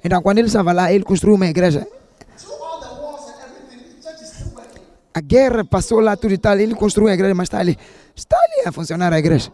Então, 0.02 0.22
quando 0.22 0.38
ele 0.38 0.46
estava 0.46 0.72
lá, 0.72 0.90
ele 0.90 1.04
construiu 1.04 1.34
uma 1.34 1.46
igreja. 1.46 1.86
A 5.14 5.20
guerra 5.20 5.64
passou 5.64 6.00
lá 6.00 6.16
tudo 6.16 6.32
e 6.32 6.38
tal, 6.38 6.58
ele 6.58 6.74
construiu 6.74 7.08
a 7.08 7.14
igreja, 7.14 7.34
mas 7.34 7.46
está 7.46 7.58
ali. 7.58 7.78
Está 8.16 8.36
ali 8.36 8.66
a 8.66 8.72
funcionar 8.72 9.12
a 9.12 9.18
igreja. 9.18 9.52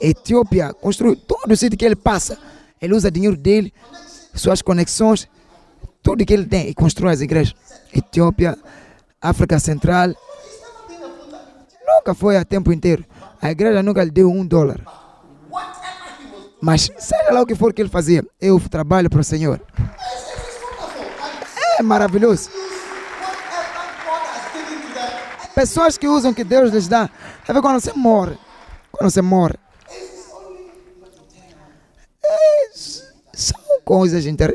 Etiópia 0.00 0.72
construiu 0.72 1.14
todo 1.16 1.52
o 1.52 1.56
sítio 1.56 1.78
que 1.78 1.84
ele 1.84 1.96
passa. 1.96 2.38
Ele 2.80 2.94
usa 2.94 3.10
dinheiro 3.10 3.36
dele, 3.36 3.72
suas 4.34 4.62
conexões, 4.62 5.28
tudo 6.02 6.24
que 6.24 6.32
ele 6.32 6.46
tem 6.46 6.68
e 6.68 6.74
constrói 6.74 7.12
as 7.12 7.20
igrejas. 7.20 7.54
Etiópia, 7.94 8.58
África 9.20 9.58
Central. 9.58 10.14
Nunca 11.86 12.14
foi 12.14 12.36
a 12.36 12.44
tempo 12.44 12.72
inteiro. 12.72 13.04
A 13.40 13.50
igreja 13.50 13.82
nunca 13.82 14.02
lhe 14.02 14.10
deu 14.10 14.30
um 14.30 14.44
dólar. 14.44 14.80
Mas 16.60 16.90
seja 16.96 17.32
lá 17.32 17.42
o 17.42 17.46
que 17.46 17.54
for 17.54 17.72
que 17.72 17.82
ele 17.82 17.88
fazia, 17.88 18.24
eu 18.40 18.58
trabalho 18.70 19.10
para 19.10 19.20
o 19.20 19.24
Senhor. 19.24 19.60
É 21.78 21.82
maravilhoso. 21.82 22.50
Pessoas 25.54 25.98
que 25.98 26.08
usam 26.08 26.30
o 26.30 26.34
que 26.34 26.44
Deus 26.44 26.72
lhes 26.72 26.88
dá. 26.88 27.10
É 27.46 27.52
quando 27.60 27.80
você 27.80 27.92
morre. 27.92 28.38
Quando 28.90 29.10
você 29.10 29.22
morre. 29.22 29.54
É, 32.24 32.70
são 33.34 33.60
coisas 33.84 34.24
inter- 34.26 34.54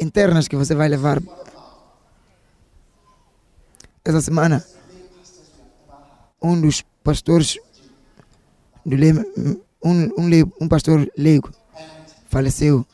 internas 0.00 0.46
que 0.46 0.56
você 0.56 0.74
vai 0.74 0.88
levar. 0.88 1.20
Essa 4.04 4.20
semana, 4.20 4.64
um 6.42 6.60
dos 6.60 6.82
pastores, 7.02 7.58
do 8.84 8.94
Le- 8.94 9.12
um, 9.82 10.10
um, 10.18 10.52
um 10.60 10.68
pastor 10.68 11.10
leigo, 11.16 11.50
faleceu. 12.28 12.86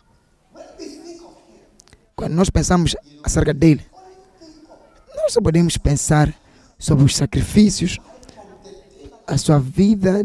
Quando 2.14 2.34
nós 2.34 2.48
pensamos 2.48 2.94
acerca 3.24 3.52
dele, 3.52 3.84
nós 5.16 5.32
só 5.32 5.40
podemos 5.40 5.76
pensar 5.76 6.32
sobre 6.80 7.04
os 7.04 7.14
sacrifícios, 7.16 7.98
a 9.26 9.36
sua 9.38 9.60
vida, 9.60 10.24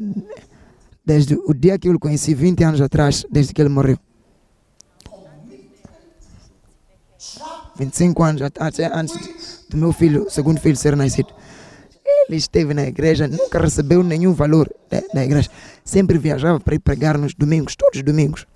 desde 1.06 1.36
o 1.36 1.54
dia 1.54 1.78
que 1.78 1.88
eu 1.88 1.94
o 1.94 2.00
conheci, 2.00 2.34
20 2.34 2.64
anos 2.64 2.82
atrás, 2.82 3.24
desde 3.30 3.54
que 3.54 3.62
ele 3.62 3.70
morreu. 3.70 4.00
25 7.78 8.24
anos 8.24 8.42
at- 8.42 8.58
até 8.62 8.86
antes 8.86 9.66
do 9.70 9.78
meu 9.78 9.92
filho, 9.92 10.28
segundo 10.30 10.60
filho, 10.60 10.76
ser 10.78 10.96
nascido. 10.96 11.34
Ele 12.28 12.38
esteve 12.38 12.74
na 12.74 12.84
igreja, 12.88 13.28
nunca 13.28 13.60
recebeu 13.60 14.02
nenhum 14.02 14.34
valor 14.34 14.74
da, 14.90 15.02
da 15.14 15.24
igreja. 15.24 15.50
Sempre 15.84 16.18
viajava 16.18 16.60
para 16.60 16.76
ir 16.76 16.80
pregar 16.80 17.18
nos 17.18 17.34
domingos, 17.34 17.76
todos 17.76 17.98
os 17.98 18.04
domingos. 18.04 18.48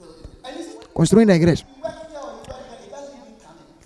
Construindo 0.94 1.32
a 1.32 1.36
igreja. 1.36 1.66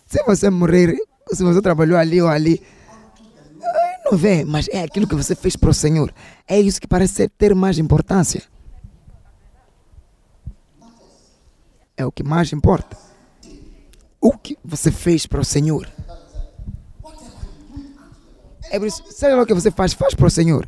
Se 0.06 0.23
você 0.23 0.49
morrer, 0.49 0.95
se 1.34 1.44
você 1.44 1.61
trabalhou 1.61 1.98
ali 1.98 2.22
ou 2.22 2.27
ali, 2.27 2.61
não 4.06 4.18
vê, 4.18 4.44
mas 4.46 4.68
é 4.70 4.84
aquilo 4.84 5.08
que 5.08 5.16
você 5.16 5.36
fez 5.36 5.56
para 5.56 5.70
o 5.70 5.74
Senhor. 5.74 6.14
É 6.48 6.60
isso 6.60 6.80
que 6.82 6.88
parece 6.88 7.28
ter 7.30 7.54
mais 7.56 7.78
importância. 7.78 8.44
É 11.96 12.06
o 12.06 12.12
que 12.12 12.24
mais 12.24 12.52
importa. 12.52 12.98
O 14.20 14.38
que 14.38 14.58
você 14.64 14.92
fez 14.92 15.26
para 15.26 15.42
o 15.42 15.46
Senhor. 15.46 15.90
É 18.72 18.80
por 18.80 18.88
isso, 18.88 19.04
seja 19.12 19.40
o 19.40 19.46
que 19.46 19.54
você 19.54 19.70
faz, 19.70 19.94
faz 19.94 20.14
para 20.16 20.26
o 20.26 20.32
Senhor. 20.32 20.68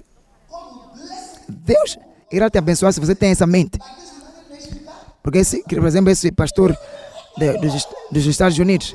Deus 1.49 1.97
irá 2.31 2.49
te 2.49 2.57
abençoar 2.57 2.93
se 2.93 2.99
você 2.99 3.15
tem 3.15 3.31
essa 3.31 3.47
mente. 3.47 3.79
Porque, 5.23 5.39
esse, 5.39 5.63
por 5.63 5.85
exemplo, 5.87 6.11
esse 6.11 6.31
pastor 6.31 6.77
de- 7.37 7.57
dos, 7.57 7.87
dos 8.11 8.25
Estados 8.27 8.57
Unidos, 8.59 8.93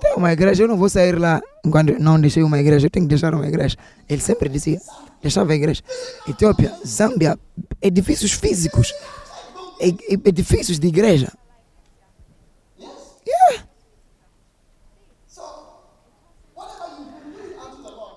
tem 0.00 0.14
uma 0.16 0.32
igreja, 0.32 0.62
eu 0.62 0.68
não 0.68 0.76
vou 0.76 0.88
sair 0.88 1.18
lá 1.18 1.40
quando 1.70 1.98
não 1.98 2.20
deixei 2.20 2.42
uma 2.42 2.58
igreja, 2.58 2.86
eu 2.86 2.90
tenho 2.90 3.06
que 3.06 3.10
deixar 3.10 3.34
uma 3.34 3.46
igreja. 3.46 3.76
Ele 4.08 4.20
sempre 4.20 4.48
dizia, 4.48 4.80
deixava 5.22 5.52
a 5.52 5.54
igreja. 5.54 5.82
Etiópia, 6.28 6.72
Zâmbia, 6.86 7.38
edifícios 7.80 8.32
físicos, 8.32 8.92
edifícios 10.24 10.78
de 10.78 10.86
igreja. 10.88 11.32
Yeah. 13.26 13.64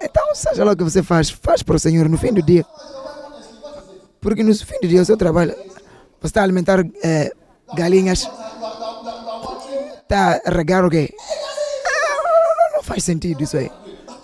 Então, 0.01 0.35
seja 0.35 0.63
lá 0.63 0.73
o 0.73 0.77
que 0.77 0.83
você 0.83 1.01
faz, 1.01 1.29
faz 1.29 1.63
para 1.63 1.75
o 1.75 1.79
Senhor 1.79 2.07
no 2.09 2.17
fim 2.17 2.33
do 2.33 2.41
dia. 2.41 2.65
Porque 4.19 4.43
no 4.43 4.53
fim 4.53 4.79
do 4.81 4.87
dia, 4.87 5.01
o 5.01 5.05
seu 5.05 5.17
trabalho, 5.17 5.55
você 6.19 6.27
está 6.27 6.41
a 6.41 6.43
alimentar 6.43 6.85
eh, 7.03 7.31
galinhas, 7.75 8.29
está 10.01 10.41
a 10.45 10.49
regar 10.49 10.85
o 10.85 10.89
quê? 10.89 11.13
Faz 12.87 13.03
sentido 13.03 13.43
isso 13.43 13.57
aí. 13.57 13.69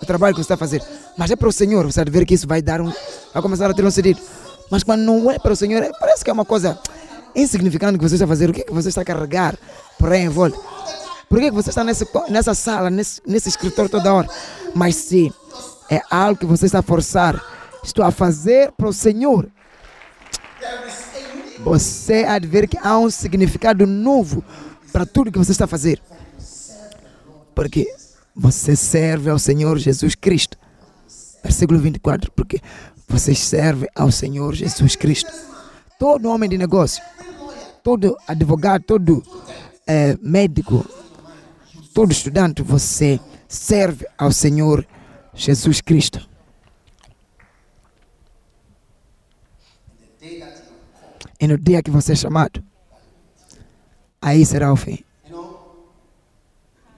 O 0.00 0.06
trabalho 0.06 0.34
que 0.34 0.40
você 0.40 0.44
está 0.44 0.54
a 0.54 0.56
fazer. 0.56 0.82
Mas 1.18 1.30
é 1.30 1.36
para 1.36 1.48
o 1.48 1.52
Senhor, 1.52 1.84
você 1.84 2.02
vai 2.02 2.10
ver 2.10 2.24
que 2.24 2.32
isso 2.32 2.48
vai 2.48 2.62
dar 2.62 2.80
um. 2.80 2.90
vai 3.32 3.42
começar 3.42 3.70
a 3.70 3.74
ter 3.74 3.84
um 3.84 3.90
sentido. 3.90 4.18
Mas 4.70 4.82
quando 4.82 5.02
não 5.02 5.30
é 5.30 5.38
para 5.38 5.52
o 5.52 5.56
Senhor, 5.56 5.82
é- 5.82 5.92
parece 6.00 6.24
que 6.24 6.30
é 6.30 6.32
uma 6.32 6.46
coisa 6.46 6.78
insignificante 7.36 7.98
que 7.98 8.08
você 8.08 8.14
está 8.14 8.24
a 8.24 8.28
fazer. 8.28 8.48
O 8.48 8.54
que 8.54 8.62
é 8.62 8.64
que 8.64 8.72
você 8.72 8.88
está 8.88 9.02
a 9.02 9.04
carregar 9.04 9.54
por 9.98 10.10
aí 10.10 10.22
em 10.22 10.30
volta? 10.30 10.58
Por 11.28 11.38
que 11.40 11.50
que 11.50 11.54
você 11.54 11.68
está 11.68 11.84
nesse, 11.84 12.08
nessa 12.30 12.54
sala, 12.54 12.88
nesse, 12.88 13.20
nesse 13.26 13.50
escritório 13.50 13.90
toda 13.90 14.14
hora? 14.14 14.28
Mas 14.74 14.96
se 14.96 15.30
é 15.90 16.00
algo 16.10 16.40
que 16.40 16.46
você 16.46 16.64
está 16.64 16.78
a 16.78 16.82
forçar, 16.82 17.38
estou 17.84 18.02
a 18.02 18.10
fazer 18.10 18.72
para 18.72 18.88
o 18.88 18.94
Senhor. 18.94 19.46
Você 21.60 22.24
há 22.24 22.38
de 22.38 22.46
ver 22.46 22.66
que 22.66 22.78
há 22.78 22.98
um 22.98 23.10
significado 23.10 23.86
novo 23.86 24.42
para 24.90 25.04
tudo 25.04 25.30
que 25.30 25.38
você 25.38 25.52
está 25.52 25.66
a 25.66 25.68
fazer. 25.68 26.00
Porque 27.54 27.86
você 28.34 28.74
serve 28.74 29.30
ao 29.30 29.38
Senhor 29.38 29.78
Jesus 29.78 30.14
Cristo. 30.14 30.58
Versículo 31.42 31.78
24. 31.78 32.32
Porque 32.32 32.60
vocês 33.08 33.38
servem 33.38 33.88
ao 33.94 34.10
Senhor 34.10 34.54
Jesus 34.54 34.96
Cristo. 34.96 35.30
Todo 35.98 36.28
homem 36.28 36.48
de 36.50 36.58
negócio, 36.58 37.02
todo 37.82 38.16
advogado, 38.26 38.82
todo 38.84 39.22
eh, 39.86 40.18
médico, 40.20 40.84
todo 41.94 42.10
estudante, 42.10 42.62
você 42.62 43.20
serve 43.46 44.06
ao 44.18 44.32
Senhor 44.32 44.84
Jesus 45.32 45.80
Cristo. 45.80 46.28
E 51.40 51.46
no 51.46 51.58
dia 51.58 51.82
que 51.82 51.90
você 51.90 52.12
é 52.12 52.16
chamado, 52.16 52.64
aí 54.20 54.44
será 54.46 54.72
o 54.72 54.76
fim. 54.76 55.04
you 55.26 55.30
know, 55.30 55.90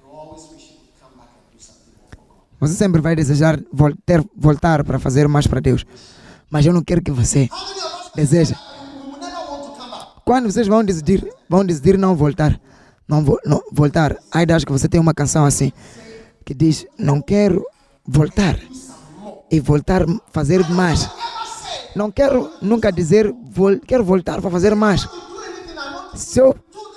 you 0.03 0.11
always 0.13 0.43
wish 0.53 0.71
you 0.71 0.79
could 0.79 1.01
come 1.01 1.17
back 1.17 1.31
and 1.35 1.57
do 1.57 1.63
something 1.63 1.93
more 1.97 2.09
for 2.11 2.17
God. 2.17 2.45
Você 2.61 2.75
sempre 2.75 3.01
vai 3.01 3.15
desejar 3.15 3.59
vol 3.73 3.93
ter, 4.05 4.25
voltar 4.37 4.83
para 4.85 4.99
fazer 4.99 5.29
mais 5.29 5.47
para 5.47 5.61
Deus. 5.61 5.85
Mas 6.51 6.65
eu 6.65 6.73
não 6.73 6.83
quero 6.83 7.03
que 7.03 7.11
você 7.11 7.49
back? 8.17 8.55
Quando 10.25 10.51
vocês 10.51 10.67
vão 10.67 10.83
decidir, 10.85 11.29
vão 11.49 11.65
decidir 11.65 11.97
não 11.99 12.17
voltar, 12.17 12.59
não, 13.07 13.23
vo- 13.25 13.39
não 13.45 13.63
voltar. 13.73 14.17
Acho 14.33 14.67
que 14.67 14.73
você 14.73 14.89
tem 14.89 15.01
uma 15.01 15.15
canção 15.15 15.45
assim 15.45 15.71
que 16.45 16.55
diz: 16.55 16.87
Não 16.99 17.21
quero 17.21 17.65
voltar 18.07 18.59
e 19.51 19.61
voltar 19.61 20.03
a 20.03 20.07
fazer 20.33 20.67
mais. 20.71 21.09
Não 21.95 22.11
quero 22.11 22.51
nunca 22.61 22.91
dizer 22.91 23.33
vol 23.51 23.79
quero 23.81 24.05
voltar 24.05 24.41
para 24.41 24.51
fazer 24.51 24.75
mais. 24.75 25.07
Se, 26.15 26.41
eu, 26.41 26.57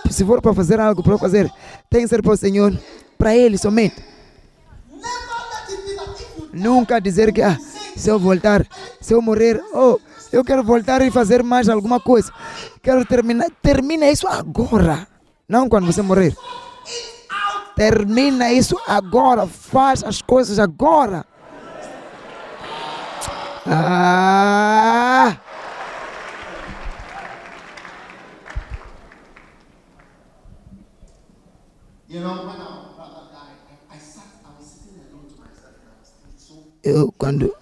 se 0.10 0.24
for 0.26 0.42
para 0.42 0.54
fazer 0.54 0.80
algo 0.80 1.04
para 1.04 1.18
fazer, 1.18 1.52
tem 1.90 2.02
que 2.04 2.08
ser 2.08 2.22
para 2.24 2.34
o 2.34 2.38
Senhor, 2.38 2.76
para 3.18 3.36
Ele 3.36 3.58
somente. 3.58 3.96
Never 4.92 5.06
let 5.06 5.70
it 5.70 5.82
be 5.86 5.96
that 5.96 6.22
if 6.22 6.38
you 6.39 6.39
Nunca 6.52 7.00
dizer 7.00 7.32
que 7.32 7.42
ah, 7.42 7.58
se 7.96 8.10
eu 8.10 8.20
voltar, 8.20 8.66
se 9.00 9.14
eu 9.14 9.22
morrer, 9.22 9.62
oh, 9.74 10.00
eu 10.32 10.44
quero 10.44 10.64
voltar 10.64 11.02
e 11.02 11.12
fazer 11.12 11.44
mais 11.44 11.70
alguma 11.70 12.00
coisa. 12.00 12.32
Quero 12.82 13.06
terminar. 13.06 13.48
Termina 13.62 14.10
isso 14.10 14.28
agora. 14.28 15.08
Não 15.48 15.68
quando 15.68 15.86
você 15.86 16.02
morrer. 16.02 16.36
Termina 17.76 18.52
isso 18.52 18.80
agora. 18.88 19.48
Faz 19.48 20.04
as 20.04 20.22
coisas 20.22 20.60
agora. 20.60 21.26
Ah! 23.66 25.38
You 32.10 32.22
know, 32.22 32.48
when 32.48 32.58
our 32.58 32.96
brother 32.98 33.30
died, 33.30 33.54
I, 33.70 33.96
I 33.96 34.00
sat, 34.00 34.26
I 34.44 34.58
was 34.58 34.66
sitting 34.66 34.98
alone 35.14 35.30
to 35.30 35.38
myself 35.38 35.78
and 35.78 35.94
I 35.94 36.00
was 36.02 36.10
thinking, 36.10 36.40
so 36.42 36.66
Eu, 36.84 37.14
quando 37.18 37.54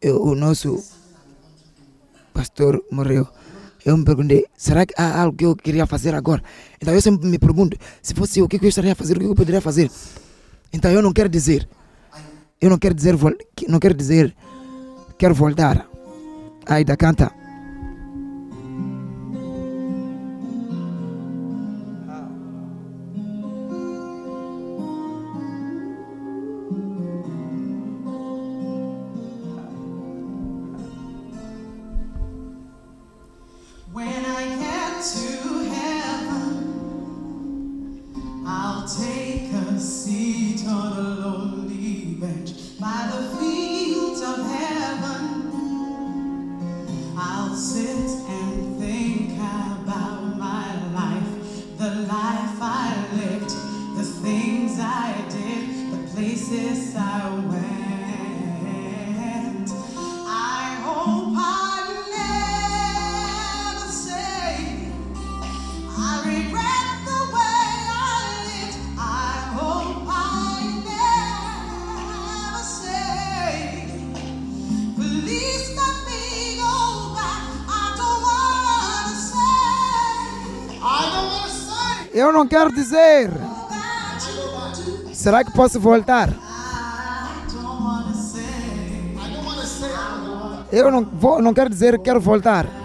eu, 0.00 0.22
o 0.22 0.34
nosso 0.34 0.82
pastor 2.32 2.84
morreu, 2.90 3.26
eu 3.84 3.96
me 3.96 4.04
perguntei, 4.04 4.46
será 4.56 4.84
que 4.84 4.94
há 4.96 5.22
algo 5.22 5.36
que 5.36 5.44
eu 5.44 5.56
queria 5.56 5.86
fazer 5.86 6.14
agora? 6.14 6.42
Então 6.80 6.92
eu 6.94 7.00
sempre 7.00 7.26
me 7.28 7.38
pergunto, 7.38 7.76
se 8.02 8.14
fosse 8.14 8.42
o 8.42 8.48
que 8.48 8.56
eu 8.56 8.68
estaria 8.68 8.92
a 8.92 8.94
fazer, 8.94 9.16
o 9.16 9.20
que 9.20 9.26
eu 9.26 9.34
poderia 9.34 9.60
fazer? 9.60 9.90
Então 10.72 10.90
eu 10.90 11.00
não 11.00 11.12
quero 11.12 11.28
dizer, 11.28 11.68
eu 12.60 12.70
não 12.70 12.78
quero 12.78 12.94
dizer, 12.94 13.16
não 13.68 13.78
quero 13.78 13.94
dizer, 13.94 14.34
quero 15.18 15.34
voltar. 15.34 15.86
Ainda 16.66 16.96
canta. 16.96 17.43
Não 82.34 82.46
quero 82.46 82.70
dizer. 82.74 83.30
Será 85.12 85.44
que 85.44 85.52
posso 85.52 85.80
voltar? 85.80 86.28
Eu 90.70 90.90
não, 90.90 91.04
vou, 91.04 91.40
não 91.40 91.54
quero 91.54 91.70
dizer 91.70 91.96
que 91.96 92.04
quero 92.04 92.20
voltar. 92.20 92.83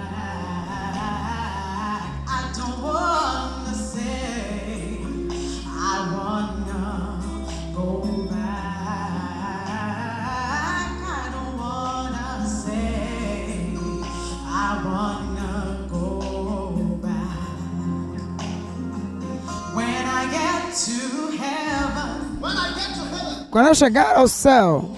Quando 23.59 23.67
eu 23.67 23.75
chegar 23.75 24.15
ao 24.15 24.25
céu, 24.25 24.89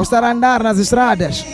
estar 0.00 0.24
a 0.24 0.30
andar 0.32 0.62
nas 0.62 0.78
estradas. 0.78 1.51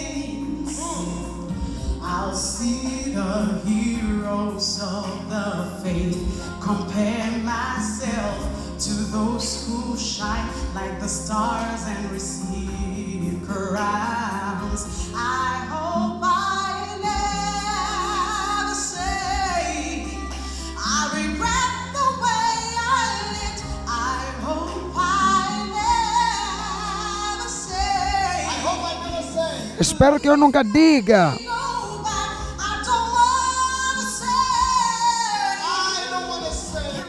Que 30.29 30.33
eu 30.33 30.37
nunca 30.37 30.63
diga. 30.63 31.35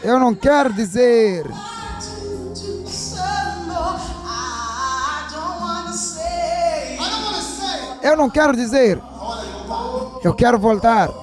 Eu 0.02 0.18
não 0.18 0.34
quero 0.34 0.72
dizer. 0.72 1.44
Eu 8.02 8.16
não 8.16 8.30
quero 8.30 8.56
dizer. 8.56 8.98
Eu 10.24 10.32
quero 10.34 10.58
voltar. 10.58 11.19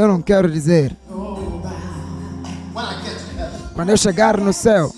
Eu 0.00 0.08
não 0.08 0.22
quero 0.22 0.50
dizer. 0.50 0.96
Quando 3.74 3.90
eu 3.90 3.98
chegar 3.98 4.38
no 4.38 4.50
céu, 4.50 4.90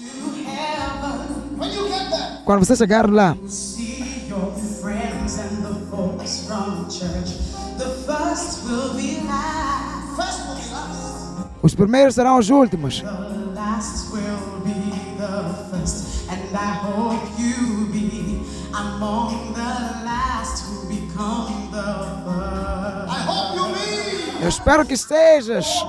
quando 2.44 2.64
você 2.64 2.76
chegar 2.76 3.10
lá, 3.10 3.36
os 11.60 11.74
primeiros 11.74 12.14
serão 12.14 12.38
os 12.38 12.48
últimos. 12.48 13.02
Espero 24.62 24.86
que 24.86 24.94
estejas. 24.94 25.84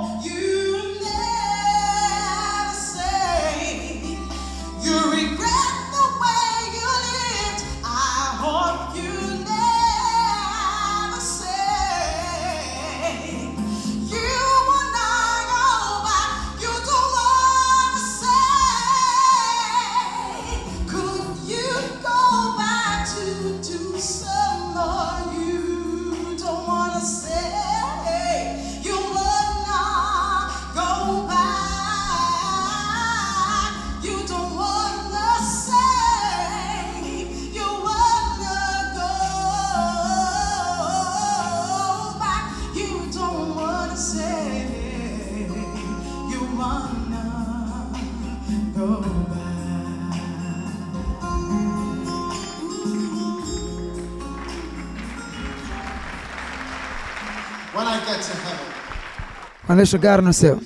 Quando 59.74 59.80
chegar 59.88 60.22
no 60.22 60.32
céu, 60.32 60.62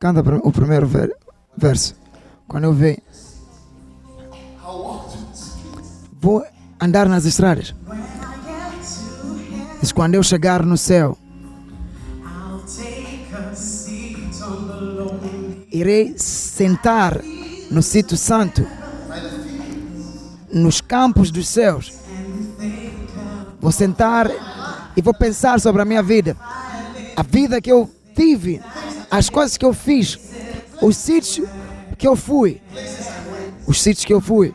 canta 0.00 0.20
o 0.42 0.50
primeiro 0.50 0.84
ver- 0.84 1.16
verso. 1.56 1.94
Quando 2.48 2.64
eu 2.64 2.72
streets. 2.74 2.98
vou 6.20 6.44
andar 6.80 7.08
nas 7.08 7.24
estradas. 7.24 7.72
Diz 9.80 9.92
quando 9.92 10.16
eu 10.16 10.24
chegar 10.24 10.66
no 10.66 10.76
céu, 10.76 11.16
irei 15.70 16.18
sentar 16.18 17.20
no 17.70 17.80
sítio 17.80 18.16
santo, 18.16 18.66
nos 20.52 20.80
campos 20.80 21.30
dos 21.30 21.46
céus. 21.46 21.92
Vou 23.60 23.70
sentar 23.70 24.49
e 24.96 25.02
vou 25.02 25.14
pensar 25.14 25.60
sobre 25.60 25.82
a 25.82 25.84
minha 25.84 26.02
vida, 26.02 26.36
a 27.16 27.22
vida 27.22 27.60
que 27.60 27.70
eu 27.70 27.88
tive, 28.14 28.60
as 29.10 29.28
coisas 29.28 29.56
que 29.56 29.64
eu 29.64 29.72
fiz, 29.72 30.18
os 30.82 30.96
sítios 30.96 31.48
que 31.96 32.06
eu 32.06 32.16
fui, 32.16 32.60
os 33.66 33.80
sítios 33.80 34.04
que 34.04 34.14
eu 34.14 34.20
fui. 34.20 34.54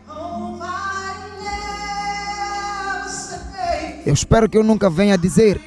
Eu 4.06 4.14
espero 4.14 4.48
que 4.48 4.58
eu 4.58 4.64
nunca 4.64 4.90
venha 4.90 5.18
dizer 5.18 5.60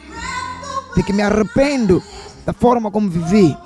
de 0.95 1.03
que 1.03 1.13
me 1.13 1.23
arrependo 1.23 2.03
da 2.47 2.53
forma 2.53 2.91
como 2.91 3.11
vivi. 3.11 3.57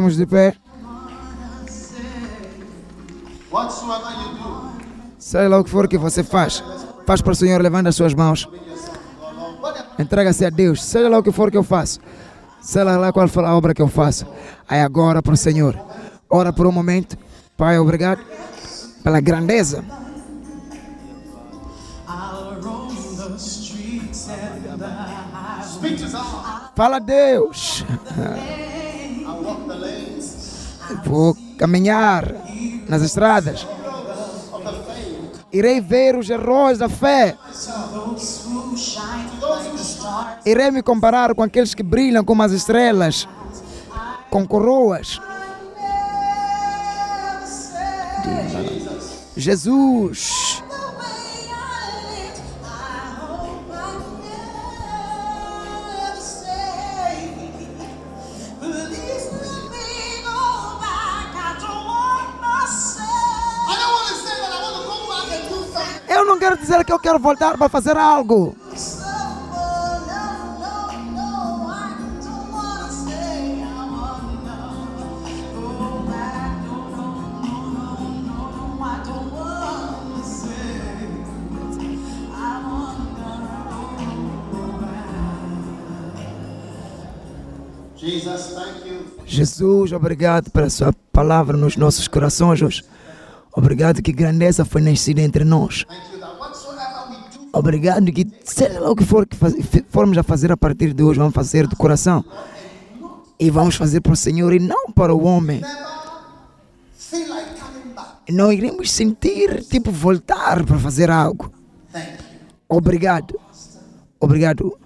Fiquemos 0.00 0.16
de 0.16 0.24
pé. 0.24 0.54
Sei 5.18 5.46
lá 5.46 5.58
o 5.58 5.64
que 5.64 5.68
for 5.68 5.86
que 5.86 5.98
você 5.98 6.24
faz. 6.24 6.64
Faz 7.06 7.20
para 7.20 7.32
o 7.32 7.34
Senhor, 7.34 7.60
levando 7.60 7.88
as 7.88 7.96
suas 7.96 8.14
mãos. 8.14 8.48
Entrega-se 9.98 10.46
a 10.46 10.48
Deus. 10.48 10.82
Seja 10.82 11.10
lá 11.10 11.18
o 11.18 11.22
que 11.22 11.30
for 11.30 11.50
que 11.50 11.56
eu 11.58 11.62
faço. 11.62 12.00
Seja 12.62 12.96
lá 12.96 13.12
qual 13.12 13.28
for 13.28 13.44
a 13.44 13.54
obra 13.54 13.74
que 13.74 13.82
eu 13.82 13.88
faço. 13.88 14.26
Aí 14.66 14.80
agora 14.80 15.20
para 15.22 15.34
o 15.34 15.36
Senhor. 15.36 15.78
Ora 16.30 16.50
por 16.50 16.66
um 16.66 16.72
momento. 16.72 17.18
Pai, 17.54 17.78
obrigado 17.78 18.22
pela 19.04 19.20
grandeza. 19.20 19.84
I'll 22.08 22.58
roam 28.16 28.59
Vou 31.04 31.36
caminhar 31.58 32.34
nas 32.88 33.02
estradas. 33.02 33.66
Irei 35.52 35.80
ver 35.80 36.16
os 36.16 36.30
heróis 36.30 36.78
da 36.78 36.88
fé. 36.88 37.36
Irei 40.46 40.70
me 40.70 40.82
comparar 40.82 41.34
com 41.34 41.42
aqueles 41.42 41.74
que 41.74 41.82
brilham 41.82 42.24
como 42.24 42.42
as 42.42 42.52
estrelas. 42.52 43.26
Com 44.30 44.46
coroas. 44.46 45.20
Jesus. 49.36 50.49
Dizer 66.70 66.84
que 66.84 66.92
eu 66.92 67.00
quero 67.00 67.18
voltar 67.18 67.58
para 67.58 67.68
fazer 67.68 67.96
algo. 67.96 68.54
Jesus, 89.26 89.92
obrigado 89.92 90.50
pela 90.50 90.70
sua 90.70 90.92
palavra 91.12 91.56
nos 91.56 91.76
nossos 91.76 92.06
corações 92.06 92.62
hoje. 92.62 92.84
Obrigado 93.52 94.02
que 94.02 94.12
grandeza 94.12 94.64
foi 94.64 94.80
nascida 94.80 95.20
entre 95.20 95.44
nós. 95.44 95.84
Obrigado 97.52 98.12
que 98.12 98.26
seja 98.44 98.78
lá 98.80 98.90
o 98.90 98.96
que 98.96 99.04
for 99.04 99.26
que 99.26 99.36
faz- 99.36 99.54
formos 99.88 100.16
a 100.16 100.22
fazer 100.22 100.52
a 100.52 100.56
partir 100.56 100.92
de 100.94 101.02
hoje, 101.02 101.18
vamos 101.18 101.34
fazer 101.34 101.66
do 101.66 101.76
coração. 101.76 102.24
E 103.38 103.50
vamos 103.50 103.74
fazer 103.74 104.00
para 104.00 104.12
o 104.12 104.16
Senhor 104.16 104.52
e 104.52 104.58
não 104.58 104.92
para 104.92 105.14
o 105.14 105.24
homem. 105.24 105.60
Não 108.30 108.52
iremos 108.52 108.92
sentir, 108.92 109.64
tipo, 109.64 109.90
voltar 109.90 110.64
para 110.64 110.78
fazer 110.78 111.10
algo. 111.10 111.50
Obrigado. 112.68 113.38
Obrigado 114.20 114.78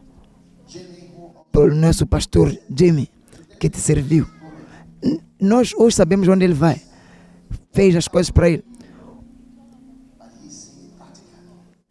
pelo 1.53 1.75
nosso 1.75 2.07
pastor 2.07 2.57
Jimmy, 2.75 3.11
que 3.61 3.69
te 3.69 3.79
serviu. 3.79 4.27
Nós 5.41 5.75
hoje 5.77 5.97
sabemos 5.97 6.27
onde 6.29 6.45
ele 6.45 6.55
vai. 6.55 6.81
Fez 7.73 7.95
as 7.97 8.09
coisas 8.09 8.31
para 8.31 8.49
ele. 8.49 8.65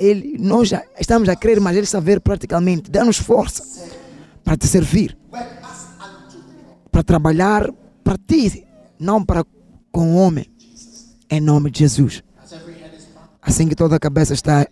Ele. 0.03 0.37
Nós 0.39 0.69
já 0.69 0.83
estamos 0.99 1.29
a 1.29 1.35
crer, 1.35 1.59
mas 1.59 1.75
ele 1.77 1.85
saber 1.85 2.19
praticamente. 2.19 2.91
Dá-nos 2.91 3.17
força 3.17 3.63
para 4.43 4.57
te 4.57 4.67
servir. 4.67 5.17
Para 6.91 7.03
trabalhar 7.03 7.71
para 8.03 8.17
ti, 8.17 8.65
não 8.99 9.23
para 9.23 9.45
com 9.91 10.13
o 10.13 10.17
homem. 10.17 10.45
Em 11.29 11.39
nome 11.39 11.71
de 11.71 11.79
Jesus. 11.79 12.23
Assim 13.41 13.67
que 13.67 13.75
toda 13.75 13.95
a 13.95 13.99
cabeça 13.99 14.33
está 14.33 14.67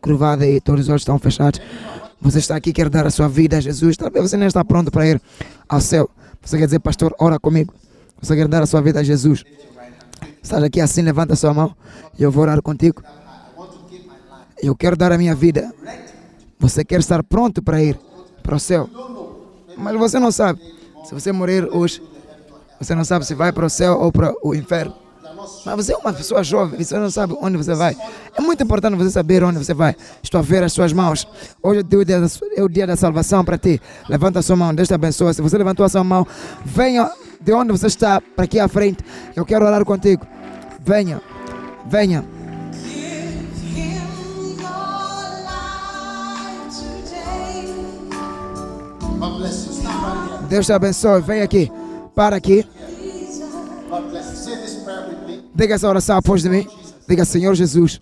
curvada 0.00 0.46
e 0.46 0.60
todos 0.60 0.84
os 0.84 0.88
olhos 0.88 1.02
estão 1.02 1.18
fechados. 1.18 1.60
Você 2.20 2.38
está 2.38 2.56
aqui, 2.56 2.72
quer 2.72 2.88
dar 2.88 3.06
a 3.06 3.10
sua 3.10 3.28
vida 3.28 3.56
a 3.56 3.60
Jesus. 3.60 3.96
Talvez 3.96 4.30
você 4.30 4.36
não 4.36 4.46
está 4.46 4.64
pronto 4.64 4.90
para 4.90 5.06
ir 5.06 5.20
ao 5.68 5.80
céu. 5.80 6.08
Você 6.42 6.58
quer 6.58 6.64
dizer, 6.66 6.80
pastor, 6.80 7.14
ora 7.18 7.38
comigo. 7.38 7.74
Você 8.20 8.34
quer 8.36 8.48
dar 8.48 8.62
a 8.62 8.66
sua 8.66 8.80
vida 8.80 9.00
a 9.00 9.02
Jesus. 9.02 9.44
Estás 10.42 10.62
aqui 10.62 10.80
assim, 10.80 11.02
levanta 11.02 11.34
a 11.34 11.36
sua 11.36 11.52
mão 11.52 11.74
e 12.18 12.22
eu 12.22 12.30
vou 12.30 12.42
orar 12.42 12.60
contigo. 12.62 13.02
Eu 14.62 14.74
quero 14.76 14.96
dar 14.96 15.12
a 15.12 15.18
minha 15.18 15.34
vida. 15.34 15.72
Você 16.58 16.84
quer 16.84 17.00
estar 17.00 17.22
pronto 17.22 17.62
para 17.62 17.82
ir 17.82 17.98
para 18.42 18.56
o 18.56 18.60
céu. 18.60 18.88
Mas 19.76 19.96
você 19.96 20.18
não 20.18 20.30
sabe. 20.30 20.60
Se 21.04 21.14
você 21.14 21.32
morrer 21.32 21.64
hoje, 21.72 22.02
você 22.78 22.94
não 22.94 23.04
sabe 23.04 23.26
se 23.26 23.34
vai 23.34 23.52
para 23.52 23.66
o 23.66 23.70
céu 23.70 23.98
ou 23.98 24.12
para 24.12 24.32
o 24.42 24.54
inferno. 24.54 24.94
Mas 25.64 25.76
você 25.76 25.92
é 25.92 25.96
uma 25.96 26.12
pessoa 26.12 26.42
jovem, 26.42 26.82
você 26.82 26.98
não 26.98 27.10
sabe 27.10 27.36
onde 27.40 27.56
você 27.56 27.74
vai. 27.74 27.96
É 28.36 28.40
muito 28.40 28.62
importante 28.62 28.96
você 28.96 29.10
saber 29.10 29.42
onde 29.42 29.58
você 29.58 29.74
vai. 29.74 29.94
Estou 30.22 30.38
a 30.38 30.42
ver 30.42 30.62
as 30.62 30.72
suas 30.72 30.92
mãos. 30.92 31.26
Hoje 31.62 31.80
é 31.80 32.62
o 32.62 32.66
é 32.66 32.68
dia 32.68 32.86
da 32.86 32.96
salvação 32.96 33.44
para 33.44 33.58
ti. 33.58 33.80
Levanta 34.08 34.38
a 34.38 34.42
sua 34.42 34.56
mão, 34.56 34.74
Deus 34.74 34.88
te 34.88 34.94
abençoe. 34.94 35.34
Se 35.34 35.42
você 35.42 35.56
levantou 35.56 35.84
a 35.84 35.88
sua 35.88 36.04
mão, 36.04 36.26
venha 36.64 37.10
de 37.40 37.52
onde 37.52 37.72
você 37.72 37.86
está 37.86 38.20
para 38.20 38.44
aqui 38.44 38.58
à 38.58 38.68
frente. 38.68 39.04
Eu 39.34 39.44
quero 39.44 39.64
orar 39.64 39.84
contigo. 39.84 40.26
Venha, 40.84 41.20
venha. 41.86 42.39
Deus 50.50 50.66
te 50.66 50.72
abençoe. 50.72 51.22
Vem 51.22 51.42
aqui. 51.42 51.70
Para 52.12 52.36
aqui. 52.36 52.66
Diga 55.54 55.76
essa 55.76 55.88
oração 55.88 56.16
após 56.16 56.42
de 56.42 56.48
mim. 56.50 56.66
Diga, 57.08 57.24
Senhor 57.24 57.54
Jesus, 57.54 58.00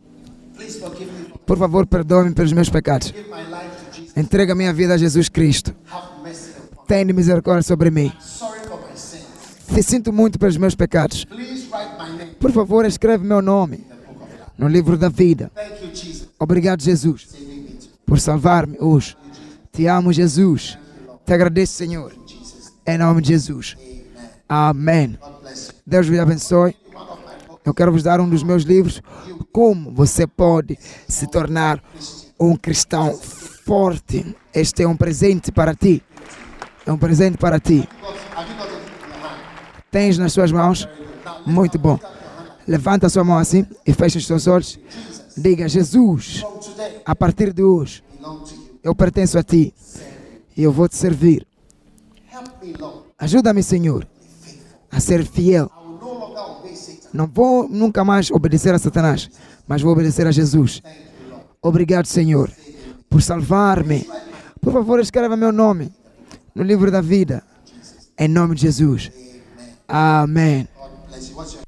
por 1.46 1.58
favor, 1.58 1.86
perdoe-me 1.86 2.34
pelos 2.34 2.52
meus 2.52 2.70
pecados. 2.70 3.12
Entrega 4.16 4.54
minha 4.54 4.72
vida 4.72 4.94
a 4.94 4.96
Jesus 4.96 5.28
Cristo. 5.28 5.74
Tenha 6.86 7.12
misericórdia 7.12 7.62
sobre 7.62 7.90
mim. 7.90 8.10
Te 9.74 9.82
sinto 9.82 10.10
muito 10.10 10.38
pelos 10.38 10.56
meus 10.56 10.74
pecados. 10.74 11.26
Por 12.40 12.50
favor, 12.50 12.86
escreve 12.86 13.26
meu 13.26 13.42
nome 13.42 13.86
no 14.56 14.68
livro 14.68 14.96
da 14.96 15.10
vida. 15.10 15.50
Obrigado, 16.38 16.82
Jesus, 16.82 17.28
por 18.06 18.18
salvar-me 18.18 18.78
hoje. 18.80 19.16
Te 19.70 19.86
amo, 19.86 20.12
Jesus. 20.12 20.78
Te 21.26 21.34
agradeço, 21.34 21.74
Senhor. 21.74 22.17
Em 22.88 22.96
nome 22.96 23.20
de 23.20 23.28
Jesus. 23.28 23.76
Amém. 24.48 25.18
Deus 25.86 26.08
vos 26.08 26.18
abençoe. 26.18 26.74
Eu 27.62 27.74
quero 27.74 27.92
vos 27.92 28.02
dar 28.02 28.18
um 28.18 28.26
dos 28.26 28.42
meus 28.42 28.62
livros, 28.62 29.02
Como 29.52 29.92
você 29.92 30.26
pode 30.26 30.78
se 31.06 31.26
tornar 31.26 31.84
um 32.40 32.56
cristão 32.56 33.14
forte. 33.14 34.34
Este 34.54 34.84
é 34.84 34.88
um 34.88 34.96
presente 34.96 35.52
para 35.52 35.74
ti. 35.74 36.02
É 36.86 36.90
um 36.90 36.96
presente 36.96 37.36
para 37.36 37.60
ti. 37.60 37.86
Tens 39.90 40.16
nas 40.16 40.32
suas 40.32 40.50
mãos? 40.50 40.88
Muito 41.44 41.78
bom. 41.78 42.00
Levanta 42.66 43.06
a 43.06 43.10
sua 43.10 43.22
mão 43.22 43.36
assim 43.36 43.66
e 43.86 43.92
fecha 43.92 44.16
os 44.16 44.26
seus 44.26 44.46
olhos. 44.46 44.80
Diga, 45.36 45.68
Jesus, 45.68 46.42
a 47.04 47.14
partir 47.14 47.52
de 47.52 47.62
hoje, 47.62 48.02
eu 48.82 48.94
pertenço 48.94 49.38
a 49.38 49.42
ti 49.42 49.74
e 50.56 50.62
eu 50.62 50.72
vou 50.72 50.88
te 50.88 50.96
servir. 50.96 51.47
Ajuda-me, 53.18 53.62
Senhor, 53.62 54.06
a 54.90 55.00
ser 55.00 55.24
fiel. 55.24 55.70
Não 57.12 57.26
vou 57.26 57.68
nunca 57.68 58.04
mais 58.04 58.30
obedecer 58.30 58.74
a 58.74 58.78
Satanás, 58.78 59.30
mas 59.66 59.82
vou 59.82 59.92
obedecer 59.92 60.26
a 60.26 60.30
Jesus. 60.30 60.82
Obrigado, 61.60 62.06
Senhor, 62.06 62.50
por 63.08 63.22
salvar-me. 63.22 64.06
Por 64.60 64.72
favor, 64.72 65.00
escreva 65.00 65.36
meu 65.36 65.52
nome 65.52 65.92
no 66.54 66.62
livro 66.62 66.90
da 66.90 67.00
vida. 67.00 67.42
Em 68.18 68.28
nome 68.28 68.54
de 68.54 68.62
Jesus. 68.62 69.10
Amém. 69.86 70.68
God 70.76 70.90
bless 71.08 71.30
you. 71.30 71.36
What's 71.36 71.54
your 71.54 71.62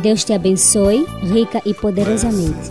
Deus 0.00 0.22
te 0.22 0.32
abençoe 0.32 1.04
rica 1.24 1.60
e 1.66 1.74
poderosamente. 1.74 2.70